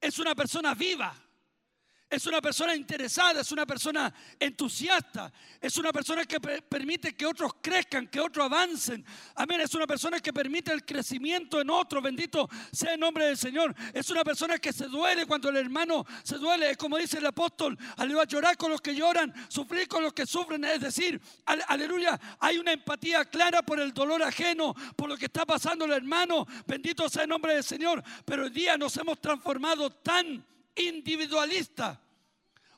es 0.00 0.18
una 0.18 0.34
persona 0.34 0.74
viva, 0.74 1.14
es 2.12 2.26
una 2.26 2.42
persona 2.42 2.76
interesada, 2.76 3.40
es 3.40 3.50
una 3.52 3.64
persona 3.64 4.12
entusiasta, 4.38 5.32
es 5.60 5.76
una 5.78 5.92
persona 5.92 6.24
que 6.26 6.38
per- 6.38 6.62
permite 6.62 7.14
que 7.16 7.24
otros 7.24 7.52
crezcan, 7.62 8.06
que 8.08 8.20
otros 8.20 8.44
avancen. 8.44 9.04
Amén, 9.34 9.62
es 9.62 9.74
una 9.74 9.86
persona 9.86 10.20
que 10.20 10.32
permite 10.32 10.72
el 10.72 10.84
crecimiento 10.84 11.60
en 11.60 11.70
otros, 11.70 12.02
bendito 12.02 12.48
sea 12.70 12.94
el 12.94 13.00
nombre 13.00 13.24
del 13.26 13.38
Señor. 13.38 13.74
Es 13.94 14.10
una 14.10 14.22
persona 14.24 14.58
que 14.58 14.72
se 14.74 14.88
duele 14.88 15.24
cuando 15.26 15.48
el 15.48 15.56
hermano 15.56 16.04
se 16.22 16.36
duele, 16.36 16.70
es 16.72 16.76
como 16.76 16.98
dice 16.98 17.16
el 17.18 17.26
apóstol, 17.26 17.78
aleluya, 17.96 18.24
llorar 18.24 18.56
con 18.58 18.70
los 18.70 18.80
que 18.82 18.94
lloran, 18.94 19.32
sufrir 19.48 19.88
con 19.88 20.02
los 20.02 20.12
que 20.12 20.26
sufren, 20.26 20.64
es 20.64 20.80
decir, 20.82 21.20
ale- 21.46 21.64
aleluya, 21.66 22.20
hay 22.40 22.58
una 22.58 22.72
empatía 22.72 23.24
clara 23.24 23.62
por 23.62 23.80
el 23.80 23.94
dolor 23.94 24.22
ajeno, 24.22 24.74
por 24.96 25.08
lo 25.08 25.16
que 25.16 25.24
está 25.26 25.46
pasando 25.46 25.86
el 25.86 25.92
hermano, 25.92 26.46
bendito 26.66 27.08
sea 27.08 27.22
el 27.22 27.30
nombre 27.30 27.54
del 27.54 27.64
Señor, 27.64 28.02
pero 28.26 28.44
hoy 28.44 28.50
día 28.50 28.76
nos 28.76 28.94
hemos 28.98 29.18
transformado 29.18 29.88
tan 29.90 30.44
individualista. 30.76 32.00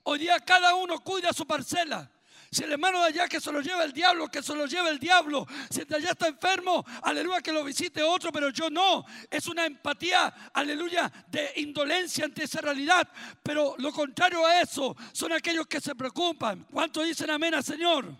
Hoy 0.05 0.19
día 0.19 0.39
cada 0.41 0.75
uno 0.75 1.01
cuida 1.01 1.33
su 1.33 1.47
parcela. 1.47 2.11
Si 2.55 2.62
el 2.62 2.71
hermano 2.71 3.01
de 3.01 3.07
allá 3.07 3.27
que 3.27 3.41
se 3.41 3.51
lo 3.51 3.61
lleva 3.61 3.83
el 3.83 3.93
diablo, 3.93 4.29
que 4.29 4.41
se 4.41 4.55
lo 4.55 4.66
lleva 4.66 4.89
el 4.89 5.01
diablo. 5.01 5.45
Si 5.71 5.81
el 5.81 5.89
de 5.89 5.97
allá 5.97 6.11
está 6.11 6.29
enfermo, 6.29 6.85
aleluya, 7.03 7.41
que 7.41 7.53
lo 7.53 7.65
visite 7.65 8.01
otro, 8.01 8.31
pero 8.31 8.51
yo 8.51 8.71
no. 8.71 9.05
Es 9.29 9.49
una 9.49 9.66
empatía, 9.66 10.53
aleluya, 10.53 11.11
de 11.27 11.53
indolencia 11.57 12.27
ante 12.27 12.45
esa 12.45 12.61
realidad. 12.61 13.09
Pero 13.43 13.75
lo 13.79 13.91
contrario 13.93 14.47
a 14.47 14.61
eso 14.61 14.95
son 15.12 15.33
aquellos 15.33 15.66
que 15.66 15.81
se 15.81 15.97
preocupan. 15.97 16.65
¿Cuántos 16.71 17.05
dicen 17.05 17.29
amén 17.31 17.55
al 17.55 17.65
Señor? 17.65 18.15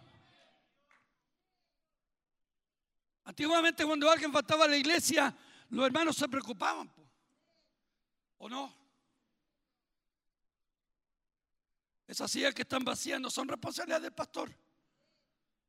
Antiguamente 3.23 3.85
cuando 3.87 4.11
alguien 4.11 4.33
faltaba 4.33 4.65
a 4.65 4.69
la 4.69 4.77
iglesia, 4.77 5.33
los 5.71 5.87
hermanos 5.87 6.17
se 6.17 6.29
preocupaban. 6.29 6.93
¿O 8.39 8.49
no? 8.49 8.84
Esas 12.07 12.31
sillas 12.31 12.55
que 12.55 12.63
están 12.63 12.85
vacías 12.85 13.21
no 13.21 13.31
son 13.31 13.49
responsabilidad 13.49 14.01
del 14.01 14.13
pastor, 14.13 14.55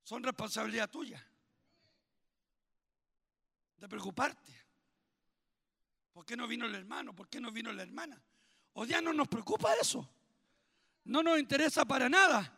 son 0.04 0.24
responsabilidad 0.24 0.90
tuya. 0.90 1.26
De 3.78 3.88
preocuparte. 3.90 4.54
¿Por 6.12 6.26
qué 6.26 6.38
no 6.38 6.48
vino 6.48 6.66
el 6.66 6.76
hermano? 6.76 7.14
¿Por 7.14 7.28
qué 7.28 7.42
no 7.42 7.52
vino 7.52 7.72
la 7.74 7.84
hermana? 7.84 8.22
Hoy 8.74 8.88
día 8.88 9.02
no 9.02 9.14
nos 9.14 9.28
preocupa 9.28 9.74
eso. 9.74 10.10
No 11.04 11.22
nos 11.22 11.38
interesa 11.40 11.86
para 11.86 12.10
nada. 12.10 12.58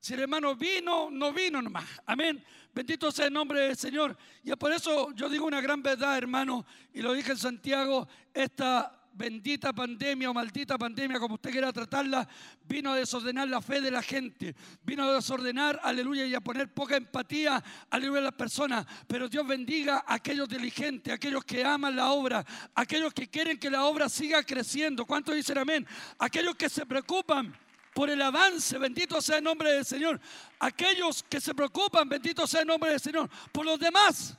Si 0.00 0.14
el 0.14 0.20
hermano 0.20 0.54
vino, 0.54 1.10
no 1.10 1.32
vino 1.32 1.60
nomás. 1.60 1.86
Amén. 2.06 2.44
Bendito 2.72 3.10
sea 3.10 3.26
el 3.26 3.32
nombre 3.32 3.60
del 3.60 3.76
Señor. 3.76 4.16
Y 4.44 4.54
por 4.56 4.72
eso 4.72 5.10
yo 5.12 5.28
digo 5.28 5.46
una 5.46 5.60
gran 5.60 5.82
verdad, 5.82 6.16
hermano, 6.16 6.64
y 6.92 7.02
lo 7.02 7.12
dije 7.12 7.32
en 7.32 7.38
Santiago, 7.38 8.06
esta 8.32 8.97
bendita 9.18 9.72
pandemia 9.72 10.30
o 10.30 10.34
maldita 10.34 10.78
pandemia, 10.78 11.18
como 11.18 11.34
usted 11.34 11.50
quiera 11.50 11.72
tratarla, 11.72 12.26
vino 12.64 12.92
a 12.92 12.96
desordenar 12.96 13.48
la 13.48 13.60
fe 13.60 13.80
de 13.80 13.90
la 13.90 14.00
gente, 14.00 14.54
vino 14.84 15.02
a 15.02 15.12
desordenar, 15.12 15.80
aleluya, 15.82 16.24
y 16.24 16.34
a 16.34 16.40
poner 16.40 16.72
poca 16.72 16.96
empatía, 16.96 17.62
aleluya, 17.90 18.20
a 18.20 18.24
las 18.24 18.34
personas. 18.34 18.86
Pero 19.08 19.28
Dios 19.28 19.46
bendiga 19.46 20.04
a 20.06 20.14
aquellos 20.14 20.48
diligentes, 20.48 21.10
a 21.10 21.16
aquellos 21.16 21.44
que 21.44 21.64
aman 21.64 21.96
la 21.96 22.12
obra, 22.12 22.44
a 22.74 22.80
aquellos 22.80 23.12
que 23.12 23.28
quieren 23.28 23.58
que 23.58 23.68
la 23.68 23.84
obra 23.84 24.08
siga 24.08 24.44
creciendo. 24.44 25.04
¿Cuántos 25.04 25.34
dicen 25.34 25.58
amén? 25.58 25.86
Aquellos 26.18 26.54
que 26.54 26.68
se 26.68 26.86
preocupan 26.86 27.54
por 27.92 28.08
el 28.08 28.22
avance, 28.22 28.78
bendito 28.78 29.20
sea 29.20 29.38
el 29.38 29.44
nombre 29.44 29.72
del 29.72 29.84
Señor. 29.84 30.20
Aquellos 30.60 31.24
que 31.24 31.40
se 31.40 31.52
preocupan, 31.52 32.08
bendito 32.08 32.46
sea 32.46 32.60
el 32.60 32.68
nombre 32.68 32.92
del 32.92 33.00
Señor, 33.00 33.28
por 33.50 33.66
los 33.66 33.80
demás. 33.80 34.38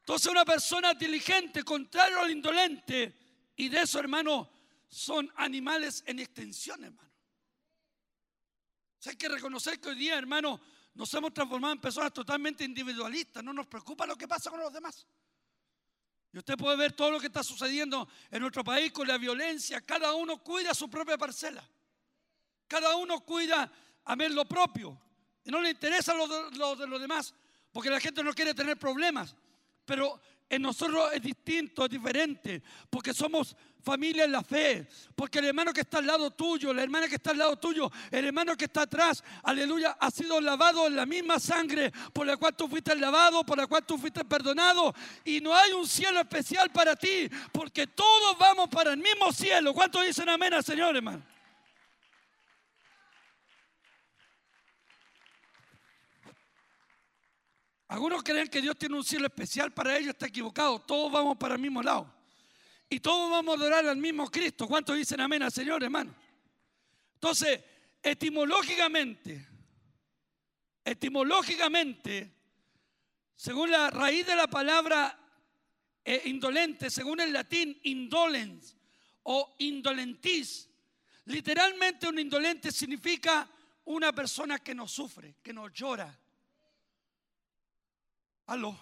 Entonces 0.00 0.28
una 0.28 0.44
persona 0.44 0.94
diligente, 0.94 1.62
contrario 1.62 2.20
al 2.20 2.32
indolente, 2.32 3.21
y 3.62 3.68
de 3.68 3.82
eso, 3.82 4.00
hermano, 4.00 4.50
son 4.88 5.32
animales 5.36 6.02
en 6.04 6.18
extensión, 6.18 6.82
hermano. 6.82 7.12
Hay 9.06 9.14
que 9.14 9.28
reconocer 9.28 9.80
que 9.80 9.90
hoy 9.90 9.94
día, 9.94 10.18
hermano, 10.18 10.60
nos 10.94 11.14
hemos 11.14 11.32
transformado 11.32 11.74
en 11.74 11.80
personas 11.80 12.12
totalmente 12.12 12.64
individualistas. 12.64 13.44
No 13.44 13.52
nos 13.52 13.68
preocupa 13.68 14.04
lo 14.04 14.16
que 14.16 14.26
pasa 14.26 14.50
con 14.50 14.58
los 14.58 14.72
demás. 14.72 15.06
Y 16.32 16.38
usted 16.38 16.56
puede 16.56 16.76
ver 16.76 16.92
todo 16.94 17.12
lo 17.12 17.20
que 17.20 17.28
está 17.28 17.44
sucediendo 17.44 18.08
en 18.32 18.40
nuestro 18.40 18.64
país 18.64 18.90
con 18.90 19.06
la 19.06 19.16
violencia. 19.16 19.80
Cada 19.80 20.12
uno 20.12 20.42
cuida 20.42 20.74
su 20.74 20.90
propia 20.90 21.16
parcela. 21.16 21.64
Cada 22.66 22.96
uno 22.96 23.20
cuida, 23.20 23.70
amén, 24.06 24.34
lo 24.34 24.44
propio. 24.44 25.00
Y 25.44 25.52
no 25.52 25.60
le 25.60 25.70
interesa 25.70 26.14
lo 26.14 26.74
de 26.74 26.86
los 26.88 27.00
demás, 27.00 27.32
porque 27.70 27.90
la 27.90 28.00
gente 28.00 28.24
no 28.24 28.32
quiere 28.32 28.54
tener 28.54 28.76
problemas. 28.76 29.36
Pero 29.84 30.20
en 30.52 30.60
nosotros 30.60 31.10
es 31.14 31.22
distinto, 31.22 31.86
es 31.86 31.90
diferente, 31.90 32.62
porque 32.90 33.14
somos 33.14 33.56
familia 33.82 34.24
en 34.24 34.32
la 34.32 34.42
fe, 34.42 34.86
porque 35.16 35.38
el 35.38 35.46
hermano 35.46 35.72
que 35.72 35.80
está 35.80 35.96
al 35.96 36.06
lado 36.06 36.30
tuyo, 36.30 36.74
la 36.74 36.82
hermana 36.82 37.08
que 37.08 37.14
está 37.14 37.30
al 37.30 37.38
lado 37.38 37.56
tuyo, 37.56 37.90
el 38.10 38.26
hermano 38.26 38.54
que 38.54 38.66
está 38.66 38.82
atrás, 38.82 39.24
aleluya, 39.42 39.96
ha 39.98 40.10
sido 40.10 40.42
lavado 40.42 40.86
en 40.86 40.94
la 40.94 41.06
misma 41.06 41.40
sangre 41.40 41.90
por 42.12 42.26
la 42.26 42.36
cual 42.36 42.54
tú 42.54 42.68
fuiste 42.68 42.94
lavado, 42.94 43.44
por 43.44 43.56
la 43.56 43.66
cual 43.66 43.86
tú 43.86 43.96
fuiste 43.96 44.26
perdonado, 44.26 44.94
y 45.24 45.40
no 45.40 45.54
hay 45.54 45.72
un 45.72 45.86
cielo 45.86 46.20
especial 46.20 46.70
para 46.70 46.96
ti, 46.96 47.30
porque 47.50 47.86
todos 47.86 48.36
vamos 48.38 48.68
para 48.68 48.92
el 48.92 48.98
mismo 48.98 49.32
cielo. 49.32 49.72
¿Cuántos 49.72 50.04
dicen 50.04 50.28
amén 50.28 50.52
al 50.52 50.62
Señor, 50.62 50.94
hermano? 50.94 51.22
Algunos 57.92 58.22
creen 58.22 58.48
que 58.48 58.62
Dios 58.62 58.78
tiene 58.78 58.96
un 58.96 59.04
cielo 59.04 59.26
especial 59.26 59.70
para 59.70 59.94
ellos, 59.98 60.14
está 60.14 60.26
equivocado. 60.26 60.80
Todos 60.80 61.12
vamos 61.12 61.36
para 61.36 61.56
el 61.56 61.60
mismo 61.60 61.82
lado. 61.82 62.10
Y 62.88 63.00
todos 63.00 63.30
vamos 63.30 63.54
a 63.54 63.60
adorar 63.60 63.86
al 63.86 63.98
mismo 63.98 64.30
Cristo. 64.30 64.66
¿Cuántos 64.66 64.96
dicen 64.96 65.20
amén 65.20 65.42
al 65.42 65.52
Señor, 65.52 65.84
hermano? 65.84 66.14
Entonces, 67.12 67.60
etimológicamente, 68.02 69.46
etimológicamente, 70.82 72.32
según 73.36 73.70
la 73.70 73.90
raíz 73.90 74.26
de 74.26 74.36
la 74.36 74.46
palabra 74.46 75.18
eh, 76.02 76.22
indolente, 76.24 76.88
según 76.88 77.20
el 77.20 77.30
latín, 77.30 77.78
indolens 77.82 78.74
o 79.24 79.54
indolentis. 79.58 80.66
Literalmente 81.26 82.08
un 82.08 82.18
indolente 82.18 82.72
significa 82.72 83.46
una 83.84 84.14
persona 84.14 84.60
que 84.60 84.74
no 84.74 84.88
sufre, 84.88 85.34
que 85.42 85.52
no 85.52 85.68
llora. 85.68 86.21
Aló. 88.52 88.78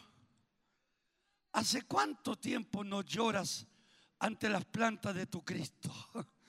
¿Hace 1.52 1.82
cuánto 1.82 2.34
tiempo 2.34 2.82
no 2.82 3.02
lloras 3.02 3.68
ante 4.18 4.48
las 4.48 4.64
plantas 4.64 5.14
de 5.14 5.26
tu 5.26 5.44
Cristo? 5.44 5.92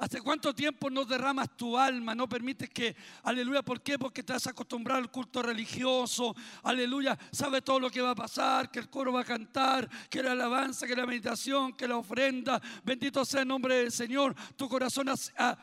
¿Hace 0.00 0.22
cuánto 0.22 0.54
tiempo 0.54 0.88
no 0.88 1.04
derramas 1.04 1.54
tu 1.58 1.76
alma? 1.76 2.14
No 2.14 2.26
permites 2.26 2.70
que, 2.70 2.96
aleluya, 3.22 3.60
¿por 3.60 3.82
qué? 3.82 3.98
Porque 3.98 4.22
te 4.22 4.32
has 4.32 4.46
acostumbrado 4.46 4.98
al 4.98 5.10
culto 5.10 5.42
religioso, 5.42 6.34
aleluya, 6.62 7.18
sabes 7.30 7.62
todo 7.62 7.78
lo 7.78 7.90
que 7.90 8.00
va 8.00 8.12
a 8.12 8.14
pasar, 8.14 8.70
que 8.70 8.78
el 8.78 8.88
coro 8.88 9.12
va 9.12 9.20
a 9.20 9.24
cantar, 9.24 9.90
que 10.08 10.22
la 10.22 10.32
alabanza, 10.32 10.86
que 10.86 10.96
la 10.96 11.04
meditación, 11.04 11.74
que 11.74 11.86
la 11.86 11.98
ofrenda, 11.98 12.62
bendito 12.82 13.26
sea 13.26 13.42
el 13.42 13.48
nombre 13.48 13.74
del 13.74 13.92
Señor, 13.92 14.34
tu 14.56 14.70
corazón, 14.70 15.06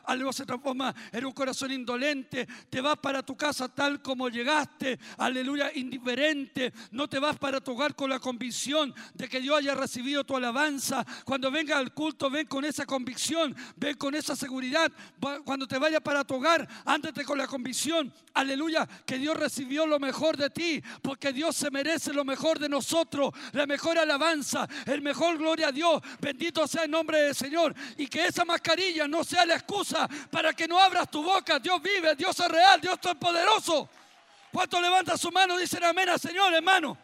aleluya, 0.04 0.32
se 0.32 0.46
transforma 0.46 0.94
en 1.10 1.26
un 1.26 1.32
corazón 1.32 1.72
indolente, 1.72 2.46
te 2.70 2.80
vas 2.80 2.96
para 2.98 3.24
tu 3.24 3.36
casa 3.36 3.68
tal 3.68 4.00
como 4.00 4.28
llegaste, 4.28 5.00
aleluya, 5.16 5.72
indiferente, 5.74 6.72
no 6.92 7.08
te 7.08 7.18
vas 7.18 7.36
para 7.38 7.60
tu 7.60 7.72
hogar 7.72 7.96
con 7.96 8.08
la 8.08 8.20
convicción 8.20 8.94
de 9.14 9.28
que 9.28 9.40
Dios 9.40 9.58
haya 9.58 9.74
recibido 9.74 10.22
tu 10.22 10.36
alabanza, 10.36 11.04
cuando 11.24 11.50
venga 11.50 11.76
al 11.76 11.92
culto, 11.92 12.30
ven 12.30 12.46
con 12.46 12.64
esa 12.64 12.86
convicción, 12.86 13.56
ven 13.74 13.96
con 13.96 14.14
esa 14.14 14.27
seguridad. 14.36 14.90
Va- 15.24 15.40
Cuando 15.42 15.66
te 15.66 15.78
vayas 15.78 16.00
para 16.00 16.24
tu 16.24 16.34
hogar, 16.36 16.66
ándate 16.84 17.24
con 17.24 17.38
la 17.38 17.46
convicción, 17.46 18.12
aleluya, 18.34 18.86
que 19.06 19.18
Dios 19.18 19.36
recibió 19.36 19.86
lo 19.86 19.98
mejor 19.98 20.36
de 20.36 20.50
ti, 20.50 20.82
porque 21.02 21.32
Dios 21.32 21.56
se 21.56 21.70
merece 21.70 22.12
lo 22.12 22.24
mejor 22.24 22.58
de 22.58 22.68
nosotros, 22.68 23.32
la 23.52 23.66
mejor 23.66 23.98
alabanza, 23.98 24.68
el 24.86 25.02
mejor 25.02 25.38
gloria 25.38 25.68
a 25.68 25.72
Dios. 25.72 26.02
Bendito 26.20 26.66
sea 26.66 26.84
el 26.84 26.90
nombre 26.90 27.20
del 27.22 27.34
Señor. 27.34 27.74
Y 27.96 28.06
que 28.08 28.26
esa 28.26 28.44
mascarilla 28.44 29.06
no 29.08 29.24
sea 29.24 29.44
la 29.46 29.54
excusa 29.54 30.08
para 30.30 30.52
que 30.52 30.66
no 30.68 30.78
abras 30.78 31.10
tu 31.10 31.22
boca. 31.22 31.58
Dios 31.58 31.80
vive, 31.82 32.14
Dios 32.16 32.38
es 32.38 32.48
real, 32.48 32.80
Dios 32.80 32.98
es 33.02 33.14
poderoso. 33.16 33.88
¿Cuánto 34.52 34.80
levanta 34.80 35.16
su 35.16 35.30
mano? 35.30 35.58
Dicen 35.58 35.84
amén 35.84 36.08
al 36.08 36.18
Señor, 36.18 36.52
hermano. 36.54 36.96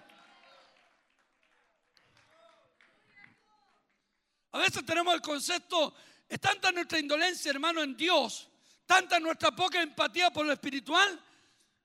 A 4.52 4.58
veces 4.58 4.84
tenemos 4.86 5.12
el 5.14 5.20
concepto, 5.20 5.92
es 6.28 6.40
tanta 6.40 6.72
nuestra 6.72 6.98
indolencia, 6.98 7.50
hermano, 7.50 7.82
en 7.82 7.96
Dios, 7.96 8.48
tanta 8.86 9.20
nuestra 9.20 9.52
poca 9.52 9.80
empatía 9.82 10.30
por 10.30 10.46
lo 10.46 10.52
espiritual, 10.52 11.20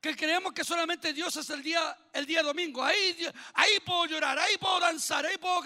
que 0.02 0.16
creemos 0.16 0.54
que 0.54 0.64
solamente 0.64 1.14
Dios 1.14 1.36
es 1.36 1.50
el 1.50 1.62
día, 1.62 1.98
el 2.14 2.26
día 2.26 2.42
domingo. 2.42 2.84
Ahí, 2.84 3.18
ahí 3.54 3.80
puedo 3.86 4.06
llorar, 4.06 4.40
ahí 4.40 4.58
puedo 4.58 4.80
danzar, 4.80 5.26
ahí 5.26 5.38
puedo... 5.38 5.62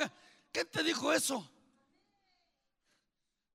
¿Quién 0.52 0.68
te 0.70 0.84
dijo 0.84 1.14
eso? 1.14 1.50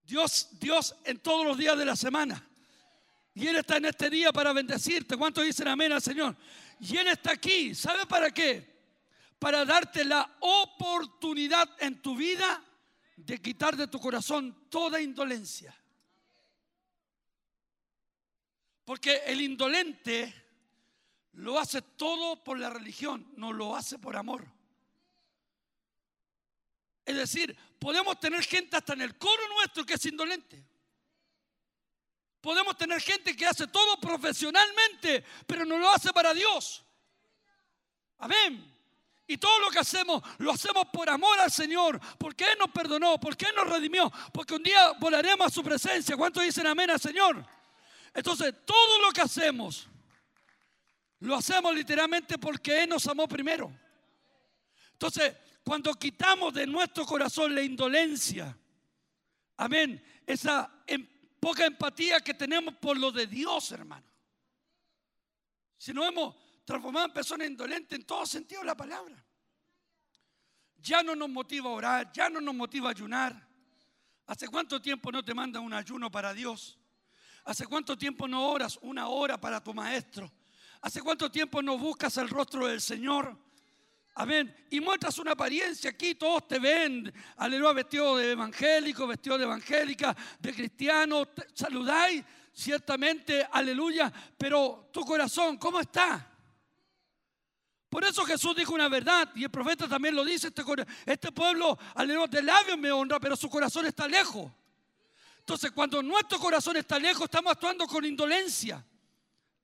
Dios, 0.03 0.49
Dios 0.53 0.95
en 1.05 1.19
todos 1.19 1.45
los 1.45 1.59
días 1.59 1.77
de 1.77 1.85
la 1.85 1.97
semana. 1.97 2.45
Y 3.35 3.47
Él 3.47 3.57
está 3.57 3.77
en 3.77 3.85
este 3.85 4.09
día 4.09 4.33
para 4.33 4.53
bendecirte. 4.53 5.17
¿Cuántos 5.17 5.45
dicen 5.45 5.69
amén 5.69 5.93
al 5.93 6.03
Señor? 6.03 6.37
Y 6.81 6.97
Él 6.97 7.09
está 7.09 7.33
aquí. 7.33 7.75
¿Sabe 7.75 8.07
para 8.07 8.31
qué? 8.31 8.79
Para 9.39 9.65
darte 9.65 10.05
la 10.05 10.37
oportunidad 10.41 11.71
en 11.79 12.01
tu 12.03 12.17
vida 12.17 12.65
de 13.19 13.43
quitar 13.43 13.77
de 13.77 13.89
tu 13.89 13.99
corazón 13.99 14.69
toda 14.71 15.01
indolencia. 15.01 15.75
Porque 18.85 19.23
el 19.27 19.41
indolente 19.41 20.33
lo 21.33 21.59
hace 21.59 21.83
todo 21.83 22.43
por 22.43 22.59
la 22.59 22.71
religión, 22.71 23.33
no 23.37 23.53
lo 23.53 23.75
hace 23.75 23.99
por 23.99 24.17
amor. 24.17 24.47
Es 27.05 27.17
decir, 27.17 27.57
podemos 27.79 28.21
tener 28.21 28.43
gente 28.45 28.77
hasta 28.77 28.93
en 28.93 29.03
el 29.03 29.19
coro 29.19 29.49
nuestro 29.55 29.85
que 29.85 29.95
es 29.95 30.07
indolente. 30.07 30.65
Podemos 32.41 32.77
tener 32.77 33.01
gente 33.01 33.35
que 33.35 33.47
hace 33.47 33.67
todo 33.67 33.99
profesionalmente, 34.01 35.25
pero 35.47 35.65
no 35.65 35.77
lo 35.77 35.91
hace 35.91 36.13
para 36.13 36.33
Dios. 36.33 36.85
Amén. 38.19 38.78
Y 39.31 39.37
todo 39.37 39.61
lo 39.61 39.71
que 39.71 39.79
hacemos, 39.79 40.23
lo 40.39 40.51
hacemos 40.51 40.87
por 40.87 41.09
amor 41.11 41.39
al 41.39 41.53
Señor, 41.53 42.01
porque 42.19 42.45
Él 42.45 42.59
nos 42.59 42.71
perdonó, 42.71 43.21
porque 43.21 43.45
Él 43.45 43.53
nos 43.55 43.69
redimió, 43.69 44.11
porque 44.33 44.55
un 44.55 44.63
día 44.63 44.93
volaremos 44.93 45.47
a 45.47 45.51
su 45.51 45.63
presencia. 45.63 46.17
¿Cuántos 46.17 46.43
dicen 46.43 46.67
amén 46.67 46.89
al 46.89 46.99
Señor? 46.99 47.47
Entonces, 48.15 48.55
todo 48.65 49.03
lo 49.03 49.13
que 49.13 49.21
hacemos, 49.21 49.87
lo 51.21 51.37
hacemos 51.37 51.75
literalmente 51.75 52.39
porque 52.39 52.83
Él 52.85 52.89
nos 52.89 53.07
amó 53.07 53.29
primero. 53.29 53.71
Entonces, 54.93 55.37
cuando 55.63 55.93
quitamos 55.93 56.55
de 56.55 56.67
nuestro 56.67 57.05
corazón 57.05 57.55
la 57.55 57.61
indolencia, 57.61 58.57
amén, 59.59 60.03
esa 60.27 60.83
em- 60.87 61.07
poca 61.39 61.67
empatía 61.67 62.23
que 62.23 62.33
tenemos 62.33 62.75
por 62.77 62.97
lo 62.97 63.13
de 63.13 63.27
Dios, 63.27 63.73
hermano. 63.73 64.07
Si 65.77 65.93
nos 65.93 66.09
hemos 66.09 66.35
transformado 66.69 67.07
en 67.07 67.13
personas 67.15 67.49
indolentes 67.49 67.99
en 67.99 68.05
todo 68.05 68.27
sentido 68.27 68.61
de 68.61 68.67
la 68.67 68.77
palabra. 68.77 69.17
Ya 70.77 71.03
no 71.03 71.17
nos 71.17 71.31
motiva 71.31 71.71
a 71.71 71.73
orar, 71.73 72.13
ya 72.13 72.29
no 72.29 72.43
nos 72.43 72.55
motiva 72.55 72.89
a 72.89 72.91
ayunar. 72.91 73.49
¿Hace 74.27 74.47
cuánto 74.49 74.81
tiempo 74.83 75.11
no 75.11 75.25
te 75.25 75.33
mandan 75.33 75.63
un 75.63 75.73
ayuno 75.73 76.11
para 76.11 76.35
Dios? 76.35 76.79
¿Hace 77.47 77.67
cuánto 77.67 77.97
tiempo 77.97 78.29
no 78.29 78.51
oras 78.51 78.79
una 78.83 79.09
hora 79.09 79.41
para 79.41 79.65
tu 79.65 79.73
maestro? 79.73 80.31
¿Hace 80.83 81.01
cuánto 81.01 81.31
tiempo 81.31 81.63
no 81.63 81.79
buscas 81.79 82.19
el 82.19 82.29
rostro 82.29 82.67
del 82.67 82.83
Señor? 82.83 83.35
Amén. 84.17 84.55
Y 84.69 84.81
muestras 84.81 85.19
una 85.19 85.33
apariencia 85.33 85.89
aquí, 85.89 86.17
todos 86.17 86.47
te 86.47 86.59
ven, 86.59 87.11
aleluya, 87.39 87.73
vestido 87.73 88.15
de 88.19 88.33
evangélico, 88.33 89.07
vestido 89.07 89.39
de 89.39 89.45
evangélica, 89.45 90.15
de 90.39 90.53
cristiano, 90.53 91.29
saludáis, 91.55 92.23
ciertamente, 92.53 93.49
aleluya, 93.51 94.13
pero 94.37 94.91
tu 94.93 95.01
corazón, 95.01 95.57
¿cómo 95.57 95.81
está? 95.81 96.35
Por 97.89 98.05
eso 98.05 98.25
Jesús 98.25 98.55
dijo 98.55 98.75
una 98.75 98.89
verdad, 98.89 99.31
y 99.35 99.45
el 99.45 99.51
profeta 99.51 99.89
también 99.89 100.15
lo 100.15 100.25
dice, 100.25 100.49
este, 100.49 100.63
este 101.07 101.33
pueblo, 101.33 101.79
aleluya, 101.95 102.27
de 102.27 102.43
labios 102.43 102.79
me 102.79 102.93
honra, 102.93 103.19
pero 103.19 103.35
su 103.35 103.49
corazón 103.49 103.87
está 103.87 104.07
lejos. 104.07 104.51
Entonces, 105.39 105.71
cuando 105.71 106.03
nuestro 106.03 106.39
corazón 106.39 106.77
está 106.77 106.99
lejos, 106.99 107.25
estamos 107.25 107.53
actuando 107.53 107.87
con 107.87 108.05
indolencia. 108.05 108.85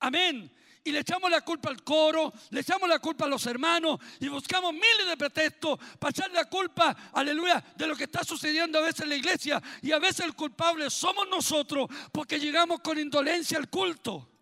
Amén. 0.01 0.51
Y 0.83 0.93
le 0.93 1.01
echamos 1.01 1.31
la 1.31 1.43
culpa 1.43 1.69
al 1.69 1.83
coro, 1.83 2.33
le 2.51 2.61
echamos 2.61 2.89
la 2.89 2.99
culpa 2.99 3.27
a 3.27 3.29
los 3.29 3.45
hermanos 3.47 3.99
y 4.21 4.29
buscamos 4.29 4.73
miles 4.73 5.07
de 5.07 5.17
pretextos 5.17 5.79
para 5.99 6.11
echar 6.11 6.31
la 6.31 6.45
culpa, 6.47 6.95
aleluya, 7.13 7.63
de 7.77 7.87
lo 7.87 7.97
que 7.97 8.05
está 8.05 8.25
sucediendo 8.25 8.79
a 8.79 8.83
veces 8.83 9.01
en 9.01 9.11
la 9.11 9.17
iglesia. 9.17 9.63
Y 9.83 9.93
a 9.93 9.99
veces 9.99 10.27
el 10.27 10.35
culpable 10.35 10.89
somos 10.89 11.29
nosotros 11.29 11.89
porque 12.13 12.39
llegamos 12.39 12.81
con 12.81 12.99
indolencia 12.99 13.59
al 13.59 13.69
culto. 13.69 14.34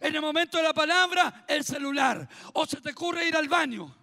En 0.00 0.14
el 0.14 0.20
momento 0.20 0.58
de 0.58 0.64
la 0.64 0.74
palabra, 0.74 1.44
el 1.46 1.64
celular. 1.64 2.28
O 2.54 2.66
se 2.66 2.80
te 2.80 2.90
ocurre 2.90 3.26
ir 3.26 3.36
al 3.36 3.48
baño. 3.48 3.94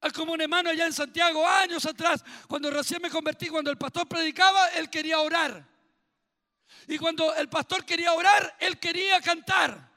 Es 0.00 0.12
como 0.12 0.32
un 0.32 0.40
hermano 0.40 0.70
allá 0.70 0.86
en 0.86 0.92
Santiago, 0.92 1.46
años 1.46 1.86
atrás, 1.86 2.24
cuando 2.48 2.70
recién 2.70 3.00
me 3.00 3.08
convertí, 3.08 3.48
cuando 3.48 3.70
el 3.70 3.78
pastor 3.78 4.08
predicaba, 4.08 4.68
él 4.70 4.90
quería 4.90 5.20
orar. 5.20 5.64
Y 6.88 6.98
cuando 6.98 7.32
el 7.36 7.48
pastor 7.48 7.84
quería 7.84 8.12
orar, 8.12 8.56
él 8.58 8.80
quería 8.80 9.20
cantar. 9.20 9.91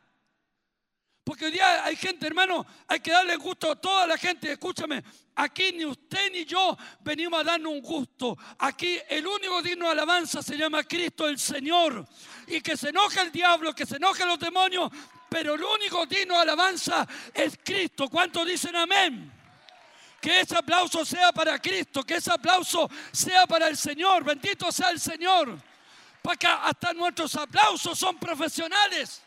Porque 1.25 1.45
hoy 1.45 1.51
día 1.53 1.83
hay 1.83 1.95
gente, 1.95 2.27
hermano, 2.27 2.63
hay 2.87 2.99
que 2.99 3.09
darle 3.09 3.35
gusto 3.37 3.71
a 3.71 3.75
toda 3.75 4.05
la 4.05 4.15
gente. 4.15 4.51
Escúchame, 4.51 5.03
aquí 5.33 5.71
ni 5.71 5.83
usted 5.83 6.31
ni 6.31 6.45
yo 6.45 6.77
venimos 6.99 7.39
a 7.39 7.43
darnos 7.43 7.73
un 7.73 7.81
gusto. 7.81 8.37
Aquí 8.59 8.99
el 9.09 9.25
único 9.25 9.59
digno 9.63 9.85
de 9.87 9.93
alabanza 9.93 10.43
se 10.43 10.55
llama 10.55 10.83
Cristo 10.83 11.27
el 11.27 11.39
Señor. 11.39 12.07
Y 12.45 12.61
que 12.61 12.77
se 12.77 12.89
enoja 12.89 13.23
el 13.23 13.31
diablo, 13.31 13.73
que 13.73 13.87
se 13.87 13.95
enojan 13.95 14.27
los 14.27 14.37
demonios, 14.37 14.91
pero 15.27 15.55
el 15.55 15.63
único 15.63 16.05
digno 16.05 16.35
de 16.35 16.41
alabanza 16.41 17.07
es 17.33 17.57
Cristo. 17.63 18.07
¿Cuántos 18.07 18.45
dicen 18.45 18.75
amén? 18.75 19.33
Que 20.21 20.41
ese 20.41 20.55
aplauso 20.55 21.03
sea 21.03 21.31
para 21.31 21.57
Cristo, 21.57 22.03
que 22.03 22.17
ese 22.17 22.31
aplauso 22.31 22.87
sea 23.11 23.47
para 23.47 23.67
el 23.67 23.77
Señor. 23.77 24.23
Bendito 24.23 24.71
sea 24.71 24.91
el 24.91 24.99
Señor. 24.99 25.59
Porque 26.21 26.45
hasta 26.45 26.93
nuestros 26.93 27.35
aplausos 27.35 27.97
son 27.97 28.19
profesionales. 28.19 29.24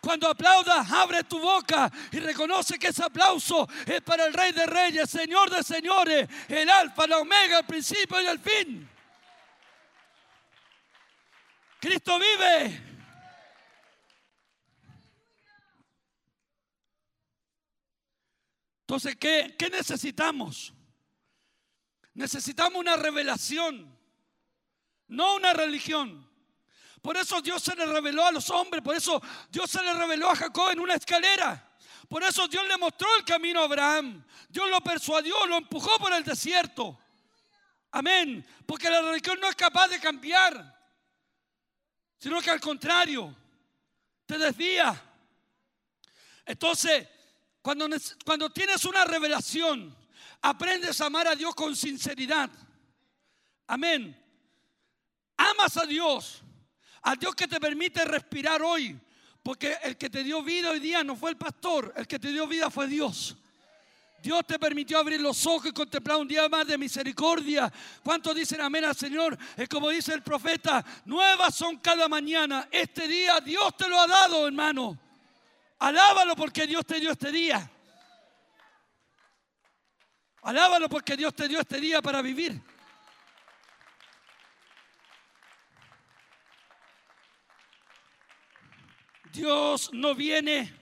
Cuando 0.00 0.28
aplaudas, 0.28 0.90
abre 0.90 1.24
tu 1.24 1.38
boca 1.38 1.90
y 2.10 2.20
reconoce 2.20 2.78
que 2.78 2.88
ese 2.88 3.04
aplauso 3.04 3.68
es 3.84 4.00
para 4.00 4.26
el 4.26 4.32
Rey 4.32 4.52
de 4.52 4.64
Reyes, 4.64 5.10
Señor 5.10 5.50
de 5.50 5.62
Señores, 5.62 6.28
el 6.48 6.70
Alfa, 6.70 7.06
la 7.06 7.18
Omega, 7.18 7.58
el 7.58 7.66
principio 7.66 8.20
y 8.22 8.26
el 8.26 8.38
fin. 8.38 8.88
Cristo 11.80 12.18
vive. 12.18 12.82
Entonces, 18.82 19.16
¿qué, 19.16 19.54
qué 19.58 19.68
necesitamos? 19.68 20.72
Necesitamos 22.14 22.80
una 22.80 22.96
revelación, 22.96 23.96
no 25.08 25.36
una 25.36 25.52
religión. 25.52 26.29
Por 27.02 27.16
eso 27.16 27.40
Dios 27.40 27.62
se 27.62 27.74
le 27.74 27.86
reveló 27.86 28.26
a 28.26 28.32
los 28.32 28.50
hombres, 28.50 28.82
por 28.82 28.94
eso 28.94 29.22
Dios 29.50 29.70
se 29.70 29.82
le 29.82 29.94
reveló 29.94 30.30
a 30.30 30.36
Jacob 30.36 30.70
en 30.70 30.80
una 30.80 30.94
escalera. 30.94 31.66
Por 32.08 32.22
eso 32.22 32.48
Dios 32.48 32.66
le 32.66 32.76
mostró 32.76 33.08
el 33.16 33.24
camino 33.24 33.60
a 33.60 33.64
Abraham. 33.64 34.24
Dios 34.48 34.68
lo 34.68 34.80
persuadió, 34.80 35.46
lo 35.46 35.56
empujó 35.56 35.98
por 35.98 36.12
el 36.12 36.24
desierto. 36.24 36.98
Amén. 37.92 38.44
Porque 38.66 38.90
la 38.90 39.00
religión 39.00 39.38
no 39.40 39.48
es 39.48 39.56
capaz 39.56 39.88
de 39.88 40.00
cambiar, 40.00 40.78
sino 42.18 42.40
que 42.40 42.50
al 42.50 42.60
contrario, 42.60 43.34
te 44.26 44.38
desvía. 44.38 45.00
Entonces, 46.44 47.08
cuando, 47.62 47.88
cuando 48.24 48.50
tienes 48.50 48.84
una 48.84 49.04
revelación, 49.04 49.96
aprendes 50.42 51.00
a 51.00 51.06
amar 51.06 51.28
a 51.28 51.36
Dios 51.36 51.54
con 51.54 51.74
sinceridad. 51.76 52.50
Amén. 53.66 54.16
Amas 55.36 55.76
a 55.76 55.86
Dios, 55.86 56.42
al 57.02 57.16
Dios 57.16 57.34
que 57.34 57.48
te 57.48 57.60
permite 57.60 58.04
respirar 58.04 58.62
hoy. 58.62 58.98
Porque 59.42 59.76
el 59.82 59.96
que 59.96 60.10
te 60.10 60.22
dio 60.22 60.42
vida 60.42 60.70
hoy 60.70 60.80
día 60.80 61.02
no 61.02 61.16
fue 61.16 61.30
el 61.30 61.36
pastor, 61.36 61.92
el 61.96 62.06
que 62.06 62.18
te 62.18 62.28
dio 62.28 62.46
vida 62.46 62.70
fue 62.70 62.86
Dios. 62.86 63.36
Dios 64.22 64.46
te 64.46 64.58
permitió 64.58 64.98
abrir 64.98 65.18
los 65.18 65.46
ojos 65.46 65.66
y 65.66 65.72
contemplar 65.72 66.18
un 66.18 66.28
día 66.28 66.46
más 66.48 66.66
de 66.66 66.76
misericordia. 66.76 67.72
¿Cuántos 68.02 68.34
dicen 68.34 68.60
amén 68.60 68.84
al 68.84 68.94
Señor? 68.94 69.38
Es 69.56 69.66
como 69.66 69.88
dice 69.88 70.12
el 70.12 70.22
profeta, 70.22 70.84
nuevas 71.06 71.54
son 71.54 71.78
cada 71.78 72.06
mañana. 72.06 72.68
Este 72.70 73.08
día 73.08 73.40
Dios 73.40 73.74
te 73.78 73.88
lo 73.88 73.98
ha 73.98 74.06
dado, 74.06 74.46
hermano. 74.46 74.98
Alábalo 75.78 76.36
porque 76.36 76.66
Dios 76.66 76.84
te 76.84 77.00
dio 77.00 77.12
este 77.12 77.32
día. 77.32 77.70
Alábalo 80.42 80.88
porque 80.90 81.16
Dios 81.16 81.34
te 81.34 81.48
dio 81.48 81.60
este 81.60 81.80
día 81.80 82.02
para 82.02 82.20
vivir. 82.20 82.60
Dios 89.32 89.90
no 89.92 90.14
viene 90.14 90.80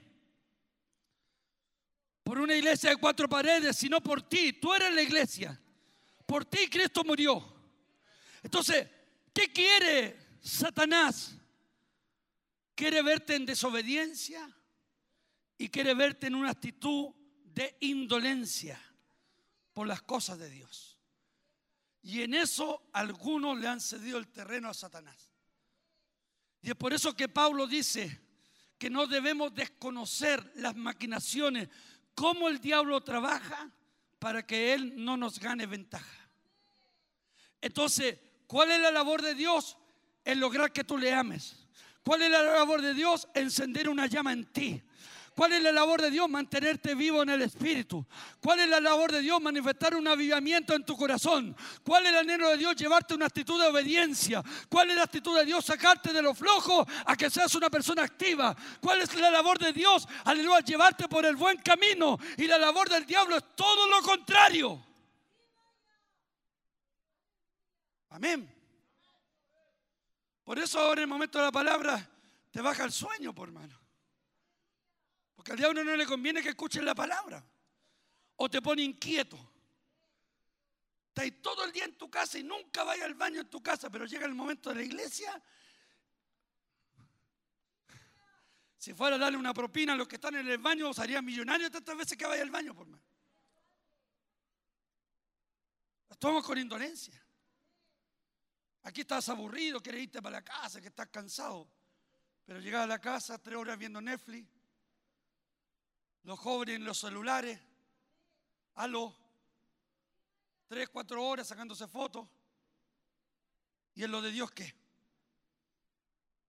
por 2.22 2.38
una 2.38 2.54
iglesia 2.54 2.90
de 2.90 2.96
cuatro 2.96 3.28
paredes, 3.28 3.76
sino 3.76 4.02
por 4.02 4.22
ti. 4.22 4.52
Tú 4.52 4.74
eres 4.74 4.92
la 4.94 5.02
iglesia. 5.02 5.58
Por 6.26 6.44
ti 6.44 6.68
Cristo 6.68 7.02
murió. 7.04 7.42
Entonces, 8.42 8.86
¿qué 9.32 9.50
quiere 9.52 10.18
Satanás? 10.40 11.34
Quiere 12.74 13.02
verte 13.02 13.34
en 13.34 13.46
desobediencia 13.46 14.54
y 15.56 15.68
quiere 15.68 15.94
verte 15.94 16.26
en 16.26 16.34
una 16.34 16.50
actitud 16.50 17.14
de 17.44 17.76
indolencia 17.80 18.78
por 19.72 19.86
las 19.86 20.02
cosas 20.02 20.38
de 20.38 20.50
Dios. 20.50 21.00
Y 22.02 22.22
en 22.22 22.34
eso 22.34 22.90
algunos 22.92 23.58
le 23.58 23.68
han 23.68 23.80
cedido 23.80 24.18
el 24.18 24.28
terreno 24.28 24.68
a 24.68 24.74
Satanás. 24.74 25.32
Y 26.60 26.70
es 26.70 26.76
por 26.76 26.92
eso 26.92 27.14
que 27.14 27.28
Pablo 27.28 27.66
dice 27.66 28.27
que 28.78 28.88
no 28.88 29.06
debemos 29.06 29.54
desconocer 29.54 30.52
las 30.56 30.76
maquinaciones, 30.76 31.68
cómo 32.14 32.48
el 32.48 32.60
diablo 32.60 33.00
trabaja 33.02 33.70
para 34.18 34.46
que 34.46 34.72
él 34.72 35.04
no 35.04 35.16
nos 35.16 35.38
gane 35.38 35.66
ventaja. 35.66 36.30
Entonces, 37.60 38.18
¿cuál 38.46 38.70
es 38.70 38.80
la 38.80 38.90
labor 38.90 39.22
de 39.22 39.34
Dios? 39.34 39.76
En 40.24 40.40
lograr 40.40 40.72
que 40.72 40.84
tú 40.84 40.96
le 40.96 41.12
ames. 41.12 41.66
¿Cuál 42.04 42.22
es 42.22 42.30
la 42.30 42.42
labor 42.42 42.80
de 42.80 42.94
Dios? 42.94 43.28
Encender 43.34 43.88
una 43.88 44.06
llama 44.06 44.32
en 44.32 44.44
ti. 44.46 44.82
¿Cuál 45.38 45.52
es 45.52 45.62
la 45.62 45.70
labor 45.70 46.02
de 46.02 46.10
Dios? 46.10 46.28
Mantenerte 46.28 46.96
vivo 46.96 47.22
en 47.22 47.28
el 47.28 47.42
Espíritu. 47.42 48.04
¿Cuál 48.40 48.58
es 48.58 48.68
la 48.68 48.80
labor 48.80 49.12
de 49.12 49.20
Dios? 49.20 49.40
Manifestar 49.40 49.94
un 49.94 50.08
avivamiento 50.08 50.74
en 50.74 50.84
tu 50.84 50.96
corazón. 50.96 51.56
¿Cuál 51.84 52.06
es 52.06 52.10
el 52.10 52.18
anhelo 52.18 52.48
de 52.48 52.56
Dios? 52.56 52.74
Llevarte 52.74 53.14
una 53.14 53.26
actitud 53.26 53.56
de 53.60 53.68
obediencia. 53.68 54.42
¿Cuál 54.68 54.90
es 54.90 54.96
la 54.96 55.04
actitud 55.04 55.38
de 55.38 55.44
Dios? 55.44 55.64
Sacarte 55.64 56.12
de 56.12 56.22
lo 56.22 56.34
flojo 56.34 56.84
a 57.04 57.14
que 57.14 57.30
seas 57.30 57.54
una 57.54 57.70
persona 57.70 58.02
activa. 58.02 58.56
¿Cuál 58.80 59.00
es 59.00 59.14
la 59.14 59.30
labor 59.30 59.60
de 59.60 59.72
Dios? 59.72 60.08
Aleluya, 60.24 60.58
llevarte 60.58 61.06
por 61.06 61.24
el 61.24 61.36
buen 61.36 61.58
camino. 61.58 62.18
Y 62.36 62.48
la 62.48 62.58
labor 62.58 62.88
del 62.88 63.06
diablo 63.06 63.36
es 63.36 63.44
todo 63.54 63.88
lo 63.88 64.02
contrario. 64.02 64.84
Amén. 68.10 68.52
Por 70.42 70.58
eso 70.58 70.80
ahora 70.80 70.94
en 70.94 71.02
el 71.02 71.06
momento 71.06 71.38
de 71.38 71.44
la 71.44 71.52
palabra 71.52 72.10
te 72.50 72.60
baja 72.60 72.82
el 72.82 72.90
sueño, 72.90 73.32
por 73.32 73.50
hermano. 73.50 73.77
Porque 75.48 75.62
al 75.62 75.72
diablo 75.72 75.82
no 75.82 75.96
le 75.96 76.04
conviene 76.04 76.42
que 76.42 76.50
escuches 76.50 76.82
la 76.82 76.94
palabra. 76.94 77.42
O 78.36 78.50
te 78.50 78.60
pone 78.60 78.82
inquieto. 78.82 79.38
Estás 81.08 81.40
todo 81.40 81.64
el 81.64 81.72
día 81.72 81.86
en 81.86 81.96
tu 81.96 82.10
casa 82.10 82.38
y 82.38 82.42
nunca 82.42 82.84
vayas 82.84 83.06
al 83.06 83.14
baño 83.14 83.40
en 83.40 83.48
tu 83.48 83.62
casa, 83.62 83.88
pero 83.88 84.04
llega 84.04 84.26
el 84.26 84.34
momento 84.34 84.68
de 84.68 84.74
la 84.74 84.82
iglesia. 84.82 85.42
Si 88.76 88.92
fuera 88.92 89.16
a 89.16 89.18
darle 89.18 89.38
una 89.38 89.54
propina 89.54 89.94
a 89.94 89.96
los 89.96 90.06
que 90.06 90.16
están 90.16 90.34
en 90.34 90.46
el 90.46 90.58
baño, 90.58 90.92
serían 90.92 91.24
millonarios 91.24 91.70
tantas 91.70 91.96
veces 91.96 92.18
que 92.18 92.26
vaya 92.26 92.42
al 92.42 92.50
baño, 92.50 92.74
por 92.74 92.86
más. 92.86 93.00
Estamos 96.10 96.44
con 96.44 96.58
indolencia. 96.58 97.26
Aquí 98.82 99.00
estás 99.00 99.26
aburrido, 99.30 99.80
quieres 99.80 100.02
irte 100.02 100.20
para 100.20 100.40
la 100.40 100.44
casa, 100.44 100.78
que 100.78 100.88
estás 100.88 101.08
cansado. 101.08 101.70
Pero 102.44 102.60
llegas 102.60 102.82
a 102.82 102.86
la 102.86 103.00
casa, 103.00 103.38
tres 103.38 103.56
horas 103.56 103.78
viendo 103.78 103.98
Netflix, 104.02 104.57
los 106.28 106.38
jóvenes 106.38 106.76
en 106.76 106.84
los 106.84 106.98
celulares, 106.98 107.58
aló, 108.74 109.16
tres, 110.66 110.86
cuatro 110.90 111.24
horas 111.24 111.48
sacándose 111.48 111.88
fotos. 111.88 112.28
¿Y 113.94 114.04
en 114.04 114.10
lo 114.10 114.20
de 114.20 114.30
Dios 114.30 114.50
qué? 114.50 114.74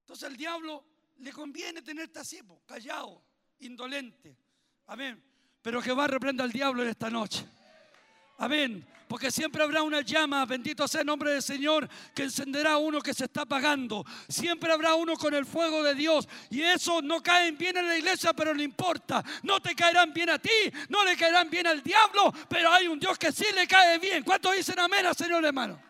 Entonces 0.02 0.28
al 0.28 0.36
diablo 0.36 0.84
le 1.20 1.32
conviene 1.32 1.82
tenerte 1.82 2.20
así, 2.20 2.42
callado, 2.66 3.24
indolente. 3.60 4.38
Amén. 4.88 5.24
Pero 5.62 5.82
Jehová 5.82 6.08
reprenda 6.08 6.44
al 6.44 6.52
diablo 6.52 6.84
en 6.84 6.90
esta 6.90 7.10
noche. 7.10 7.48
Amén. 8.40 8.88
Porque 9.10 9.32
siempre 9.32 9.64
habrá 9.64 9.82
una 9.82 10.02
llama, 10.02 10.46
bendito 10.46 10.88
sea 10.88 11.02
el 11.02 11.08
nombre 11.08 11.32
del 11.32 11.42
Señor, 11.42 11.90
que 12.14 12.24
encenderá 12.24 12.78
uno 12.78 13.02
que 13.02 13.14
se 13.14 13.26
está 13.26 13.42
apagando. 13.42 14.06
Siempre 14.28 14.72
habrá 14.72 14.94
uno 14.94 15.16
con 15.16 15.34
el 15.34 15.48
fuego 15.48 15.84
de 15.84 15.96
Dios. 15.96 16.28
Y 16.52 16.62
eso 16.62 17.02
no 17.02 17.22
caen 17.22 17.58
bien 17.58 17.76
en 17.76 17.88
la 17.88 17.98
iglesia, 17.98 18.34
pero 18.34 18.54
no 18.54 18.62
importa. 18.62 19.24
No 19.42 19.60
te 19.60 19.76
caerán 19.76 20.14
bien 20.14 20.30
a 20.30 20.38
ti, 20.38 20.50
no 20.90 21.04
le 21.04 21.18
caerán 21.18 21.50
bien 21.50 21.66
al 21.66 21.82
diablo, 21.82 22.32
pero 22.48 22.72
hay 22.72 22.88
un 22.88 23.00
Dios 23.00 23.18
que 23.18 23.32
sí 23.32 23.46
le 23.54 23.68
cae 23.68 23.98
bien. 23.98 24.24
¿Cuántos 24.24 24.56
dicen 24.56 24.80
amén 24.80 25.06
al 25.06 25.16
Señor, 25.16 25.44
hermano? 25.44 25.82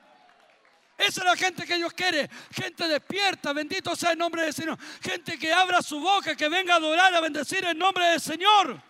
Esa 0.97 1.19
es 1.19 1.25
la 1.25 1.35
gente 1.35 1.65
que 1.65 1.75
Dios 1.75 1.93
quiere. 1.93 2.29
Gente 2.51 2.87
despierta, 2.87 3.51
bendito 3.51 3.95
sea 3.97 4.11
el 4.11 4.17
nombre 4.17 4.43
del 4.43 4.53
Señor. 4.53 4.77
Gente 5.01 5.37
que 5.37 5.51
abra 5.51 5.81
su 5.81 5.99
boca, 5.99 6.37
que 6.37 6.47
venga 6.47 6.73
a 6.73 6.77
adorar, 6.77 7.13
a 7.13 7.19
bendecir 7.19 7.65
el 7.65 7.77
nombre 7.77 8.05
del 8.05 8.21
Señor. 8.21 8.81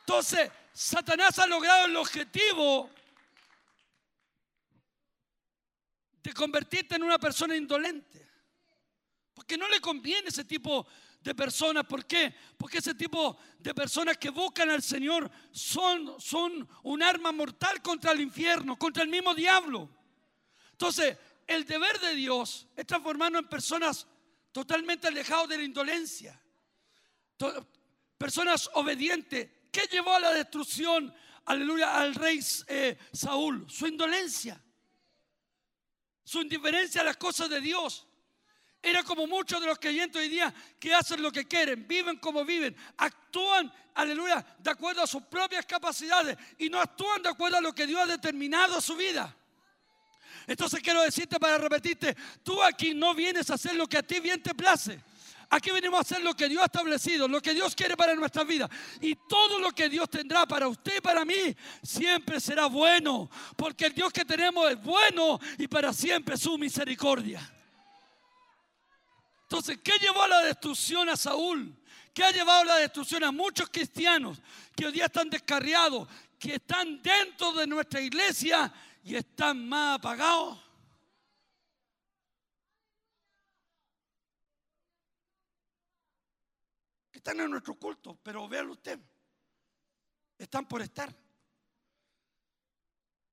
Entonces, 0.00 0.50
Satanás 0.76 1.38
ha 1.38 1.46
logrado 1.46 1.86
el 1.86 1.96
objetivo 1.96 2.90
de 6.22 6.34
convertirte 6.34 6.96
en 6.96 7.02
una 7.02 7.18
persona 7.18 7.56
indolente. 7.56 8.28
Porque 9.32 9.56
no 9.56 9.70
le 9.70 9.80
conviene 9.80 10.28
ese 10.28 10.44
tipo 10.44 10.86
de 11.22 11.34
personas. 11.34 11.86
¿Por 11.86 12.04
qué? 12.04 12.34
Porque 12.58 12.76
ese 12.76 12.94
tipo 12.94 13.38
de 13.58 13.72
personas 13.72 14.18
que 14.18 14.28
buscan 14.28 14.68
al 14.68 14.82
Señor 14.82 15.30
son, 15.50 16.20
son 16.20 16.68
un 16.82 17.02
arma 17.02 17.32
mortal 17.32 17.80
contra 17.80 18.12
el 18.12 18.20
infierno, 18.20 18.78
contra 18.78 19.02
el 19.02 19.08
mismo 19.08 19.34
diablo. 19.34 19.88
Entonces, 20.72 21.16
el 21.46 21.64
deber 21.64 21.98
de 22.00 22.14
Dios 22.14 22.68
es 22.76 22.86
transformarnos 22.86 23.40
en 23.40 23.48
personas 23.48 24.06
totalmente 24.52 25.08
alejados 25.08 25.48
de 25.48 25.56
la 25.56 25.64
indolencia. 25.64 26.38
Personas 28.18 28.68
obedientes. 28.74 29.55
¿Qué 29.76 29.86
llevó 29.92 30.14
a 30.14 30.20
la 30.20 30.32
destrucción, 30.32 31.14
aleluya, 31.44 31.98
al 31.98 32.14
rey 32.14 32.40
eh, 32.66 32.96
Saúl? 33.12 33.66
Su 33.68 33.86
indolencia. 33.86 34.58
Su 36.24 36.40
indiferencia 36.40 37.02
a 37.02 37.04
las 37.04 37.18
cosas 37.18 37.50
de 37.50 37.60
Dios. 37.60 38.06
Era 38.82 39.02
como 39.02 39.26
muchos 39.26 39.60
de 39.60 39.66
los 39.66 39.78
creyentes 39.78 40.18
hoy 40.18 40.30
día 40.30 40.54
que 40.80 40.94
hacen 40.94 41.20
lo 41.20 41.30
que 41.30 41.46
quieren, 41.46 41.86
viven 41.86 42.16
como 42.16 42.42
viven, 42.42 42.74
actúan, 42.96 43.70
aleluya, 43.92 44.46
de 44.58 44.70
acuerdo 44.70 45.02
a 45.02 45.06
sus 45.06 45.24
propias 45.24 45.66
capacidades 45.66 46.38
y 46.56 46.70
no 46.70 46.80
actúan 46.80 47.20
de 47.20 47.28
acuerdo 47.28 47.58
a 47.58 47.60
lo 47.60 47.74
que 47.74 47.86
Dios 47.86 48.00
ha 48.00 48.06
determinado 48.06 48.78
a 48.78 48.80
su 48.80 48.96
vida. 48.96 49.36
Entonces 50.46 50.80
quiero 50.80 51.02
decirte 51.02 51.38
para 51.38 51.58
repetirte, 51.58 52.16
tú 52.42 52.62
aquí 52.62 52.94
no 52.94 53.14
vienes 53.14 53.50
a 53.50 53.54
hacer 53.54 53.74
lo 53.74 53.86
que 53.86 53.98
a 53.98 54.02
ti 54.02 54.20
bien 54.20 54.42
te 54.42 54.54
place. 54.54 54.98
Aquí 55.48 55.70
venimos 55.70 55.98
a 55.98 56.00
hacer 56.00 56.22
lo 56.22 56.34
que 56.34 56.48
Dios 56.48 56.62
ha 56.62 56.66
establecido, 56.66 57.28
lo 57.28 57.40
que 57.40 57.54
Dios 57.54 57.74
quiere 57.74 57.96
para 57.96 58.14
nuestra 58.14 58.42
vida. 58.42 58.68
Y 59.00 59.14
todo 59.28 59.60
lo 59.60 59.70
que 59.70 59.88
Dios 59.88 60.10
tendrá 60.10 60.44
para 60.46 60.66
usted 60.66 60.96
y 60.98 61.00
para 61.00 61.24
mí 61.24 61.56
siempre 61.82 62.40
será 62.40 62.66
bueno. 62.66 63.30
Porque 63.56 63.86
el 63.86 63.94
Dios 63.94 64.12
que 64.12 64.24
tenemos 64.24 64.68
es 64.70 64.82
bueno 64.82 65.38
y 65.58 65.68
para 65.68 65.92
siempre 65.92 66.36
su 66.36 66.58
misericordia. 66.58 67.40
Entonces, 69.42 69.78
¿qué 69.82 69.92
llevó 70.00 70.24
a 70.24 70.28
la 70.28 70.40
destrucción 70.40 71.08
a 71.08 71.16
Saúl? 71.16 71.72
¿Qué 72.12 72.24
ha 72.24 72.32
llevado 72.32 72.62
a 72.62 72.64
la 72.64 72.76
destrucción 72.76 73.22
a 73.22 73.30
muchos 73.30 73.68
cristianos 73.70 74.38
que 74.74 74.86
hoy 74.86 74.92
día 74.92 75.04
están 75.04 75.30
descarriados, 75.30 76.08
que 76.38 76.56
están 76.56 77.00
dentro 77.00 77.52
de 77.52 77.66
nuestra 77.66 78.00
iglesia 78.00 78.72
y 79.04 79.14
están 79.14 79.68
más 79.68 79.98
apagados? 79.98 80.65
Están 87.26 87.40
en 87.44 87.50
nuestro 87.50 87.74
culto, 87.74 88.16
pero 88.22 88.46
véanlo 88.46 88.74
usted. 88.74 89.00
Están 90.38 90.68
por 90.68 90.80
estar. 90.80 91.12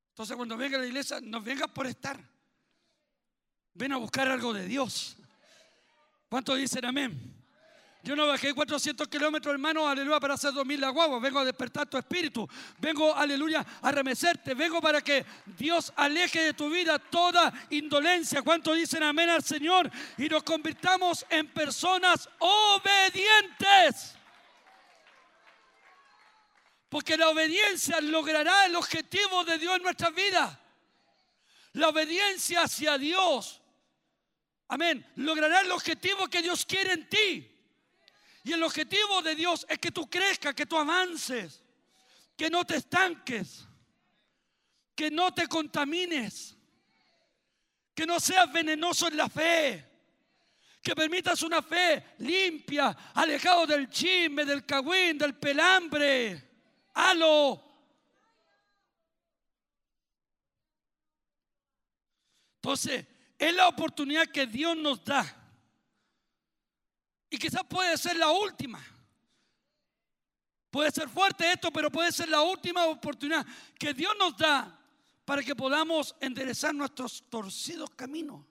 Entonces 0.10 0.36
cuando 0.36 0.58
venga 0.58 0.78
a 0.78 0.82
la 0.82 0.88
iglesia, 0.88 1.20
no 1.22 1.40
venga 1.42 1.68
por 1.68 1.86
estar. 1.86 2.20
Ven 3.76 3.92
a 3.92 3.98
buscar 3.98 4.28
algo 4.30 4.52
de 4.52 4.66
Dios. 4.66 5.18
¿Cuántos 6.28 6.58
dicen 6.58 6.86
amén? 6.86 7.33
Yo 8.06 8.18
no 8.18 8.28
bajé 8.28 8.54
400 8.54 9.08
kilómetros, 9.08 9.54
hermano, 9.54 9.88
aleluya, 9.88 10.20
para 10.20 10.34
hacer 10.34 10.52
2000 10.52 10.82
la 10.82 10.90
guagua. 10.90 11.22
Vengo 11.22 11.40
a 11.40 11.46
despertar 11.46 11.88
tu 11.90 11.98
espíritu. 11.98 12.46
Vengo, 12.78 13.16
aleluya, 13.16 13.66
a 13.82 13.92
remecerte. 13.94 14.54
Vengo 14.54 14.82
para 14.82 15.02
que 15.02 15.26
Dios 15.58 15.94
aleje 15.96 16.42
de 16.42 16.54
tu 16.54 16.70
vida 16.70 17.00
toda 17.00 17.54
indolencia. 17.70 18.42
¿Cuántos 18.42 18.76
dicen 18.76 19.04
amén 19.04 19.30
al 19.30 19.42
Señor? 19.42 19.90
Y 20.18 20.28
nos 20.28 20.44
convirtamos 20.44 21.26
en 21.30 21.48
personas 21.48 22.28
obedientes. 22.40 24.16
Porque 26.90 27.16
la 27.16 27.30
obediencia 27.30 28.02
logrará 28.02 28.66
el 28.66 28.76
objetivo 28.76 29.46
de 29.46 29.58
Dios 29.58 29.78
en 29.78 29.84
nuestras 29.84 30.14
vidas. 30.14 30.58
La 31.72 31.88
obediencia 31.88 32.64
hacia 32.64 32.98
Dios. 32.98 33.62
Amén. 34.68 35.10
Logrará 35.16 35.62
el 35.62 35.72
objetivo 35.72 36.28
que 36.28 36.42
Dios 36.42 36.66
quiere 36.66 36.92
en 36.92 37.08
ti. 37.08 37.53
Y 38.44 38.52
el 38.52 38.62
objetivo 38.62 39.22
de 39.22 39.36
Dios 39.36 39.66
es 39.70 39.80
que 39.80 39.92
tú 39.92 40.10
crezcas, 40.10 40.54
que 40.54 40.66
tú 40.66 40.78
avances, 40.78 41.64
que 42.36 42.50
no 42.50 42.66
te 42.66 42.76
estanques, 42.76 43.66
que 44.94 45.10
no 45.10 45.34
te 45.34 45.48
contamines, 45.48 46.58
que 47.96 48.06
no 48.06 48.20
seas 48.20 48.52
venenoso 48.52 49.08
en 49.08 49.18
la 49.18 49.30
fe, 49.30 49.90
que 50.82 50.94
permitas 50.94 51.42
una 51.44 51.62
fe 51.62 52.16
limpia, 52.18 52.90
alejado 53.14 53.66
del 53.66 53.90
chisme, 53.90 54.44
del 54.44 54.66
cagüín, 54.66 55.18
del 55.18 55.36
pelambre. 55.36 56.52
Halo. 56.94 57.64
Entonces, 62.56 63.06
es 63.40 63.54
la 63.54 63.70
oportunidad 63.70 64.28
que 64.28 64.46
Dios 64.48 64.76
nos 64.76 65.04
da. 65.04 65.43
Y 67.34 67.38
quizás 67.40 67.64
puede 67.64 67.98
ser 67.98 68.16
la 68.16 68.30
última. 68.30 68.80
Puede 70.70 70.92
ser 70.92 71.10
fuerte 71.10 71.52
esto, 71.52 71.72
pero 71.72 71.90
puede 71.90 72.12
ser 72.12 72.30
la 72.30 72.44
última 72.44 72.86
oportunidad 72.86 73.44
que 73.74 73.92
Dios 73.92 74.14
nos 74.20 74.38
da 74.38 74.80
para 75.26 75.42
que 75.42 75.56
podamos 75.56 76.16
enderezar 76.20 76.76
nuestros 76.76 77.28
torcidos 77.32 77.90
caminos. 77.96 78.46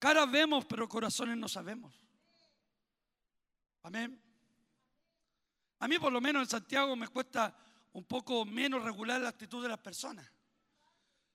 Caras 0.00 0.28
vemos, 0.28 0.64
pero 0.64 0.88
corazones 0.88 1.36
no 1.36 1.48
sabemos. 1.48 1.94
Amén. 3.84 4.20
A 5.78 5.86
mí 5.86 6.00
por 6.00 6.12
lo 6.12 6.20
menos 6.20 6.42
en 6.42 6.48
Santiago 6.48 6.96
me 6.96 7.06
cuesta 7.06 7.56
un 7.92 8.02
poco 8.06 8.44
menos 8.44 8.82
regular 8.82 9.20
la 9.20 9.28
actitud 9.28 9.62
de 9.62 9.68
las 9.68 9.78
personas. 9.78 10.28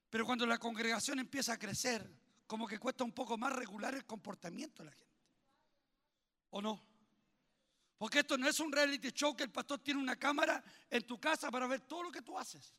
Pero 0.10 0.26
cuando 0.26 0.46
la 0.46 0.58
congregación 0.58 1.20
empieza 1.20 1.54
a 1.54 1.58
crecer, 1.58 2.06
como 2.54 2.68
que 2.68 2.78
cuesta 2.78 3.04
un 3.04 3.12
poco 3.12 3.36
más 3.36 3.52
regular 3.52 3.96
el 3.96 4.06
comportamiento 4.06 4.84
de 4.84 4.92
la 4.92 4.96
gente. 4.96 5.18
¿O 6.52 6.62
no? 6.62 6.80
Porque 7.98 8.20
esto 8.20 8.38
no 8.38 8.48
es 8.48 8.60
un 8.60 8.72
reality 8.72 9.10
show 9.10 9.36
que 9.36 9.42
el 9.42 9.50
pastor 9.50 9.80
tiene 9.80 10.00
una 10.00 10.16
cámara 10.18 10.64
en 10.88 11.02
tu 11.02 11.20
casa 11.20 11.50
para 11.50 11.66
ver 11.66 11.82
todo 11.82 12.04
lo 12.04 12.12
que 12.12 12.22
tú 12.22 12.38
haces. 12.38 12.72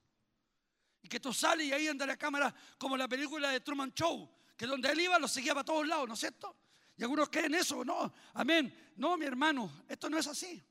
Y 1.03 1.09
que 1.09 1.19
tú 1.19 1.35
sales 1.35 1.67
y 1.67 1.73
ahí 1.73 1.89
anda 1.89 2.07
la 2.07 2.17
cámara 2.17 2.55
como 2.79 2.97
la 2.97 3.09
película 3.09 3.51
de 3.51 3.59
Truman 3.63 3.93
Show, 3.93 4.31
que 4.57 4.65
donde 4.65 4.93
él 4.93 5.01
iba 5.01 5.19
lo 5.19 5.27
seguía 5.27 5.55
para 5.55 5.65
todos 5.65 5.89
lados, 5.89 6.07
¿no 6.07 6.15
es 6.15 6.21
cierto? 6.21 6.55
Y 6.97 7.03
algunos 7.03 7.29
creen 7.29 7.55
eso, 7.55 7.85
no, 7.85 8.15
amén. 8.35 8.93
No, 8.95 9.17
mi 9.17 9.25
hermano, 9.25 9.83
esto 9.89 10.09
no 10.09 10.17
es 10.19 10.29
así. 10.29 10.63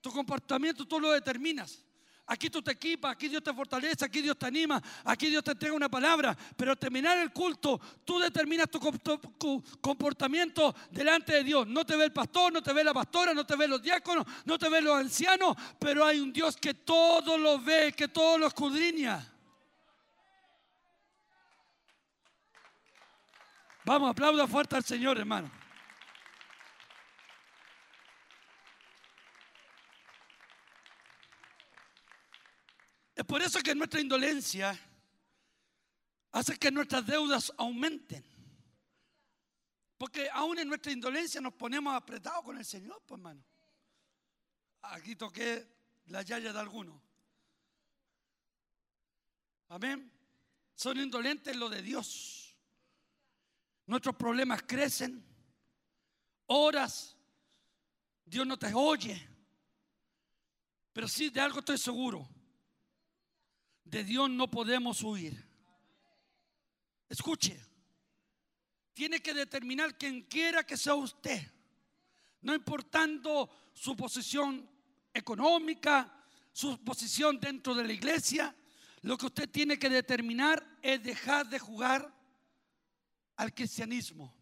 Tu 0.00 0.12
comportamiento 0.12 0.86
tú 0.86 1.00
lo 1.00 1.10
determinas. 1.10 1.84
Aquí 2.26 2.48
tú 2.48 2.62
te 2.62 2.70
equipas, 2.70 3.12
aquí 3.12 3.28
Dios 3.28 3.42
te 3.42 3.52
fortalece, 3.52 4.04
aquí 4.04 4.22
Dios 4.22 4.38
te 4.38 4.46
anima, 4.46 4.80
aquí 5.04 5.28
Dios 5.28 5.42
te 5.42 5.50
entrega 5.50 5.74
una 5.74 5.88
palabra. 5.88 6.36
Pero 6.56 6.70
al 6.70 6.78
terminar 6.78 7.18
el 7.18 7.32
culto, 7.32 7.80
tú 8.04 8.18
determinas 8.20 8.70
tu 8.70 8.80
comportamiento 9.80 10.74
delante 10.90 11.34
de 11.34 11.44
Dios. 11.44 11.66
No 11.66 11.84
te 11.84 11.96
ve 11.96 12.04
el 12.04 12.12
pastor, 12.12 12.52
no 12.52 12.62
te 12.62 12.72
ve 12.72 12.84
la 12.84 12.94
pastora, 12.94 13.34
no 13.34 13.44
te 13.44 13.56
ve 13.56 13.66
los 13.66 13.82
diáconos, 13.82 14.24
no 14.44 14.58
te 14.58 14.68
ve 14.68 14.80
los 14.80 14.96
ancianos, 14.96 15.56
pero 15.78 16.04
hay 16.04 16.20
un 16.20 16.32
Dios 16.32 16.56
que 16.56 16.74
todo 16.74 17.36
lo 17.36 17.60
ve, 17.60 17.92
que 17.92 18.08
todo 18.08 18.38
lo 18.38 18.46
escudriña. 18.46 19.28
Vamos, 23.84 24.10
aplauda 24.10 24.46
fuerte 24.46 24.76
al 24.76 24.84
Señor, 24.84 25.18
hermano. 25.18 25.61
Es 33.22 33.26
por 33.26 33.40
eso 33.40 33.60
que 33.60 33.72
nuestra 33.72 34.00
indolencia 34.00 34.76
hace 36.32 36.58
que 36.58 36.72
nuestras 36.72 37.06
deudas 37.06 37.52
aumenten. 37.56 38.24
Porque 39.96 40.28
aún 40.28 40.58
en 40.58 40.66
nuestra 40.66 40.90
indolencia 40.90 41.40
nos 41.40 41.54
ponemos 41.54 41.94
apretados 41.94 42.42
con 42.42 42.58
el 42.58 42.64
Señor, 42.64 43.00
pues 43.06 43.20
hermano. 43.20 43.44
Aquí 44.80 45.14
toqué 45.14 45.64
la 46.06 46.22
yaya 46.22 46.52
de 46.52 46.58
algunos. 46.58 47.00
Amén. 49.68 50.10
Son 50.74 50.98
indolentes 50.98 51.54
lo 51.54 51.68
de 51.68 51.80
Dios. 51.80 52.56
Nuestros 53.86 54.16
problemas 54.16 54.64
crecen. 54.64 55.24
Horas. 56.46 57.16
Dios 58.24 58.44
no 58.44 58.58
te 58.58 58.74
oye. 58.74 59.28
Pero 60.92 61.06
sí, 61.06 61.30
de 61.30 61.40
algo 61.40 61.60
estoy 61.60 61.78
seguro. 61.78 62.28
De 63.84 64.04
Dios 64.04 64.30
no 64.30 64.50
podemos 64.50 65.02
huir. 65.02 65.44
Escuche. 67.08 67.58
Tiene 68.94 69.20
que 69.20 69.34
determinar 69.34 69.96
quien 69.96 70.22
quiera 70.22 70.64
que 70.64 70.76
sea 70.76 70.94
usted. 70.94 71.40
No 72.42 72.54
importando 72.54 73.50
su 73.72 73.96
posición 73.96 74.68
económica, 75.12 76.24
su 76.52 76.82
posición 76.84 77.38
dentro 77.38 77.74
de 77.74 77.84
la 77.84 77.92
iglesia. 77.92 78.54
Lo 79.02 79.18
que 79.18 79.26
usted 79.26 79.50
tiene 79.50 79.78
que 79.78 79.88
determinar 79.88 80.78
es 80.80 81.02
dejar 81.02 81.48
de 81.48 81.58
jugar 81.58 82.12
al 83.36 83.54
cristianismo. 83.54 84.34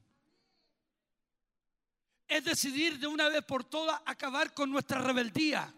Es 2.26 2.44
decidir 2.44 2.98
de 2.98 3.06
una 3.06 3.28
vez 3.28 3.42
por 3.44 3.64
todas 3.64 4.00
acabar 4.04 4.54
con 4.54 4.70
nuestra 4.70 5.00
rebeldía 5.00 5.74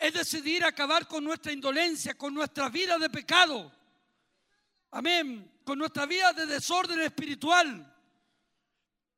es 0.00 0.14
decidir 0.14 0.64
acabar 0.64 1.06
con 1.06 1.22
nuestra 1.22 1.52
indolencia, 1.52 2.16
con 2.16 2.32
nuestra 2.32 2.70
vida 2.70 2.98
de 2.98 3.10
pecado. 3.10 3.70
Amén. 4.92 5.60
Con 5.62 5.78
nuestra 5.78 6.06
vida 6.06 6.32
de 6.32 6.46
desorden 6.46 7.02
espiritual. 7.02 7.94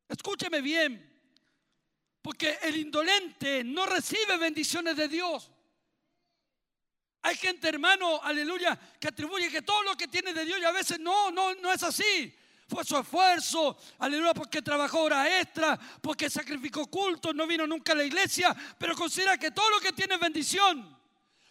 Escúcheme 0.09 0.61
bien. 0.61 1.09
Porque 2.21 2.59
el 2.63 2.77
indolente 2.77 3.63
no 3.63 3.87
recibe 3.87 4.37
bendiciones 4.39 4.97
de 4.97 5.07
Dios. 5.07 5.53
Hay 7.23 7.37
gente, 7.37 7.69
hermano, 7.69 8.21
aleluya, 8.21 8.77
que 8.99 9.07
atribuye 9.07 9.51
que 9.51 9.63
todo 9.63 9.85
lo 9.85 9.97
que 9.97 10.09
tiene 10.09 10.35
de 10.35 10.45
Dios 10.45 10.59
y 10.61 10.65
a 10.65 10.73
veces 10.73 10.99
no, 10.99 11.31
no, 11.31 11.55
no 11.55 11.73
es 11.73 11.83
así. 11.85 12.35
Fue 12.73 12.86
su 12.86 12.97
esfuerzo, 12.97 13.77
aleluya, 13.99 14.32
porque 14.32 14.62
trabajó 14.62 15.03
hora 15.03 15.40
extra, 15.40 15.78
porque 16.01 16.31
sacrificó 16.31 16.86
cultos, 16.86 17.35
no 17.35 17.47
vino 17.47 17.66
nunca 17.66 17.93
a 17.93 17.97
la 17.97 18.05
iglesia, 18.05 18.57
pero 18.78 18.97
considera 18.97 19.36
que 19.36 19.51
todo 19.51 19.69
lo 19.69 19.78
que 19.78 19.93
tiene 19.93 20.15
es 20.15 20.20
bendición. 20.20 20.99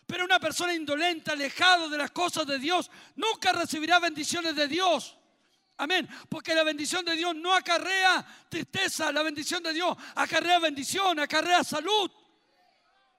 Pero 0.07 0.26
una 0.26 0.39
persona 0.39 0.73
indolente, 0.73 1.30
alejado 1.30 1.89
de 1.89 1.99
las 1.99 2.10
cosas 2.10 2.48
de 2.48 2.57
Dios, 2.57 2.89
nunca 3.15 3.52
recibirá 3.52 3.99
bendiciones 3.99 4.56
de 4.56 4.68
Dios. 4.68 5.15
Amén. 5.77 6.10
Porque 6.27 6.56
la 6.56 6.64
bendición 6.64 7.06
de 7.06 7.15
Dios 7.15 7.35
no 7.35 7.53
acarrea 7.53 8.26
tristeza, 8.49 9.11
la 9.11 9.22
bendición 9.22 9.61
de 9.61 9.73
Dios 9.73 9.95
acarrea 10.15 10.57
bendición, 10.57 11.19
acarrea 11.19 11.64
salud. 11.64 12.10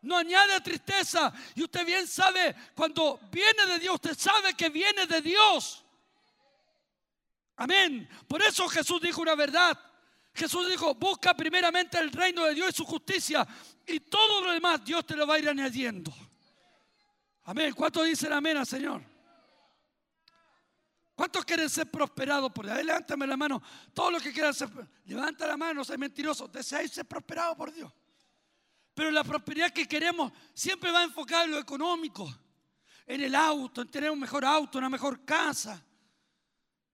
No 0.01 0.17
añade 0.17 0.61
tristeza. 0.61 1.33
Y 1.55 1.63
usted 1.63 1.87
bien 1.87 2.09
sabe, 2.09 2.57
cuando 2.75 3.21
viene 3.31 3.65
de 3.67 3.79
Dios, 3.79 3.95
usted 3.95 4.19
sabe 4.19 4.55
que 4.55 4.71
viene 4.71 5.07
de 5.07 5.23
Dios. 5.23 5.82
Amén. 7.57 8.09
Por 8.27 8.43
eso 8.43 8.69
Jesús 8.69 9.01
dijo 9.01 9.23
una 9.23 9.35
verdad. 9.35 9.79
Jesús 10.35 10.69
dijo, 10.69 10.95
busca 10.95 11.35
primeramente 11.35 11.99
el 11.99 12.11
reino 12.11 12.45
de 12.45 12.55
Dios 12.55 12.71
y 12.71 12.77
su 12.77 12.85
justicia. 12.85 13.47
Y 13.87 14.01
todo 14.01 14.43
lo 14.43 14.53
demás 14.53 14.85
Dios 14.85 15.05
te 15.07 15.15
lo 15.15 15.27
va 15.27 15.35
a 15.35 15.39
ir 15.39 15.49
añadiendo. 15.49 16.13
Amén. 17.45 17.75
¿Cuántos 17.75 18.07
dicen 18.07 18.33
amén 18.33 18.57
al 18.57 18.67
Señor? 18.67 19.03
¿Cuántos 21.15 21.45
quieren 21.45 21.69
ser 21.69 21.91
prosperados 21.91 22.51
por 22.53 22.65
Dios? 22.65 22.83
Levántame 22.83 23.27
la 23.27 23.37
mano. 23.37 23.63
Todos 23.93 24.13
los 24.13 24.23
que 24.23 24.33
quieran 24.33 24.55
ser. 24.55 24.71
Levanta 25.05 25.47
la 25.47 25.57
mano, 25.57 25.85
soy 25.85 25.99
mentiroso. 25.99 26.49
Deseáis 26.49 26.91
ser 26.93 27.05
prosperados 27.05 27.57
por 27.57 27.73
Dios. 27.73 27.93
Pero 28.95 29.11
la 29.11 29.23
prosperidad 29.23 29.71
que 29.71 29.87
queremos 29.87 30.33
siempre 30.55 30.91
va 30.91 31.03
enfocada 31.03 31.45
en 31.45 31.53
lo 31.53 31.59
económico. 31.59 32.33
En 33.07 33.21
el 33.21 33.35
auto, 33.35 33.83
en 33.83 33.91
tener 33.91 34.11
un 34.11 34.21
mejor 34.21 34.45
auto, 34.45 34.79
una 34.79 34.89
mejor 34.89 35.25
casa. 35.25 35.85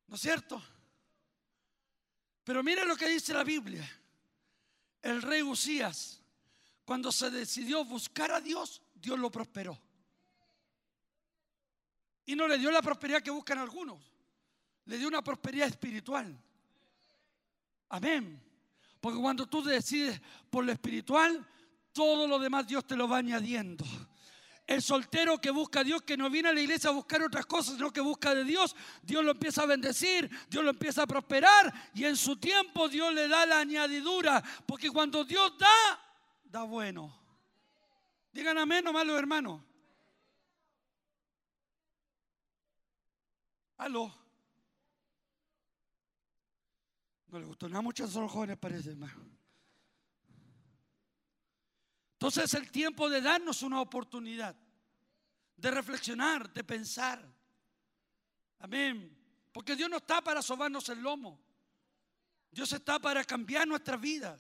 ¿No 0.09 0.17
es 0.17 0.21
cierto? 0.21 0.61
Pero 2.45 2.63
mire 2.63 2.85
lo 2.85 2.97
que 2.97 3.09
dice 3.09 3.33
la 3.33 3.45
Biblia. 3.45 3.89
el 5.03 5.23
rey 5.23 5.43
Usías, 5.43 6.21
cuando 6.85 7.13
se 7.13 7.31
decidió 7.31 7.85
buscar 7.85 8.33
a 8.33 8.41
Dios, 8.41 8.83
Dios 8.95 9.19
lo 9.19 9.31
prosperó. 9.31 9.79
Y 12.25 12.35
no 12.35 12.49
le 12.49 12.59
dio 12.59 12.71
la 12.71 12.83
prosperidad 12.83 13.23
que 13.23 13.31
buscan 13.31 13.59
algunos, 13.59 14.03
le 14.87 14.99
dio 14.99 15.09
una 15.09 15.23
prosperidad 15.23 15.69
espiritual. 15.69 16.37
Amén. 17.91 18.43
Porque 19.01 19.21
cuando 19.21 19.47
tú 19.47 19.63
decides 19.63 20.21
por 20.51 20.65
lo 20.65 20.73
espiritual, 20.73 21.47
todo 21.93 22.27
lo 22.27 22.39
demás 22.39 22.67
Dios 22.67 22.87
te 22.87 22.97
lo 22.97 23.09
va 23.09 23.19
añadiendo. 23.19 23.85
El 24.69 24.83
soltero 24.83 25.41
que 25.41 25.51
busca 25.51 25.81
a 25.81 25.85
Dios, 25.85 26.03
que 26.03 26.19
no 26.19 26.29
viene 26.29 26.51
a 26.51 26.53
la 26.53 26.61
iglesia 26.61 26.91
a 26.91 26.93
buscar 26.93 27.23
otras 27.23 27.47
cosas, 27.47 27.77
sino 27.77 27.91
que 27.91 28.03
busca 28.03 28.35
de 28.35 28.45
Dios, 28.45 28.77
Dios 29.03 29.25
lo 29.25 29.31
empieza 29.31 29.63
a 29.63 29.67
bendecir, 29.67 30.29
Dios 30.51 30.63
lo 30.63 30.69
empieza 30.69 31.05
a 31.05 31.07
prosperar 31.07 31.73
y 31.95 32.05
en 32.05 32.15
su 32.17 32.37
tiempo 32.37 32.87
Dios 32.87 33.15
le 33.15 33.29
da 33.29 33.47
la 33.47 33.61
añadidura. 33.61 34.45
Porque 34.67 34.91
cuando 34.91 35.25
Dios 35.25 35.57
da, 35.59 35.99
da 36.45 36.65
bueno. 36.65 37.19
Digan 38.31 38.59
amén 38.59 38.85
nomás 38.85 39.07
los 39.07 39.19
hermanos. 39.19 39.63
Aló. 43.79 44.15
No 47.29 47.39
le 47.39 47.47
gustó 47.47 47.71
nada 47.71 47.81
mucho 47.81 48.05
a 48.05 48.29
jóvenes, 48.29 48.59
parece, 48.59 48.91
hermano. 48.91 49.38
Entonces 52.19 52.47
es 52.47 52.55
el 52.55 52.69
tiempo 52.73 53.09
de 53.09 53.21
darnos 53.21 53.63
una 53.63 53.81
oportunidad, 53.81 54.57
de 55.57 55.71
reflexionar, 55.71 56.53
de 56.53 56.65
pensar. 56.65 57.25
Amén. 58.59 59.17
Porque 59.53 59.77
Dios 59.77 59.89
no 59.89 59.99
está 59.99 60.21
para 60.21 60.43
sobarnos 60.43 60.89
el 60.89 61.01
lomo. 61.01 61.41
Dios 62.51 62.73
está 62.73 62.99
para 62.99 63.23
cambiar 63.23 63.69
nuestra 63.69 63.97
vida. 63.97 64.37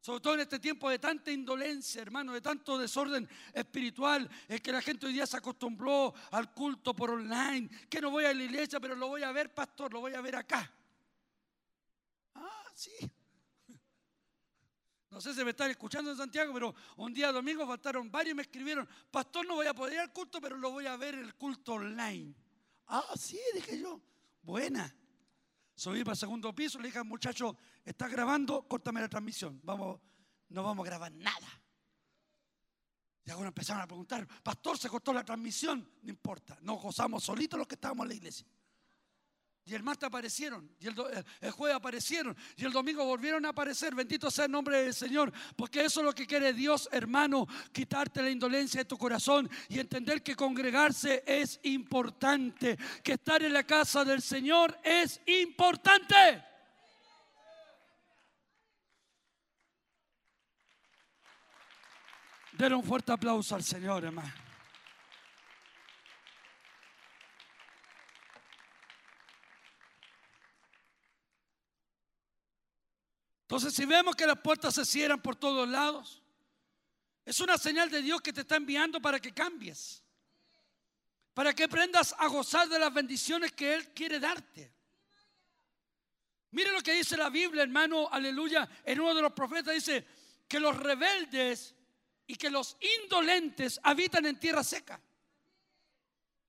Sobre 0.00 0.20
todo 0.20 0.34
en 0.34 0.40
este 0.40 0.58
tiempo 0.58 0.90
de 0.90 0.98
tanta 0.98 1.30
indolencia, 1.30 2.02
hermano, 2.02 2.32
de 2.32 2.40
tanto 2.40 2.76
desorden 2.76 3.28
espiritual, 3.52 4.28
es 4.48 4.60
que 4.60 4.72
la 4.72 4.82
gente 4.82 5.06
hoy 5.06 5.12
día 5.12 5.28
se 5.28 5.36
acostumbró 5.36 6.12
al 6.32 6.52
culto 6.52 6.92
por 6.92 7.12
online, 7.12 7.68
que 7.88 8.00
no 8.00 8.10
voy 8.10 8.24
a 8.24 8.34
la 8.34 8.42
iglesia, 8.42 8.80
pero 8.80 8.96
lo 8.96 9.06
voy 9.06 9.22
a 9.22 9.30
ver, 9.30 9.54
pastor, 9.54 9.92
lo 9.92 10.00
voy 10.00 10.14
a 10.14 10.20
ver 10.20 10.34
acá. 10.34 10.74
Ah, 12.34 12.64
sí. 12.74 12.90
No 15.14 15.20
sé 15.20 15.32
si 15.32 15.44
me 15.44 15.50
están 15.50 15.70
escuchando 15.70 16.10
en 16.10 16.16
Santiago, 16.16 16.52
pero 16.52 16.74
un 16.96 17.14
día 17.14 17.30
domingo 17.30 17.64
faltaron 17.64 18.10
varios 18.10 18.32
y 18.32 18.34
me 18.34 18.42
escribieron, 18.42 18.88
pastor, 19.12 19.46
no 19.46 19.54
voy 19.54 19.68
a 19.68 19.72
poder 19.72 19.94
ir 19.94 20.00
al 20.00 20.12
culto, 20.12 20.40
pero 20.40 20.56
lo 20.56 20.72
voy 20.72 20.86
a 20.86 20.96
ver 20.96 21.14
el 21.14 21.36
culto 21.36 21.74
online. 21.74 22.34
Ah, 22.88 23.14
sí, 23.16 23.38
dije 23.54 23.78
yo, 23.78 24.00
buena. 24.42 24.92
Subí 25.76 26.00
para 26.00 26.14
el 26.14 26.18
segundo 26.18 26.52
piso, 26.52 26.80
le 26.80 26.88
dije 26.88 26.98
al 26.98 27.04
muchacho, 27.04 27.56
¿estás 27.84 28.10
grabando? 28.10 28.66
Córtame 28.66 29.00
la 29.00 29.08
transmisión. 29.08 29.60
Vamos, 29.62 30.00
no 30.48 30.64
vamos 30.64 30.84
a 30.84 30.90
grabar 30.90 31.12
nada. 31.12 31.62
Y 33.24 33.30
ahora 33.30 33.46
empezaron 33.46 33.82
a 33.82 33.86
preguntar, 33.86 34.26
pastor, 34.42 34.76
se 34.76 34.88
cortó 34.88 35.12
la 35.12 35.24
transmisión. 35.24 35.88
No 36.02 36.10
importa, 36.10 36.58
nos 36.60 36.82
gozamos 36.82 37.22
solitos 37.22 37.56
los 37.56 37.68
que 37.68 37.76
estábamos 37.76 38.02
en 38.02 38.08
la 38.08 38.14
iglesia. 38.16 38.48
Y 39.66 39.74
el 39.74 39.82
martes 39.82 40.06
aparecieron, 40.06 40.70
y 40.78 40.88
el- 40.88 41.24
el 41.40 41.50
jueves 41.50 41.74
aparecieron, 41.76 42.36
y 42.54 42.66
el 42.66 42.72
domingo 42.72 43.02
volvieron 43.06 43.46
a 43.46 43.48
aparecer. 43.48 43.94
Bendito 43.94 44.30
sea 44.30 44.44
el 44.44 44.50
nombre 44.50 44.82
del 44.82 44.92
Señor, 44.92 45.32
porque 45.56 45.82
eso 45.82 46.00
es 46.00 46.04
lo 46.06 46.12
que 46.14 46.26
quiere 46.26 46.52
Dios, 46.52 46.86
hermano, 46.92 47.46
quitarte 47.72 48.20
la 48.22 48.28
indolencia 48.28 48.80
de 48.80 48.84
tu 48.84 48.98
corazón 48.98 49.48
y 49.70 49.78
entender 49.78 50.22
que 50.22 50.36
congregarse 50.36 51.24
es 51.26 51.60
importante, 51.62 52.76
que 53.02 53.12
estar 53.14 53.42
en 53.42 53.54
la 53.54 53.64
casa 53.64 54.04
del 54.04 54.20
Señor 54.20 54.78
es 54.84 55.22
importante. 55.24 56.44
Denle 62.52 62.76
un 62.76 62.84
fuerte 62.84 63.12
aplauso 63.12 63.54
al 63.54 63.64
Señor, 63.64 64.04
hermano. 64.04 64.43
Entonces, 73.54 73.72
si 73.72 73.84
vemos 73.84 74.16
que 74.16 74.26
las 74.26 74.40
puertas 74.40 74.74
se 74.74 74.84
cierran 74.84 75.22
por 75.22 75.36
todos 75.36 75.68
lados, 75.68 76.20
es 77.24 77.38
una 77.38 77.56
señal 77.56 77.88
de 77.88 78.02
Dios 78.02 78.20
que 78.20 78.32
te 78.32 78.40
está 78.40 78.56
enviando 78.56 79.00
para 79.00 79.20
que 79.20 79.32
cambies, 79.32 80.02
para 81.32 81.54
que 81.54 81.62
aprendas 81.62 82.16
a 82.18 82.26
gozar 82.26 82.68
de 82.68 82.80
las 82.80 82.92
bendiciones 82.92 83.52
que 83.52 83.74
Él 83.74 83.94
quiere 83.94 84.18
darte. 84.18 84.74
Mire 86.50 86.72
lo 86.72 86.80
que 86.80 86.94
dice 86.94 87.16
la 87.16 87.30
Biblia, 87.30 87.62
hermano, 87.62 88.08
aleluya. 88.10 88.68
En 88.84 88.98
uno 88.98 89.14
de 89.14 89.22
los 89.22 89.32
profetas 89.32 89.72
dice 89.72 90.04
que 90.48 90.58
los 90.58 90.76
rebeldes 90.76 91.76
y 92.26 92.34
que 92.34 92.50
los 92.50 92.76
indolentes 93.04 93.78
habitan 93.84 94.26
en 94.26 94.40
tierra 94.40 94.64
seca. 94.64 95.00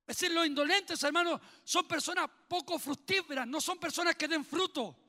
Es 0.07 0.17
decir, 0.17 0.31
los 0.31 0.47
indolentes, 0.47 1.03
hermano, 1.03 1.39
son 1.63 1.87
personas 1.87 2.27
poco 2.47 2.79
fructíferas, 2.79 3.45
no 3.45 3.61
son 3.61 3.77
personas 3.77 4.15
que 4.15 4.27
den 4.27 4.43
fruto. 4.43 5.04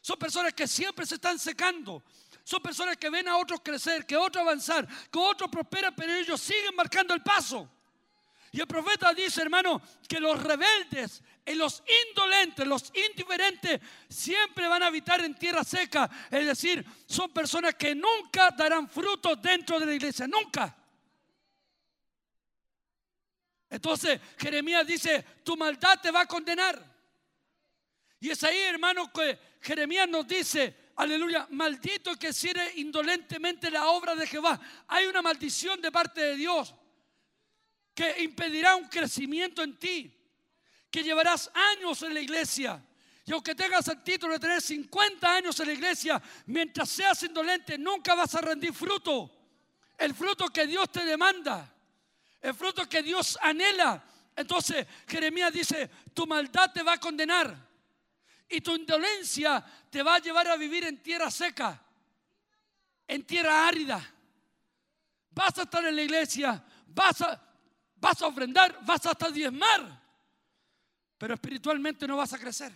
Son 0.00 0.18
personas 0.18 0.52
que 0.54 0.66
siempre 0.66 1.06
se 1.06 1.16
están 1.16 1.38
secando. 1.38 2.02
Son 2.44 2.62
personas 2.62 2.96
que 2.96 3.10
ven 3.10 3.28
a 3.28 3.36
otros 3.36 3.60
crecer, 3.62 4.06
que 4.06 4.16
otros 4.16 4.42
avanzar, 4.42 4.86
que 5.10 5.18
otros 5.18 5.50
prosperan, 5.50 5.94
pero 5.94 6.12
ellos 6.12 6.40
siguen 6.40 6.74
marcando 6.74 7.14
el 7.14 7.22
paso. 7.22 7.68
Y 8.52 8.60
el 8.60 8.66
profeta 8.66 9.14
dice, 9.14 9.42
hermano, 9.42 9.80
que 10.08 10.18
los 10.18 10.42
rebeldes 10.42 11.22
los 11.54 11.82
indolentes, 12.08 12.66
los 12.66 12.92
indiferentes, 12.94 13.80
siempre 14.08 14.68
van 14.68 14.82
a 14.82 14.86
habitar 14.86 15.20
en 15.24 15.34
tierra 15.34 15.64
seca. 15.64 16.10
Es 16.30 16.46
decir, 16.46 16.84
son 17.06 17.32
personas 17.32 17.74
que 17.74 17.94
nunca 17.94 18.50
darán 18.50 18.88
frutos 18.88 19.40
dentro 19.40 19.78
de 19.80 19.86
la 19.86 19.94
iglesia, 19.94 20.26
nunca. 20.26 20.76
Entonces 23.68 24.20
Jeremías 24.38 24.86
dice, 24.86 25.24
tu 25.44 25.56
maldad 25.56 26.00
te 26.00 26.10
va 26.10 26.22
a 26.22 26.26
condenar. 26.26 26.84
Y 28.18 28.30
es 28.30 28.42
ahí, 28.44 28.58
hermano, 28.58 29.10
que 29.12 29.38
Jeremías 29.60 30.08
nos 30.08 30.26
dice, 30.26 30.92
aleluya, 30.96 31.46
maldito 31.50 32.16
que 32.16 32.32
cierre 32.32 32.72
indolentemente 32.76 33.70
la 33.70 33.88
obra 33.88 34.14
de 34.14 34.26
Jehová. 34.26 34.58
Hay 34.88 35.06
una 35.06 35.22
maldición 35.22 35.80
de 35.80 35.92
parte 35.92 36.20
de 36.20 36.36
Dios 36.36 36.74
que 37.94 38.22
impedirá 38.22 38.76
un 38.76 38.88
crecimiento 38.88 39.62
en 39.62 39.78
ti, 39.78 40.16
que 40.90 41.02
llevarás 41.02 41.50
años 41.52 42.02
en 42.02 42.14
la 42.14 42.20
iglesia. 42.20 42.82
Y 43.26 43.32
aunque 43.32 43.54
tengas 43.54 43.86
el 43.88 44.02
título 44.02 44.32
de 44.32 44.40
tener 44.40 44.62
50 44.62 45.36
años 45.36 45.60
en 45.60 45.66
la 45.66 45.72
iglesia, 45.74 46.22
mientras 46.46 46.88
seas 46.88 47.22
indolente, 47.22 47.76
nunca 47.76 48.14
vas 48.14 48.34
a 48.34 48.40
rendir 48.40 48.72
fruto. 48.72 49.30
El 49.98 50.14
fruto 50.14 50.48
que 50.48 50.66
Dios 50.66 50.90
te 50.90 51.04
demanda, 51.04 51.70
el 52.40 52.54
fruto 52.54 52.88
que 52.88 53.02
Dios 53.02 53.38
anhela. 53.42 54.02
Entonces 54.34 54.86
Jeremías 55.06 55.52
dice, 55.52 55.90
tu 56.14 56.26
maldad 56.26 56.72
te 56.72 56.82
va 56.82 56.94
a 56.94 57.00
condenar 57.00 57.69
y 58.50 58.60
tu 58.60 58.74
indolencia 58.74 59.64
te 59.88 60.02
va 60.02 60.16
a 60.16 60.18
llevar 60.18 60.48
a 60.48 60.56
vivir 60.56 60.84
en 60.84 61.00
tierra 61.00 61.30
seca, 61.30 61.80
en 63.06 63.24
tierra 63.24 63.68
árida. 63.68 64.14
Vas 65.30 65.56
a 65.58 65.62
estar 65.62 65.84
en 65.84 65.94
la 65.94 66.02
iglesia, 66.02 66.62
vas 66.88 67.20
a, 67.22 67.40
vas 67.96 68.20
a 68.20 68.26
ofrendar, 68.26 68.84
vas 68.84 69.06
a 69.06 69.12
hasta 69.12 69.30
diezmar, 69.30 70.02
pero 71.16 71.34
espiritualmente 71.34 72.08
no 72.08 72.16
vas 72.16 72.32
a 72.32 72.38
crecer. 72.38 72.72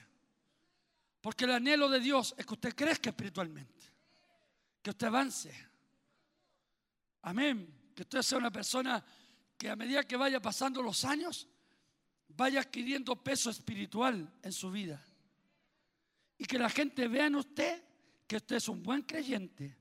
Porque 1.20 1.44
el 1.44 1.51
anhelo 1.52 1.88
de 1.88 1.98
Dios 1.98 2.34
es 2.38 2.46
que 2.46 2.55
usted 2.55 2.74
crezca 2.74 3.10
espiritualmente, 3.10 3.84
que 4.80 4.90
usted 4.90 5.09
avance. 5.09 5.52
Amén. 7.22 7.90
Que 7.94 8.02
usted 8.02 8.22
sea 8.22 8.38
una 8.38 8.51
persona 8.51 9.05
que 9.56 9.70
a 9.70 9.76
medida 9.76 10.05
que 10.05 10.16
vaya 10.16 10.40
pasando 10.40 10.82
los 10.82 11.05
años, 11.05 11.48
vaya 12.28 12.60
adquiriendo 12.60 13.16
peso 13.16 13.51
espiritual 13.51 14.30
en 14.42 14.52
su 14.52 14.70
vida. 14.70 15.02
Y 16.44 16.46
que 16.46 16.58
la 16.58 16.68
gente 16.68 17.08
vea 17.08 17.24
en 17.24 17.36
usted 17.36 17.82
que 18.26 18.36
usted 18.36 18.56
es 18.56 18.68
un 18.68 18.82
buen 18.82 19.00
creyente. 19.00 19.74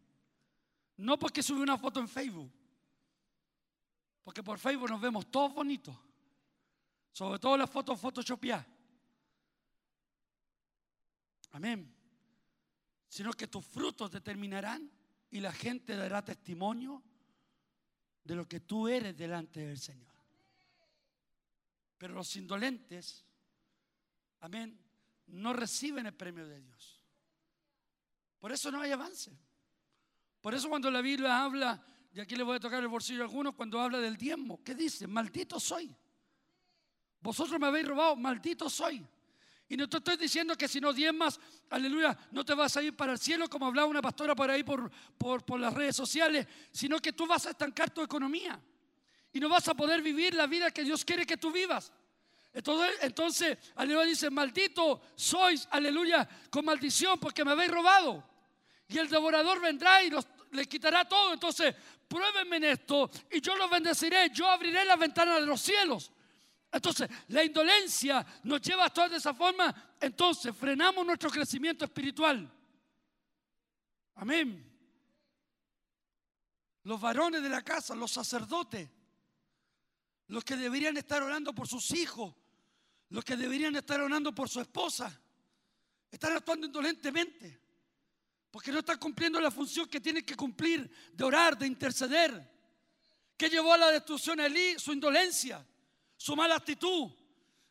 No 0.95 1.19
porque 1.19 1.43
sube 1.43 1.61
una 1.61 1.77
foto 1.77 1.99
en 1.99 2.07
Facebook. 2.07 2.49
Porque 4.23 4.41
por 4.41 4.57
Facebook 4.57 4.89
nos 4.89 5.01
vemos 5.01 5.29
todos 5.29 5.53
bonitos. 5.53 5.93
Sobre 7.11 7.37
todo 7.37 7.57
las 7.57 7.69
fotos 7.69 7.99
photoshopeadas. 7.99 8.65
Amén. 11.51 11.93
Sino 13.09 13.33
que 13.33 13.47
tus 13.47 13.65
frutos 13.65 14.09
determinarán 14.09 14.89
y 15.31 15.41
la 15.41 15.51
gente 15.51 15.97
dará 15.97 16.23
testimonio 16.23 17.03
de 18.23 18.35
lo 18.35 18.47
que 18.47 18.61
tú 18.61 18.87
eres 18.87 19.17
delante 19.17 19.67
del 19.67 19.79
Señor. 19.79 20.13
Pero 21.97 22.13
los 22.13 22.33
indolentes, 22.37 23.25
amén, 24.39 24.82
no 25.33 25.53
reciben 25.53 26.05
el 26.05 26.13
premio 26.13 26.47
de 26.47 26.59
Dios. 26.59 27.01
Por 28.39 28.51
eso 28.51 28.71
no 28.71 28.81
hay 28.81 28.91
avance. 28.91 29.31
Por 30.41 30.53
eso 30.53 30.69
cuando 30.69 30.91
la 30.91 31.01
Biblia 31.01 31.43
habla, 31.43 31.83
y 32.13 32.19
aquí 32.19 32.35
le 32.35 32.43
voy 32.43 32.57
a 32.57 32.59
tocar 32.59 32.81
el 32.81 32.87
bolsillo 32.87 33.21
a 33.21 33.25
algunos, 33.25 33.55
cuando 33.55 33.79
habla 33.79 33.99
del 33.99 34.17
diezmo, 34.17 34.63
¿qué 34.63 34.75
dice? 34.75 35.07
Maldito 35.07 35.59
soy. 35.59 35.95
Vosotros 37.21 37.59
me 37.59 37.67
habéis 37.67 37.87
robado, 37.87 38.15
maldito 38.15 38.69
soy. 38.69 39.05
Y 39.69 39.77
no 39.77 39.89
te 39.89 39.97
estoy 39.97 40.17
diciendo 40.17 40.55
que 40.55 40.67
si 40.67 40.81
no 40.81 40.91
diezmas, 40.91 41.39
aleluya, 41.69 42.17
no 42.31 42.43
te 42.43 42.53
vas 42.53 42.75
a 42.75 42.83
ir 42.83 42.95
para 42.95 43.13
el 43.13 43.17
cielo, 43.17 43.49
como 43.49 43.65
hablaba 43.65 43.87
una 43.87 44.01
pastora 44.01 44.35
por 44.35 44.51
ahí 44.51 44.63
por, 44.63 44.91
por, 45.17 45.43
por 45.45 45.59
las 45.59 45.73
redes 45.73 45.95
sociales, 45.95 46.45
sino 46.71 46.99
que 46.99 47.13
tú 47.13 47.25
vas 47.25 47.45
a 47.47 47.51
estancar 47.51 47.89
tu 47.89 48.01
economía 48.01 48.61
y 49.31 49.39
no 49.39 49.49
vas 49.49 49.67
a 49.67 49.73
poder 49.73 50.01
vivir 50.01 50.35
la 50.35 50.45
vida 50.45 50.69
que 50.69 50.83
Dios 50.83 51.03
quiere 51.03 51.25
que 51.25 51.37
tú 51.37 51.51
vivas. 51.51 51.91
Entonces, 52.53 52.97
entonces, 53.01 53.57
aleluya, 53.75 54.05
dice, 54.05 54.29
maldito 54.29 55.01
sois, 55.15 55.67
aleluya, 55.71 56.27
con 56.51 56.63
maldición 56.63 57.19
porque 57.19 57.43
me 57.43 57.51
habéis 57.51 57.71
robado. 57.71 58.23
Y 58.87 58.99
el 58.99 59.09
devorador 59.09 59.59
vendrá 59.59 60.03
y 60.03 60.11
los, 60.11 60.27
le 60.51 60.65
quitará 60.67 61.07
todo. 61.07 61.33
Entonces, 61.33 61.75
pruébenme 62.07 62.57
en 62.57 62.63
esto 62.65 63.09
y 63.31 63.41
yo 63.41 63.55
los 63.55 63.69
bendeciré. 63.69 64.29
Yo 64.31 64.47
abriré 64.47 64.85
las 64.85 64.99
ventanas 64.99 65.39
de 65.39 65.47
los 65.47 65.61
cielos. 65.61 66.11
Entonces, 66.71 67.09
la 67.29 67.43
indolencia 67.43 68.25
nos 68.43 68.61
lleva 68.61 68.83
a 68.83 68.87
actuar 68.87 69.09
de 69.09 69.17
esa 69.17 69.33
forma. 69.33 69.95
Entonces, 69.99 70.55
frenamos 70.55 71.05
nuestro 71.05 71.31
crecimiento 71.31 71.85
espiritual. 71.85 72.51
Amén. 74.15 74.71
Los 76.83 77.01
varones 77.01 77.41
de 77.41 77.49
la 77.49 77.63
casa, 77.63 77.95
los 77.95 78.11
sacerdotes, 78.11 78.89
los 80.27 80.43
que 80.43 80.55
deberían 80.55 80.97
estar 80.97 81.23
orando 81.23 81.53
por 81.53 81.67
sus 81.67 81.91
hijos, 81.91 82.35
los 83.09 83.23
que 83.23 83.35
deberían 83.35 83.75
estar 83.75 84.01
orando 84.01 84.33
por 84.33 84.49
su 84.49 84.61
esposa, 84.61 85.19
están 86.11 86.33
actuando 86.33 86.67
indolentemente, 86.67 87.59
porque 88.51 88.71
no 88.71 88.79
están 88.79 88.99
cumpliendo 88.99 89.39
la 89.39 89.49
función 89.49 89.87
que 89.87 89.99
tienen 89.99 90.23
que 90.23 90.35
cumplir 90.35 90.89
de 91.11 91.23
orar, 91.23 91.57
de 91.57 91.65
interceder. 91.65 92.51
¿Qué 93.35 93.49
llevó 93.49 93.73
a 93.73 93.77
la 93.77 93.91
destrucción 93.91 94.39
a 94.39 94.45
Elí? 94.45 94.77
Su 94.77 94.93
indolencia, 94.93 95.65
su 96.15 96.35
mala 96.35 96.55
actitud, 96.55 97.11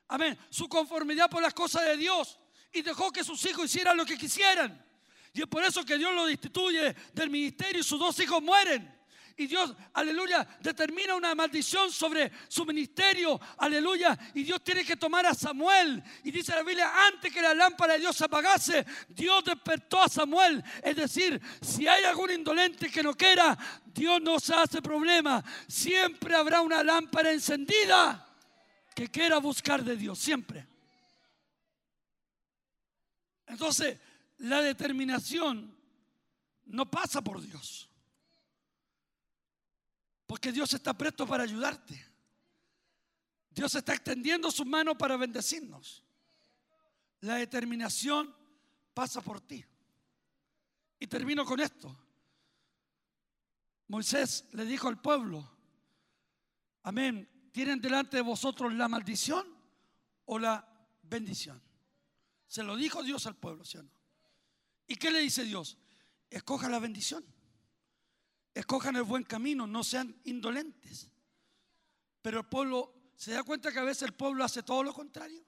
amén, 0.09 0.39
su 0.51 0.69
conformidad 0.69 1.31
por 1.31 1.43
las 1.43 1.55
cosas 1.55 1.85
de 1.85 1.97
Dios 1.97 2.39
y 2.73 2.83
dejó 2.83 3.13
que 3.13 3.23
sus 3.23 3.45
hijos 3.47 3.67
hicieran 3.67 3.97
lo 3.97 4.05
que 4.05 4.19
quisieran. 4.19 4.85
Y 5.33 5.43
es 5.43 5.47
por 5.47 5.65
eso 5.65 5.85
que 5.85 5.97
Dios 5.97 6.15
lo 6.15 6.27
destituye 6.27 6.95
del 7.13 7.31
ministerio 7.31 7.81
y 7.81 7.85
sus 7.85 7.99
dos 7.99 8.19
hijos 8.21 8.43
mueren. 8.43 9.02
Y 9.37 9.47
Dios, 9.47 9.75
aleluya, 9.95 10.47
determina 10.61 11.15
una 11.15 11.35
maldición 11.35 11.91
sobre 11.91 12.31
su 12.49 12.65
ministerio, 12.65 13.41
aleluya. 13.59 14.19
Y 14.35 14.43
Dios 14.43 14.63
tiene 14.63 14.85
que 14.85 14.97
tomar 14.97 15.27
a 15.27 15.35
Samuel. 15.35 16.03
Y 16.25 16.31
dice 16.31 16.55
la 16.55 16.63
Biblia, 16.63 16.93
antes 17.07 17.33
que 17.33 17.41
la 17.41 17.55
lámpara 17.55 17.95
de 17.95 18.01
Dios 18.01 18.17
se 18.17 18.25
apagase, 18.25 18.85
Dios 19.09 19.45
despertó 19.45 20.03
a 20.03 20.09
Samuel. 20.09 20.63
Es 20.83 20.97
decir, 20.97 21.41
si 21.61 21.87
hay 21.87 22.05
algún 22.05 22.31
indolente 22.31 22.91
que 22.91 23.03
no 23.03 23.15
quiera, 23.15 23.57
Dios 23.87 24.21
no 24.21 24.39
se 24.39 24.55
hace 24.55 24.83
problema. 24.83 25.43
Siempre 25.67 26.35
habrá 26.35 26.61
una 26.61 26.83
lámpara 26.83 27.33
encendida 27.33 28.29
que 28.95 29.09
quiera 29.09 29.39
buscar 29.39 29.83
de 29.83 29.97
Dios, 29.97 30.19
siempre. 30.19 30.67
Entonces, 33.47 33.99
la 34.39 34.61
determinación 34.61 35.77
no 36.67 36.91
pasa 36.91 37.23
por 37.23 37.41
Dios. 37.41 37.89
Porque 40.33 40.51
Dios 40.51 40.73
está 40.73 40.97
presto 40.97 41.27
para 41.27 41.43
ayudarte. 41.43 42.03
Dios 43.51 43.75
está 43.75 43.93
extendiendo 43.93 44.51
sus 44.51 44.65
manos 44.65 44.97
para 44.97 45.19
bendecirnos. 45.19 46.03
La 47.21 47.35
determinación 47.35 48.35
pasa 48.95 49.21
por 49.21 49.43
ti. 49.43 49.63
Y 50.99 51.07
termino 51.07 51.45
con 51.45 51.61
esto. 51.61 51.95
Moisés 53.89 54.47
le 54.53 54.65
dijo 54.65 54.89
al 54.89 55.03
pueblo, 55.03 55.47
amén, 56.83 57.29
¿tienen 57.53 57.79
delante 57.79 58.17
de 58.17 58.23
vosotros 58.23 58.73
la 58.73 58.89
maldición 58.89 59.47
o 60.25 60.39
la 60.39 60.67
bendición? 61.03 61.61
Se 62.47 62.63
lo 62.63 62.75
dijo 62.77 63.03
Dios 63.03 63.27
al 63.27 63.37
pueblo, 63.37 63.67
¿sí 63.67 63.77
o 63.77 63.83
no? 63.83 63.93
¿Y 64.87 64.97
qué 64.97 65.11
le 65.11 65.19
dice 65.19 65.45
Dios? 65.45 65.77
Escoja 66.31 66.71
la 66.71 66.79
bendición. 66.79 67.23
Escojan 68.55 68.97
el 68.97 69.05
buen 69.05 69.25
camino, 69.25 69.67
no 69.67 69.83
sean 69.83 70.15
indolentes. 70.25 71.11
Pero 72.21 72.41
el 72.41 72.47
pueblo, 72.47 72.93
¿se 73.17 73.33
da 73.33 73.43
cuenta 73.43 73.73
que 73.73 73.79
a 73.79 73.85
veces 73.85 74.03
el 74.03 74.15
pueblo 74.15 74.45
hace 74.45 74.63
todo 74.63 74.83
lo 74.83 74.93
contrario? 74.93 75.43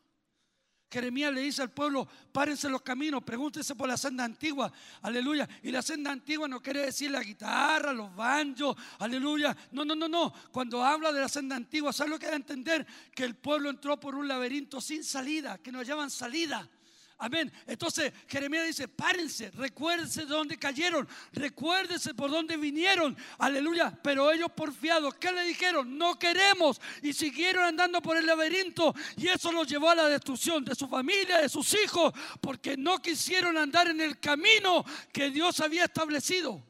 Jeremías 0.94 1.32
le 1.32 1.40
dice 1.40 1.60
al 1.60 1.72
pueblo, 1.72 2.06
párense 2.30 2.68
los 2.68 2.82
caminos, 2.82 3.24
pregúntense 3.24 3.74
por 3.74 3.88
la 3.88 3.96
senda 3.96 4.22
antigua, 4.22 4.72
aleluya. 5.02 5.48
Y 5.64 5.72
la 5.72 5.82
senda 5.82 6.12
antigua 6.12 6.46
no 6.46 6.62
quiere 6.62 6.82
decir 6.82 7.10
la 7.10 7.20
guitarra, 7.20 7.92
los 7.92 8.14
banjos, 8.14 8.76
aleluya. 9.00 9.56
No, 9.72 9.84
no, 9.84 9.96
no, 9.96 10.06
no. 10.06 10.32
Cuando 10.52 10.84
habla 10.84 11.12
de 11.12 11.20
la 11.20 11.28
senda 11.28 11.56
antigua, 11.56 11.92
¿sabes 11.92 12.12
lo 12.12 12.18
que 12.18 12.26
da 12.26 12.34
a 12.34 12.36
entender? 12.36 12.86
Que 13.12 13.24
el 13.24 13.34
pueblo 13.34 13.70
entró 13.70 13.98
por 13.98 14.14
un 14.14 14.28
laberinto 14.28 14.80
sin 14.80 15.02
salida, 15.02 15.58
que 15.58 15.72
no 15.72 15.80
hallaban 15.80 16.10
salida. 16.10 16.70
Amén. 17.18 17.52
Entonces 17.66 18.12
Jeremías 18.26 18.66
dice, 18.66 18.88
párense, 18.88 19.50
recuérdense 19.52 20.22
de 20.22 20.26
dónde 20.26 20.58
cayeron, 20.58 21.08
recuérdense 21.32 22.12
por 22.12 22.30
dónde 22.30 22.56
vinieron. 22.56 23.16
Aleluya. 23.38 23.96
Pero 24.02 24.32
ellos 24.32 24.50
porfiados, 24.54 25.14
¿qué 25.14 25.32
le 25.32 25.44
dijeron? 25.44 25.96
No 25.96 26.18
queremos. 26.18 26.80
Y 27.02 27.12
siguieron 27.12 27.64
andando 27.64 28.02
por 28.02 28.16
el 28.16 28.26
laberinto. 28.26 28.94
Y 29.16 29.28
eso 29.28 29.52
los 29.52 29.68
llevó 29.68 29.90
a 29.90 29.94
la 29.94 30.08
destrucción 30.08 30.64
de 30.64 30.74
su 30.74 30.88
familia, 30.88 31.38
de 31.38 31.48
sus 31.48 31.74
hijos, 31.74 32.12
porque 32.40 32.76
no 32.76 33.00
quisieron 33.00 33.56
andar 33.56 33.88
en 33.88 34.00
el 34.00 34.18
camino 34.18 34.84
que 35.12 35.30
Dios 35.30 35.60
había 35.60 35.84
establecido. 35.84 36.62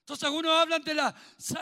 Entonces 0.00 0.24
algunos 0.24 0.52
hablan 0.52 0.82
de 0.82 0.94
la, 0.94 1.14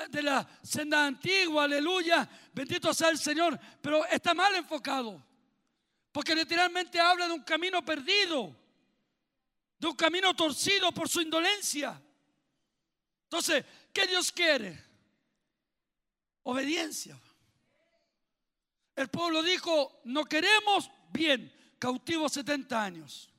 de 0.08 0.22
la 0.22 0.48
senda 0.62 1.06
antigua, 1.06 1.64
aleluya, 1.64 2.28
bendito 2.52 2.92
sea 2.92 3.10
el 3.10 3.18
Señor, 3.18 3.58
pero 3.80 4.04
está 4.06 4.34
mal 4.34 4.54
enfocado. 4.56 5.29
Porque 6.12 6.34
literalmente 6.34 6.98
habla 6.98 7.26
de 7.26 7.34
un 7.34 7.42
camino 7.42 7.84
perdido, 7.84 8.56
de 9.78 9.86
un 9.86 9.94
camino 9.94 10.34
torcido 10.34 10.92
por 10.92 11.08
su 11.08 11.20
indolencia. 11.20 12.00
Entonces, 13.24 13.64
¿qué 13.92 14.06
Dios 14.06 14.32
quiere? 14.32 14.84
Obediencia. 16.42 17.18
El 18.96 19.08
pueblo 19.08 19.42
dijo, 19.42 20.00
no 20.04 20.24
queremos, 20.24 20.90
bien, 21.12 21.52
cautivo 21.78 22.28
70 22.28 22.82
años. 22.82 23.30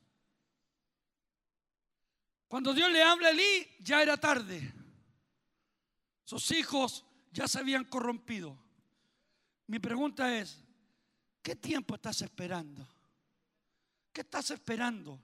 Cuando 2.48 2.74
Dios 2.74 2.90
le 2.90 3.02
habla 3.02 3.28
a 3.28 3.30
Elí, 3.30 3.68
ya 3.80 4.02
era 4.02 4.16
tarde. 4.16 4.72
Sus 6.24 6.50
hijos 6.50 7.04
ya 7.30 7.46
se 7.48 7.58
habían 7.58 7.84
corrompido. 7.84 8.58
Mi 9.66 9.78
pregunta 9.78 10.36
es, 10.36 10.61
¿Qué 11.42 11.56
tiempo 11.56 11.96
estás 11.96 12.22
esperando? 12.22 12.88
¿Qué 14.12 14.20
estás 14.20 14.52
esperando 14.52 15.20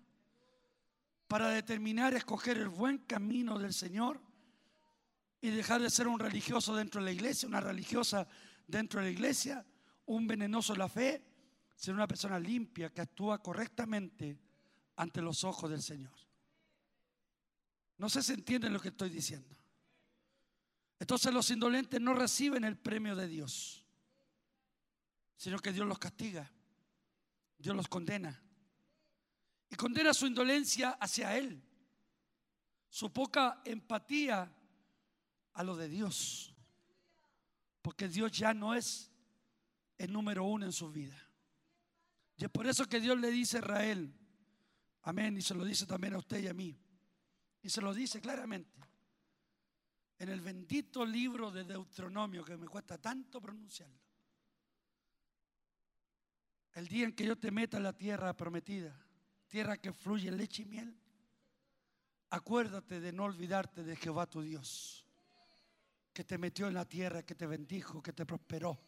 para 1.29 1.49
determinar 1.51 2.13
escoger 2.15 2.59
el 2.59 2.69
buen 2.69 2.99
camino 2.99 3.59
del 3.59 3.73
Señor 3.73 4.21
y 5.41 5.51
dejar 5.51 5.81
de 5.81 5.91
ser 5.91 6.09
un 6.09 6.19
religioso 6.19 6.75
dentro 6.75 7.01
de 7.01 7.05
la 7.05 7.13
iglesia, 7.13 7.49
una 7.49 7.61
religiosa 7.61 8.27
dentro 8.67 8.99
de 8.99 9.07
la 9.07 9.13
iglesia, 9.13 9.65
un 10.07 10.27
venenoso 10.27 10.73
en 10.73 10.81
la 10.81 10.89
fe, 10.89 11.23
ser 11.77 11.95
una 11.95 12.09
persona 12.09 12.41
limpia 12.41 12.93
que 12.93 13.03
actúa 13.03 13.41
correctamente 13.41 14.37
ante 14.97 15.23
los 15.23 15.45
ojos 15.45 15.71
del 15.71 15.83
Señor? 15.83 16.15
No 17.99 18.09
sé 18.09 18.23
si 18.23 18.33
entienden 18.33 18.73
lo 18.73 18.81
que 18.81 18.89
estoy 18.89 19.11
diciendo. 19.11 19.57
Entonces 20.99 21.33
los 21.33 21.49
indolentes 21.51 22.01
no 22.01 22.15
reciben 22.15 22.65
el 22.65 22.77
premio 22.77 23.15
de 23.15 23.29
Dios 23.29 23.85
sino 25.39 25.61
que 25.61 25.73
Dios 25.73 25.87
los 25.87 26.01
castiga, 26.01 26.51
Dios 27.57 27.75
los 27.75 27.89
condena. 27.89 28.43
Y 29.71 29.77
condena 29.77 30.13
su 30.13 30.27
indolencia 30.27 30.91
hacia 31.01 31.37
Él, 31.39 31.63
su 32.91 33.13
poca 33.13 33.63
empatía 33.65 34.53
a 35.53 35.63
lo 35.63 35.77
de 35.77 35.89
Dios, 35.89 36.55
porque 37.83 38.09
Dios 38.09 38.33
ya 38.33 38.53
no 38.53 38.75
es 38.75 39.13
el 39.97 40.13
número 40.13 40.45
uno 40.45 40.67
en 40.67 40.73
su 40.73 40.91
vida. 40.91 41.17
Y 42.37 42.45
es 42.45 42.51
por 42.51 42.67
eso 42.67 42.87
que 42.87 43.01
Dios 43.01 43.17
le 43.19 43.31
dice 43.31 43.59
a 43.59 43.61
Israel, 43.61 44.13
amén, 45.03 45.37
y 45.37 45.43
se 45.43 45.55
lo 45.55 45.65
dice 45.65 45.87
también 45.87 46.15
a 46.15 46.19
usted 46.19 46.43
y 46.43 46.49
a 46.49 46.55
mí, 46.55 46.77
y 47.63 47.71
se 47.71 47.81
lo 47.81 47.95
dice 47.95 48.21
claramente. 48.21 48.81
En 50.19 50.31
el 50.31 50.41
bendito 50.41 51.07
libro 51.07 51.53
de 51.53 51.63
Deuteronomio, 51.63 52.45
que 52.45 52.57
me 52.57 52.67
cuesta 52.67 52.99
tanto 52.99 53.41
pronunciarlo. 53.41 54.08
El 56.79 56.87
día 56.87 57.07
en 57.07 57.13
que 57.13 57.27
yo 57.27 57.37
te 57.37 57.51
meta 57.51 57.79
en 57.79 57.83
la 57.83 57.93
tierra 57.93 58.37
prometida, 58.37 58.97
tierra 59.49 59.79
que 59.79 59.93
fluye 59.93 60.31
leche 60.31 60.63
y 60.63 60.67
miel, 60.67 60.97
acuérdate 62.31 63.01
de 63.01 63.13
no 63.13 63.25
olvidarte 63.25 63.83
de 63.83 63.97
Jehová 63.97 64.27
tu 64.27 64.43
Dios, 64.43 65.05
que 66.13 66.23
te 66.23 66.39
metió 66.39 66.69
en 66.69 66.75
la 66.75 66.85
tierra, 66.85 67.25
que 67.25 67.35
te 67.35 67.49
bendijo, 67.49 68.01
que 68.01 68.13
te 68.13 68.25
prosperó. 68.25 68.79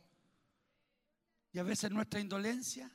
Y 1.51 1.59
a 1.59 1.65
veces 1.65 1.91
nuestra 1.91 2.21
indolencia, 2.21 2.89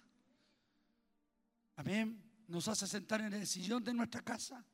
amén, 1.75 2.23
nos 2.47 2.65
hace 2.69 2.87
sentar 2.87 3.19
en 3.19 3.33
el 3.33 3.45
sillón 3.47 3.83
de 3.83 3.93
nuestra 3.93 4.21
casa, 4.21 4.65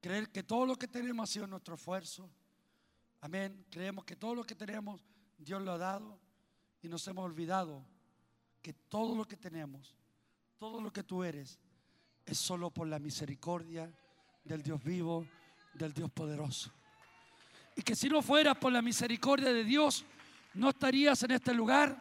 creer 0.00 0.32
que 0.32 0.42
todo 0.42 0.66
lo 0.66 0.74
que 0.74 0.88
tenemos 0.88 1.30
ha 1.30 1.32
sido 1.32 1.46
nuestro 1.46 1.76
esfuerzo. 1.76 2.28
Amén, 3.20 3.64
creemos 3.70 4.04
que 4.04 4.16
todo 4.16 4.34
lo 4.34 4.42
que 4.42 4.56
tenemos 4.56 5.06
Dios 5.38 5.62
lo 5.62 5.70
ha 5.70 5.78
dado 5.78 6.18
y 6.82 6.88
nos 6.88 7.06
hemos 7.06 7.24
olvidado 7.24 7.86
que 8.66 8.72
todo 8.72 9.14
lo 9.14 9.24
que 9.24 9.36
tenemos 9.36 9.94
todo 10.58 10.80
lo 10.80 10.92
que 10.92 11.04
tú 11.04 11.22
eres 11.22 11.56
es 12.24 12.36
solo 12.36 12.68
por 12.72 12.88
la 12.88 12.98
misericordia 12.98 13.88
del 14.42 14.60
Dios 14.60 14.82
vivo, 14.82 15.24
del 15.72 15.92
Dios 15.92 16.10
poderoso. 16.10 16.72
Y 17.76 17.82
que 17.82 17.94
si 17.94 18.08
no 18.08 18.22
fueras 18.22 18.56
por 18.56 18.72
la 18.72 18.82
misericordia 18.82 19.52
de 19.52 19.62
Dios, 19.62 20.04
no 20.54 20.70
estarías 20.70 21.22
en 21.22 21.30
este 21.30 21.54
lugar, 21.54 21.96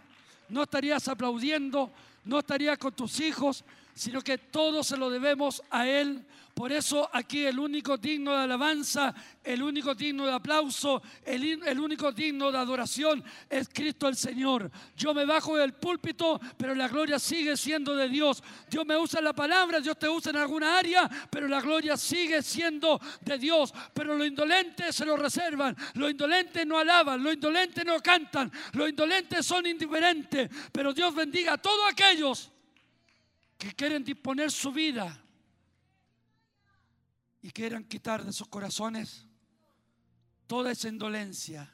no 0.50 0.64
estarías 0.64 1.08
aplaudiendo, 1.08 1.92
no 2.24 2.40
estarías 2.40 2.80
con 2.80 2.96
tus 2.96 3.20
hijos, 3.20 3.64
sino 3.96 4.22
que 4.22 4.38
todo 4.38 4.84
se 4.84 4.98
lo 4.98 5.10
debemos 5.10 5.64
a 5.72 5.88
Él. 5.88 6.26
Por 6.54 6.72
eso 6.72 7.10
aquí 7.12 7.46
el 7.46 7.60
único 7.60 7.98
digno 7.98 8.32
de 8.32 8.38
alabanza, 8.38 9.14
el 9.44 9.62
único 9.62 9.94
digno 9.94 10.26
de 10.26 10.34
aplauso, 10.34 11.02
el, 11.26 11.62
el 11.66 11.80
único 11.80 12.14
digno 12.14 12.50
de 12.50 12.58
adoración 12.58 13.24
es 13.50 13.68
Cristo 13.70 14.08
el 14.08 14.16
Señor. 14.16 14.72
Yo 14.96 15.14
me 15.14 15.26
bajo 15.26 15.58
del 15.58 15.74
púlpito, 15.74 16.40
pero 16.58 16.74
la 16.74 16.88
gloria 16.88 17.20
sigue 17.20 17.58
siendo 17.58 17.94
de 17.96 18.08
Dios. 18.08 18.42
Dios 18.70 18.86
me 18.86 18.98
usa 18.98 19.20
la 19.20 19.34
palabra, 19.34 19.82
Dios 19.82 19.98
te 19.98 20.08
usa 20.08 20.30
en 20.30 20.38
alguna 20.38 20.78
área, 20.78 21.10
pero 21.30 21.48
la 21.48 21.60
gloria 21.60 21.98
sigue 21.98 22.42
siendo 22.42 23.02
de 23.22 23.38
Dios. 23.38 23.74
Pero 23.94 24.16
los 24.16 24.28
indolentes 24.28 24.96
se 24.96 25.06
lo 25.06 25.18
reservan, 25.18 25.76
los 25.96 26.12
indolentes 26.12 26.66
no 26.66 26.78
alaban, 26.78 27.22
los 27.22 27.34
indolentes 27.34 27.84
no 27.86 28.00
cantan, 28.02 28.52
los 28.74 28.90
indolentes 28.90 29.46
son 29.46 29.66
indiferentes. 29.66 30.50
Pero 30.72 30.94
Dios 30.94 31.14
bendiga 31.14 31.54
a 31.54 31.58
todos 31.58 31.92
aquellos 31.92 32.55
que 33.66 33.74
quieren 33.74 34.04
disponer 34.04 34.52
su 34.52 34.72
vida 34.72 35.20
y 37.42 37.50
quieran 37.50 37.84
quitar 37.84 38.24
de 38.24 38.32
sus 38.32 38.48
corazones 38.48 39.26
toda 40.46 40.72
esa 40.72 40.88
indolencia 40.88 41.74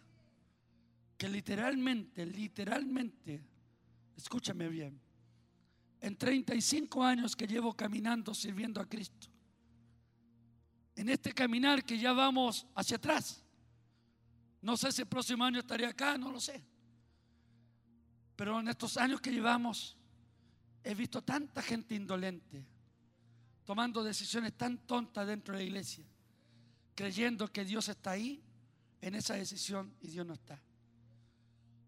que 1.17 1.27
literalmente, 1.27 2.25
literalmente, 2.25 3.43
escúchame 4.15 4.69
bien, 4.69 5.01
en 5.99 6.15
35 6.15 7.03
años 7.03 7.35
que 7.35 7.45
llevo 7.45 7.73
caminando 7.73 8.33
sirviendo 8.33 8.79
a 8.79 8.87
Cristo, 8.87 9.27
en 10.95 11.09
este 11.09 11.33
caminar 11.33 11.83
que 11.83 11.97
ya 11.97 12.13
vamos 12.13 12.65
hacia 12.73 12.95
atrás, 12.95 13.43
no 14.61 14.77
sé 14.77 14.93
si 14.93 15.01
el 15.01 15.09
próximo 15.09 15.43
año 15.43 15.59
estaré 15.59 15.85
acá, 15.85 16.17
no 16.17 16.31
lo 16.31 16.39
sé, 16.39 16.63
pero 18.37 18.61
en 18.61 18.69
estos 18.69 18.95
años 18.95 19.19
que 19.19 19.29
llevamos, 19.29 19.97
he 20.83 20.95
visto 20.95 21.21
tanta 21.21 21.61
gente 21.61 21.95
indolente, 21.95 22.65
tomando 23.65 24.03
decisiones 24.03 24.53
tan 24.57 24.79
tontas 24.79 25.27
dentro 25.27 25.53
de 25.53 25.59
la 25.59 25.65
iglesia, 25.65 26.05
creyendo 26.95 27.47
que 27.47 27.65
Dios 27.65 27.87
está 27.89 28.11
ahí 28.11 28.41
en 29.01 29.15
esa 29.15 29.35
decisión 29.35 29.93
y 30.01 30.07
Dios 30.07 30.25
no 30.25 30.33
está. 30.33 30.61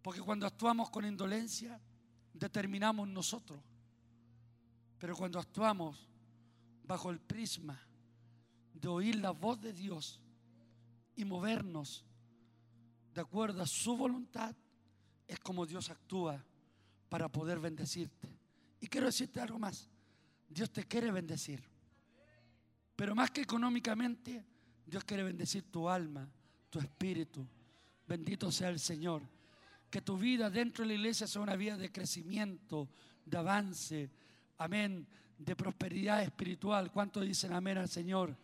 Porque 0.02 0.22
cuando 0.22 0.46
actuamos 0.46 0.90
con 0.90 1.06
indolencia, 1.06 1.80
determinamos 2.34 3.08
nosotros. 3.08 3.60
Pero 5.00 5.16
cuando 5.16 5.40
actuamos 5.40 6.08
bajo 6.84 7.10
el 7.10 7.20
prisma 7.20 7.80
de 8.74 8.88
oír 8.88 9.16
la 9.16 9.32
voz 9.32 9.62
de 9.62 9.74
Dios 9.74 10.20
y 11.16 11.26
movernos 11.26 12.06
de 13.14 13.22
acuerdo 13.22 13.62
a 13.62 13.68
su 13.68 13.96
voluntad, 13.96 14.56
es 15.28 15.40
como 15.40 15.66
Dios 15.66 15.90
actúa 15.90 16.44
para 17.10 17.30
poder 17.30 17.60
bendecirte. 17.60 18.43
Y 18.84 18.88
quiero 18.90 19.08
decirte 19.08 19.40
algo 19.40 19.58
más. 19.58 19.88
Dios 20.50 20.70
te 20.70 20.84
quiere 20.84 21.10
bendecir. 21.10 21.64
Pero 22.98 23.16
más 23.16 23.32
que 23.32 23.40
económicamente, 23.40 24.44
Dios 24.86 25.06
quiere 25.06 25.24
bendecir 25.24 25.72
tu 25.72 25.88
alma, 25.88 26.30
tu 26.70 26.80
espíritu. 26.80 27.48
Bendito 28.06 28.52
sea 28.52 28.68
el 28.68 28.82
Señor. 28.82 29.22
Que 29.90 30.02
tu 30.02 30.18
vida 30.18 30.50
dentro 30.50 30.84
de 30.84 30.90
la 30.90 30.94
iglesia 30.96 31.28
sea 31.28 31.42
una 31.42 31.56
vida 31.56 31.78
de 31.78 31.94
crecimiento, 31.94 32.90
de 33.24 33.38
avance, 33.38 34.12
amén, 34.58 35.08
de 35.38 35.56
prosperidad 35.56 36.22
espiritual. 36.22 36.92
¿Cuántos 36.92 37.26
dicen 37.26 37.54
amén 37.54 37.78
al 37.78 37.88
Señor? 37.88 38.38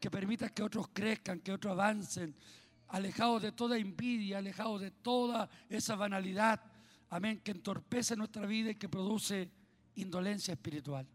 Que 0.00 0.10
permita 0.10 0.48
que 0.48 0.62
otros 0.62 0.88
crezcan, 0.90 1.40
que 1.40 1.52
otros 1.52 1.72
avancen, 1.72 2.34
alejados 2.88 3.42
de 3.42 3.52
toda 3.52 3.76
envidia, 3.76 4.38
alejados 4.38 4.80
de 4.80 4.90
toda 4.90 5.50
esa 5.68 5.96
banalidad, 5.96 6.62
amén, 7.10 7.42
que 7.44 7.50
entorpece 7.50 8.16
nuestra 8.16 8.46
vida 8.46 8.70
y 8.70 8.76
que 8.76 8.88
produce 8.88 9.60
indolencia 9.96 10.54
espiritual. 10.54 11.06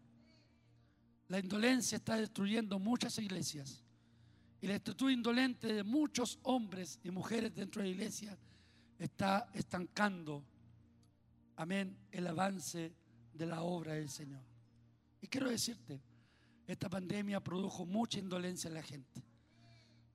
La 1.28 1.38
indolencia 1.38 1.96
está 1.96 2.16
destruyendo 2.16 2.78
muchas 2.78 3.18
iglesias. 3.18 3.82
Y 4.60 4.66
la 4.66 4.74
actitud 4.74 5.10
indolente 5.10 5.72
de 5.72 5.84
muchos 5.84 6.38
hombres 6.42 6.98
y 7.04 7.10
mujeres 7.10 7.54
dentro 7.54 7.82
de 7.82 7.88
la 7.88 7.94
iglesia 7.94 8.36
está 8.98 9.48
estancando, 9.54 10.44
amén, 11.56 11.96
el 12.10 12.26
avance 12.26 12.92
de 13.32 13.46
la 13.46 13.62
obra 13.62 13.94
del 13.94 14.08
Señor. 14.08 14.42
Y 15.20 15.28
quiero 15.28 15.48
decirte, 15.48 16.00
esta 16.66 16.88
pandemia 16.88 17.40
produjo 17.40 17.86
mucha 17.86 18.18
indolencia 18.18 18.68
en 18.68 18.74
la 18.74 18.82
gente. 18.82 19.22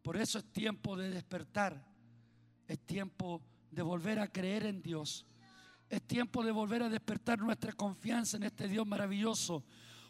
Por 0.01 0.17
eso 0.17 0.39
es 0.39 0.45
tiempo 0.51 0.97
de 0.97 1.09
despertar, 1.09 1.81
es 2.67 2.79
tiempo 2.79 3.41
de 3.71 3.81
volver 3.81 4.19
a 4.19 4.31
creer 4.31 4.65
en 4.65 4.81
Dios, 4.81 5.25
es 5.89 6.01
tiempo 6.03 6.43
de 6.43 6.51
volver 6.51 6.83
a 6.83 6.89
despertar 6.89 7.39
nuestra 7.39 7.73
confianza 7.73 8.37
en 8.37 8.43
este 8.43 8.67
Dios 8.67 8.85
maravilloso, 8.87 9.63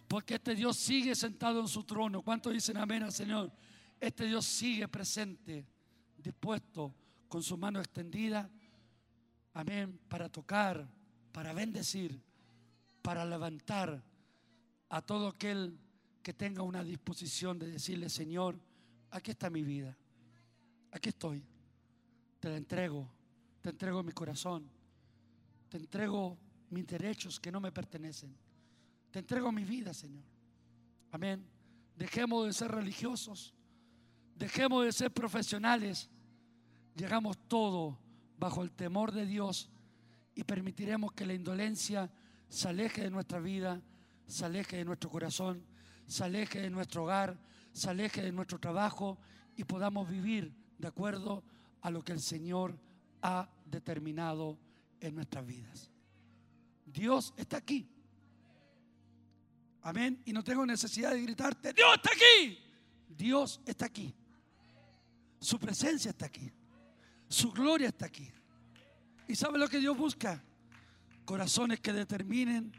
porque 0.08 0.36
este 0.36 0.56
Dios 0.56 0.78
sigue 0.78 1.16
sentado 1.16 1.60
en 1.60 1.68
su 1.68 1.84
trono. 1.84 2.22
¿Cuántos 2.22 2.54
dicen 2.54 2.78
amén 2.78 3.04
al 3.04 3.12
Señor? 3.12 3.52
Este 4.00 4.26
Dios 4.26 4.46
sigue 4.46 4.88
presente, 4.88 5.66
dispuesto, 6.18 6.94
con 7.28 7.42
su 7.42 7.58
mano 7.58 7.80
extendida, 7.80 8.50
amén, 9.54 10.00
para 10.08 10.30
tocar, 10.30 10.88
para 11.32 11.54
bendecir, 11.54 12.22
para 13.02 13.26
levantar 13.26 14.04
a 14.90 15.02
todo 15.02 15.28
aquel 15.28 15.78
que 16.22 16.34
tenga 16.34 16.64
una 16.64 16.84
disposición 16.84 17.60
de 17.60 17.72
decirle, 17.72 18.10
Señor, 18.10 18.60
aquí 19.12 19.32
está 19.32 19.50
mi 19.50 19.64
vida, 19.64 19.98
aquí 20.92 21.10
estoy, 21.10 21.44
te 22.40 22.50
la 22.50 22.58
entrego, 22.58 23.10
te 23.62 23.70
entrego 23.70 24.04
mi 24.04 24.12
corazón, 24.12 24.70
te 25.74 25.78
entrego 25.78 26.38
mis 26.70 26.86
derechos 26.86 27.40
que 27.40 27.52
no 27.52 27.60
me 27.60 27.72
pertenecen, 27.72 28.38
te 29.10 29.18
entrego 29.18 29.52
mi 29.52 29.66
vida, 29.66 29.92
Señor. 29.92 30.24
Amén. 31.12 31.44
Dejemos 31.96 32.46
de 32.46 32.54
ser 32.54 32.70
religiosos, 32.70 33.56
dejemos 34.36 34.86
de 34.86 34.92
ser 34.92 35.12
profesionales, 35.12 36.12
llegamos 36.96 37.40
todo 37.48 37.98
bajo 38.38 38.62
el 38.62 38.70
temor 38.70 39.14
de 39.14 39.26
Dios 39.26 39.72
y 40.36 40.44
permitiremos 40.44 41.12
que 41.14 41.26
la 41.26 41.34
indolencia 41.34 42.12
se 42.50 42.70
aleje 42.70 43.02
de 43.02 43.10
nuestra 43.10 43.40
vida, 43.40 43.82
se 44.28 44.46
aleje 44.46 44.78
de 44.78 44.86
nuestro 44.86 45.10
corazón, 45.10 45.66
se 46.06 46.24
aleje 46.24 46.62
de 46.62 46.70
nuestro 46.70 47.06
hogar, 47.06 47.36
se 47.72 47.90
aleje 47.90 48.22
de 48.22 48.32
nuestro 48.32 48.60
trabajo 48.60 49.18
y 49.56 49.64
podamos 49.64 50.08
vivir 50.08 50.54
de 50.78 50.88
acuerdo 50.88 51.44
a 51.82 51.90
lo 51.90 52.04
que 52.04 52.12
el 52.12 52.22
Señor 52.22 52.78
ha 53.24 53.50
determinado 53.66 54.60
en 55.04 55.16
nuestras 55.16 55.46
vidas. 55.46 55.92
Dios 56.86 57.34
está 57.36 57.58
aquí. 57.58 57.90
Amén. 59.82 60.22
Y 60.26 60.32
no 60.32 60.44
tengo 60.44 60.66
necesidad 60.66 61.12
de 61.12 61.22
gritarte, 61.22 61.74
Dios 61.74 61.96
está 61.96 62.10
aquí. 62.14 62.60
Dios 63.10 63.62
está 63.66 63.86
aquí. 63.86 64.16
Su 65.40 65.60
presencia 65.60 66.12
está 66.12 66.26
aquí. 66.26 66.50
Su 67.28 67.52
gloria 67.52 67.90
está 67.90 68.06
aquí. 68.06 68.32
¿Y 69.28 69.36
sabe 69.36 69.60
lo 69.60 69.68
que 69.68 69.80
Dios 69.80 69.98
busca? 69.98 70.42
Corazones 71.26 71.82
que 71.82 71.92
determinen, 71.92 72.72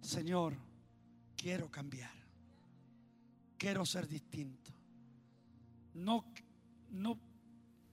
Señor, 0.00 0.56
quiero 1.36 1.68
cambiar. 1.70 2.14
Quiero 3.58 3.84
ser 3.84 4.06
distinto. 4.06 4.72
No, 5.94 6.24
no 6.90 7.18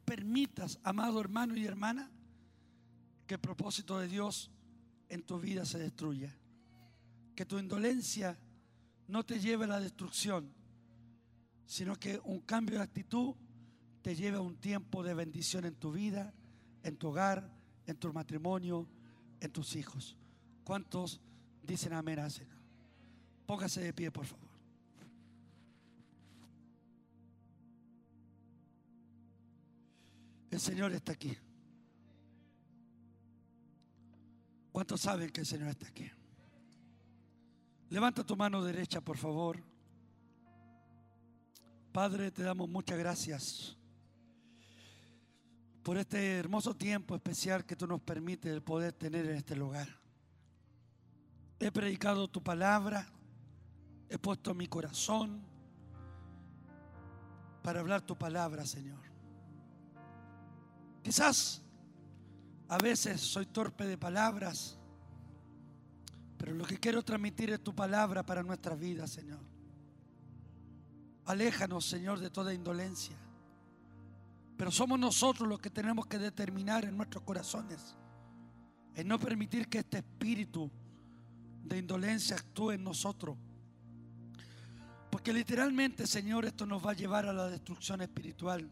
permitas, 0.06 0.80
amado 0.84 1.20
hermano 1.20 1.56
y 1.56 1.66
hermana, 1.66 2.12
que 3.26 3.36
el 3.36 3.40
propósito 3.40 4.00
de 4.00 4.08
Dios 4.08 4.52
en 5.10 5.24
tu 5.24 5.40
vida 5.40 5.66
se 5.66 5.80
destruya. 5.80 6.36
Que 7.36 7.46
tu 7.46 7.58
indolencia 7.58 8.38
no 9.08 9.26
te 9.26 9.40
lleve 9.40 9.66
a 9.66 9.68
la 9.68 9.80
destrucción, 9.80 10.54
sino 11.66 11.96
que 11.98 12.20
un 12.24 12.42
cambio 12.42 12.78
de 12.78 12.84
actitud 12.84 13.36
te 14.02 14.16
lleve 14.16 14.38
a 14.38 14.42
un 14.42 14.58
tiempo 14.58 15.04
de 15.04 15.14
bendición 15.14 15.66
en 15.66 15.76
tu 15.76 15.92
vida, 15.92 16.34
en 16.84 16.98
tu 16.98 17.10
hogar, 17.10 17.50
en 17.86 17.98
tu 17.98 18.12
matrimonio, 18.14 18.88
en 19.40 19.52
tus 19.52 19.76
hijos. 19.76 20.18
¿Cuántos 20.64 21.22
dicen 21.62 21.94
amén 21.94 22.20
al? 22.20 22.32
Póngase 23.46 23.82
de 23.82 23.94
pie, 23.94 24.12
por 24.12 24.26
favor. 24.26 24.50
El 30.52 30.60
Señor 30.60 30.92
está 30.92 31.14
aquí. 31.14 31.36
¿Cuántos 34.74 35.02
saben 35.02 35.30
que 35.30 35.42
el 35.42 35.46
Señor 35.46 35.70
está 35.70 35.88
aquí? 35.88 36.10
Levanta 37.92 38.26
tu 38.26 38.36
mano 38.36 38.64
derecha, 38.64 39.02
por 39.02 39.18
favor. 39.18 39.64
Padre, 41.92 42.32
te 42.32 42.42
damos 42.42 42.68
muchas 42.68 42.98
gracias 42.98 43.78
por 45.84 46.00
este 46.00 46.40
hermoso 46.40 46.76
tiempo 46.76 47.14
especial 47.14 47.66
que 47.66 47.76
tú 47.76 47.86
nos 47.86 48.02
permites 48.02 48.52
el 48.52 48.64
poder 48.64 48.94
tener 48.94 49.28
en 49.28 49.38
este 49.38 49.56
lugar. 49.56 49.88
he 51.60 51.72
predicado 51.72 52.28
tu 52.28 52.42
palabra, 52.42 53.08
he 54.10 54.18
puesto 54.18 54.56
mi 54.56 54.66
corazón 54.66 55.46
para 57.62 57.80
hablar 57.80 58.02
tu 58.02 58.18
palabra, 58.18 58.66
Señor. 58.66 59.00
Quizás 61.04 61.63
a 62.74 62.78
veces 62.80 63.22
soy 63.22 63.46
torpe 63.46 63.86
de 63.86 64.00
palabras, 64.00 64.80
pero 66.40 66.56
lo 66.56 66.66
que 66.66 66.80
quiero 66.80 67.04
transmitir 67.04 67.52
es 67.52 67.64
tu 67.64 67.76
palabra 67.76 68.24
para 68.24 68.42
nuestras 68.42 68.80
vidas, 68.80 69.12
Señor. 69.12 69.42
Aléjanos, 71.26 71.86
Señor, 71.86 72.20
de 72.20 72.32
toda 72.32 72.52
indolencia. 72.52 73.16
Pero 74.58 74.72
somos 74.72 74.98
nosotros 74.98 75.48
los 75.48 75.60
que 75.60 75.70
tenemos 75.70 76.08
que 76.08 76.18
determinar 76.18 76.84
en 76.86 76.98
nuestros 76.98 77.24
corazones 77.24 77.96
en 78.96 79.08
no 79.08 79.20
permitir 79.20 79.68
que 79.68 79.78
este 79.78 80.00
espíritu 80.00 80.72
de 81.66 81.78
indolencia 81.78 82.38
actúe 82.38 82.72
en 82.72 82.84
nosotros. 82.84 83.38
Porque 85.12 85.32
literalmente, 85.32 86.08
Señor, 86.08 86.46
esto 86.46 86.66
nos 86.66 86.84
va 86.84 86.90
a 86.90 86.96
llevar 86.96 87.28
a 87.28 87.34
la 87.34 87.50
destrucción 87.50 88.02
espiritual. 88.02 88.68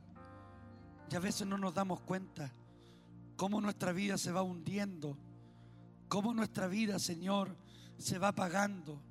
Y 1.11 1.15
a 1.15 1.19
veces 1.19 1.45
no 1.45 1.59
nos 1.59 1.75
damos 1.75 1.99
cuenta 2.01 2.51
cómo 3.41 3.59
nuestra 3.59 3.91
vida 3.91 4.19
se 4.19 4.31
va 4.31 4.43
hundiendo, 4.43 5.17
cómo 6.07 6.31
nuestra 6.31 6.67
vida, 6.67 6.99
Señor, 6.99 7.57
se 7.97 8.19
va 8.19 8.27
apagando. 8.27 9.01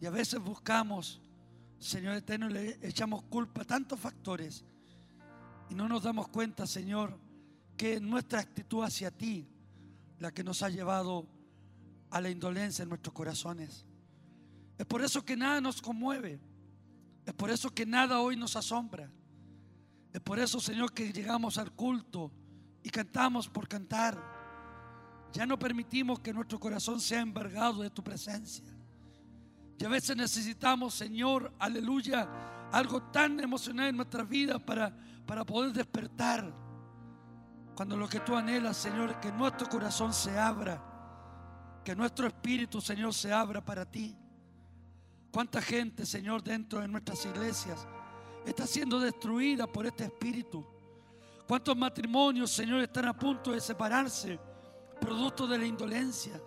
Y 0.00 0.06
a 0.06 0.10
veces 0.10 0.40
buscamos, 0.40 1.20
Señor 1.78 2.14
eterno, 2.14 2.48
le 2.48 2.78
echamos 2.80 3.24
culpa 3.24 3.60
a 3.60 3.64
tantos 3.66 4.00
factores 4.00 4.64
y 5.68 5.74
no 5.74 5.90
nos 5.90 6.04
damos 6.04 6.28
cuenta, 6.28 6.66
Señor, 6.66 7.18
que 7.76 7.96
es 7.96 8.00
nuestra 8.00 8.40
actitud 8.40 8.82
hacia 8.82 9.10
ti 9.10 9.46
la 10.20 10.32
que 10.32 10.42
nos 10.42 10.62
ha 10.62 10.70
llevado 10.70 11.26
a 12.08 12.22
la 12.22 12.30
indolencia 12.30 12.82
en 12.82 12.88
nuestros 12.88 13.12
corazones. 13.12 13.84
Es 14.78 14.86
por 14.86 15.02
eso 15.02 15.22
que 15.22 15.36
nada 15.36 15.60
nos 15.60 15.82
conmueve. 15.82 16.40
Es 17.26 17.34
por 17.34 17.50
eso 17.50 17.68
que 17.74 17.84
nada 17.84 18.20
hoy 18.20 18.36
nos 18.36 18.56
asombra. 18.56 19.12
Es 20.14 20.20
por 20.22 20.38
eso, 20.38 20.60
Señor, 20.60 20.94
que 20.94 21.12
llegamos 21.12 21.58
al 21.58 21.72
culto 21.72 22.32
y 22.82 22.90
cantamos 22.90 23.48
por 23.48 23.68
cantar. 23.68 24.18
Ya 25.32 25.46
no 25.46 25.58
permitimos 25.58 26.20
que 26.20 26.32
nuestro 26.32 26.58
corazón 26.58 27.00
sea 27.00 27.20
embargado 27.20 27.82
de 27.82 27.90
tu 27.90 28.02
presencia. 28.02 28.64
Y 29.78 29.84
a 29.84 29.88
veces 29.88 30.16
necesitamos, 30.16 30.94
Señor, 30.94 31.52
aleluya, 31.58 32.28
algo 32.72 33.02
tan 33.02 33.38
emocional 33.40 33.88
en 33.88 33.96
nuestra 33.96 34.24
vida 34.24 34.58
para, 34.58 34.94
para 35.26 35.44
poder 35.44 35.72
despertar. 35.72 36.52
Cuando 37.74 37.96
lo 37.96 38.08
que 38.08 38.20
tú 38.20 38.34
anhelas, 38.34 38.76
Señor, 38.76 39.10
es 39.10 39.16
que 39.18 39.30
nuestro 39.30 39.68
corazón 39.68 40.12
se 40.12 40.36
abra, 40.36 40.82
que 41.84 41.94
nuestro 41.94 42.26
espíritu, 42.26 42.80
Señor, 42.80 43.14
se 43.14 43.32
abra 43.32 43.64
para 43.64 43.84
ti. 43.88 44.16
¿Cuánta 45.30 45.62
gente, 45.62 46.04
Señor, 46.04 46.42
dentro 46.42 46.80
de 46.80 46.88
nuestras 46.88 47.24
iglesias 47.26 47.86
está 48.44 48.66
siendo 48.66 48.98
destruida 48.98 49.66
por 49.66 49.86
este 49.86 50.04
espíritu? 50.04 50.66
¿Cuántos 51.48 51.74
matrimonios, 51.74 52.50
Señor, 52.50 52.82
están 52.82 53.06
a 53.06 53.18
punto 53.18 53.52
de 53.52 53.60
separarse, 53.62 54.38
producto 55.00 55.46
de 55.46 55.56
la 55.56 55.64
indolencia? 55.64 56.38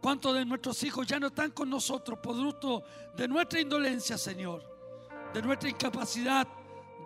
¿Cuántos 0.00 0.34
de 0.34 0.44
nuestros 0.44 0.82
hijos 0.82 1.06
ya 1.06 1.20
no 1.20 1.28
están 1.28 1.52
con 1.52 1.70
nosotros, 1.70 2.18
producto 2.18 2.82
de 3.16 3.28
nuestra 3.28 3.60
indolencia, 3.60 4.18
Señor? 4.18 4.64
De 5.32 5.40
nuestra 5.40 5.68
incapacidad 5.68 6.44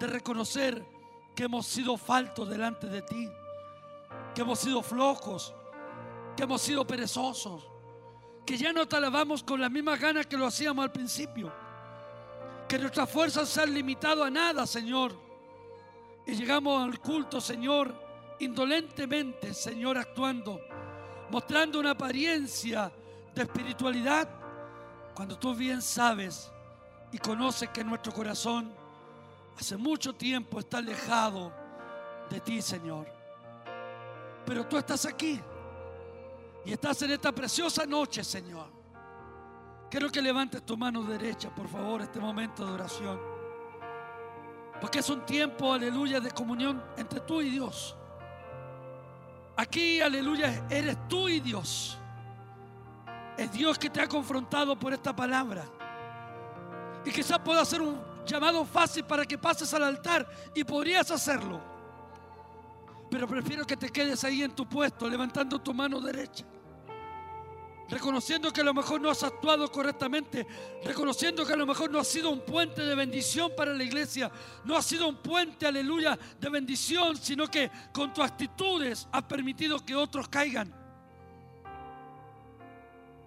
de 0.01 0.07
reconocer 0.07 0.83
que 1.37 1.45
hemos 1.45 1.67
sido 1.67 1.99
faltos 1.99 2.49
delante 2.49 2.87
de 2.87 3.03
ti, 3.03 3.29
que 4.35 4.41
hemos 4.41 4.59
sido 4.59 4.83
flojos, 4.83 5.55
que 6.35 6.45
hemos 6.45 6.63
sido 6.63 6.87
perezosos, 6.87 7.69
que 8.47 8.57
ya 8.57 8.73
no 8.73 8.89
te 8.89 8.97
alabamos 8.97 9.43
con 9.43 9.61
las 9.61 9.71
mismas 9.71 10.01
ganas 10.01 10.27
que 10.27 10.39
lo 10.39 10.47
hacíamos 10.47 10.83
al 10.83 10.93
principio, 10.93 11.53
que 12.67 12.79
nuestras 12.79 13.11
fuerzas 13.11 13.47
se 13.47 13.61
han 13.61 13.75
limitado 13.75 14.25
a 14.25 14.31
nada, 14.31 14.67
Señor. 14.67 15.30
Llegamos 16.35 16.83
al 16.83 17.01
culto, 17.01 17.41
Señor, 17.41 17.95
indolentemente, 18.39 19.53
Señor, 19.53 19.99
actuando, 19.99 20.61
mostrando 21.31 21.81
una 21.81 21.91
apariencia 21.91 22.91
de 23.35 23.43
espiritualidad, 23.43 24.29
cuando 25.15 25.39
tú 25.39 25.55
bien 25.55 25.83
sabes 25.83 26.51
y 27.13 27.19
conoces 27.19 27.69
que 27.71 27.85
nuestro 27.85 28.13
corazón 28.13 28.73
hace 29.59 29.77
mucho 29.77 30.15
tiempo 30.15 30.61
está 30.61 30.79
alejado 30.79 31.53
de 32.31 32.41
ti, 32.41 32.63
Señor. 32.63 33.07
Pero 34.47 34.67
tú 34.67 34.79
estás 34.79 35.05
aquí 35.07 35.41
y 36.65 36.73
estás 36.73 37.03
en 37.03 37.11
esta 37.11 37.33
preciosa 37.33 37.85
noche, 37.85 38.25
Señor. 38.25 38.69
Quiero 39.91 40.11
que 40.11 40.23
levantes 40.23 40.65
tu 40.65 40.77
mano 40.77 41.03
derecha, 41.03 41.51
por 41.55 41.69
favor, 41.69 42.03
este 42.03 42.21
momento 42.21 42.65
de 42.65 42.73
oración. 42.73 43.30
Porque 44.81 45.01
es 45.01 45.11
un 45.11 45.25
tiempo, 45.27 45.73
aleluya, 45.73 46.21
de 46.21 46.31
comunión 46.31 46.83
entre 46.97 47.21
tú 47.21 47.41
y 47.41 47.51
Dios. 47.51 47.97
Aquí, 49.57 50.01
aleluya, 50.01 50.65
eres 50.71 50.97
tú 51.09 51.29
y 51.29 51.41
Dios. 51.41 51.99
Es 53.37 53.53
Dios 53.53 53.79
que 53.79 53.91
te 53.91 54.01
ha 54.01 54.09
confrontado 54.09 54.79
por 54.79 54.93
esta 54.93 55.15
palabra. 55.15 55.65
Y 57.05 57.11
quizás 57.11 57.39
pueda 57.41 57.65
ser 57.65 57.83
un 57.83 58.01
llamado 58.25 58.65
fácil 58.65 59.05
para 59.05 59.25
que 59.27 59.37
pases 59.37 59.73
al 59.75 59.83
altar 59.83 60.27
y 60.55 60.65
podrías 60.65 61.11
hacerlo. 61.11 61.61
Pero 63.11 63.27
prefiero 63.27 63.67
que 63.67 63.77
te 63.77 63.91
quedes 63.91 64.23
ahí 64.25 64.43
en 64.43 64.55
tu 64.55 64.69
puesto, 64.69 65.09
levantando 65.09 65.59
tu 65.59 65.75
mano 65.75 66.01
derecha. 66.01 66.45
Reconociendo 67.91 68.53
que 68.53 68.61
a 68.61 68.65
lo 68.65 68.73
mejor 68.73 69.01
no 69.01 69.11
has 69.11 69.25
actuado 69.25 69.71
correctamente. 69.71 70.47
Reconociendo 70.85 71.45
que 71.45 71.53
a 71.53 71.57
lo 71.57 71.67
mejor 71.67 71.91
no 71.91 71.99
has 71.99 72.07
sido 72.07 72.31
un 72.31 72.45
puente 72.45 72.83
de 72.83 72.95
bendición 72.95 73.51
para 73.57 73.75
la 73.75 73.83
iglesia. 73.83 74.31
No 74.65 74.77
has 74.77 74.87
sido 74.87 75.09
un 75.09 75.17
puente, 75.17 75.67
aleluya, 75.67 76.17
de 76.39 76.49
bendición. 76.49 77.17
Sino 77.17 77.49
que 77.49 77.69
con 77.93 78.15
tus 78.15 78.25
actitudes 78.25 79.09
has 79.11 79.25
permitido 79.25 79.85
que 79.85 79.97
otros 79.97 80.29
caigan. 80.29 80.73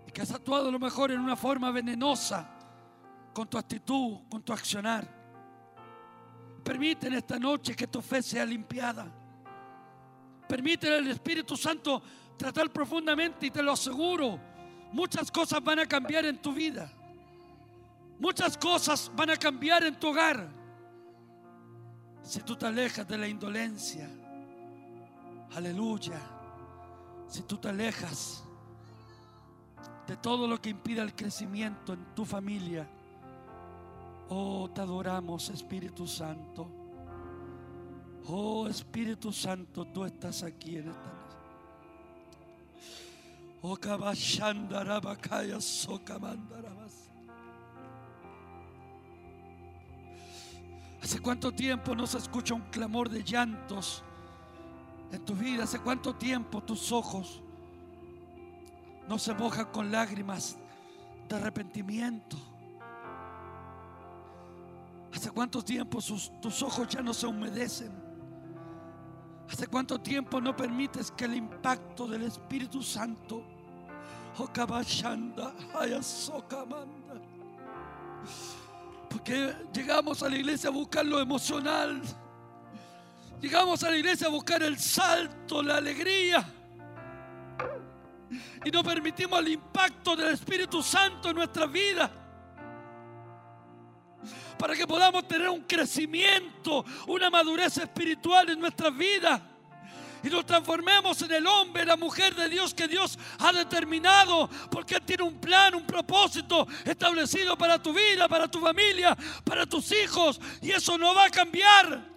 Y 0.07 0.11
que 0.11 0.22
has 0.22 0.31
actuado 0.31 0.69
a 0.69 0.72
lo 0.72 0.80
mejor 0.80 1.11
en 1.11 1.19
una 1.19 1.35
forma 1.35 1.69
venenosa. 1.69 2.49
Con 3.34 3.49
tu 3.49 3.57
actitud, 3.57 4.19
con 4.30 4.44
tu 4.44 4.53
accionar. 4.53 5.06
Permite 6.64 7.07
en 7.07 7.15
esta 7.15 7.38
noche 7.38 7.76
que 7.76 7.88
tu 7.88 8.02
fe 8.02 8.23
sea 8.23 8.45
limpiada. 8.45 9.11
Permítele 10.48 10.95
al 10.95 11.07
Espíritu 11.10 11.57
Santo 11.57 12.02
tratar 12.38 12.72
profundamente 12.72 13.48
y 13.48 13.52
te 13.52 13.61
lo 13.61 13.73
aseguro, 13.73 14.40
muchas 14.94 15.30
cosas 15.32 15.61
van 15.64 15.80
a 15.80 15.86
cambiar 15.86 16.26
en 16.26 16.41
tu 16.41 16.53
vida. 16.53 16.90
Muchas 18.20 18.57
cosas 18.57 19.11
van 19.15 19.32
a 19.32 19.38
cambiar 19.38 19.84
en 19.84 19.99
tu 19.99 20.10
hogar. 20.10 20.48
Si 22.22 22.40
tú 22.41 22.56
te 22.56 22.68
alejas 22.68 23.06
de 23.07 23.18
la 23.18 23.28
indolencia, 23.28 24.10
aleluya. 25.56 26.22
Si 27.28 27.41
tú 27.41 27.57
te 27.57 27.70
alejas 27.70 28.44
de 30.07 30.15
todo 30.18 30.48
lo 30.48 30.61
que 30.61 30.70
impida 30.70 31.02
el 31.02 31.14
crecimiento 31.15 31.94
en 31.94 32.15
tu 32.15 32.24
familia, 32.24 32.88
oh, 34.30 34.70
te 34.74 34.82
adoramos, 34.82 35.49
Espíritu 35.49 36.07
Santo. 36.07 36.70
Oh 38.28 38.68
Espíritu 38.68 39.34
Santo, 39.34 39.86
tú 39.86 40.06
estás 40.06 40.44
aquí 40.44 40.78
en 40.78 40.90
esta 40.90 41.23
¿Hace 51.02 51.22
cuánto 51.22 51.49
tiempo 51.53 51.95
no 51.95 52.06
se 52.06 52.18
escucha 52.18 52.53
un 52.56 52.64
clamor 52.64 53.10
de 53.10 53.23
llantos 53.23 54.03
en 55.14 55.23
tu 55.23 55.34
vida? 55.34 55.64
¿Hace 55.64 55.80
cuánto 55.80 56.14
tiempo 56.14 56.61
tus 56.61 56.91
ojos 56.91 57.41
no 59.07 59.18
se 59.18 59.34
mojan 59.34 59.68
con 59.68 59.90
lágrimas 59.90 60.57
de 61.30 61.35
arrepentimiento? 61.38 62.35
¿Hace 65.14 65.31
cuánto 65.31 65.61
tiempo 65.61 65.99
tus 66.02 66.61
ojos 66.61 66.90
ya 66.90 67.02
no 67.02 67.14
se 67.14 67.27
humedecen? 67.27 67.94
¿Hace 69.49 69.68
cuánto 69.68 70.02
tiempo 70.02 70.41
no 70.41 70.53
permites 70.53 71.11
que 71.11 71.23
el 71.23 71.35
impacto 71.35 72.07
del 72.07 72.23
Espíritu 72.23 72.84
Santo 72.84 73.53
porque 79.10 79.55
llegamos 79.72 80.23
a 80.23 80.30
la 80.30 80.38
iglesia 80.38 80.69
a 80.69 80.72
buscar 80.72 81.05
lo 81.05 81.19
emocional. 81.19 82.01
Llegamos 83.39 83.84
a 83.84 83.91
la 83.91 83.97
iglesia 83.97 84.27
a 84.27 84.30
buscar 84.31 84.64
el 84.64 84.80
salto, 84.80 85.61
la 85.61 85.77
alegría. 85.77 86.43
Y 88.65 88.72
no 88.72 88.84
permitimos 88.84 89.39
el 89.39 89.49
impacto 89.49 90.15
del 90.15 90.34
Espíritu 90.34 90.81
Santo 90.81 91.30
en 91.30 91.35
nuestra 91.35 91.68
vida 91.68 92.10
para 94.57 94.76
que 94.76 94.88
podamos 94.88 95.27
tener 95.27 95.49
un 95.49 95.64
crecimiento, 95.64 96.85
una 97.07 97.30
madurez 97.30 97.77
espiritual 97.77 98.49
en 98.49 98.61
nuestras 98.61 98.95
vidas. 98.95 99.41
Y 100.24 100.30
nos 100.30 100.45
transformemos 100.45 101.22
en 101.22 101.32
el 101.34 101.45
hombre, 101.45 101.86
la 101.86 101.98
mujer 101.98 102.34
de 102.34 102.48
Dios 102.48 102.74
que 102.74 102.88
Dios 102.88 103.20
ha 103.40 103.52
determinado, 103.52 104.50
porque 104.72 104.95
Él 104.95 105.02
tiene 105.02 105.24
un 105.24 105.40
plan, 105.40 105.76
un 105.76 105.86
propósito 105.86 106.66
establecido 106.86 107.58
para 107.58 107.82
tu 107.82 107.94
vida, 107.94 108.28
para 108.30 108.48
tu 108.48 108.62
familia, 108.62 109.18
para 109.44 109.66
tus 109.66 109.91
hijos, 109.91 110.40
y 110.62 110.72
eso 110.72 110.98
no 110.98 111.14
va 111.14 111.26
a 111.26 111.30
cambiar. 111.30 112.14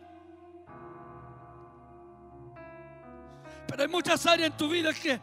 Pero 3.66 3.83
hay 3.83 3.89
muchas 3.89 4.24
áreas 4.24 4.51
en 4.51 4.57
tu 4.57 4.69
vida 4.69 4.95
que, 4.95 5.20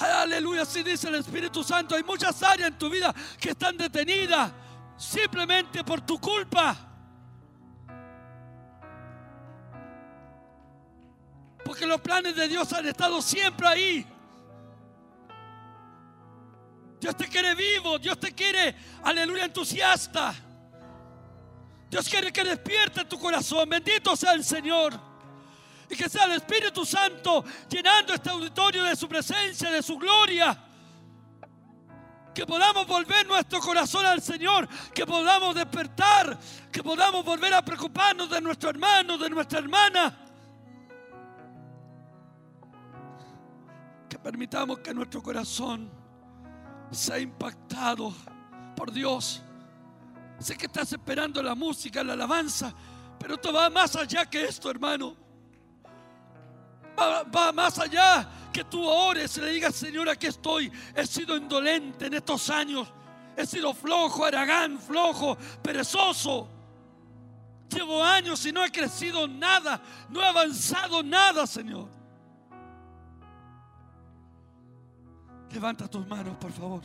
aleluya, 0.00 0.62
así 0.62 0.82
dice 0.82 1.08
el 1.08 1.16
Espíritu 1.16 1.62
Santo, 1.62 1.94
hay 1.94 2.02
muchas 2.02 2.42
áreas 2.42 2.70
en 2.70 2.78
tu 2.78 2.88
vida 2.88 3.14
que 3.38 3.50
están 3.50 3.76
detenidas 3.76 4.50
simplemente 4.96 5.84
por 5.84 6.00
tu 6.00 6.18
culpa. 6.18 6.91
Porque 11.72 11.86
los 11.86 12.02
planes 12.02 12.36
de 12.36 12.48
Dios 12.48 12.70
han 12.74 12.86
estado 12.86 13.22
siempre 13.22 13.66
ahí. 13.66 14.06
Dios 17.00 17.16
te 17.16 17.26
quiere 17.26 17.54
vivo, 17.54 17.98
Dios 17.98 18.20
te 18.20 18.34
quiere, 18.34 18.76
aleluya, 19.02 19.46
entusiasta. 19.46 20.34
Dios 21.88 22.06
quiere 22.10 22.30
que 22.30 22.44
despierte 22.44 23.06
tu 23.06 23.18
corazón. 23.18 23.70
Bendito 23.70 24.14
sea 24.16 24.34
el 24.34 24.44
Señor. 24.44 25.00
Y 25.88 25.96
que 25.96 26.10
sea 26.10 26.24
el 26.24 26.32
Espíritu 26.32 26.84
Santo 26.84 27.42
llenando 27.70 28.12
este 28.12 28.28
auditorio 28.28 28.82
de 28.82 28.94
su 28.94 29.08
presencia, 29.08 29.70
de 29.70 29.82
su 29.82 29.96
gloria. 29.96 30.54
Que 32.34 32.44
podamos 32.44 32.86
volver 32.86 33.26
nuestro 33.26 33.60
corazón 33.60 34.04
al 34.04 34.20
Señor, 34.20 34.68
que 34.92 35.06
podamos 35.06 35.54
despertar, 35.54 36.38
que 36.70 36.82
podamos 36.82 37.24
volver 37.24 37.54
a 37.54 37.64
preocuparnos 37.64 38.28
de 38.28 38.42
nuestro 38.42 38.68
hermano, 38.68 39.16
de 39.16 39.30
nuestra 39.30 39.60
hermana. 39.60 40.21
Permitamos 44.22 44.78
que 44.78 44.94
nuestro 44.94 45.22
corazón 45.22 45.90
sea 46.90 47.18
impactado 47.18 48.14
por 48.76 48.92
Dios. 48.92 49.42
Sé 50.38 50.56
que 50.56 50.66
estás 50.66 50.92
esperando 50.92 51.42
la 51.42 51.54
música, 51.54 52.02
la 52.02 52.14
alabanza, 52.14 52.72
pero 53.18 53.34
esto 53.34 53.52
va 53.52 53.70
más 53.70 53.96
allá 53.96 54.26
que 54.26 54.44
esto, 54.44 54.70
hermano. 54.70 55.16
Va, 56.98 57.22
va 57.22 57.52
más 57.52 57.78
allá 57.78 58.28
que 58.52 58.64
tú 58.64 58.84
ores 58.84 59.36
y 59.38 59.40
le 59.40 59.50
digas, 59.52 59.74
Señor, 59.74 60.08
aquí 60.08 60.26
estoy. 60.26 60.70
He 60.94 61.06
sido 61.06 61.36
indolente 61.36 62.06
en 62.06 62.14
estos 62.14 62.50
años. 62.50 62.92
He 63.36 63.46
sido 63.46 63.72
flojo, 63.72 64.24
aragán, 64.24 64.78
flojo, 64.78 65.36
perezoso. 65.62 66.48
Llevo 67.70 68.04
años 68.04 68.44
y 68.44 68.52
no 68.52 68.62
he 68.62 68.70
crecido 68.70 69.26
nada. 69.26 69.80
No 70.10 70.20
he 70.20 70.26
avanzado 70.26 71.02
nada, 71.02 71.46
Señor. 71.46 72.01
Levanta 75.52 75.88
tus 75.88 76.06
manos, 76.06 76.36
por 76.36 76.52
favor. 76.52 76.82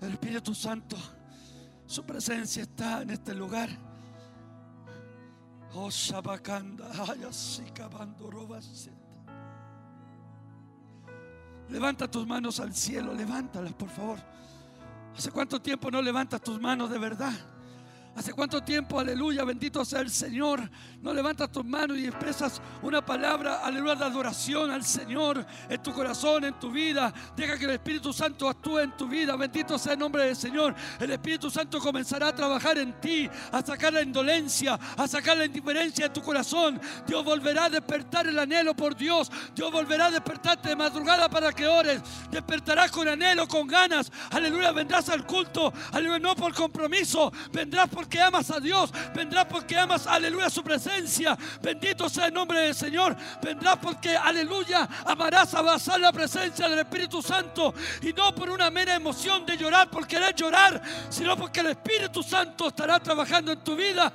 El 0.00 0.12
Espíritu 0.12 0.54
Santo, 0.54 0.96
su 1.86 2.04
presencia 2.04 2.62
está 2.62 3.02
en 3.02 3.10
este 3.10 3.34
lugar. 3.34 3.68
Oh, 5.74 5.90
Shabakanda. 5.90 6.88
Levanta 11.70 12.10
tus 12.10 12.26
manos 12.26 12.60
al 12.60 12.74
cielo, 12.74 13.14
levántalas, 13.14 13.72
por 13.74 13.88
favor. 13.88 14.18
¿Hace 15.16 15.30
cuánto 15.30 15.60
tiempo 15.60 15.90
no 15.90 16.00
levantas 16.00 16.40
tus 16.40 16.60
manos 16.60 16.90
de 16.90 16.98
verdad? 16.98 17.32
¿Hace 18.16 18.32
cuánto 18.32 18.60
tiempo, 18.62 18.98
aleluya, 18.98 19.44
bendito 19.44 19.84
sea 19.84 20.00
el 20.00 20.10
Señor? 20.10 20.68
No 21.00 21.14
levantas 21.14 21.52
tus 21.52 21.64
manos 21.64 21.96
y 21.98 22.06
expresas 22.06 22.60
una 22.82 23.04
palabra, 23.04 23.60
aleluya, 23.64 23.94
de 23.94 24.04
adoración 24.04 24.72
al 24.72 24.84
Señor 24.84 25.46
en 25.68 25.80
tu 25.80 25.92
corazón, 25.92 26.44
en 26.44 26.58
tu 26.58 26.72
vida. 26.72 27.14
Deja 27.36 27.56
que 27.56 27.66
el 27.66 27.70
Espíritu 27.72 28.12
Santo 28.12 28.48
actúe 28.48 28.80
en 28.80 28.96
tu 28.96 29.06
vida. 29.06 29.36
Bendito 29.36 29.78
sea 29.78 29.92
el 29.92 30.00
nombre 30.00 30.24
del 30.24 30.34
Señor. 30.34 30.74
El 30.98 31.12
Espíritu 31.12 31.48
Santo 31.48 31.78
comenzará 31.78 32.28
a 32.28 32.34
trabajar 32.34 32.78
en 32.78 33.00
ti, 33.00 33.30
a 33.52 33.62
sacar 33.62 33.92
la 33.92 34.02
indolencia, 34.02 34.78
a 34.96 35.06
sacar 35.06 35.36
la 35.36 35.44
indiferencia 35.44 36.08
de 36.08 36.14
tu 36.14 36.20
corazón. 36.20 36.80
Dios 37.06 37.24
volverá 37.24 37.66
a 37.66 37.70
despertar 37.70 38.26
el 38.26 38.38
anhelo 38.38 38.74
por 38.74 38.96
Dios. 38.96 39.30
Dios 39.54 39.70
volverá 39.70 40.06
a 40.06 40.10
despertarte 40.10 40.70
de 40.70 40.76
madrugada 40.76 41.28
para 41.28 41.52
que 41.52 41.68
ores. 41.68 42.02
Despertarás 42.32 42.90
con 42.90 43.06
anhelo, 43.06 43.46
con 43.46 43.68
ganas. 43.68 44.10
Aleluya, 44.30 44.72
vendrás 44.72 45.08
al 45.08 45.24
culto. 45.24 45.72
Aleluya, 45.92 46.18
no 46.18 46.34
por 46.34 46.52
compromiso. 46.52 47.32
Vendrás 47.52 47.88
porque 48.08 48.22
amas 48.22 48.50
a 48.50 48.58
Dios. 48.58 48.90
Vendrás 49.14 49.44
porque 49.44 49.76
amas, 49.76 50.06
aleluya, 50.06 50.48
su 50.48 50.62
presencia. 50.62 51.36
Bendito 51.60 52.08
sea 52.08 52.28
el 52.28 52.32
nombre 52.32 52.60
del 52.60 52.74
Señor. 52.74 53.14
Vendrás 53.42 53.76
porque, 53.76 54.16
aleluya, 54.16 54.88
amarás 55.04 55.52
abrazar 55.52 56.00
la 56.00 56.10
presencia 56.10 56.70
del 56.70 56.78
Espíritu 56.78 57.20
Santo. 57.20 57.74
Y 58.00 58.14
no 58.14 58.34
por 58.34 58.48
una 58.48 58.70
mera 58.70 58.94
emoción 58.94 59.44
de 59.44 59.58
llorar 59.58 59.90
por 59.90 60.06
querer 60.06 60.34
llorar, 60.34 60.80
sino 61.10 61.36
porque 61.36 61.60
el 61.60 61.66
Espíritu 61.66 62.22
Santo 62.22 62.68
estará 62.68 62.98
trabajando 62.98 63.52
en 63.52 63.62
tu 63.62 63.76
vida. 63.76 64.10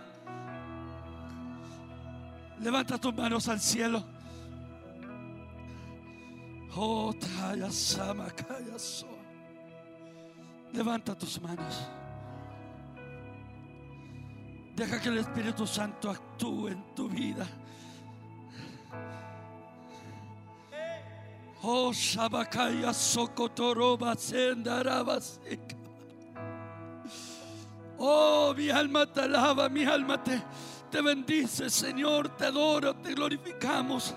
Levanta 2.61 2.97
tus 2.97 3.13
manos 3.13 3.47
al 3.47 3.61
cielo. 3.61 4.03
Oh. 6.75 7.13
Levanta 10.73 11.15
tus 11.15 11.39
manos. 11.39 11.87
Deja 14.75 14.99
que 14.99 15.09
el 15.09 15.19
Espíritu 15.19 15.67
Santo 15.67 16.09
actúe 16.09 16.69
en 16.69 16.83
tu 16.95 17.07
vida. 17.07 17.47
Oh, 21.61 21.93
Shabakaya 21.93 22.91
Sokotoroba 22.93 24.15
Sendarabasika. 24.15 25.77
Oh, 27.99 28.53
mi 28.57 28.69
alma 28.69 29.05
te 29.05 29.21
alaba, 29.21 29.69
mi 29.69 29.85
alma 29.85 30.21
te, 30.21 30.41
te 30.91 31.01
bendice, 31.01 31.69
Señor, 31.69 32.35
te 32.35 32.45
adoro, 32.47 32.95
te 32.95 33.13
glorificamos. 33.13 34.13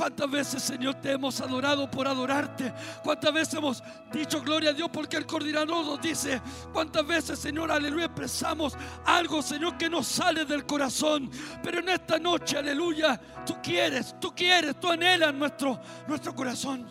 ¿Cuántas 0.00 0.30
veces, 0.30 0.62
Señor, 0.62 0.94
te 0.94 1.12
hemos 1.12 1.42
adorado 1.42 1.90
por 1.90 2.08
adorarte? 2.08 2.72
¿Cuántas 3.04 3.34
veces 3.34 3.52
hemos 3.52 3.82
dicho 4.10 4.40
gloria 4.40 4.70
a 4.70 4.72
Dios 4.72 4.88
porque 4.90 5.18
el 5.18 5.26
coordinador 5.26 5.84
nos 5.84 6.00
dice? 6.00 6.40
¿Cuántas 6.72 7.06
veces, 7.06 7.38
Señor, 7.38 7.70
aleluya, 7.70 8.06
expresamos 8.06 8.78
algo, 9.04 9.42
Señor, 9.42 9.76
que 9.76 9.90
nos 9.90 10.06
sale 10.06 10.46
del 10.46 10.64
corazón? 10.64 11.30
Pero 11.62 11.80
en 11.80 11.90
esta 11.90 12.18
noche, 12.18 12.56
aleluya, 12.56 13.20
tú 13.44 13.56
quieres, 13.62 14.18
tú 14.18 14.34
quieres, 14.34 14.80
tú 14.80 14.88
anhelas 14.88 15.34
nuestro, 15.34 15.78
nuestro 16.08 16.34
corazón. 16.34 16.88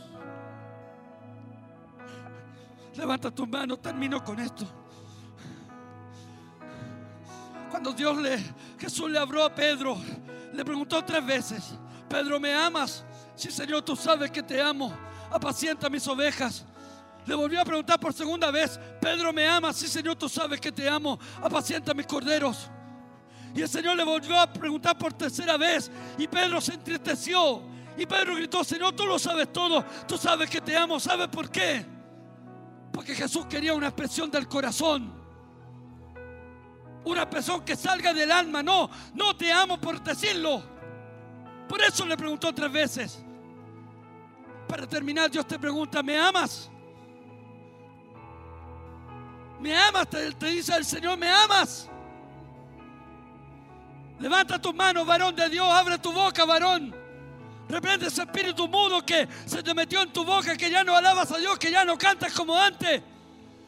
Levanta 2.96 3.32
tus 3.32 3.48
manos, 3.48 3.82
termino 3.82 4.24
con 4.24 4.40
esto. 4.40 4.68
Cuando 7.72 7.92
Dios 7.92 8.16
le, 8.18 8.38
Jesús 8.78 9.10
le 9.10 9.18
habló 9.18 9.46
a 9.46 9.56
Pedro, 9.56 9.98
le 10.54 10.64
preguntó 10.64 11.04
tres 11.04 11.26
veces, 11.26 11.74
Pedro, 12.10 12.40
¿me 12.40 12.54
amas? 12.54 13.06
Sí, 13.36 13.52
Señor, 13.52 13.84
tú 13.84 13.96
sabes 13.96 14.32
que 14.32 14.44
te 14.44 14.62
amo. 14.62 14.94
Apacienta 15.32 15.90
mis 15.90 16.06
ovejas. 16.08 16.66
Le 17.26 17.36
volvió 17.36 17.62
a 17.62 17.66
preguntar 17.66 18.00
por 18.00 18.12
segunda 18.12 18.50
vez, 18.50 18.80
Pedro, 19.00 19.32
¿me 19.32 19.48
amas? 19.48 19.76
Sí, 19.76 19.88
Señor, 19.88 20.16
tú 20.16 20.28
sabes 20.28 20.60
que 20.60 20.72
te 20.72 20.90
amo. 20.90 21.20
Apacienta 21.42 21.94
mis 21.94 22.08
corderos. 22.08 22.70
Y 23.54 23.62
el 23.62 23.70
Señor 23.70 23.96
le 23.96 24.04
volvió 24.04 24.40
a 24.40 24.52
preguntar 24.52 24.98
por 24.98 25.14
tercera 25.14 25.58
vez. 25.58 25.92
Y 26.18 26.28
Pedro 26.28 26.60
se 26.60 26.74
entristeció. 26.74 27.62
Y 27.98 28.06
Pedro 28.06 28.36
gritó, 28.36 28.64
Señor, 28.64 28.96
tú 28.96 29.06
lo 29.06 29.20
sabes 29.20 29.52
todo. 29.52 29.84
Tú 30.08 30.18
sabes 30.18 30.50
que 30.50 30.62
te 30.62 30.76
amo. 30.76 31.00
¿Sabes 31.00 31.28
por 31.28 31.50
qué? 31.50 31.86
Porque 32.92 33.14
Jesús 33.14 33.46
quería 33.46 33.74
una 33.74 33.88
expresión 33.88 34.32
del 34.32 34.48
corazón. 34.48 35.14
Una 37.06 37.24
expresión 37.24 37.64
que 37.64 37.76
salga 37.76 38.14
del 38.14 38.32
alma. 38.32 38.64
No, 38.64 38.90
no 39.14 39.36
te 39.36 39.52
amo 39.52 39.80
por 39.80 40.02
decirlo. 40.04 40.79
Por 41.70 41.80
eso 41.84 42.04
le 42.04 42.18
preguntó 42.18 42.52
tres 42.52 42.72
veces. 42.72 43.20
Para 44.68 44.88
terminar, 44.88 45.30
Dios 45.30 45.46
te 45.48 45.60
pregunta, 45.60 46.02
¿me 46.02 46.18
amas? 46.18 46.70
¿Me 49.60 49.78
amas? 49.78 50.10
Te, 50.10 50.32
dice 50.48 50.76
el 50.76 50.84
Señor, 50.84 51.16
¿me 51.18 51.30
amas? 51.30 51.88
Levanta 54.20 54.60
tus 54.60 54.74
manos, 54.74 55.06
varón 55.06 55.36
de 55.36 55.48
Dios, 55.48 55.72
abre 55.72 56.00
tu 56.00 56.12
boca, 56.12 56.44
varón. 56.44 56.94
Reprende 57.70 58.08
ese 58.08 58.24
espíritu 58.24 58.68
mudo 58.68 59.06
que 59.06 59.28
se 59.46 59.62
te 59.62 59.74
metió 59.76 60.02
en 60.02 60.12
tu 60.12 60.26
boca, 60.26 60.58
que 60.58 60.72
ya 60.72 60.84
no 60.84 60.96
alabas 60.96 61.32
a 61.32 61.38
Dios, 61.38 61.60
que 61.60 61.70
ya 61.70 61.86
no 61.86 62.00
cantas 62.00 62.34
como 62.34 62.58
antes. 62.58 63.04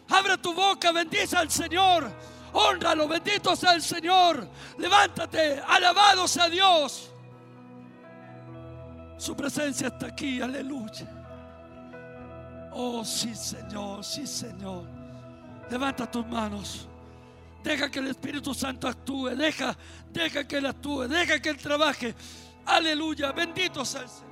Abre 0.10 0.40
tu 0.40 0.56
boca, 0.56 0.92
bendice 0.92 1.38
al 1.38 1.52
Señor. 1.52 2.12
Honralo, 2.54 3.08
bendito 3.08 3.56
sea 3.56 3.74
el 3.74 3.84
Señor. 3.84 4.50
Levántate, 4.80 5.62
alabado 5.68 6.28
sea 6.28 6.50
Dios. 6.50 7.11
Su 9.22 9.36
presencia 9.36 9.90
está 9.90 10.08
aquí, 10.08 10.42
aleluya. 10.42 11.06
Oh, 12.72 13.06
sí, 13.06 13.36
Señor, 13.36 14.04
sí, 14.04 14.26
Señor. 14.26 14.88
Levanta 15.70 16.10
tus 16.10 16.26
manos. 16.26 16.88
Deja 17.64 17.88
que 17.92 18.00
el 18.00 18.08
Espíritu 18.08 18.56
Santo 18.56 18.88
actúe. 18.88 19.36
Deja, 19.36 19.78
deja 20.12 20.44
que 20.48 20.58
Él 20.58 20.66
actúe. 20.66 21.08
Deja 21.08 21.40
que 21.40 21.50
Él 21.50 21.58
trabaje. 21.58 22.16
Aleluya. 22.66 23.32
Bendito 23.32 23.86
sea 23.86 24.02
el 24.02 24.10
Señor. 24.10 24.32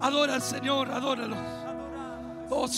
Adora 0.00 0.34
al 0.34 0.42
Señor, 0.42 0.90
adóralo. 0.90 1.36
Oh, 2.50 2.68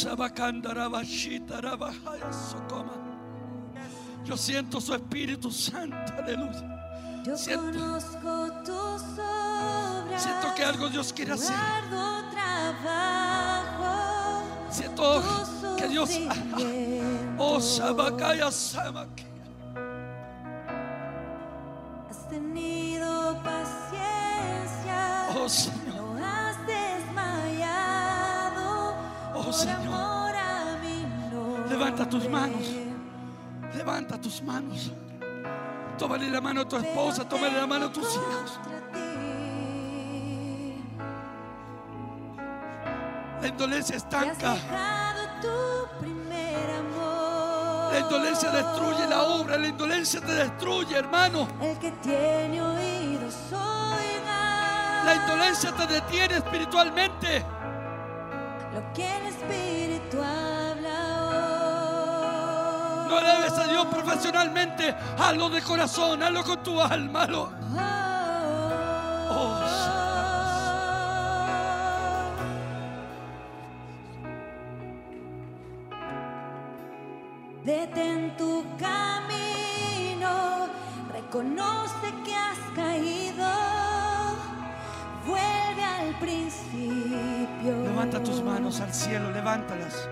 Yo 4.24 4.36
siento 4.36 4.80
su 4.80 4.94
Espíritu 4.94 5.50
Santo, 5.50 6.12
aleluya. 6.16 6.79
Yo 7.24 7.36
Siento- 7.36 7.78
conozco 7.78 8.50
tus 8.64 9.02
obras. 9.18 10.22
Siento 10.22 10.54
que 10.56 10.64
algo 10.64 10.88
Dios 10.88 11.12
quiere 11.12 11.32
hacer. 11.32 11.54
Trabajo. 12.32 13.92
Siento 14.70 15.22
que 15.76 15.88
Dios. 15.88 16.10
sufrimiento. 16.10 17.34
Oh, 17.38 17.60
Shabakaya 17.60 18.50
Samaki. 18.50 19.24
Has 22.10 22.28
tenido 22.28 23.36
paciencia. 23.42 25.28
Oh, 25.36 25.48
Señor. 25.48 25.94
No 25.94 26.16
has 26.24 26.56
desmayado. 26.66 28.94
Oh, 29.34 29.42
Por 29.44 29.54
Señor. 29.54 29.94
amor 29.94 30.34
a 30.36 30.78
mi 30.82 31.02
nombre. 31.34 31.70
Levanta 31.70 32.08
tus 32.08 32.28
manos. 32.28 32.66
Levanta 33.74 34.20
tus 34.20 34.42
manos. 34.42 34.92
Tómale 36.00 36.30
la 36.30 36.40
mano 36.40 36.62
a 36.62 36.64
tu 36.64 36.76
esposa, 36.78 37.28
tómale 37.28 37.58
la 37.58 37.66
mano 37.66 37.84
a 37.84 37.92
tus 37.92 38.14
hijos. 38.14 38.58
La 43.42 43.48
indolencia 43.48 43.96
estanca. 43.96 44.56
La 47.92 47.98
indolencia 48.00 48.50
destruye 48.50 49.06
la 49.10 49.22
obra. 49.24 49.58
La 49.58 49.66
indolencia 49.66 50.22
te 50.22 50.32
destruye, 50.32 50.96
hermano. 50.96 51.46
El 51.60 51.78
que 51.78 51.90
tiene 51.90 52.62
oídos. 52.62 53.34
La 55.04 55.14
indolencia 55.16 55.70
te 55.72 55.86
detiene 55.86 56.36
espiritualmente. 56.38 57.44
Lo 58.72 58.90
que 58.94 59.16
el 59.18 60.18
hoy. 60.18 60.39
No 63.10 63.16
alabes 63.16 63.58
a 63.58 63.66
Dios 63.66 63.86
profesionalmente. 63.86 64.94
Hazlo 65.18 65.50
de 65.50 65.60
corazón, 65.62 66.22
hazlo 66.22 66.44
con 66.44 66.62
tu 66.62 66.80
alma. 66.80 67.22
hazlo. 67.24 67.50
Oh, 69.32 69.60
Detén 77.64 78.36
tu 78.36 78.64
camino, 78.78 80.68
reconoce 81.12 82.14
que 82.24 82.34
has 82.34 82.58
caído, 82.76 83.46
vuelve 85.26 85.84
al 85.84 86.18
principio. 86.20 87.76
Levanta 87.84 88.22
tus 88.22 88.40
manos 88.42 88.80
al 88.80 88.94
cielo, 88.94 89.30
levántalas. 89.32 90.08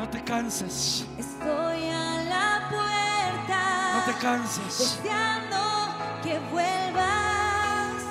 No 0.00 0.08
te 0.08 0.24
canses, 0.24 1.04
Estoy 1.18 1.90
a 1.90 2.24
la 2.24 2.68
puerta. 2.70 3.92
no 3.98 4.12
te 4.12 4.18
canses. 4.18 4.98
deseando 5.02 5.58
que 6.22 6.38
vuelvas. 6.50 8.02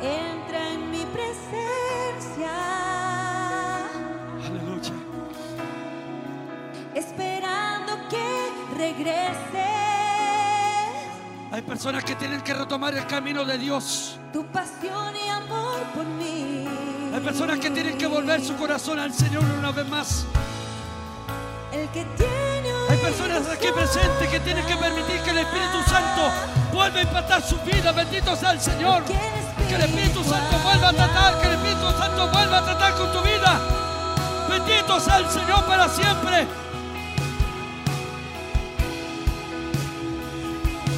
Entra 0.00 0.70
en 0.72 0.90
mi 0.92 1.04
presencia, 1.06 2.52
Aleluya. 4.46 4.92
esperando 6.94 7.92
que 8.08 8.52
regreses. 8.76 9.66
Hay 11.50 11.62
personas 11.62 12.04
que 12.04 12.14
tienen 12.14 12.40
que 12.42 12.54
retomar 12.54 12.94
el 12.94 13.04
camino 13.08 13.44
de 13.44 13.58
Dios. 13.58 14.20
Tu 14.32 14.46
pasión 14.46 15.14
y 15.16 15.28
amor 15.28 15.80
por 15.92 16.04
mí. 16.04 16.68
Hay 17.12 17.20
personas 17.20 17.58
que 17.58 17.70
tienen 17.70 17.98
que 17.98 18.06
volver 18.06 18.40
su 18.44 18.54
corazón 18.56 19.00
al 19.00 19.12
Señor 19.12 19.42
una 19.58 19.72
vez 19.72 19.88
más. 19.88 20.24
Hay 22.88 22.96
personas 22.98 23.46
aquí 23.48 23.68
presentes 23.74 24.28
que 24.28 24.40
tienen 24.40 24.64
que 24.64 24.76
permitir 24.76 25.20
que 25.20 25.30
el 25.30 25.38
Espíritu 25.38 25.82
Santo 25.86 26.30
vuelva 26.72 26.98
a 26.98 27.02
impactar 27.02 27.42
su 27.42 27.58
vida. 27.58 27.92
Bendito 27.92 28.34
sea 28.34 28.52
el 28.52 28.60
Señor. 28.60 29.02
Que 29.68 29.74
el 29.74 29.82
Espíritu 29.82 30.24
Santo 30.24 30.58
vuelva 30.62 30.88
a 30.88 30.92
tratar, 30.94 31.40
que 31.40 31.48
el 31.48 31.54
Espíritu 31.54 31.90
Santo 31.98 32.28
vuelva 32.28 32.58
a 32.58 32.64
tratar 32.64 32.94
con 32.94 33.12
tu 33.12 33.20
vida. 33.20 33.60
Bendito 34.48 35.00
sea 35.00 35.18
el 35.18 35.28
Señor 35.28 35.66
para 35.66 35.88
siempre. 35.90 36.46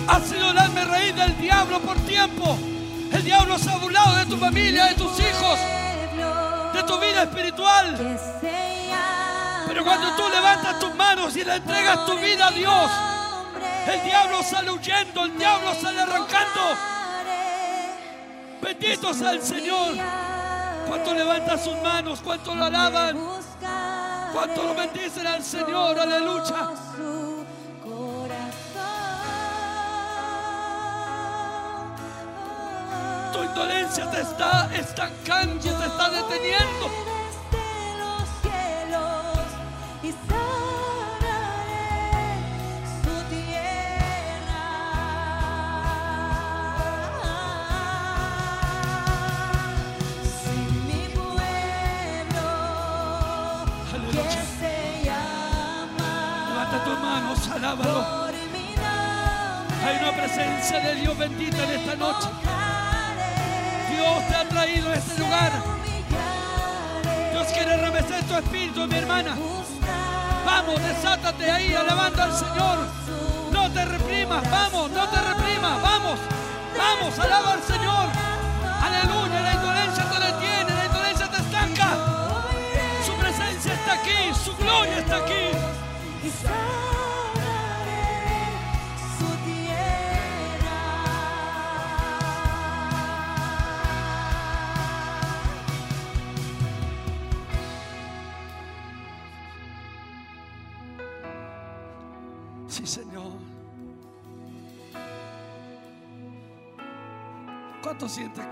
Ha 0.07 0.21
sido 0.21 0.51
el 0.53 0.59
alma 0.59 0.85
raíz 0.85 1.17
del 1.17 1.39
diablo 1.39 1.81
por 1.81 1.97
tiempo. 2.07 2.57
El 3.13 3.25
diablo 3.25 3.59
se 3.59 3.71
ha 3.71 3.77
burlado 3.79 4.15
de 4.15 4.27
tu 4.27 4.37
familia, 4.37 4.87
de 4.87 4.95
tus 4.95 5.19
hijos, 5.19 5.59
de 6.73 6.83
tu 6.85 6.99
vida 7.01 7.25
espiritual. 7.25 8.78
Cuando 9.89 10.15
tú 10.16 10.28
levantas 10.28 10.78
tus 10.78 10.94
manos 10.97 11.35
y 11.35 11.44
le 11.44 11.55
entregas 11.55 12.05
tu 12.05 12.19
vida 12.19 12.48
a 12.48 12.51
Dios, 12.51 12.90
el 13.86 14.05
diablo 14.05 14.43
sale 14.43 14.70
huyendo, 14.70 15.24
el 15.24 15.39
diablo 15.39 15.74
sale 15.81 16.02
arrancando. 16.02 16.60
Bendito 18.60 19.15
sea 19.15 19.31
el 19.31 19.43
Señor. 19.43 19.94
Cuánto 20.86 21.15
levantan 21.15 21.59
sus 21.59 21.74
manos, 21.82 22.20
cuánto 22.23 22.55
lo 22.55 22.66
alaban, 22.66 23.19
cuánto 24.35 24.62
lo 24.62 24.74
bendicen 24.74 25.27
al 25.27 25.43
Señor, 25.43 25.98
aleluya. 25.98 26.70
Tu 33.33 33.42
indolencia 33.42 34.10
te 34.10 34.20
está 34.20 34.68
estancando, 34.75 35.62
te 35.62 35.86
está 35.86 36.10
deteniendo. 36.10 37.18
De 60.77 60.94
Dios 60.97 61.17
bendita 61.17 61.65
en 61.65 61.70
esta 61.70 61.97
noche. 61.97 62.28
Dios 63.91 64.28
te 64.28 64.35
ha 64.35 64.49
traído 64.49 64.91
a 64.91 64.94
este 64.94 65.20
lugar. 65.20 65.52
Dios 67.33 67.47
quiere 67.49 67.77
remecer 67.78 68.23
tu 68.25 68.35
espíritu, 68.35 68.86
mi 68.86 68.97
hermana. 68.97 69.36
Vamos, 70.59 70.83
desátate 70.83 71.49
ahí 71.49 71.73
alabando 71.73 72.20
al 72.20 72.37
Señor. 72.37 72.78
No 73.53 73.70
te 73.70 73.85
reprimas, 73.85 74.43
vamos, 74.51 74.91
no 74.91 75.09
te 75.09 75.20
reprimas, 75.20 75.81
vamos, 75.81 76.19
vamos, 76.77 77.17
alaba 77.17 77.53
al 77.53 77.62
Señor. 77.62 78.09
Aleluya, 78.83 79.41
la 79.41 79.53
indolencia 79.55 80.05
te 80.11 80.19
detiene, 80.19 80.75
la 80.75 80.87
indolencia 80.87 81.31
te 81.31 81.37
estanca. 81.37 81.89
Su 83.07 83.15
presencia 83.15 83.73
está 83.73 83.93
aquí, 83.93 84.35
su 84.45 84.57
gloria 84.57 84.99
está 84.99 85.17
aquí. 85.19 86.98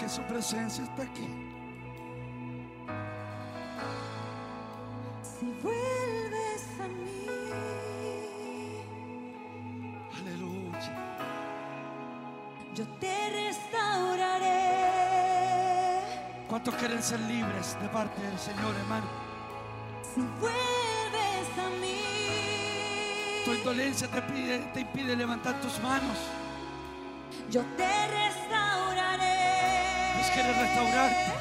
Que 0.07 0.13
su 0.13 0.23
presencia 0.23 0.85
está 0.85 1.03
aquí? 1.03 1.27
Si 5.23 5.47
vuelves 5.61 6.63
a 6.81 6.87
mí, 6.87 7.27
Aleluya. 10.21 10.95
yo 12.77 12.87
te 13.01 13.31
restauraré. 13.31 14.47
¿Cuántos 16.49 16.75
quieren 16.77 17.03
ser 17.03 17.19
libres 17.23 17.77
de 17.83 17.89
parte 17.89 18.23
del 18.23 18.39
Señor, 18.39 18.77
hermano? 18.77 19.07
Si 20.15 20.21
vuelves 20.21 21.49
a 21.59 21.69
mí, 21.81 22.01
Tu 23.45 23.55
indolencia 23.55 24.07
te, 24.09 24.23
pide, 24.23 24.59
te 24.73 24.81
impide 24.83 25.17
levantar 25.17 25.61
tus 25.61 25.81
manos. 25.81 26.17
yo 27.51 27.63
te 27.77 28.07
restauraré. 28.07 28.36
Dios 30.27 30.35
quiere 30.35 30.53
restaurarte. 30.61 31.33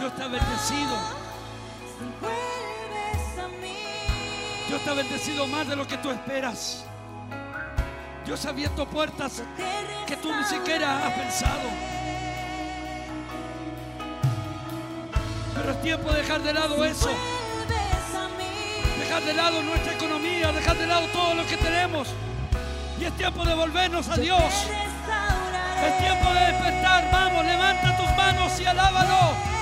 Dios 0.00 0.16
te 0.16 0.22
ha 0.22 0.28
bendecido. 0.28 0.98
Dios 4.68 4.82
te 4.82 4.90
ha 4.90 4.94
bendecido 4.94 5.46
más 5.46 5.68
de 5.68 5.76
lo 5.76 5.86
que 5.86 5.96
tú 5.98 6.10
esperas. 6.10 6.84
Dios 8.24 8.44
ha 8.46 8.48
abierto 8.48 8.84
puertas 8.86 9.42
que 10.06 10.16
tú 10.16 10.34
ni 10.34 10.44
siquiera 10.44 11.06
has 11.06 11.12
pensado. 11.12 11.68
Pero 15.54 15.70
es 15.70 15.82
tiempo 15.82 16.10
de 16.10 16.22
dejar 16.22 16.42
de 16.42 16.52
lado 16.52 16.84
eso. 16.84 17.10
Dejar 18.98 19.22
de 19.22 19.34
lado 19.34 19.62
nuestra 19.62 19.92
economía, 19.92 20.50
dejar 20.50 20.76
de 20.76 20.86
lado 20.86 21.06
todo 21.12 21.34
lo 21.34 21.46
que 21.46 21.56
tenemos. 21.56 22.08
Y 23.00 23.04
es 23.04 23.16
tiempo 23.16 23.44
de 23.44 23.54
volvernos 23.54 24.08
a 24.08 24.16
Dios. 24.16 24.52
Es 25.86 25.98
tiempo 25.98 26.32
de 26.34 26.40
despertar. 26.40 27.08
Vamos, 27.10 27.44
levanta 27.44 27.96
tus 27.96 28.16
manos 28.16 28.60
y 28.60 28.66
alábalo. 28.66 29.59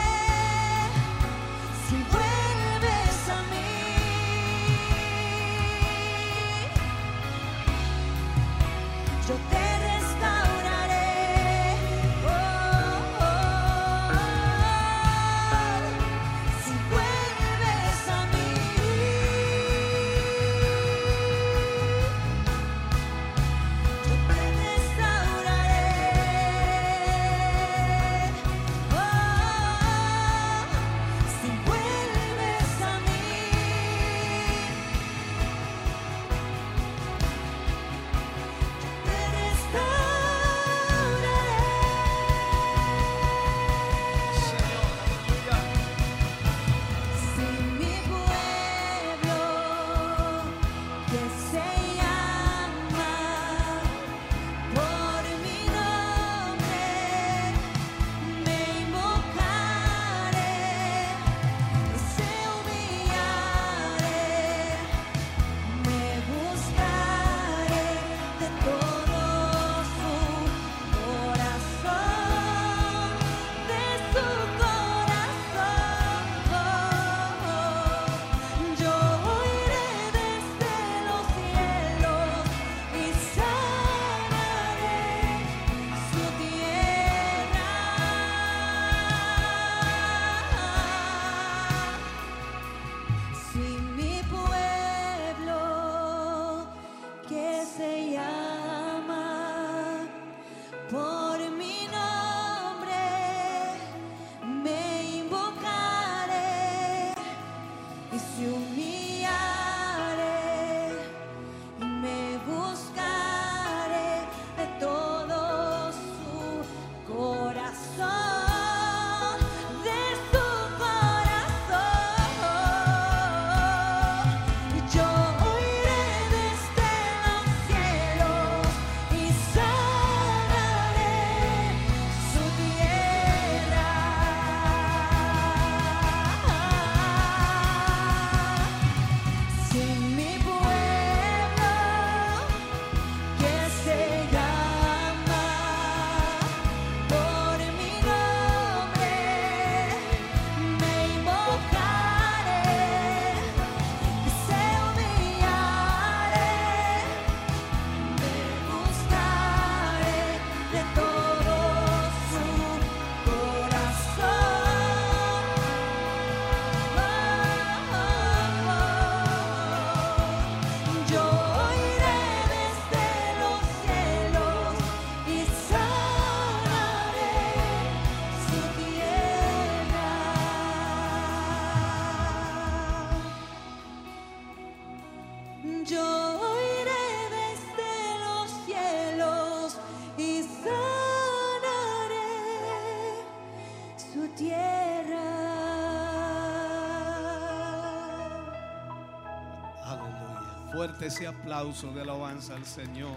Ese 201.01 201.27
aplauso 201.27 201.93
de 201.93 202.03
alabanza 202.03 202.55
al 202.57 202.67
Señor. 202.67 203.17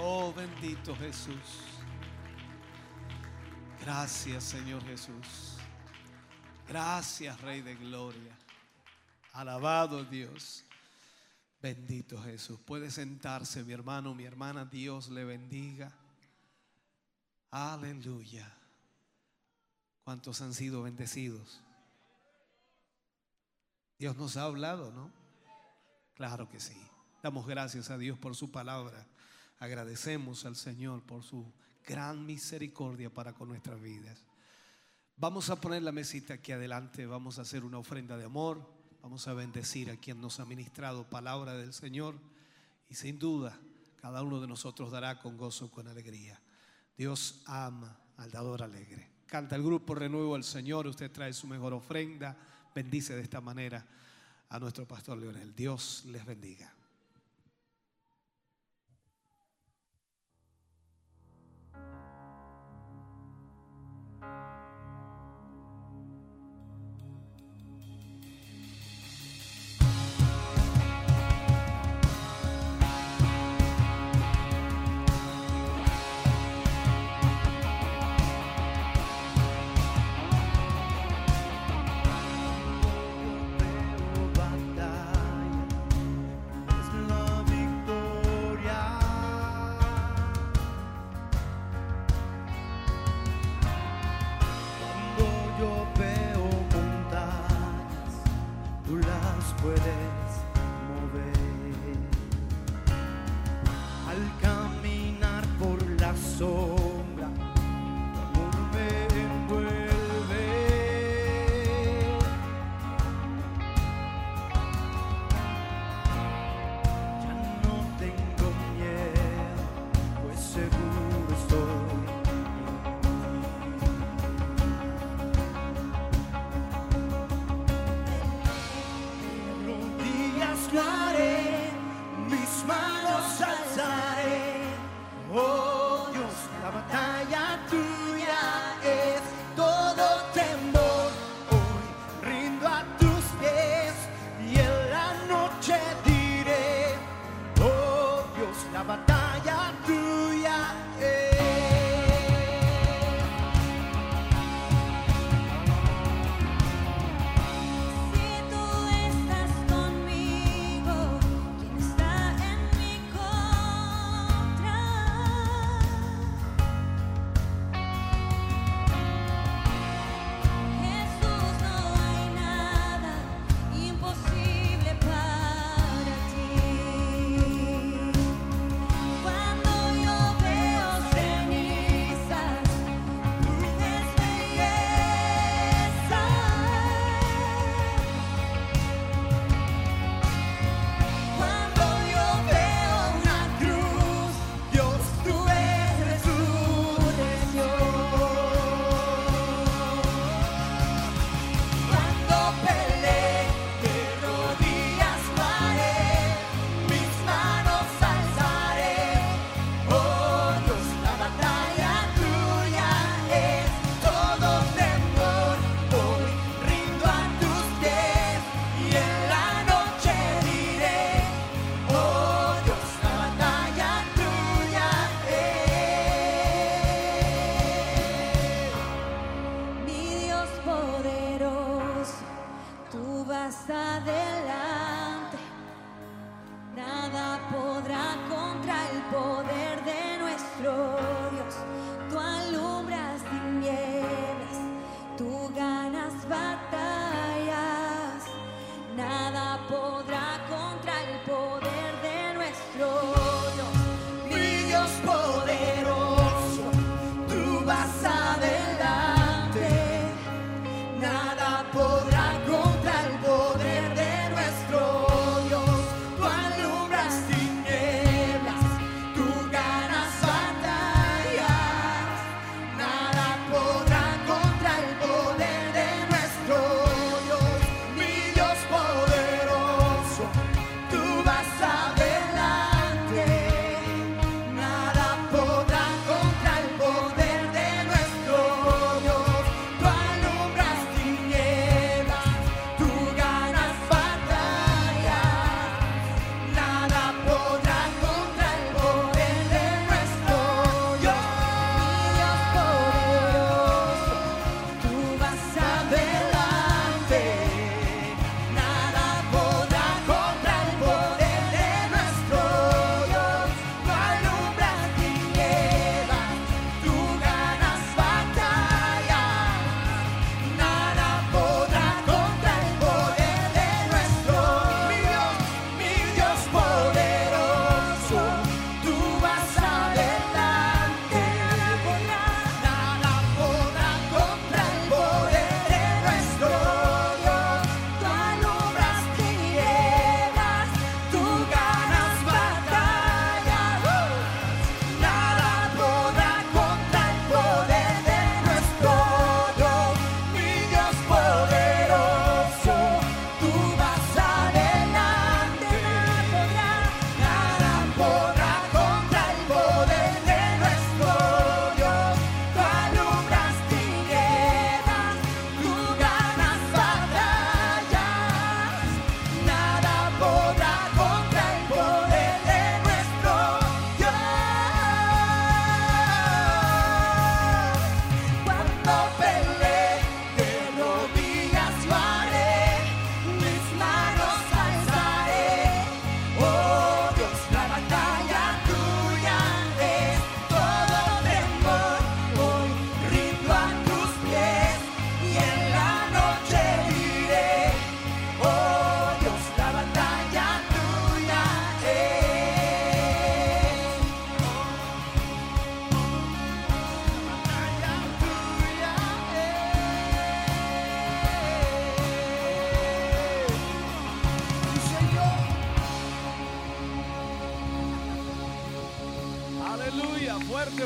Oh, 0.00 0.32
bendito 0.32 0.96
Jesús. 0.96 1.36
Gracias, 3.82 4.42
Señor 4.42 4.82
Jesús. 4.84 5.58
Gracias, 6.66 7.40
Rey 7.42 7.60
de 7.60 7.74
Gloria. 7.74 8.36
Alabado 9.34 10.02
Dios. 10.04 10.64
Bendito 11.60 12.20
Jesús. 12.22 12.58
Puede 12.64 12.90
sentarse, 12.90 13.62
mi 13.64 13.74
hermano, 13.74 14.14
mi 14.14 14.24
hermana. 14.24 14.64
Dios 14.64 15.10
le 15.10 15.24
bendiga. 15.24 15.92
Aleluya. 17.50 18.50
¿Cuántos 20.04 20.40
han 20.40 20.54
sido 20.54 20.82
bendecidos? 20.82 21.60
Dios 23.98 24.16
nos 24.16 24.36
ha 24.36 24.44
hablado, 24.44 24.90
¿no? 24.90 25.23
Claro 26.14 26.48
que 26.48 26.60
sí. 26.60 26.76
Damos 27.22 27.46
gracias 27.46 27.90
a 27.90 27.98
Dios 27.98 28.18
por 28.18 28.36
su 28.36 28.50
palabra. 28.50 29.06
Agradecemos 29.58 30.44
al 30.44 30.56
Señor 30.56 31.02
por 31.02 31.22
su 31.22 31.50
gran 31.86 32.24
misericordia 32.24 33.12
para 33.12 33.32
con 33.32 33.48
nuestras 33.48 33.80
vidas. 33.80 34.24
Vamos 35.16 35.50
a 35.50 35.60
poner 35.60 35.82
la 35.82 35.92
mesita 35.92 36.34
aquí 36.34 36.52
adelante, 36.52 37.06
vamos 37.06 37.38
a 37.38 37.42
hacer 37.42 37.64
una 37.64 37.78
ofrenda 37.78 38.16
de 38.16 38.24
amor, 38.24 38.68
vamos 39.00 39.26
a 39.28 39.34
bendecir 39.34 39.90
a 39.90 39.96
quien 39.96 40.20
nos 40.20 40.40
ha 40.40 40.44
ministrado 40.44 41.08
palabra 41.08 41.54
del 41.54 41.72
Señor 41.72 42.16
y 42.88 42.94
sin 42.94 43.18
duda 43.18 43.58
cada 44.00 44.22
uno 44.22 44.40
de 44.40 44.48
nosotros 44.48 44.90
dará 44.90 45.20
con 45.20 45.36
gozo, 45.36 45.70
con 45.70 45.88
alegría. 45.88 46.40
Dios 46.96 47.42
ama 47.46 47.98
al 48.16 48.30
dador 48.30 48.62
alegre. 48.62 49.08
Canta 49.26 49.56
el 49.56 49.62
grupo 49.62 49.94
Renuevo 49.94 50.34
al 50.34 50.44
Señor, 50.44 50.86
usted 50.86 51.10
trae 51.10 51.32
su 51.32 51.46
mejor 51.46 51.72
ofrenda, 51.72 52.36
bendice 52.74 53.16
de 53.16 53.22
esta 53.22 53.40
manera 53.40 53.86
a 54.54 54.60
nuestro 54.60 54.86
pastor 54.86 55.18
Leonel. 55.18 55.52
Dios 55.56 56.04
les 56.06 56.24
bendiga. 56.24 56.73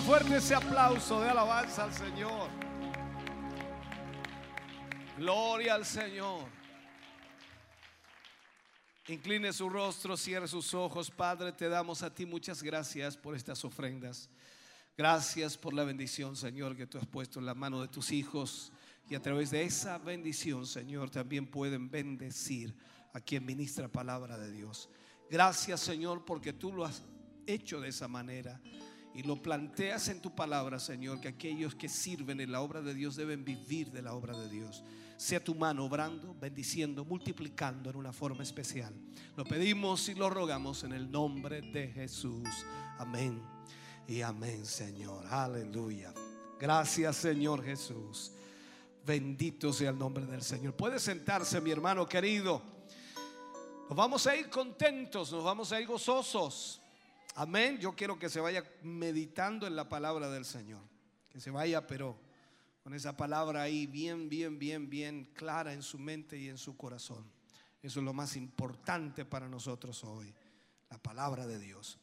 Fuerte, 0.08 0.36
ese 0.36 0.54
aplauso 0.54 1.20
de 1.20 1.28
alabanza 1.28 1.84
al 1.84 1.92
Señor. 1.92 2.48
Gloria 5.18 5.74
al 5.74 5.84
Señor. 5.84 6.46
Incline 9.08 9.52
su 9.52 9.68
rostro, 9.68 10.16
cierre 10.16 10.48
sus 10.48 10.72
ojos. 10.72 11.10
Padre, 11.10 11.52
te 11.52 11.68
damos 11.68 12.02
a 12.02 12.14
ti 12.14 12.24
muchas 12.24 12.62
gracias 12.62 13.18
por 13.18 13.36
estas 13.36 13.62
ofrendas. 13.66 14.30
Gracias 14.96 15.58
por 15.58 15.74
la 15.74 15.84
bendición, 15.84 16.36
Señor, 16.36 16.74
que 16.74 16.86
tú 16.86 16.96
has 16.96 17.06
puesto 17.06 17.38
en 17.38 17.44
la 17.44 17.54
mano 17.54 17.82
de 17.82 17.88
tus 17.88 18.10
hijos. 18.10 18.72
Y 19.10 19.14
a 19.14 19.20
través 19.20 19.50
de 19.50 19.62
esa 19.64 19.98
bendición, 19.98 20.66
Señor, 20.66 21.10
también 21.10 21.46
pueden 21.46 21.90
bendecir 21.90 22.74
a 23.12 23.20
quien 23.20 23.44
ministra 23.44 23.88
palabra 23.88 24.38
de 24.38 24.52
Dios. 24.52 24.88
Gracias, 25.28 25.80
Señor, 25.80 26.24
porque 26.24 26.54
tú 26.54 26.72
lo 26.72 26.86
has 26.86 27.02
hecho 27.46 27.78
de 27.78 27.90
esa 27.90 28.08
manera. 28.08 28.58
Y 29.18 29.24
lo 29.24 29.34
planteas 29.34 30.06
en 30.10 30.20
tu 30.20 30.32
palabra, 30.32 30.78
Señor, 30.78 31.20
que 31.20 31.26
aquellos 31.26 31.74
que 31.74 31.88
sirven 31.88 32.40
en 32.40 32.52
la 32.52 32.60
obra 32.60 32.82
de 32.82 32.94
Dios 32.94 33.16
deben 33.16 33.44
vivir 33.44 33.90
de 33.90 34.00
la 34.00 34.14
obra 34.14 34.38
de 34.38 34.48
Dios. 34.48 34.84
Sea 35.16 35.42
tu 35.42 35.56
mano 35.56 35.86
obrando, 35.86 36.36
bendiciendo, 36.40 37.04
multiplicando 37.04 37.90
en 37.90 37.96
una 37.96 38.12
forma 38.12 38.44
especial. 38.44 38.94
Lo 39.36 39.44
pedimos 39.44 40.08
y 40.08 40.14
lo 40.14 40.30
rogamos 40.30 40.84
en 40.84 40.92
el 40.92 41.10
nombre 41.10 41.62
de 41.62 41.88
Jesús. 41.88 42.48
Amén. 42.96 43.42
Y 44.06 44.20
amén, 44.20 44.64
Señor. 44.64 45.26
Aleluya. 45.26 46.14
Gracias, 46.60 47.16
Señor 47.16 47.64
Jesús. 47.64 48.30
Bendito 49.04 49.72
sea 49.72 49.90
el 49.90 49.98
nombre 49.98 50.26
del 50.26 50.42
Señor. 50.42 50.76
Puede 50.76 51.00
sentarse, 51.00 51.60
mi 51.60 51.72
hermano 51.72 52.06
querido. 52.06 52.62
Nos 53.88 53.98
vamos 53.98 54.24
a 54.28 54.36
ir 54.36 54.48
contentos, 54.48 55.32
nos 55.32 55.42
vamos 55.42 55.72
a 55.72 55.80
ir 55.80 55.88
gozosos. 55.88 56.82
Amén. 57.40 57.78
Yo 57.78 57.94
quiero 57.94 58.18
que 58.18 58.28
se 58.28 58.40
vaya 58.40 58.64
meditando 58.82 59.68
en 59.68 59.76
la 59.76 59.88
palabra 59.88 60.28
del 60.28 60.44
Señor. 60.44 60.82
Que 61.30 61.40
se 61.40 61.52
vaya, 61.52 61.86
pero 61.86 62.18
con 62.82 62.94
esa 62.94 63.16
palabra 63.16 63.62
ahí 63.62 63.86
bien, 63.86 64.28
bien, 64.28 64.58
bien, 64.58 64.90
bien 64.90 65.24
clara 65.34 65.72
en 65.72 65.84
su 65.84 66.00
mente 66.00 66.36
y 66.36 66.48
en 66.48 66.58
su 66.58 66.76
corazón. 66.76 67.30
Eso 67.80 68.00
es 68.00 68.04
lo 68.04 68.12
más 68.12 68.34
importante 68.34 69.24
para 69.24 69.48
nosotros 69.48 70.02
hoy, 70.02 70.34
la 70.90 70.98
palabra 70.98 71.46
de 71.46 71.60
Dios. 71.60 72.00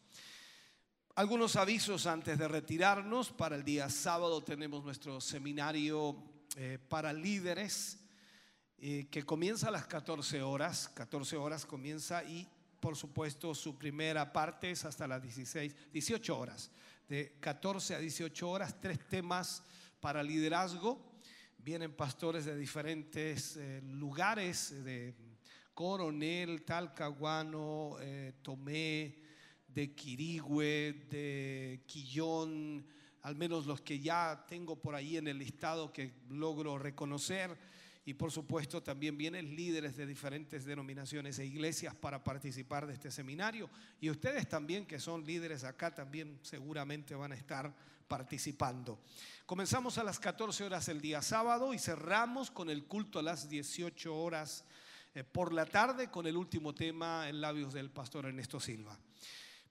Algunos 1.15 1.57
avisos 1.57 2.05
antes 2.05 2.37
de 2.37 2.47
retirarnos. 2.47 3.33
Para 3.33 3.57
el 3.57 3.65
día 3.65 3.89
sábado 3.89 4.41
tenemos 4.41 4.85
nuestro 4.85 5.19
seminario 5.19 6.15
eh, 6.55 6.79
para 6.87 7.11
líderes 7.11 7.99
eh, 8.77 9.09
que 9.11 9.25
comienza 9.25 9.67
a 9.67 9.71
las 9.71 9.85
14 9.85 10.41
horas. 10.43 10.87
14 10.95 11.35
horas 11.35 11.65
comienza 11.65 12.23
y 12.23 12.47
por 12.85 12.95
supuesto 12.95 13.55
su 13.55 13.75
primera 13.79 14.31
parte 14.31 14.69
es 14.69 14.85
hasta 14.85 15.07
las 15.07 15.19
16, 15.19 15.91
18 15.91 16.37
horas. 16.37 16.69
De 17.09 17.35
14 17.39 17.95
a 17.95 17.97
18 17.97 18.47
horas, 18.47 18.79
tres 18.79 18.99
temas 19.09 19.63
para 19.99 20.21
liderazgo. 20.21 21.19
Vienen 21.57 21.95
pastores 21.95 22.45
de 22.45 22.55
diferentes 22.55 23.57
eh, 23.57 23.81
lugares, 23.83 24.83
de 24.83 25.15
Coronel, 25.73 26.61
Talcahuano, 26.61 27.97
eh, 28.01 28.33
Tomé, 28.43 29.17
de 29.67 29.95
Quirigüe, 29.95 31.07
de 31.09 31.81
Quillón, 31.87 32.85
al 33.23 33.35
menos 33.35 33.65
los 33.65 33.81
que 33.81 33.99
ya 33.99 34.45
tengo 34.47 34.79
por 34.79 34.93
ahí 34.93 35.17
en 35.17 35.27
el 35.27 35.39
listado 35.39 35.91
que 35.91 36.13
logro 36.29 36.77
reconocer. 36.77 37.57
Y 38.05 38.13
por 38.13 38.31
supuesto 38.31 38.83
también 38.83 39.17
vienen 39.17 39.55
líderes 39.55 39.97
de 39.97 40.05
diferentes 40.05 40.65
denominaciones 40.65 41.39
e 41.39 41.45
iglesias 41.45 41.95
para 41.95 42.23
participar 42.23 42.85
de 42.85 42.93
este 42.93 43.09
seminario. 43.09 43.69
Y 43.99 44.11
ustedes 44.11 44.47
también 44.47 44.85
que 44.85 44.99
son 44.99 45.25
líderes 45.25 45.63
acá 45.63 45.93
también 45.93 46.39
seguramente 46.43 47.15
van 47.15 47.31
a 47.31 47.35
estar 47.35 47.73
participando. 48.07 48.99
Comenzamos 49.45 49.97
a 49.97 50.03
las 50.03 50.19
14 50.19 50.63
horas 50.63 50.87
el 50.89 51.01
día 51.01 51.21
sábado 51.21 51.73
y 51.73 51.79
cerramos 51.79 52.51
con 52.51 52.69
el 52.69 52.85
culto 52.85 53.19
a 53.19 53.23
las 53.23 53.49
18 53.49 54.15
horas 54.15 54.65
eh, 55.15 55.23
por 55.23 55.53
la 55.53 55.65
tarde 55.65 56.09
con 56.11 56.27
el 56.27 56.37
último 56.37 56.75
tema 56.75 57.27
en 57.29 57.41
labios 57.41 57.73
del 57.73 57.89
pastor 57.89 58.25
Ernesto 58.25 58.59
Silva. 58.59 58.97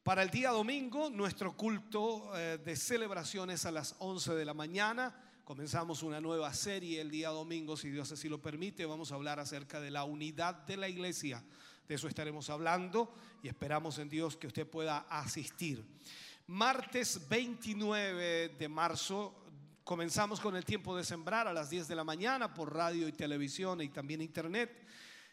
Para 0.03 0.23
el 0.23 0.31
día 0.31 0.51
domingo, 0.51 1.09
nuestro 1.09 1.57
culto 1.57 2.37
eh, 2.37 2.59
de 2.59 2.77
celebraciones 2.77 3.65
a 3.65 3.71
las 3.71 3.95
11 4.01 4.35
de 4.35 4.45
la 4.45 4.55
mañana. 4.55 5.15
Comenzamos 5.45 6.03
una 6.03 6.23
nueva 6.23 6.55
serie 6.55 7.03
el 7.03 7.11
día 7.11 7.29
domingo, 7.29 7.77
si 7.77 7.91
Dios 7.91 8.11
así 8.11 8.31
lo 8.31 8.41
permite. 8.41 8.87
Vamos 8.87 9.13
a 9.13 9.17
hablar 9.17 9.39
acerca 9.39 9.79
de 9.79 9.91
la 9.91 10.05
unidad 10.05 10.55
de 10.55 10.79
la 10.79 10.89
iglesia. 10.89 11.45
De 11.87 11.97
eso 11.97 12.09
estaremos 12.09 12.49
hablando 12.49 13.15
y 13.43 13.49
esperamos 13.49 13.99
en 13.99 14.09
Dios 14.09 14.39
que 14.39 14.47
usted 14.47 14.67
pueda 14.67 15.01
asistir. 15.01 15.85
Martes 16.47 17.29
29 17.29 18.57
de 18.59 18.69
marzo 18.71 19.35
comenzamos 19.85 20.41
con 20.41 20.57
el 20.57 20.65
tiempo 20.65 20.97
de 20.97 21.05
sembrar 21.05 21.47
a 21.47 21.53
las 21.53 21.69
10 21.69 21.89
de 21.89 21.95
la 21.95 22.05
mañana 22.05 22.55
por 22.55 22.75
radio 22.75 23.07
y 23.07 23.13
televisión 23.13 23.83
y 23.83 23.91
también 23.91 24.23
internet. 24.23 24.87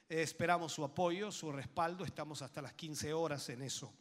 Esperamos 0.10 0.74
su 0.74 0.84
apoyo, 0.84 1.32
su 1.32 1.54
respaldo. 1.54 2.04
Estamos 2.04 2.42
hasta 2.42 2.62
las 2.62 2.74
15 2.74 3.14
horas 3.14 3.48
en 3.48 3.62
eso. 3.62 3.94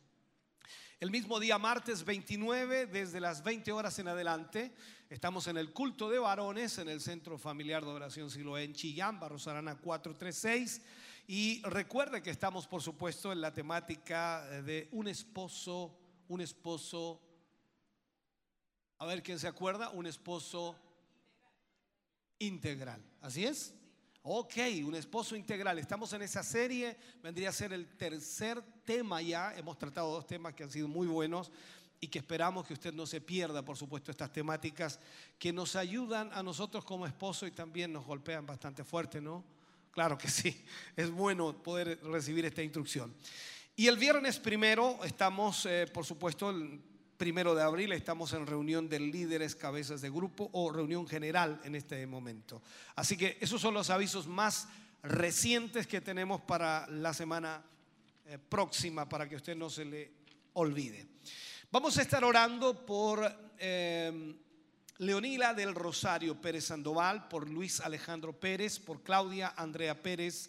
El 1.00 1.10
mismo 1.10 1.40
día, 1.40 1.56
martes 1.56 2.04
29, 2.04 2.84
desde 2.84 3.20
las 3.20 3.42
20 3.42 3.72
horas 3.72 3.98
en 3.98 4.08
adelante, 4.08 4.70
estamos 5.08 5.46
en 5.46 5.56
el 5.56 5.72
culto 5.72 6.10
de 6.10 6.18
varones 6.18 6.76
en 6.76 6.90
el 6.90 7.00
Centro 7.00 7.38
Familiar 7.38 7.82
de 7.82 7.90
Oración 7.90 8.30
Siloé 8.30 8.64
en 8.64 8.74
Chillán, 8.74 9.18
Barros 9.18 9.48
Arana 9.48 9.76
436. 9.76 10.82
Y 11.26 11.62
recuerde 11.62 12.22
que 12.22 12.28
estamos, 12.28 12.66
por 12.66 12.82
supuesto, 12.82 13.32
en 13.32 13.40
la 13.40 13.54
temática 13.54 14.44
de 14.60 14.90
un 14.92 15.08
esposo, 15.08 15.98
un 16.28 16.42
esposo, 16.42 17.18
a 18.98 19.06
ver 19.06 19.22
quién 19.22 19.38
se 19.38 19.48
acuerda, 19.48 19.88
un 19.88 20.04
esposo 20.04 20.76
integral. 22.38 23.02
¿Así 23.22 23.46
es? 23.46 23.74
Ok, 24.22 24.56
un 24.84 24.94
esposo 24.94 25.34
integral. 25.34 25.78
Estamos 25.78 26.12
en 26.12 26.20
esa 26.20 26.42
serie, 26.42 26.94
vendría 27.22 27.48
a 27.48 27.52
ser 27.52 27.72
el 27.72 27.86
tercer 27.96 28.62
tema 28.84 29.22
ya. 29.22 29.56
Hemos 29.56 29.78
tratado 29.78 30.12
dos 30.12 30.26
temas 30.26 30.52
que 30.52 30.62
han 30.62 30.70
sido 30.70 30.88
muy 30.88 31.06
buenos 31.06 31.50
y 32.00 32.08
que 32.08 32.18
esperamos 32.18 32.66
que 32.66 32.74
usted 32.74 32.92
no 32.92 33.06
se 33.06 33.22
pierda, 33.22 33.64
por 33.64 33.78
supuesto, 33.78 34.10
estas 34.10 34.30
temáticas 34.30 35.00
que 35.38 35.54
nos 35.54 35.74
ayudan 35.74 36.30
a 36.34 36.42
nosotros 36.42 36.84
como 36.84 37.06
esposo 37.06 37.46
y 37.46 37.50
también 37.50 37.94
nos 37.94 38.04
golpean 38.04 38.44
bastante 38.44 38.84
fuerte, 38.84 39.22
¿no? 39.22 39.42
Claro 39.90 40.18
que 40.18 40.28
sí, 40.28 40.66
es 40.96 41.10
bueno 41.10 41.62
poder 41.62 41.98
recibir 42.02 42.44
esta 42.44 42.62
instrucción. 42.62 43.14
Y 43.74 43.86
el 43.86 43.96
viernes 43.96 44.38
primero 44.38 45.02
estamos, 45.02 45.64
eh, 45.64 45.86
por 45.90 46.04
supuesto, 46.04 46.54
primero 47.20 47.54
de 47.54 47.62
abril 47.62 47.92
estamos 47.92 48.32
en 48.32 48.46
reunión 48.46 48.88
de 48.88 48.98
líderes, 48.98 49.54
cabezas 49.54 50.00
de 50.00 50.08
grupo 50.08 50.48
o 50.54 50.72
reunión 50.72 51.06
general 51.06 51.60
en 51.64 51.74
este 51.74 52.06
momento. 52.06 52.62
Así 52.96 53.14
que 53.14 53.36
esos 53.42 53.60
son 53.60 53.74
los 53.74 53.90
avisos 53.90 54.26
más 54.26 54.68
recientes 55.02 55.86
que 55.86 56.00
tenemos 56.00 56.40
para 56.40 56.86
la 56.86 57.12
semana 57.12 57.62
eh, 58.24 58.38
próxima, 58.38 59.06
para 59.06 59.28
que 59.28 59.36
usted 59.36 59.54
no 59.54 59.68
se 59.68 59.84
le 59.84 60.10
olvide. 60.54 61.08
Vamos 61.70 61.98
a 61.98 62.02
estar 62.02 62.24
orando 62.24 62.86
por 62.86 63.30
eh, 63.58 64.34
Leonila 64.96 65.52
del 65.52 65.74
Rosario 65.74 66.40
Pérez 66.40 66.64
Sandoval, 66.64 67.28
por 67.28 67.50
Luis 67.50 67.80
Alejandro 67.80 68.32
Pérez, 68.32 68.78
por 68.78 69.02
Claudia 69.02 69.52
Andrea 69.58 70.02
Pérez, 70.02 70.48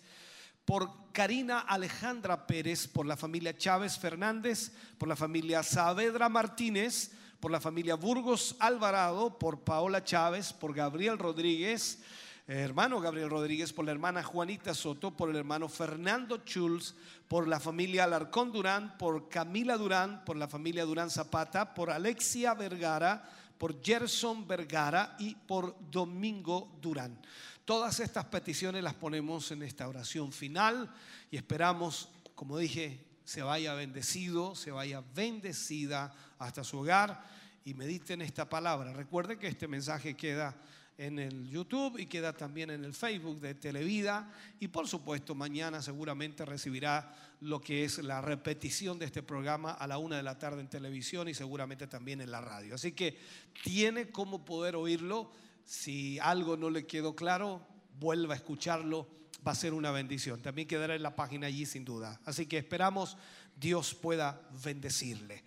por 0.72 0.90
Karina 1.11 1.59
Alejandra 1.59 2.48
Pérez, 2.48 2.88
por 2.88 3.06
la 3.06 3.17
familia 3.17 3.58
Chávez 3.58 4.00
Fernández, 4.00 4.72
por 4.98 5.09
la 5.09 5.17
familia 5.17 5.64
Saavedra 5.64 6.30
Martínez, 6.30 7.11
por 7.41 7.51
la 7.51 7.59
familia 7.59 7.95
Burgos 7.95 8.56
Alvarado, 8.58 9.38
por 9.38 9.66
Paola 9.66 10.06
Chávez, 10.06 10.53
por 10.53 10.74
Gabriel 10.74 11.17
Rodríguez, 11.17 12.01
hermano 12.48 13.01
Gabriel 13.01 13.30
Rodríguez, 13.30 13.74
por 13.74 13.83
la 13.83 13.91
hermana 13.91 14.24
Juanita 14.24 14.74
Soto, 14.74 15.11
por 15.11 15.30
el 15.30 15.35
hermano 15.35 15.67
Fernando 15.67 16.38
Schulz, 16.45 16.95
por 17.27 17.50
la 17.50 17.59
familia 17.59 18.06
Alarcón 18.06 18.53
Durán, 18.53 18.98
por 18.98 19.27
Camila 19.27 19.75
Durán, 19.75 20.24
por 20.24 20.38
la 20.38 20.48
familia 20.48 20.85
Durán 20.85 21.09
Zapata, 21.09 21.74
por 21.74 21.90
Alexia 21.90 22.53
Vergara, 22.53 23.30
por 23.58 23.83
Gerson 23.83 24.48
Vergara 24.48 25.17
y 25.19 25.35
por 25.35 25.75
Domingo 25.91 26.72
Durán. 26.82 27.19
Todas 27.66 28.00
estas 28.00 28.26
peticiones 28.26 28.84
las 28.84 28.96
ponemos 28.96 29.52
en 29.52 29.64
esta 29.64 29.88
oración 29.88 30.32
final 30.32 30.94
y 31.30 31.38
esperamos, 31.38 32.10
como 32.36 32.58
dije, 32.58 33.06
se 33.24 33.44
vaya 33.44 33.74
bendecido, 33.74 34.56
se 34.56 34.72
vaya 34.72 35.04
bendecida 35.16 36.14
hasta 36.40 36.64
su 36.64 36.80
hogar 36.80 37.24
y 37.64 37.74
mediten 37.74 38.22
esta 38.22 38.50
palabra. 38.50 38.94
Recuerde 38.94 39.38
que 39.38 39.48
este 39.48 39.68
mensaje 39.68 40.16
queda 40.16 40.56
en 40.98 41.18
el 41.18 41.50
YouTube 41.50 41.98
y 41.98 42.06
queda 42.06 42.34
también 42.34 42.70
en 42.70 42.84
el 42.84 42.94
Facebook 42.94 43.40
de 43.40 43.56
Televida 43.56 44.32
y 44.60 44.68
por 44.68 44.88
supuesto 44.88 45.34
mañana 45.34 45.82
seguramente 45.82 46.46
recibirá 46.46 47.16
lo 47.42 47.60
que 47.60 47.84
es 47.84 48.00
la 48.00 48.22
repetición 48.22 49.00
de 49.00 49.06
este 49.06 49.24
programa 49.24 49.72
a 49.72 49.88
la 49.88 49.98
una 49.98 50.18
de 50.18 50.24
la 50.24 50.38
tarde 50.38 50.62
en 50.62 50.68
televisión 50.68 51.28
y 51.28 51.34
seguramente 51.34 51.88
también 51.88 52.22
en 52.22 52.30
la 52.32 52.42
radio. 52.42 52.76
Así 52.76 52.92
que 52.92 53.18
tiene 53.64 54.10
cómo 54.10 54.46
poder 54.46 54.76
oírlo 54.76 55.32
si 55.66 56.20
algo 56.20 56.58
no 56.58 56.70
le 56.70 56.86
quedó 56.86 57.16
claro, 57.16 57.66
vuelva 58.00 58.34
a 58.34 58.38
escucharlo, 58.38 59.08
va 59.46 59.52
a 59.52 59.56
ser 59.56 59.74
una 59.74 59.92
bendición. 59.92 60.42
También 60.42 60.68
quedará 60.68 60.96
en 60.96 61.04
la 61.04 61.16
página 61.16 61.48
allí 61.48 61.66
sin 61.66 61.86
duda. 61.86 62.20
Así 62.26 62.46
que 62.46 62.58
esperamos 62.58 63.18
Dios 63.56 63.94
pueda 63.94 64.42
bendecirle. 64.64 65.44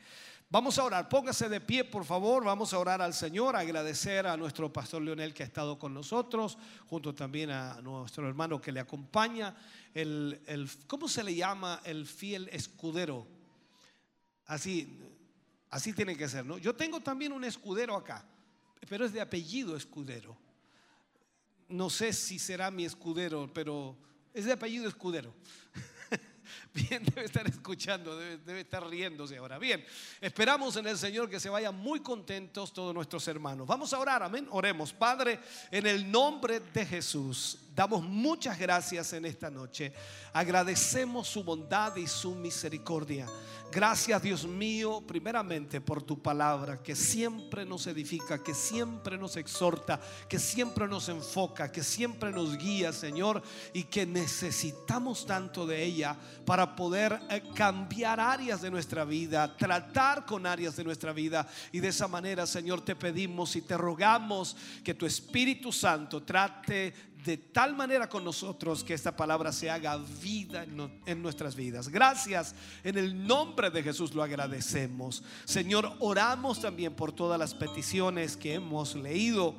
Vamos 0.51 0.79
a 0.79 0.85
orar, 0.85 1.09
póngase 1.09 1.49
de 1.49 1.61
pie 1.61 1.83
por 1.83 2.05
favor, 2.05 2.45
vamos 2.45 2.73
a 2.73 2.79
orar 2.79 3.03
al 3.03 3.13
Señor, 3.13 3.57
agradecer 3.57 4.25
a 4.27 4.37
nuestro 4.37 4.73
pastor 4.73 5.03
Leonel 5.03 5.35
que 5.35 5.43
ha 5.43 5.47
estado 5.47 5.81
con 5.81 5.93
nosotros, 5.93 6.59
junto 6.87 7.13
también 7.13 7.51
a 7.51 7.81
nuestro 7.81 8.29
hermano 8.29 8.61
que 8.61 8.71
le 8.71 8.79
acompaña, 8.79 9.57
el, 9.95 10.71
¿cómo 10.87 11.09
se 11.09 11.25
le 11.25 11.35
llama 11.35 11.81
el 11.85 12.07
fiel 12.07 12.49
escudero? 12.53 13.27
Así, 14.47 14.97
así 15.71 15.93
tiene 15.93 16.17
que 16.17 16.29
ser, 16.29 16.47
¿no? 16.47 16.59
Yo 16.59 16.77
tengo 16.77 17.01
también 17.01 17.33
un 17.33 17.43
escudero 17.43 17.97
acá, 17.97 18.25
pero 18.89 19.05
es 19.05 19.13
de 19.13 19.21
apellido 19.21 19.77
escudero. 19.77 20.37
No 21.69 21.91
sé 21.91 22.13
si 22.13 22.39
será 22.39 22.71
mi 22.71 22.85
escudero, 22.85 23.51
pero 23.53 23.97
es 24.33 24.45
de 24.45 24.53
apellido 24.53 24.89
escudero. 24.89 25.35
Bien, 26.75 27.05
debe 27.05 27.25
estar 27.25 27.47
escuchando, 27.47 28.17
debe, 28.17 28.61
estar 28.61 28.87
riéndose 28.87 29.37
ahora. 29.37 29.59
Bien, 29.59 29.85
esperamos 30.21 30.77
en 30.77 30.87
el 30.87 30.99
Señor 30.99 31.31
que 31.31 31.41
se 31.41 31.49
vayan 31.49 31.75
muy 31.75 32.01
contentos 32.01 32.73
todos 32.73 32.95
nuestros 32.95 33.27
hermanos. 33.29 33.67
Vamos 33.67 33.93
a 33.93 33.99
orar, 33.99 34.23
amén. 34.23 34.47
Oremos, 34.51 34.93
Padre, 34.93 35.41
en 35.71 35.87
el 35.87 36.11
nombre 36.11 36.61
de 36.61 36.85
Jesús. 36.85 37.59
Damos 37.75 38.05
muchas 38.05 38.57
gracias 38.57 39.13
en 39.15 39.25
esta 39.25 39.51
noche. 39.51 39.93
Agradecemos 40.33 41.27
su 41.27 41.43
bondad 41.43 41.97
y 41.97 42.07
su 42.07 42.35
misericordia. 42.37 43.27
Gracias 43.73 44.23
Dios 44.23 44.47
mío, 44.47 45.03
primeramente 45.05 45.81
por 45.81 46.01
tu 46.01 46.23
palabra 46.23 46.81
que 46.81 46.95
siempre 46.95 47.65
nos 47.65 47.89
edifica, 47.89 48.41
que 48.41 48.55
siempre 48.55 49.19
nos 49.19 49.37
exhorta, 49.37 50.01
que 50.29 50.39
siempre 50.39 50.87
nos 50.87 51.09
enfoca, 51.09 51.73
que 51.73 51.83
siempre 51.83 52.31
nos 52.31 52.57
guía, 52.57 52.93
Señor, 52.93 53.43
y 53.73 53.83
que 53.83 54.07
necesitamos 54.07 55.27
tanto 55.27 55.67
de 55.67 55.83
ella 55.83 56.17
para 56.47 56.77
poder 56.77 57.19
eh, 57.29 57.43
cambiar 57.57 58.21
áreas 58.21 58.63
de 58.63 58.71
nuestra 58.71 59.05
vida, 59.05 59.57
tratar 59.57 60.25
con 60.25 60.47
áreas 60.47 60.77
de 60.77 60.85
nuestra 60.85 61.13
vida. 61.13 61.49
Y 61.73 61.81
de 61.81 61.89
esa 61.89 62.07
manera, 62.07 62.47
Señor, 62.47 62.85
te 62.85 62.95
pedimos 62.95 63.57
y 63.57 63.63
te 63.63 63.77
rogamos 63.77 64.57
que 64.85 64.95
tu 64.95 65.05
Espíritu 65.05 65.73
Santo 65.73 66.23
trate 66.23 66.95
de 67.25 67.39
tal 67.39 67.75
manera 67.75 68.09
con 68.09 68.23
nosotros 68.23 68.85
que 68.85 68.93
esta 68.93 69.17
palabra 69.17 69.51
se 69.51 69.71
haga 69.71 69.97
vida 69.97 70.67
en, 71.07 71.23
nuestras 71.23 71.57
vidas. 71.57 71.89
Gracias, 71.89 72.55
en 72.83 72.99
el 72.99 73.27
nombre 73.27 73.71
de 73.71 73.83
Jesús 73.83 74.15
lo 74.15 74.23
agradecemos. 74.23 75.23
Señor, 75.47 75.91
oramos 76.01 76.61
también 76.61 76.95
por 76.95 77.13
todas 77.13 77.39
las 77.39 77.55
peticiones 77.55 78.37
que 78.37 78.55
hemos 78.55 78.95
leído. 78.95 79.55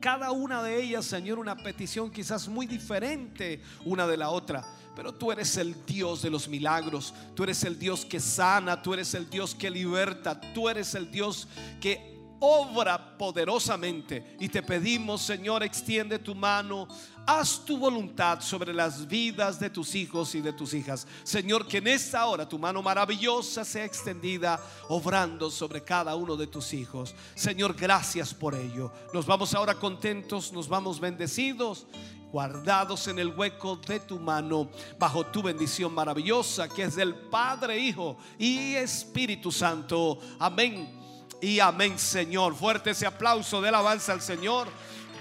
Cada 0.00 0.32
una 0.32 0.60
de 0.60 0.82
ellas, 0.82 1.04
Señor, 1.04 1.38
una 1.38 1.56
petición 1.56 2.10
quizás 2.10 2.48
muy 2.48 2.66
diferente 2.66 3.62
una 3.84 4.08
de 4.08 4.16
la 4.16 4.30
otra. 4.30 4.64
Pero 4.96 5.14
tú 5.14 5.30
eres 5.30 5.56
el 5.56 5.86
Dios 5.86 6.20
de 6.20 6.30
los 6.30 6.48
milagros, 6.48 7.14
tú 7.36 7.44
eres 7.44 7.62
el 7.62 7.78
Dios 7.78 8.04
que 8.04 8.18
sana, 8.18 8.82
tú 8.82 8.92
eres 8.92 9.14
el 9.14 9.30
Dios 9.30 9.54
que 9.54 9.70
liberta, 9.70 10.38
tú 10.52 10.68
eres 10.68 10.94
el 10.96 11.10
Dios 11.10 11.46
que 11.80 12.12
obra 12.42 13.16
poderosamente. 13.16 14.36
Y 14.40 14.48
te 14.48 14.62
pedimos, 14.62 15.22
Señor, 15.22 15.62
extiende 15.62 16.18
tu 16.18 16.34
mano, 16.34 16.88
haz 17.24 17.64
tu 17.64 17.78
voluntad 17.78 18.40
sobre 18.40 18.74
las 18.74 19.06
vidas 19.06 19.60
de 19.60 19.70
tus 19.70 19.94
hijos 19.94 20.34
y 20.34 20.40
de 20.40 20.52
tus 20.52 20.74
hijas. 20.74 21.06
Señor, 21.22 21.68
que 21.68 21.78
en 21.78 21.86
esta 21.86 22.26
hora 22.26 22.48
tu 22.48 22.58
mano 22.58 22.82
maravillosa 22.82 23.64
sea 23.64 23.84
extendida, 23.84 24.60
obrando 24.88 25.50
sobre 25.52 25.84
cada 25.84 26.16
uno 26.16 26.36
de 26.36 26.48
tus 26.48 26.74
hijos. 26.74 27.14
Señor, 27.36 27.74
gracias 27.74 28.34
por 28.34 28.56
ello. 28.56 28.92
Nos 29.14 29.24
vamos 29.24 29.54
ahora 29.54 29.74
contentos, 29.74 30.52
nos 30.52 30.68
vamos 30.68 30.98
bendecidos 30.98 31.86
guardados 32.32 33.08
en 33.08 33.18
el 33.18 33.28
hueco 33.28 33.76
de 33.76 34.00
tu 34.00 34.18
mano, 34.18 34.70
bajo 34.98 35.26
tu 35.26 35.42
bendición 35.42 35.92
maravillosa, 35.92 36.66
que 36.66 36.84
es 36.84 36.96
del 36.96 37.14
Padre, 37.14 37.78
Hijo 37.78 38.16
y 38.38 38.74
Espíritu 38.74 39.52
Santo. 39.52 40.18
Amén 40.38 41.01
y 41.42 41.58
amén, 41.58 41.98
Señor. 41.98 42.54
Fuerte 42.54 42.90
ese 42.90 43.04
aplauso 43.04 43.60
de 43.60 43.68
alabanza 43.68 44.12
al 44.12 44.22
Señor. 44.22 44.68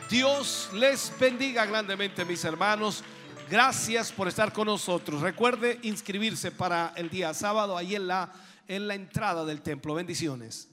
Dios 0.08 0.70
les 0.72 1.12
bendiga 1.20 1.66
grandemente, 1.66 2.24
mis 2.24 2.46
hermanos. 2.46 3.04
Gracias 3.50 4.12
por 4.12 4.28
estar 4.28 4.54
con 4.54 4.68
nosotros. 4.68 5.22
Recuerde 5.22 5.80
inscribirse 5.82 6.52
para 6.52 6.94
el 6.96 7.10
día 7.10 7.34
sábado 7.34 7.76
ahí 7.76 7.96
en 7.96 8.08
la, 8.08 8.32
en 8.68 8.88
la 8.88 8.94
entrada 8.94 9.44
del 9.46 9.64
templo. 9.64 9.96
Bendiciones. 9.96 10.71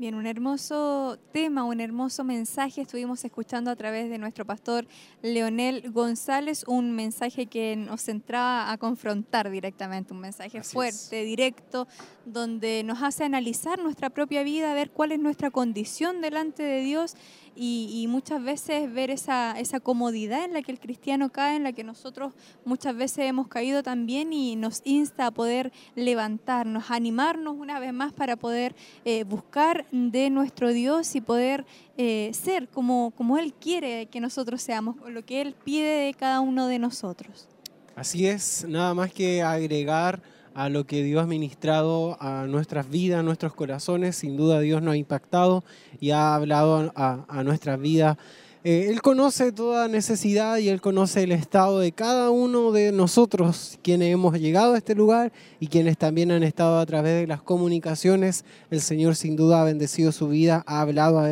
Bien, 0.00 0.14
un 0.14 0.26
hermoso 0.26 1.18
tema, 1.30 1.62
un 1.62 1.78
hermoso 1.78 2.24
mensaje 2.24 2.80
estuvimos 2.80 3.22
escuchando 3.22 3.70
a 3.70 3.76
través 3.76 4.08
de 4.08 4.16
nuestro 4.16 4.46
pastor 4.46 4.86
Leonel 5.20 5.92
González, 5.92 6.64
un 6.66 6.92
mensaje 6.92 7.44
que 7.44 7.76
nos 7.76 8.08
entraba 8.08 8.72
a 8.72 8.78
confrontar 8.78 9.50
directamente, 9.50 10.14
un 10.14 10.20
mensaje 10.20 10.60
Así 10.60 10.72
fuerte, 10.72 11.22
directo, 11.24 11.86
donde 12.24 12.82
nos 12.82 13.02
hace 13.02 13.24
analizar 13.24 13.78
nuestra 13.78 14.08
propia 14.08 14.42
vida, 14.42 14.72
ver 14.72 14.90
cuál 14.90 15.12
es 15.12 15.20
nuestra 15.20 15.50
condición 15.50 16.22
delante 16.22 16.62
de 16.62 16.80
Dios 16.80 17.14
y, 17.54 17.90
y 17.92 18.06
muchas 18.06 18.42
veces 18.42 18.90
ver 18.90 19.10
esa, 19.10 19.58
esa 19.60 19.80
comodidad 19.80 20.44
en 20.44 20.54
la 20.54 20.62
que 20.62 20.72
el 20.72 20.80
cristiano 20.80 21.30
cae, 21.30 21.56
en 21.56 21.64
la 21.64 21.72
que 21.72 21.84
nosotros 21.84 22.32
muchas 22.64 22.96
veces 22.96 23.26
hemos 23.26 23.48
caído 23.48 23.82
también 23.82 24.32
y 24.32 24.56
nos 24.56 24.80
insta 24.84 25.26
a 25.26 25.30
poder 25.30 25.72
levantarnos, 25.94 26.90
animarnos 26.90 27.54
una 27.58 27.78
vez 27.78 27.92
más 27.92 28.14
para 28.14 28.36
poder 28.36 28.74
eh, 29.04 29.24
buscar 29.24 29.84
de 29.92 30.30
nuestro 30.30 30.72
Dios 30.72 31.14
y 31.14 31.20
poder 31.20 31.64
eh, 31.96 32.30
ser 32.32 32.68
como, 32.68 33.12
como 33.16 33.38
Él 33.38 33.52
quiere 33.54 34.06
que 34.06 34.20
nosotros 34.20 34.62
seamos, 34.62 34.96
lo 35.08 35.24
que 35.24 35.40
Él 35.40 35.54
pide 35.64 36.06
de 36.06 36.14
cada 36.14 36.40
uno 36.40 36.66
de 36.66 36.78
nosotros. 36.78 37.48
Así 37.96 38.26
es, 38.26 38.64
nada 38.68 38.94
más 38.94 39.12
que 39.12 39.42
agregar 39.42 40.22
a 40.54 40.68
lo 40.68 40.84
que 40.84 41.02
Dios 41.02 41.22
ha 41.22 41.26
ministrado 41.26 42.16
a 42.20 42.46
nuestras 42.46 42.88
vidas, 42.88 43.20
a 43.20 43.22
nuestros 43.22 43.54
corazones. 43.54 44.16
Sin 44.16 44.36
duda 44.36 44.60
Dios 44.60 44.82
nos 44.82 44.94
ha 44.94 44.96
impactado 44.96 45.64
y 46.00 46.10
ha 46.10 46.34
hablado 46.34 46.92
a, 46.96 47.24
a 47.28 47.44
nuestras 47.44 47.80
vidas. 47.80 48.16
Eh, 48.62 48.88
él 48.90 49.00
conoce 49.00 49.52
toda 49.52 49.88
necesidad 49.88 50.58
y 50.58 50.68
Él 50.68 50.82
conoce 50.82 51.22
el 51.22 51.32
estado 51.32 51.78
de 51.78 51.92
cada 51.92 52.28
uno 52.28 52.72
de 52.72 52.92
nosotros, 52.92 53.78
quienes 53.82 54.12
hemos 54.12 54.38
llegado 54.38 54.74
a 54.74 54.78
este 54.78 54.94
lugar 54.94 55.32
y 55.60 55.68
quienes 55.68 55.96
también 55.96 56.30
han 56.30 56.42
estado 56.42 56.78
a 56.78 56.84
través 56.84 57.20
de 57.20 57.26
las 57.26 57.40
comunicaciones. 57.40 58.44
El 58.70 58.82
Señor 58.82 59.16
sin 59.16 59.34
duda 59.34 59.62
ha 59.62 59.64
bendecido 59.64 60.12
su 60.12 60.28
vida, 60.28 60.62
ha 60.66 60.82
hablado 60.82 61.22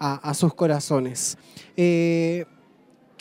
a, 0.00 0.34
sus 0.34 0.54
corazones. 0.54 1.38
Eh, 1.76 2.46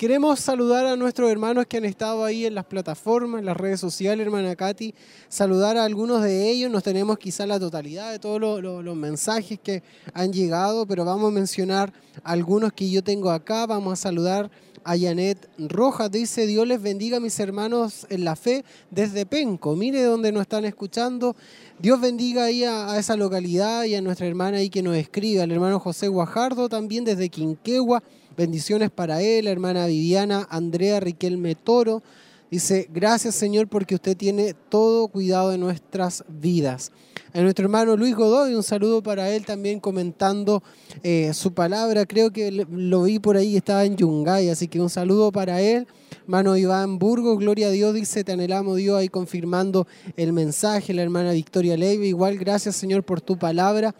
Queremos 0.02 0.40
saludar 0.40 0.88
a 0.88 0.96
nuestros 0.96 1.30
hermanos 1.30 1.68
que 1.68 1.78
han 1.78 1.86
estado 1.86 2.26
ahí 2.26 2.48
en 2.48 2.56
las 2.56 2.66
plataformas, 2.66 3.38
en 3.38 3.46
las 3.46 3.56
redes 3.56 3.80
sociales, 3.80 4.26
hermana 4.26 4.56
Katy. 4.56 4.96
Saludar 5.30 5.78
a 5.78 5.84
algunos 5.84 6.24
de 6.24 6.50
ellos. 6.50 6.72
No 6.72 6.82
tenemos 6.82 7.20
quizá 7.20 7.46
la 7.46 7.60
totalidad 7.60 8.12
de 8.12 8.18
todos 8.18 8.42
los 8.64 8.96
mensajes 8.96 9.60
que 9.60 9.84
han 10.16 10.34
llegado, 10.34 10.88
pero 10.88 11.06
vamos 11.06 11.28
a 11.28 11.36
mencionar 11.36 11.94
algunos 12.24 12.74
que 12.74 12.90
yo 12.90 13.04
tengo 13.04 13.30
acá. 13.30 13.68
Vamos 13.68 13.94
a 13.94 13.96
saludar 13.96 14.50
a 14.84 14.98
Janet 14.98 15.48
Rojas. 15.60 16.10
Dice, 16.10 16.48
Dios 16.48 16.66
les 16.66 16.82
bendiga 16.82 17.18
a 17.18 17.20
mis 17.20 17.40
hermanos 17.40 18.08
en 18.10 18.26
la 18.26 18.36
fe 18.36 18.66
desde 18.90 19.28
Penco. 19.28 19.76
Mire 19.76 20.02
dónde 20.02 20.32
nos 20.32 20.42
están 20.42 20.66
escuchando. 20.66 21.36
Dios 21.78 22.02
bendiga 22.02 22.46
ahí 22.46 22.64
a, 22.64 22.92
a 22.92 22.98
esa 22.98 23.16
localidad 23.16 23.84
y 23.84 23.94
a 23.94 24.02
nuestra 24.02 24.26
hermana 24.26 24.58
ahí 24.58 24.72
que 24.72 24.82
nos 24.82 24.98
escribe, 24.98 25.44
al 25.44 25.52
hermano 25.52 25.80
José 25.80 26.08
Guajardo 26.08 26.70
también 26.70 27.06
desde 27.06 27.30
Quinquegua. 27.30 28.02
Bendiciones 28.38 28.90
para 28.90 29.22
él, 29.22 29.46
hermana 29.46 29.88
Viviana 29.88 30.48
Andrea 30.50 31.02
Riquelme 31.02 31.54
Toro. 31.56 32.02
Dice, 32.50 32.88
gracias 32.94 33.36
Señor 33.36 33.68
porque 33.68 33.96
usted 33.96 34.16
tiene 34.16 34.56
todo 34.70 35.10
cuidado 35.10 35.50
de 35.50 35.58
nuestras 35.58 36.24
vidas. 36.30 36.94
A 37.34 37.42
nuestro 37.42 37.66
hermano 37.66 37.98
Luis 37.98 38.16
Godoy, 38.16 38.56
un 38.56 38.64
saludo 38.64 39.04
para 39.04 39.30
él 39.30 39.46
también 39.46 39.82
comentando 39.82 40.64
eh, 41.04 41.34
su 41.34 41.54
palabra. 41.54 42.06
Creo 42.06 42.32
que 42.32 42.52
lo 42.52 43.04
vi 43.04 43.20
por 43.20 43.36
ahí, 43.36 43.58
estaba 43.58 43.84
en 43.84 43.98
Yungay, 43.98 44.48
así 44.48 44.70
que 44.70 44.80
un 44.80 44.90
saludo 44.90 45.34
para 45.34 45.60
él. 45.62 45.86
Hermano 46.24 46.56
Iván 46.56 47.00
Burgo, 47.00 47.36
gloria 47.36 47.68
a 47.68 47.72
Dios, 47.72 47.94
dice, 47.94 48.24
te 48.24 48.32
anhelamos 48.32 48.78
Dios 48.78 48.98
ahí 48.98 49.10
confirmando 49.10 49.88
el 50.16 50.32
mensaje. 50.32 50.94
La 50.94 51.02
hermana 51.02 51.34
Victoria 51.34 51.76
Leiva, 51.76 52.06
igual 52.06 52.38
gracias 52.38 52.78
Señor 52.78 53.04
por 53.04 53.20
tu 53.20 53.38
palabra. 53.38 53.94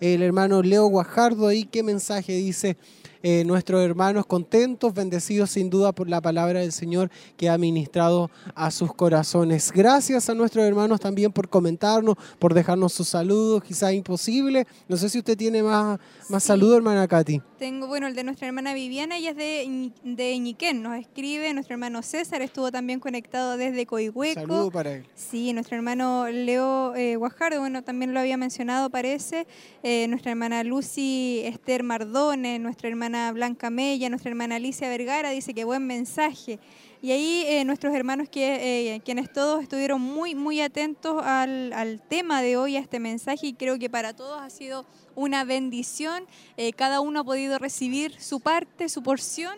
El 0.00 0.22
hermano 0.22 0.60
Leo 0.60 0.86
Guajardo 0.88 1.46
ahí, 1.46 1.64
qué 1.64 1.84
mensaje 1.84 2.32
dice 2.32 2.76
eh, 3.28 3.42
nuestros 3.44 3.82
hermanos 3.82 4.24
contentos, 4.24 4.94
bendecidos 4.94 5.50
sin 5.50 5.68
duda 5.68 5.90
por 5.90 6.08
la 6.08 6.20
palabra 6.20 6.60
del 6.60 6.70
Señor 6.70 7.10
que 7.36 7.48
ha 7.48 7.58
ministrado 7.58 8.30
a 8.54 8.70
sus 8.70 8.94
corazones. 8.94 9.72
Gracias 9.72 10.30
a 10.30 10.34
nuestros 10.34 10.64
hermanos 10.64 11.00
también 11.00 11.32
por 11.32 11.48
comentarnos, 11.48 12.14
por 12.38 12.54
dejarnos 12.54 12.92
sus 12.92 13.08
saludos, 13.08 13.64
quizás 13.64 13.92
imposible. 13.94 14.64
No 14.88 14.96
sé 14.96 15.08
si 15.08 15.18
usted 15.18 15.36
tiene 15.36 15.60
más, 15.60 15.98
más 16.28 16.44
Sí. 16.44 16.46
saludos, 16.46 16.76
hermana 16.76 17.08
Katy. 17.08 17.42
Tengo, 17.58 17.88
bueno, 17.88 18.06
el 18.06 18.14
de 18.14 18.22
nuestra 18.22 18.46
hermana 18.46 18.74
Viviana, 18.74 19.16
ella 19.16 19.30
es 19.30 19.36
de, 19.36 19.90
de 20.04 20.32
Iñiquén, 20.32 20.80
nos 20.82 20.96
escribe, 20.96 21.52
nuestro 21.52 21.74
hermano 21.74 22.02
César 22.02 22.42
estuvo 22.42 22.70
también 22.70 23.00
conectado 23.00 23.56
desde 23.56 23.86
Coihueco. 23.86 24.40
Saludo 24.42 24.70
para 24.70 24.92
él. 24.92 25.06
Sí, 25.16 25.52
nuestro 25.52 25.76
hermano 25.76 26.28
Leo 26.28 26.94
eh, 26.94 27.16
Guajardo, 27.16 27.58
bueno, 27.58 27.82
también 27.82 28.14
lo 28.14 28.20
había 28.20 28.36
mencionado, 28.36 28.88
parece. 28.88 29.48
Eh, 29.82 30.06
nuestra 30.08 30.30
hermana 30.30 30.62
Lucy 30.62 31.40
Esther 31.44 31.82
Mardone, 31.82 32.60
nuestra 32.60 32.88
hermana 32.88 33.15
Blanca 33.32 33.70
Mella, 33.70 34.08
nuestra 34.08 34.30
hermana 34.30 34.56
Alicia 34.56 34.88
Vergara, 34.88 35.30
dice 35.30 35.54
que 35.54 35.64
buen 35.64 35.86
mensaje. 35.86 36.58
Y 37.02 37.12
ahí 37.12 37.44
eh, 37.46 37.64
nuestros 37.64 37.94
hermanos, 37.94 38.28
que, 38.28 38.94
eh, 38.94 39.00
quienes 39.04 39.32
todos 39.32 39.62
estuvieron 39.62 40.00
muy, 40.00 40.34
muy 40.34 40.60
atentos 40.60 41.22
al, 41.24 41.72
al 41.72 42.00
tema 42.00 42.42
de 42.42 42.56
hoy, 42.56 42.76
a 42.76 42.80
este 42.80 42.98
mensaje, 42.98 43.48
y 43.48 43.52
creo 43.52 43.78
que 43.78 43.90
para 43.90 44.14
todos 44.14 44.40
ha 44.40 44.50
sido 44.50 44.86
una 45.14 45.44
bendición. 45.44 46.24
Eh, 46.56 46.72
cada 46.72 47.00
uno 47.00 47.20
ha 47.20 47.24
podido 47.24 47.58
recibir 47.58 48.20
su 48.20 48.40
parte, 48.40 48.88
su 48.88 49.02
porción, 49.02 49.56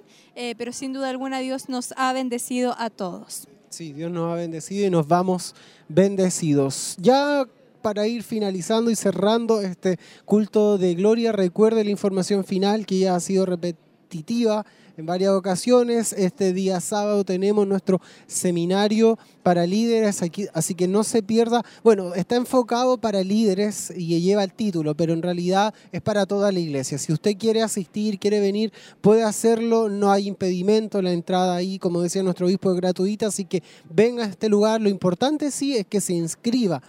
pero 0.56 0.72
sin 0.72 0.92
duda 0.92 1.10
alguna 1.10 1.40
Dios 1.40 1.68
nos 1.68 1.92
ha 1.96 2.12
bendecido 2.12 2.76
a 2.78 2.90
todos. 2.90 3.48
Sí, 3.70 3.92
Dios 3.92 4.10
nos 4.10 4.32
ha 4.32 4.36
bendecido 4.36 4.86
y 4.86 4.90
nos 4.90 5.06
vamos 5.06 5.54
bendecidos. 5.88 6.96
Ya 6.98 7.44
para 7.78 8.07
ir 8.07 8.23
finalizando 8.23 8.90
y 8.90 8.97
cerrando 8.97 9.60
este 9.60 9.98
culto 10.24 10.78
de 10.78 10.94
gloria, 10.94 11.32
recuerde 11.32 11.84
la 11.84 11.90
información 11.90 12.44
final 12.44 12.86
que 12.86 12.98
ya 12.98 13.15
ha 13.15 13.20
sido 13.20 13.47
repetitiva 13.47 14.65
en 14.98 15.07
varias 15.07 15.31
ocasiones. 15.32 16.12
Este 16.12 16.52
día 16.52 16.81
sábado 16.81 17.24
tenemos 17.24 17.66
nuestro 17.66 18.00
seminario 18.26 19.16
para 19.44 19.65
líderes, 19.66 20.20
así 20.52 20.74
que 20.74 20.89
no 20.89 21.05
se 21.05 21.23
pierda. 21.23 21.62
Bueno, 21.84 22.15
está 22.15 22.36
enfocado 22.36 22.98
para 22.98 23.23
líderes 23.23 23.92
y 23.97 24.20
lleva 24.20 24.42
el 24.42 24.52
título, 24.52 24.97
pero 24.97 25.12
en 25.12 25.23
realidad 25.23 25.73
es 25.92 26.02
para 26.02 26.26
toda 26.26 26.50
la 26.50 26.58
iglesia. 26.58 26.98
Si 26.98 27.12
usted 27.12 27.36
quiere 27.39 27.62
asistir, 27.62 28.18
quiere 28.18 28.40
venir, 28.40 28.73
puede 29.00 29.23
hacerlo, 29.23 29.89
no 29.89 30.10
hay 30.10 30.26
impedimento, 30.26 31.00
la 31.00 31.12
entrada 31.12 31.55
ahí, 31.55 31.78
como 31.78 32.02
decía 32.02 32.23
nuestro 32.24 32.47
obispo, 32.47 32.73
es 32.73 32.76
gratuita, 32.76 33.28
así 33.28 33.44
que 33.44 33.62
venga 33.89 34.24
a 34.24 34.28
este 34.28 34.48
lugar. 34.48 34.81
Lo 34.81 34.89
importante 34.89 35.52
sí 35.52 35.76
es 35.76 35.86
que 35.86 36.00
se 36.00 36.15
inscriba 36.15 36.82